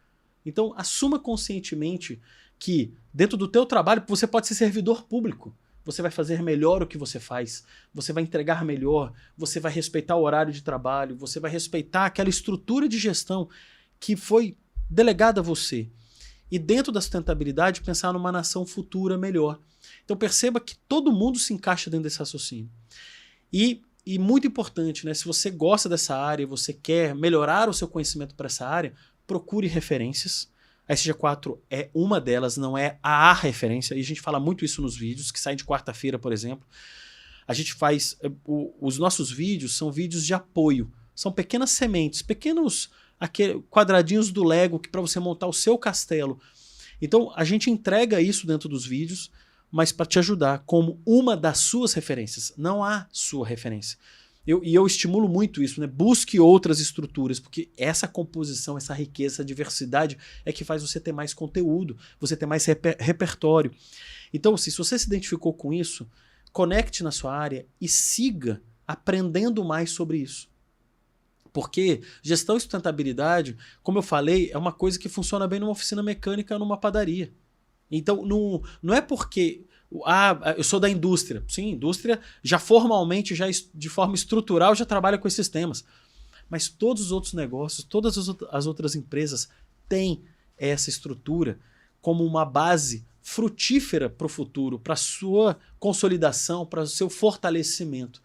Então, 0.46 0.74
assuma 0.76 1.18
conscientemente 1.18 2.22
que 2.60 2.94
dentro 3.14 3.38
do 3.38 3.48
teu 3.48 3.66
trabalho 3.66 4.04
você 4.06 4.28
pode 4.28 4.46
ser 4.46 4.56
servidor 4.56 5.06
público. 5.06 5.56
Você 5.86 6.02
vai 6.02 6.12
fazer 6.12 6.44
melhor 6.44 6.84
o 6.84 6.88
que 6.88 6.98
você 6.98 7.18
faz, 7.18 7.64
você 7.94 8.12
vai 8.12 8.24
entregar 8.24 8.66
melhor, 8.66 9.14
você 9.38 9.58
vai 9.58 9.72
respeitar 9.72 10.18
o 10.18 10.24
horário 10.24 10.52
de 10.52 10.62
trabalho, 10.62 11.16
você 11.16 11.40
vai 11.40 11.50
respeitar 11.50 12.08
aquela 12.08 12.28
estrutura 12.28 12.90
de 12.90 12.98
gestão 12.98 13.48
que 14.00 14.16
foi 14.16 14.58
delegada 14.90 15.40
a 15.42 15.44
você. 15.44 15.90
E 16.52 16.60
dentro 16.60 16.92
da 16.92 17.02
sustentabilidade, 17.02 17.82
pensar 17.82 18.14
numa 18.14 18.32
nação 18.32 18.66
futura 18.66 19.18
melhor. 19.18 19.60
Então 20.04 20.16
perceba 20.16 20.60
que 20.60 20.76
todo 20.88 21.12
mundo 21.12 21.40
se 21.40 21.54
encaixa 21.54 21.90
dentro 21.90 22.04
desse 22.04 22.20
raciocínio. 22.20 22.70
E, 23.52 23.82
e 24.06 24.20
muito 24.20 24.48
importante, 24.48 25.06
né? 25.06 25.14
Se 25.14 25.26
você 25.26 25.50
gosta 25.50 25.90
dessa 25.90 26.16
área 26.16 26.46
você 26.46 26.74
quer 26.74 27.16
melhorar 27.16 27.70
o 27.70 27.74
seu 27.74 27.88
conhecimento 27.88 28.36
para 28.36 28.48
essa 28.48 28.68
área, 28.68 28.94
procure 29.26 29.68
referências. 29.68 30.50
A 30.88 30.94
SG4 30.94 31.58
é 31.70 31.90
uma 31.94 32.22
delas, 32.22 32.58
não 32.58 32.78
é 32.78 33.00
a 33.02 33.34
referência. 33.34 33.96
E 33.96 34.00
a 34.00 34.04
gente 34.04 34.22
fala 34.22 34.40
muito 34.40 34.64
isso 34.64 34.82
nos 34.82 34.96
vídeos, 34.96 35.32
que 35.32 35.40
saem 35.40 35.58
de 35.58 35.66
quarta-feira, 35.66 36.20
por 36.20 36.32
exemplo. 36.32 36.68
A 37.48 37.54
gente 37.54 37.74
faz. 37.74 38.16
Eh, 38.22 38.32
o, 38.46 38.74
os 38.80 39.00
nossos 39.00 39.32
vídeos 39.32 39.76
são 39.76 39.92
vídeos 39.92 40.24
de 40.26 40.34
apoio. 40.34 40.92
São 41.16 41.32
pequenas 41.32 41.72
sementes, 41.72 42.22
pequenos 42.22 42.90
aquele, 43.20 43.62
quadradinhos 43.70 44.32
do 44.32 44.44
Lego 44.44 44.80
que 44.80 44.90
para 44.90 45.02
você 45.02 45.20
montar 45.20 45.48
o 45.48 45.54
seu 45.54 45.78
castelo. 45.78 46.40
Então 47.02 47.32
a 47.36 47.44
gente 47.44 47.70
entrega 47.70 48.22
isso 48.22 48.48
dentro 48.48 48.70
dos 48.70 48.86
vídeos, 48.86 49.32
mas 49.72 49.92
para 49.92 50.06
te 50.06 50.20
ajudar 50.20 50.64
como 50.66 51.02
uma 51.06 51.36
das 51.36 51.60
suas 51.60 51.94
referências. 51.94 52.54
Não 52.58 52.84
há 52.84 53.08
sua 53.12 53.46
referência. 53.46 53.98
Eu, 54.46 54.64
e 54.64 54.76
eu 54.76 54.86
estimulo 54.86 55.28
muito 55.28 55.62
isso, 55.64 55.82
né? 55.82 55.88
Busque 55.88 56.40
outras 56.40 56.80
estruturas, 56.80 57.40
porque 57.40 57.72
essa 57.76 58.08
composição, 58.08 58.78
essa 58.78 58.94
riqueza, 58.94 59.36
essa 59.36 59.46
diversidade 59.46 60.18
é 60.46 60.54
que 60.54 60.64
faz 60.64 60.84
você 60.84 61.00
ter 61.00 61.12
mais 61.12 61.34
conteúdo, 61.34 61.98
você 62.20 62.38
ter 62.38 62.46
mais 62.46 62.64
reper 62.64 62.96
repertório. 63.00 63.72
Então, 64.32 64.56
se 64.56 64.70
você 64.72 65.00
se 65.00 65.08
identificou 65.08 65.52
com 65.52 65.74
isso, 65.74 66.08
conecte 66.52 67.04
na 67.04 67.12
sua 67.12 67.36
área 67.36 67.66
e 67.82 67.88
siga 67.88 68.62
aprendendo 68.88 69.66
mais 69.66 69.90
sobre 69.90 70.20
isso. 70.20 70.48
Porque 71.56 72.02
gestão 72.22 72.58
e 72.58 72.60
sustentabilidade, 72.60 73.56
como 73.82 74.00
eu 74.00 74.04
falei, 74.04 74.52
é 74.52 74.58
uma 74.58 74.74
coisa 74.74 75.00
que 75.00 75.08
funciona 75.08 75.48
bem 75.48 75.58
numa 75.58 75.72
oficina 75.72 76.04
mecânica, 76.04 76.60
numa 76.60 76.76
padaria. 76.76 77.32
Então, 77.90 78.26
não, 78.26 78.62
não 78.84 78.94
é 78.94 79.00
porque 79.00 79.64
ah, 80.06 80.54
eu 80.58 80.66
sou 80.66 80.82
da 80.82 80.90
indústria. 80.90 81.46
Sim, 81.48 81.70
indústria 81.70 82.20
já 82.44 82.60
formalmente, 82.60 83.34
já 83.34 83.46
de 83.74 83.88
forma 83.88 84.16
estrutural, 84.16 84.76
já 84.76 84.84
trabalha 84.84 85.18
com 85.18 85.30
esses 85.30 85.48
temas. 85.48 85.86
Mas 86.50 86.68
todos 86.68 87.06
os 87.06 87.12
outros 87.14 87.32
negócios, 87.32 87.88
todas 87.88 88.18
as 88.52 88.66
outras 88.66 88.94
empresas 88.94 89.48
têm 89.88 90.26
essa 90.58 90.90
estrutura 90.90 91.58
como 92.02 92.26
uma 92.26 92.44
base 92.44 93.08
frutífera 93.22 94.10
para 94.10 94.26
o 94.26 94.30
futuro, 94.30 94.78
para 94.78 94.98
sua 94.98 95.58
consolidação, 95.80 96.66
para 96.66 96.82
o 96.82 96.88
seu 96.88 97.10
fortalecimento. 97.10 98.22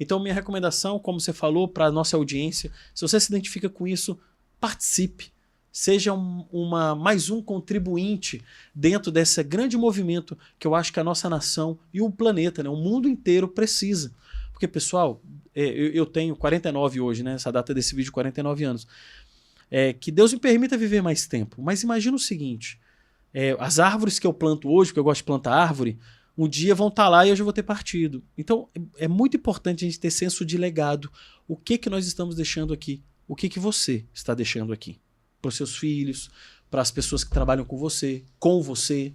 Então, 0.00 0.18
minha 0.18 0.34
recomendação, 0.34 0.98
como 0.98 1.20
você 1.20 1.30
falou, 1.30 1.68
para 1.68 1.84
a 1.84 1.92
nossa 1.92 2.16
audiência, 2.16 2.72
se 2.94 3.02
você 3.02 3.20
se 3.20 3.30
identifica 3.30 3.68
com 3.68 3.86
isso, 3.86 4.18
participe. 4.58 5.30
Seja 5.70 6.14
um, 6.14 6.46
uma, 6.50 6.96
mais 6.96 7.28
um 7.28 7.42
contribuinte 7.42 8.42
dentro 8.74 9.12
desse 9.12 9.40
grande 9.44 9.76
movimento 9.76 10.36
que 10.58 10.66
eu 10.66 10.74
acho 10.74 10.90
que 10.90 10.98
a 10.98 11.04
nossa 11.04 11.28
nação 11.28 11.78
e 11.92 12.00
o 12.00 12.10
planeta, 12.10 12.62
né, 12.62 12.70
o 12.70 12.76
mundo 12.76 13.08
inteiro 13.08 13.46
precisa. 13.46 14.12
Porque, 14.52 14.66
pessoal, 14.66 15.22
é, 15.54 15.64
eu, 15.64 15.92
eu, 15.92 16.06
tenho 16.06 16.34
49 16.34 17.00
hoje, 17.00 17.22
né? 17.22 17.34
Essa 17.34 17.52
data 17.52 17.74
desse 17.74 17.94
vídeo, 17.94 18.10
49 18.10 18.64
anos. 18.64 18.86
É, 19.70 19.92
que 19.92 20.10
Deus 20.10 20.32
me 20.32 20.40
permita 20.40 20.76
viver 20.76 21.02
mais 21.02 21.26
tempo. 21.26 21.62
Mas 21.62 21.82
imagina 21.82 22.16
o 22.16 22.20
seguinte: 22.20 22.80
é, 23.32 23.56
as 23.60 23.78
árvores 23.78 24.18
que 24.18 24.26
eu 24.26 24.32
planto 24.32 24.68
hoje, 24.68 24.90
porque 24.90 25.00
eu 25.00 25.04
gosto 25.04 25.20
de 25.20 25.24
plantar 25.24 25.54
árvore, 25.54 25.98
um 26.44 26.48
dia 26.48 26.74
vão 26.74 26.88
estar 26.88 27.04
tá 27.04 27.08
lá 27.10 27.26
e 27.26 27.28
eu 27.28 27.36
já 27.36 27.44
vou 27.44 27.52
ter 27.52 27.62
partido. 27.62 28.24
Então 28.36 28.66
é, 28.74 29.04
é 29.04 29.08
muito 29.08 29.36
importante 29.36 29.84
a 29.84 29.88
gente 29.88 30.00
ter 30.00 30.10
senso 30.10 30.42
de 30.42 30.56
legado. 30.56 31.12
O 31.46 31.54
que 31.54 31.76
que 31.76 31.90
nós 31.90 32.06
estamos 32.06 32.34
deixando 32.34 32.72
aqui? 32.72 33.02
O 33.28 33.36
que 33.36 33.46
que 33.46 33.60
você 33.60 34.06
está 34.14 34.34
deixando 34.34 34.72
aqui? 34.72 34.98
Para 35.42 35.50
os 35.50 35.56
seus 35.56 35.76
filhos, 35.76 36.30
para 36.70 36.80
as 36.80 36.90
pessoas 36.90 37.22
que 37.24 37.30
trabalham 37.30 37.64
com 37.64 37.76
você, 37.76 38.24
com 38.38 38.62
você. 38.62 39.12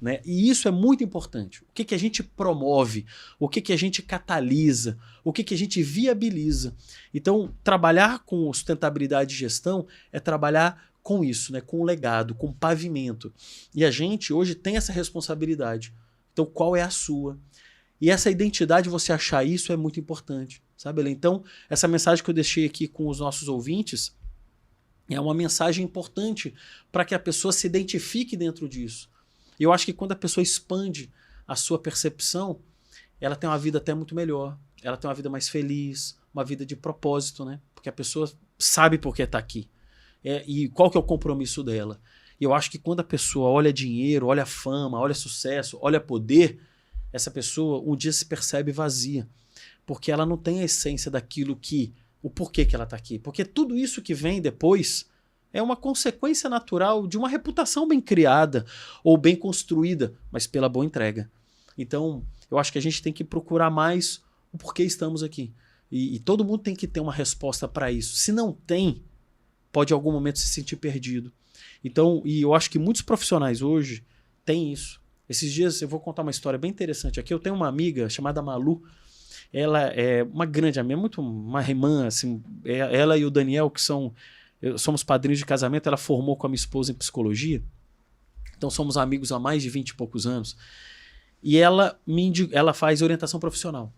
Né? 0.00 0.20
E 0.24 0.48
isso 0.48 0.68
é 0.68 0.70
muito 0.70 1.02
importante. 1.02 1.64
O 1.64 1.66
que, 1.74 1.84
que 1.84 1.94
a 1.96 1.98
gente 1.98 2.22
promove, 2.22 3.06
o 3.40 3.48
que, 3.48 3.60
que 3.60 3.72
a 3.72 3.76
gente 3.76 4.00
catalisa, 4.00 4.96
o 5.24 5.32
que, 5.32 5.42
que 5.42 5.54
a 5.54 5.58
gente 5.58 5.82
viabiliza. 5.82 6.76
Então, 7.12 7.52
trabalhar 7.64 8.20
com 8.20 8.52
sustentabilidade 8.52 9.34
e 9.34 9.38
gestão 9.38 9.86
é 10.12 10.20
trabalhar 10.20 10.92
com 11.02 11.24
isso, 11.24 11.52
né? 11.52 11.60
com 11.60 11.80
o 11.80 11.84
legado, 11.84 12.36
com 12.36 12.48
o 12.48 12.54
pavimento. 12.54 13.32
E 13.74 13.84
a 13.84 13.90
gente 13.90 14.32
hoje 14.32 14.54
tem 14.54 14.76
essa 14.76 14.92
responsabilidade. 14.92 15.92
Então, 16.36 16.44
qual 16.44 16.76
é 16.76 16.82
a 16.82 16.90
sua? 16.90 17.40
E 17.98 18.10
essa 18.10 18.30
identidade, 18.30 18.90
você 18.90 19.10
achar 19.10 19.42
isso 19.42 19.72
é 19.72 19.76
muito 19.76 19.98
importante, 19.98 20.62
sabe? 20.76 21.08
Então, 21.08 21.42
essa 21.66 21.88
mensagem 21.88 22.22
que 22.22 22.28
eu 22.28 22.34
deixei 22.34 22.66
aqui 22.66 22.86
com 22.86 23.08
os 23.08 23.20
nossos 23.20 23.48
ouvintes 23.48 24.14
é 25.08 25.18
uma 25.18 25.32
mensagem 25.32 25.82
importante 25.82 26.54
para 26.92 27.06
que 27.06 27.14
a 27.14 27.18
pessoa 27.18 27.52
se 27.52 27.66
identifique 27.66 28.36
dentro 28.36 28.68
disso. 28.68 29.08
Eu 29.58 29.72
acho 29.72 29.86
que 29.86 29.94
quando 29.94 30.12
a 30.12 30.16
pessoa 30.16 30.42
expande 30.42 31.10
a 31.48 31.56
sua 31.56 31.78
percepção, 31.78 32.60
ela 33.18 33.34
tem 33.34 33.48
uma 33.48 33.58
vida 33.58 33.78
até 33.78 33.94
muito 33.94 34.14
melhor. 34.14 34.58
Ela 34.82 34.98
tem 34.98 35.08
uma 35.08 35.14
vida 35.14 35.30
mais 35.30 35.48
feliz, 35.48 36.18
uma 36.34 36.44
vida 36.44 36.66
de 36.66 36.76
propósito, 36.76 37.46
né? 37.46 37.62
Porque 37.74 37.88
a 37.88 37.92
pessoa 37.92 38.30
sabe 38.58 38.98
por 38.98 39.14
que 39.14 39.22
está 39.22 39.38
aqui. 39.38 39.70
É, 40.22 40.44
e 40.46 40.68
qual 40.68 40.90
que 40.90 40.98
é 40.98 41.00
o 41.00 41.02
compromisso 41.02 41.64
dela. 41.64 41.98
E 42.40 42.44
eu 42.44 42.52
acho 42.52 42.70
que 42.70 42.78
quando 42.78 43.00
a 43.00 43.04
pessoa 43.04 43.48
olha 43.48 43.72
dinheiro, 43.72 44.26
olha 44.26 44.44
fama, 44.44 44.98
olha 44.98 45.14
sucesso, 45.14 45.78
olha 45.80 46.00
poder, 46.00 46.60
essa 47.12 47.30
pessoa 47.30 47.82
um 47.84 47.96
dia 47.96 48.12
se 48.12 48.26
percebe 48.26 48.72
vazia. 48.72 49.26
Porque 49.84 50.10
ela 50.10 50.26
não 50.26 50.36
tem 50.36 50.60
a 50.60 50.64
essência 50.64 51.10
daquilo 51.10 51.56
que. 51.56 51.94
o 52.22 52.28
porquê 52.28 52.64
que 52.64 52.74
ela 52.74 52.84
está 52.84 52.96
aqui. 52.96 53.18
Porque 53.18 53.44
tudo 53.44 53.76
isso 53.76 54.02
que 54.02 54.12
vem 54.14 54.40
depois 54.40 55.06
é 55.52 55.62
uma 55.62 55.76
consequência 55.76 56.50
natural 56.50 57.06
de 57.06 57.16
uma 57.16 57.28
reputação 57.28 57.88
bem 57.88 58.00
criada 58.00 58.66
ou 59.02 59.16
bem 59.16 59.34
construída, 59.34 60.14
mas 60.30 60.46
pela 60.46 60.68
boa 60.68 60.84
entrega. 60.84 61.30
Então, 61.78 62.24
eu 62.50 62.58
acho 62.58 62.72
que 62.72 62.78
a 62.78 62.82
gente 62.82 63.02
tem 63.02 63.12
que 63.12 63.24
procurar 63.24 63.70
mais 63.70 64.22
o 64.52 64.58
porquê 64.58 64.82
estamos 64.82 65.22
aqui. 65.22 65.52
E, 65.90 66.16
e 66.16 66.18
todo 66.18 66.44
mundo 66.44 66.62
tem 66.62 66.74
que 66.74 66.86
ter 66.86 67.00
uma 67.00 67.12
resposta 67.12 67.68
para 67.68 67.90
isso. 67.90 68.16
Se 68.16 68.32
não 68.32 68.52
tem, 68.52 69.02
pode 69.76 69.92
em 69.92 69.94
algum 69.94 70.10
momento 70.10 70.38
se 70.38 70.48
sentir 70.48 70.76
perdido. 70.76 71.30
Então, 71.84 72.22
e 72.24 72.40
eu 72.40 72.54
acho 72.54 72.70
que 72.70 72.78
muitos 72.78 73.02
profissionais 73.02 73.60
hoje 73.60 74.02
têm 74.42 74.72
isso. 74.72 75.02
Esses 75.28 75.52
dias 75.52 75.82
eu 75.82 75.88
vou 75.88 76.00
contar 76.00 76.22
uma 76.22 76.30
história 76.30 76.58
bem 76.58 76.70
interessante 76.70 77.20
aqui. 77.20 77.34
Eu 77.34 77.38
tenho 77.38 77.54
uma 77.54 77.68
amiga 77.68 78.08
chamada 78.08 78.40
Malu. 78.40 78.82
Ela 79.52 79.88
é 79.88 80.22
uma 80.22 80.46
grande 80.46 80.80
amiga, 80.80 80.98
muito 80.98 81.20
uma 81.20 81.60
irmã, 81.60 82.06
assim. 82.06 82.42
É, 82.64 82.78
ela 82.78 83.18
e 83.18 83.26
o 83.26 83.30
Daniel, 83.30 83.68
que 83.68 83.82
são. 83.82 84.14
Somos 84.78 85.04
padrinhos 85.04 85.40
de 85.40 85.44
casamento, 85.44 85.86
ela 85.86 85.98
formou 85.98 86.38
com 86.38 86.46
a 86.46 86.48
minha 86.48 86.56
esposa 86.56 86.90
em 86.90 86.94
psicologia. 86.94 87.62
Então 88.56 88.70
somos 88.70 88.96
amigos 88.96 89.30
há 89.30 89.38
mais 89.38 89.62
de 89.62 89.68
20 89.68 89.90
e 89.90 89.94
poucos 89.94 90.26
anos. 90.26 90.56
E 91.42 91.58
ela 91.58 92.00
me 92.06 92.32
ela 92.50 92.72
faz 92.72 93.02
orientação 93.02 93.38
profissional. 93.38 93.92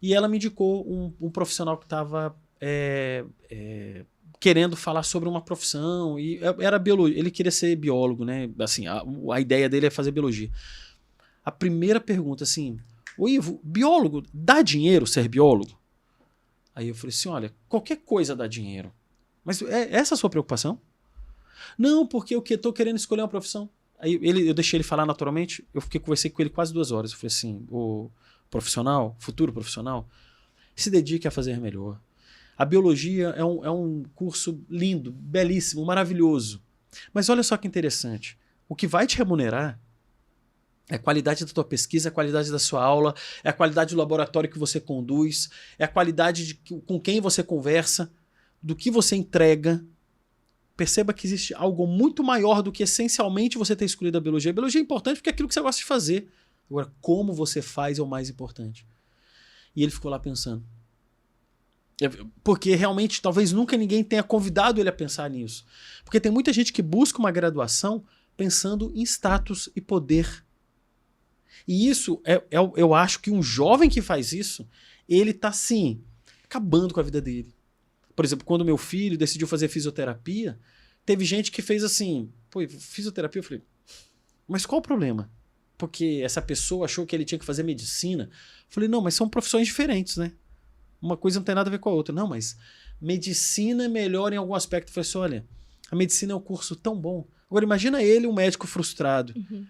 E 0.00 0.14
ela 0.14 0.28
me 0.28 0.36
indicou 0.36 0.88
um, 0.88 1.12
um 1.20 1.30
profissional 1.32 1.76
que 1.76 1.84
estava 1.84 2.32
é, 2.60 3.24
é, 3.50 4.04
querendo 4.40 4.74
falar 4.74 5.02
sobre 5.02 5.28
uma 5.28 5.42
profissão 5.42 6.18
e 6.18 6.38
é, 6.38 6.64
era 6.64 6.78
biologia. 6.78 7.18
Ele 7.18 7.30
queria 7.30 7.52
ser 7.52 7.76
biólogo, 7.76 8.24
né? 8.24 8.50
Assim, 8.58 8.86
a, 8.86 9.02
a 9.32 9.40
ideia 9.40 9.68
dele 9.68 9.86
é 9.86 9.90
fazer 9.90 10.10
biologia. 10.10 10.50
A 11.44 11.50
primeira 11.52 12.00
pergunta, 12.00 12.42
assim, 12.42 12.78
o 13.18 13.28
Ivo, 13.28 13.60
biólogo 13.62 14.24
dá 14.32 14.62
dinheiro 14.62 15.06
ser 15.06 15.28
biólogo? 15.28 15.78
Aí 16.74 16.88
eu 16.88 16.94
falei 16.94 17.10
assim, 17.10 17.28
olha, 17.28 17.54
qualquer 17.68 17.98
coisa 17.98 18.34
dá 18.34 18.46
dinheiro. 18.46 18.90
Mas 19.44 19.60
é 19.60 19.94
essa 19.94 20.14
a 20.14 20.16
sua 20.16 20.30
preocupação? 20.30 20.80
Não, 21.76 22.06
porque 22.06 22.34
eu 22.34 22.40
que 22.40 22.54
estou 22.54 22.72
querendo 22.72 22.96
escolher 22.96 23.22
uma 23.22 23.28
profissão. 23.28 23.68
Aí 23.98 24.18
ele, 24.22 24.48
eu 24.48 24.54
deixei 24.54 24.78
ele 24.78 24.84
falar 24.84 25.04
naturalmente. 25.04 25.66
Eu 25.74 25.82
fiquei 25.82 26.00
conversei 26.00 26.30
com 26.30 26.40
ele 26.40 26.50
quase 26.50 26.72
duas 26.72 26.90
horas. 26.90 27.10
Eu 27.12 27.18
falei 27.18 27.28
assim, 27.28 27.66
o 27.70 28.10
profissional, 28.50 29.14
futuro 29.18 29.52
profissional, 29.52 30.08
se 30.74 30.90
dedique 30.90 31.28
a 31.28 31.30
fazer 31.30 31.60
melhor. 31.60 32.00
A 32.60 32.66
biologia 32.66 33.28
é 33.28 33.42
um, 33.42 33.64
é 33.64 33.70
um 33.70 34.04
curso 34.14 34.62
lindo, 34.68 35.12
belíssimo, 35.12 35.82
maravilhoso. 35.82 36.62
Mas 37.10 37.30
olha 37.30 37.42
só 37.42 37.56
que 37.56 37.66
interessante. 37.66 38.38
O 38.68 38.76
que 38.76 38.86
vai 38.86 39.06
te 39.06 39.16
remunerar 39.16 39.80
é 40.86 40.96
a 40.96 40.98
qualidade 40.98 41.42
da 41.42 41.50
tua 41.50 41.64
pesquisa, 41.64 42.08
é 42.08 42.10
a 42.10 42.12
qualidade 42.12 42.52
da 42.52 42.58
sua 42.58 42.84
aula, 42.84 43.14
é 43.42 43.48
a 43.48 43.52
qualidade 43.54 43.94
do 43.94 43.98
laboratório 43.98 44.50
que 44.50 44.58
você 44.58 44.78
conduz, 44.78 45.48
é 45.78 45.84
a 45.84 45.88
qualidade 45.88 46.48
de 46.48 46.54
com 46.54 47.00
quem 47.00 47.18
você 47.18 47.42
conversa, 47.42 48.12
do 48.62 48.76
que 48.76 48.90
você 48.90 49.16
entrega. 49.16 49.82
Perceba 50.76 51.14
que 51.14 51.26
existe 51.26 51.54
algo 51.54 51.86
muito 51.86 52.22
maior 52.22 52.60
do 52.60 52.70
que 52.70 52.82
essencialmente 52.82 53.56
você 53.56 53.74
ter 53.74 53.86
escolhido 53.86 54.18
a 54.18 54.20
biologia. 54.20 54.50
A 54.50 54.54
biologia 54.54 54.82
é 54.82 54.84
importante 54.84 55.16
porque 55.16 55.30
é 55.30 55.32
aquilo 55.32 55.48
que 55.48 55.54
você 55.54 55.62
gosta 55.62 55.80
de 55.80 55.86
fazer. 55.86 56.28
Agora, 56.68 56.92
como 57.00 57.32
você 57.32 57.62
faz 57.62 57.98
é 57.98 58.02
o 58.02 58.06
mais 58.06 58.28
importante. 58.28 58.86
E 59.74 59.82
ele 59.82 59.90
ficou 59.90 60.10
lá 60.10 60.18
pensando. 60.18 60.62
Porque 62.42 62.74
realmente 62.74 63.20
talvez 63.20 63.52
nunca 63.52 63.76
ninguém 63.76 64.02
tenha 64.02 64.22
convidado 64.22 64.80
ele 64.80 64.88
a 64.88 64.92
pensar 64.92 65.28
nisso. 65.28 65.64
Porque 66.04 66.20
tem 66.20 66.32
muita 66.32 66.52
gente 66.52 66.72
que 66.72 66.82
busca 66.82 67.18
uma 67.18 67.30
graduação 67.30 68.04
pensando 68.36 68.92
em 68.94 69.02
status 69.02 69.68
e 69.76 69.80
poder. 69.80 70.44
E 71.68 71.88
isso, 71.88 72.20
é, 72.24 72.34
é, 72.34 72.58
eu 72.76 72.94
acho 72.94 73.20
que 73.20 73.30
um 73.30 73.42
jovem 73.42 73.90
que 73.90 74.00
faz 74.00 74.32
isso, 74.32 74.66
ele 75.08 75.32
tá 75.32 75.52
sim, 75.52 76.02
acabando 76.44 76.94
com 76.94 77.00
a 77.00 77.02
vida 77.02 77.20
dele. 77.20 77.54
Por 78.16 78.24
exemplo, 78.24 78.46
quando 78.46 78.64
meu 78.64 78.76
filho 78.76 79.18
decidiu 79.18 79.46
fazer 79.46 79.68
fisioterapia, 79.68 80.58
teve 81.04 81.24
gente 81.24 81.50
que 81.50 81.62
fez 81.62 81.84
assim, 81.84 82.32
pô, 82.50 82.60
fisioterapia, 82.68 83.40
eu 83.40 83.44
falei, 83.44 83.62
mas 84.48 84.66
qual 84.66 84.80
o 84.80 84.82
problema? 84.82 85.30
Porque 85.76 86.20
essa 86.24 86.42
pessoa 86.42 86.84
achou 86.84 87.06
que 87.06 87.14
ele 87.14 87.24
tinha 87.24 87.38
que 87.38 87.44
fazer 87.44 87.62
medicina. 87.62 88.24
Eu 88.24 88.66
falei, 88.68 88.88
não, 88.88 89.00
mas 89.00 89.14
são 89.14 89.28
profissões 89.28 89.66
diferentes, 89.66 90.16
né? 90.16 90.32
Uma 91.00 91.16
coisa 91.16 91.38
não 91.38 91.44
tem 91.44 91.54
nada 91.54 91.68
a 91.68 91.70
ver 91.70 91.78
com 91.78 91.88
a 91.88 91.92
outra. 91.92 92.14
Não, 92.14 92.26
mas 92.26 92.56
medicina 93.00 93.84
é 93.84 93.88
melhor 93.88 94.32
em 94.32 94.36
algum 94.36 94.54
aspecto. 94.54 94.88
Eu 94.88 94.94
falei 94.94 95.08
assim, 95.08 95.18
olha, 95.18 95.46
a 95.90 95.96
medicina 95.96 96.32
é 96.32 96.36
um 96.36 96.40
curso 96.40 96.76
tão 96.76 96.96
bom. 96.96 97.26
Agora 97.48 97.64
imagina 97.64 98.02
ele, 98.02 98.26
um 98.26 98.32
médico 98.32 98.66
frustrado. 98.66 99.32
Uhum. 99.36 99.66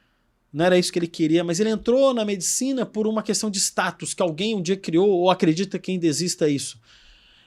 Não 0.53 0.65
era 0.65 0.79
isso 0.79 0.93
que 0.93 0.99
ele 0.99 1.07
queria, 1.07 1.45
mas 1.45 1.61
ele 1.61 1.71
entrou 1.71 2.13
na 2.13 2.25
medicina 2.25 2.85
por 2.85 3.07
uma 3.07 3.23
questão 3.23 3.49
de 3.49 3.59
status 3.59 4.13
que 4.13 4.23
alguém 4.23 4.55
um 4.55 4.63
dia 4.63 4.77
criou 4.77 5.09
ou 5.09 5.31
acredita 5.31 5.79
que 5.79 5.93
ainda 5.93 6.07
exista 6.07 6.49
isso. 6.49 6.81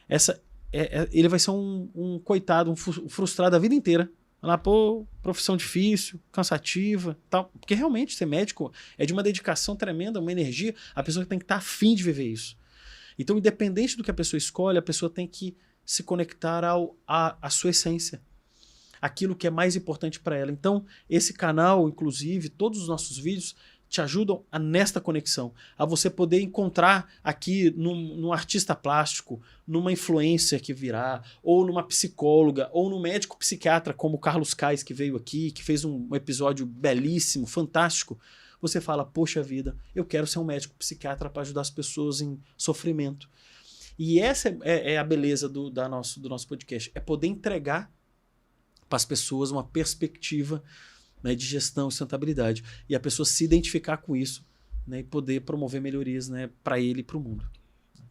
Essa, 0.07 0.41
é, 0.71 1.01
é, 1.01 1.09
ele 1.11 1.27
vai 1.27 1.37
ser 1.37 1.51
um, 1.51 1.89
um 1.93 2.19
coitado, 2.19 2.71
um 2.71 2.75
frustrado 2.75 3.55
a 3.55 3.59
vida 3.59 3.75
inteira. 3.75 4.09
Lá, 4.41 4.57
pô, 4.57 5.05
profissão 5.21 5.55
difícil, 5.55 6.19
cansativa, 6.31 7.17
tal. 7.29 7.49
Porque 7.59 7.75
realmente 7.75 8.15
ser 8.15 8.25
médico 8.25 8.73
é 8.97 9.05
de 9.05 9.13
uma 9.13 9.23
dedicação 9.23 9.75
tremenda, 9.75 10.19
uma 10.19 10.31
energia. 10.31 10.75
A 10.95 11.03
pessoa 11.03 11.25
tem 11.25 11.39
que 11.39 11.45
estar 11.45 11.55
tá 11.55 11.59
afim 11.59 11.95
de 11.95 12.03
viver 12.03 12.27
isso. 12.27 12.57
Então, 13.17 13.37
independente 13.37 13.97
do 13.97 14.03
que 14.03 14.11
a 14.11 14.13
pessoa 14.13 14.37
escolhe, 14.37 14.77
a 14.77 14.81
pessoa 14.81 15.09
tem 15.09 15.27
que 15.27 15.55
se 15.85 16.03
conectar 16.03 16.63
ao, 16.63 16.95
à, 17.07 17.37
à 17.41 17.49
sua 17.49 17.71
essência 17.71 18.21
aquilo 19.01 19.35
que 19.35 19.45
é 19.45 19.49
mais 19.49 19.75
importante 19.75 20.17
para 20.17 20.37
ela. 20.37 20.49
Então, 20.49 20.85
esse 21.09 21.33
canal, 21.33 21.89
inclusive, 21.89 22.47
todos 22.47 22.81
os 22.81 22.87
nossos 22.87 23.17
vídeos 23.17 23.53
te 23.89 24.01
ajudam 24.01 24.43
a 24.49 24.57
nesta 24.57 24.99
conexão, 24.99 25.53
a 25.77 25.85
você 25.85 26.09
poder 26.09 26.41
encontrar 26.41 27.11
aqui 27.23 27.69
num, 27.77 28.15
num, 28.15 28.33
artista 28.33 28.73
plástico, 28.73 29.39
numa 29.67 29.91
influência 29.91 30.59
que 30.59 30.73
virá, 30.73 31.21
ou 31.43 31.63
numa 31.63 31.83
psicóloga, 31.83 32.69
ou 32.71 32.89
num 32.89 32.99
médico 32.99 33.37
psiquiatra 33.37 33.93
como 33.93 34.17
Carlos 34.17 34.53
Cais, 34.55 34.81
que 34.81 34.95
veio 34.95 35.15
aqui, 35.15 35.51
que 35.51 35.63
fez 35.63 35.85
um 35.85 36.07
episódio 36.15 36.65
belíssimo, 36.65 37.45
fantástico. 37.45 38.17
Você 38.63 38.79
fala, 38.79 39.03
poxa 39.03 39.43
vida, 39.43 39.75
eu 39.93 40.05
quero 40.05 40.25
ser 40.25 40.39
um 40.39 40.45
médico 40.45 40.73
psiquiatra 40.75 41.29
para 41.29 41.41
ajudar 41.41 41.59
as 41.59 41.69
pessoas 41.69 42.21
em 42.21 42.39
sofrimento. 42.57 43.29
E 43.99 44.21
essa 44.21 44.47
é, 44.47 44.57
é, 44.63 44.93
é 44.93 44.97
a 44.97 45.03
beleza 45.03 45.49
do, 45.49 45.69
da 45.69 45.89
nosso, 45.89 46.17
do 46.17 46.29
nosso 46.29 46.47
podcast, 46.47 46.89
é 46.95 46.99
poder 47.01 47.27
entregar 47.27 47.93
para 48.87 48.95
as 48.95 49.03
pessoas 49.03 49.51
uma 49.51 49.65
perspectiva 49.65 50.63
né, 51.21 51.35
de 51.35 51.45
gestão 51.45 51.89
e 51.89 51.91
sustentabilidade. 51.91 52.63
E 52.87 52.95
a 52.95 53.01
pessoa 53.01 53.25
se 53.25 53.43
identificar 53.43 53.97
com 53.97 54.15
isso 54.15 54.45
né, 54.87 54.99
e 54.99 55.03
poder 55.03 55.41
promover 55.41 55.81
melhorias 55.81 56.29
né, 56.29 56.49
para 56.63 56.79
ele 56.79 57.01
e 57.01 57.03
para 57.03 57.17
o 57.17 57.19
mundo. 57.19 57.45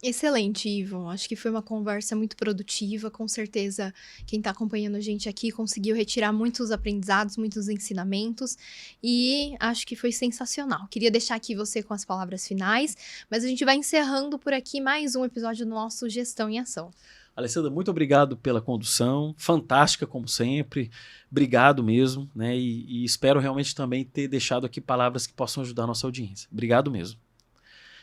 Excelente, 0.05 0.69
Ivo. 0.69 1.09
Acho 1.09 1.29
que 1.29 1.37
foi 1.37 1.49
uma 1.49 1.63
conversa 1.63 2.17
muito 2.17 2.37
produtiva. 2.37 3.09
Com 3.09 3.29
certeza, 3.29 3.95
quem 4.27 4.41
está 4.41 4.51
acompanhando 4.51 4.97
a 4.97 5.01
gente 5.01 5.29
aqui 5.29 5.53
conseguiu 5.53 5.95
retirar 5.95 6.33
muitos 6.33 6.73
aprendizados, 6.73 7.37
muitos 7.37 7.69
ensinamentos. 7.69 8.59
E 9.01 9.55
acho 9.61 9.87
que 9.87 9.95
foi 9.95 10.11
sensacional. 10.11 10.89
Queria 10.89 11.09
deixar 11.09 11.37
aqui 11.37 11.55
você 11.55 11.85
com 11.85 11.95
as 11.95 12.05
palavras 12.05 12.49
finais, 12.49 12.97
mas 13.31 13.45
a 13.45 13.47
gente 13.47 13.65
vai 13.65 13.77
encerrando 13.77 14.41
por 14.41 14.53
aqui 14.53 14.81
mais 14.81 15.15
um 15.15 15.25
episódio 15.25 15.65
do 15.65 15.71
nosso 15.71 16.09
Gestão 16.09 16.51
em 16.51 16.59
Ação. 16.59 16.91
Alessandra, 17.37 17.71
muito 17.71 17.91
obrigado 17.91 18.37
pela 18.37 18.61
condução, 18.61 19.33
fantástica 19.39 20.05
como 20.05 20.27
sempre, 20.27 20.91
obrigado 21.31 21.83
mesmo, 21.83 22.29
né? 22.35 22.59
E, 22.59 22.85
e, 22.89 23.05
espero 23.05 23.39
realmente 23.39 23.75
também 23.75 24.05
ter 24.05 24.27
deixado 24.27 24.67
aqui 24.67 24.81
palavras 24.81 25.29
que 25.29 25.33
possam 25.33 25.63
ajudar 25.63 25.85
a 25.85 25.87
nossa 25.87 26.07
audiência. 26.07 26.49
Obrigado 26.53 26.91
mesmo. 26.91 27.19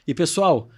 E 0.07 0.15
pessoal, 0.15 0.69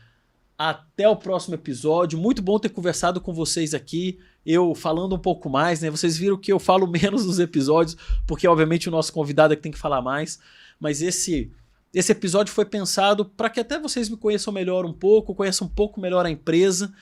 até 0.70 1.10
o 1.10 1.16
próximo 1.16 1.56
episódio. 1.56 2.20
Muito 2.20 2.40
bom 2.40 2.60
ter 2.60 2.70
conversado 2.70 3.20
com 3.20 3.34
vocês 3.34 3.74
aqui. 3.74 4.20
Eu 4.46 4.76
falando 4.76 5.16
um 5.16 5.20
pouco 5.20 5.50
mais, 5.50 5.82
né? 5.82 5.90
Vocês 5.90 6.16
viram 6.16 6.38
que 6.38 6.54
eu 6.54 6.60
falo 6.60 6.86
menos 6.92 7.26
nos 7.26 7.40
episódios, 7.40 7.98
porque 8.28 8.48
obviamente 8.48 8.88
o 8.88 8.92
nosso 8.92 9.12
convidado 9.12 9.54
é 9.54 9.56
que 9.56 9.64
tem 9.64 9.72
que 9.72 9.78
falar 9.80 10.04
mais. 10.04 10.40
Mas 10.80 11.02
esse 11.02 11.52
esse 11.94 12.12
episódio 12.12 12.54
foi 12.54 12.64
pensado 12.64 13.26
para 13.26 13.50
que 13.50 13.60
até 13.60 13.78
vocês 13.78 14.08
me 14.08 14.16
conheçam 14.16 14.54
melhor 14.54 14.86
um 14.86 14.94
pouco, 14.94 15.36
conheçam 15.36 15.68
um 15.68 15.70
pouco 15.70 16.00
melhor 16.00 16.26
a 16.26 16.30
empresa 16.30 16.94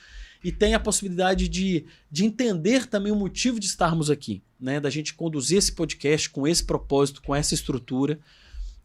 e 0.44 0.52
tem 0.52 0.74
a 0.74 0.80
possibilidade 0.80 1.48
de, 1.48 1.86
de 2.10 2.26
entender 2.26 2.88
também 2.88 3.12
o 3.12 3.16
motivo 3.16 3.60
de 3.60 3.68
estarmos 3.68 4.10
aqui, 4.10 4.42
né? 4.60 4.80
Da 4.80 4.90
gente 4.90 5.14
conduzir 5.14 5.58
esse 5.58 5.74
podcast 5.74 6.30
com 6.30 6.48
esse 6.48 6.64
propósito, 6.64 7.22
com 7.22 7.36
essa 7.36 7.54
estrutura 7.54 8.20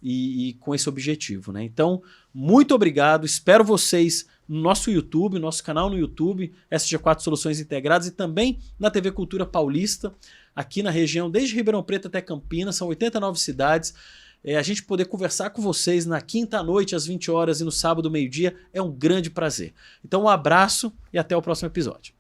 e, 0.03 0.49
e 0.49 0.53
com 0.55 0.75
esse 0.75 0.89
objetivo, 0.89 1.53
né? 1.53 1.63
Então, 1.63 2.03
muito 2.35 2.75
obrigado. 2.75 3.25
Espero 3.25 3.65
vocês 3.65 4.27
no 4.49 4.61
nosso 4.61 4.91
YouTube, 4.91 5.39
nosso 5.39 5.62
canal 5.62 5.89
no 5.89 5.99
YouTube, 5.99 6.53
SG4 6.71 7.21
Soluções 7.21 7.61
Integradas 7.61 8.07
e 8.07 8.11
também 8.11 8.59
na 8.79 8.91
TV 8.91 9.11
Cultura 9.11 9.47
Paulista, 9.47 10.15
aqui 10.55 10.83
na 10.83 10.91
região, 10.91 11.31
desde 11.31 11.55
Ribeirão 11.55 11.83
Preto 11.83 12.09
até 12.09 12.21
Campinas, 12.21 12.77
são 12.77 12.89
89 12.89 13.39
cidades. 13.39 13.95
É, 14.43 14.57
a 14.57 14.62
gente 14.62 14.83
poder 14.83 15.07
conversar 15.07 15.51
com 15.51 15.62
vocês 15.62 16.05
na 16.05 16.21
quinta 16.21 16.62
noite, 16.62 16.95
às 16.95 17.07
20 17.07 17.31
horas, 17.31 17.61
e 17.61 17.65
no 17.65 17.73
sábado, 17.73 18.11
meio-dia, 18.11 18.55
é 18.73 18.83
um 18.83 18.93
grande 18.93 19.31
prazer. 19.31 19.73
Então, 20.05 20.25
um 20.25 20.29
abraço 20.29 20.93
e 21.12 21.19
até 21.19 21.35
o 21.35 21.41
próximo 21.41 21.69
episódio. 21.69 22.15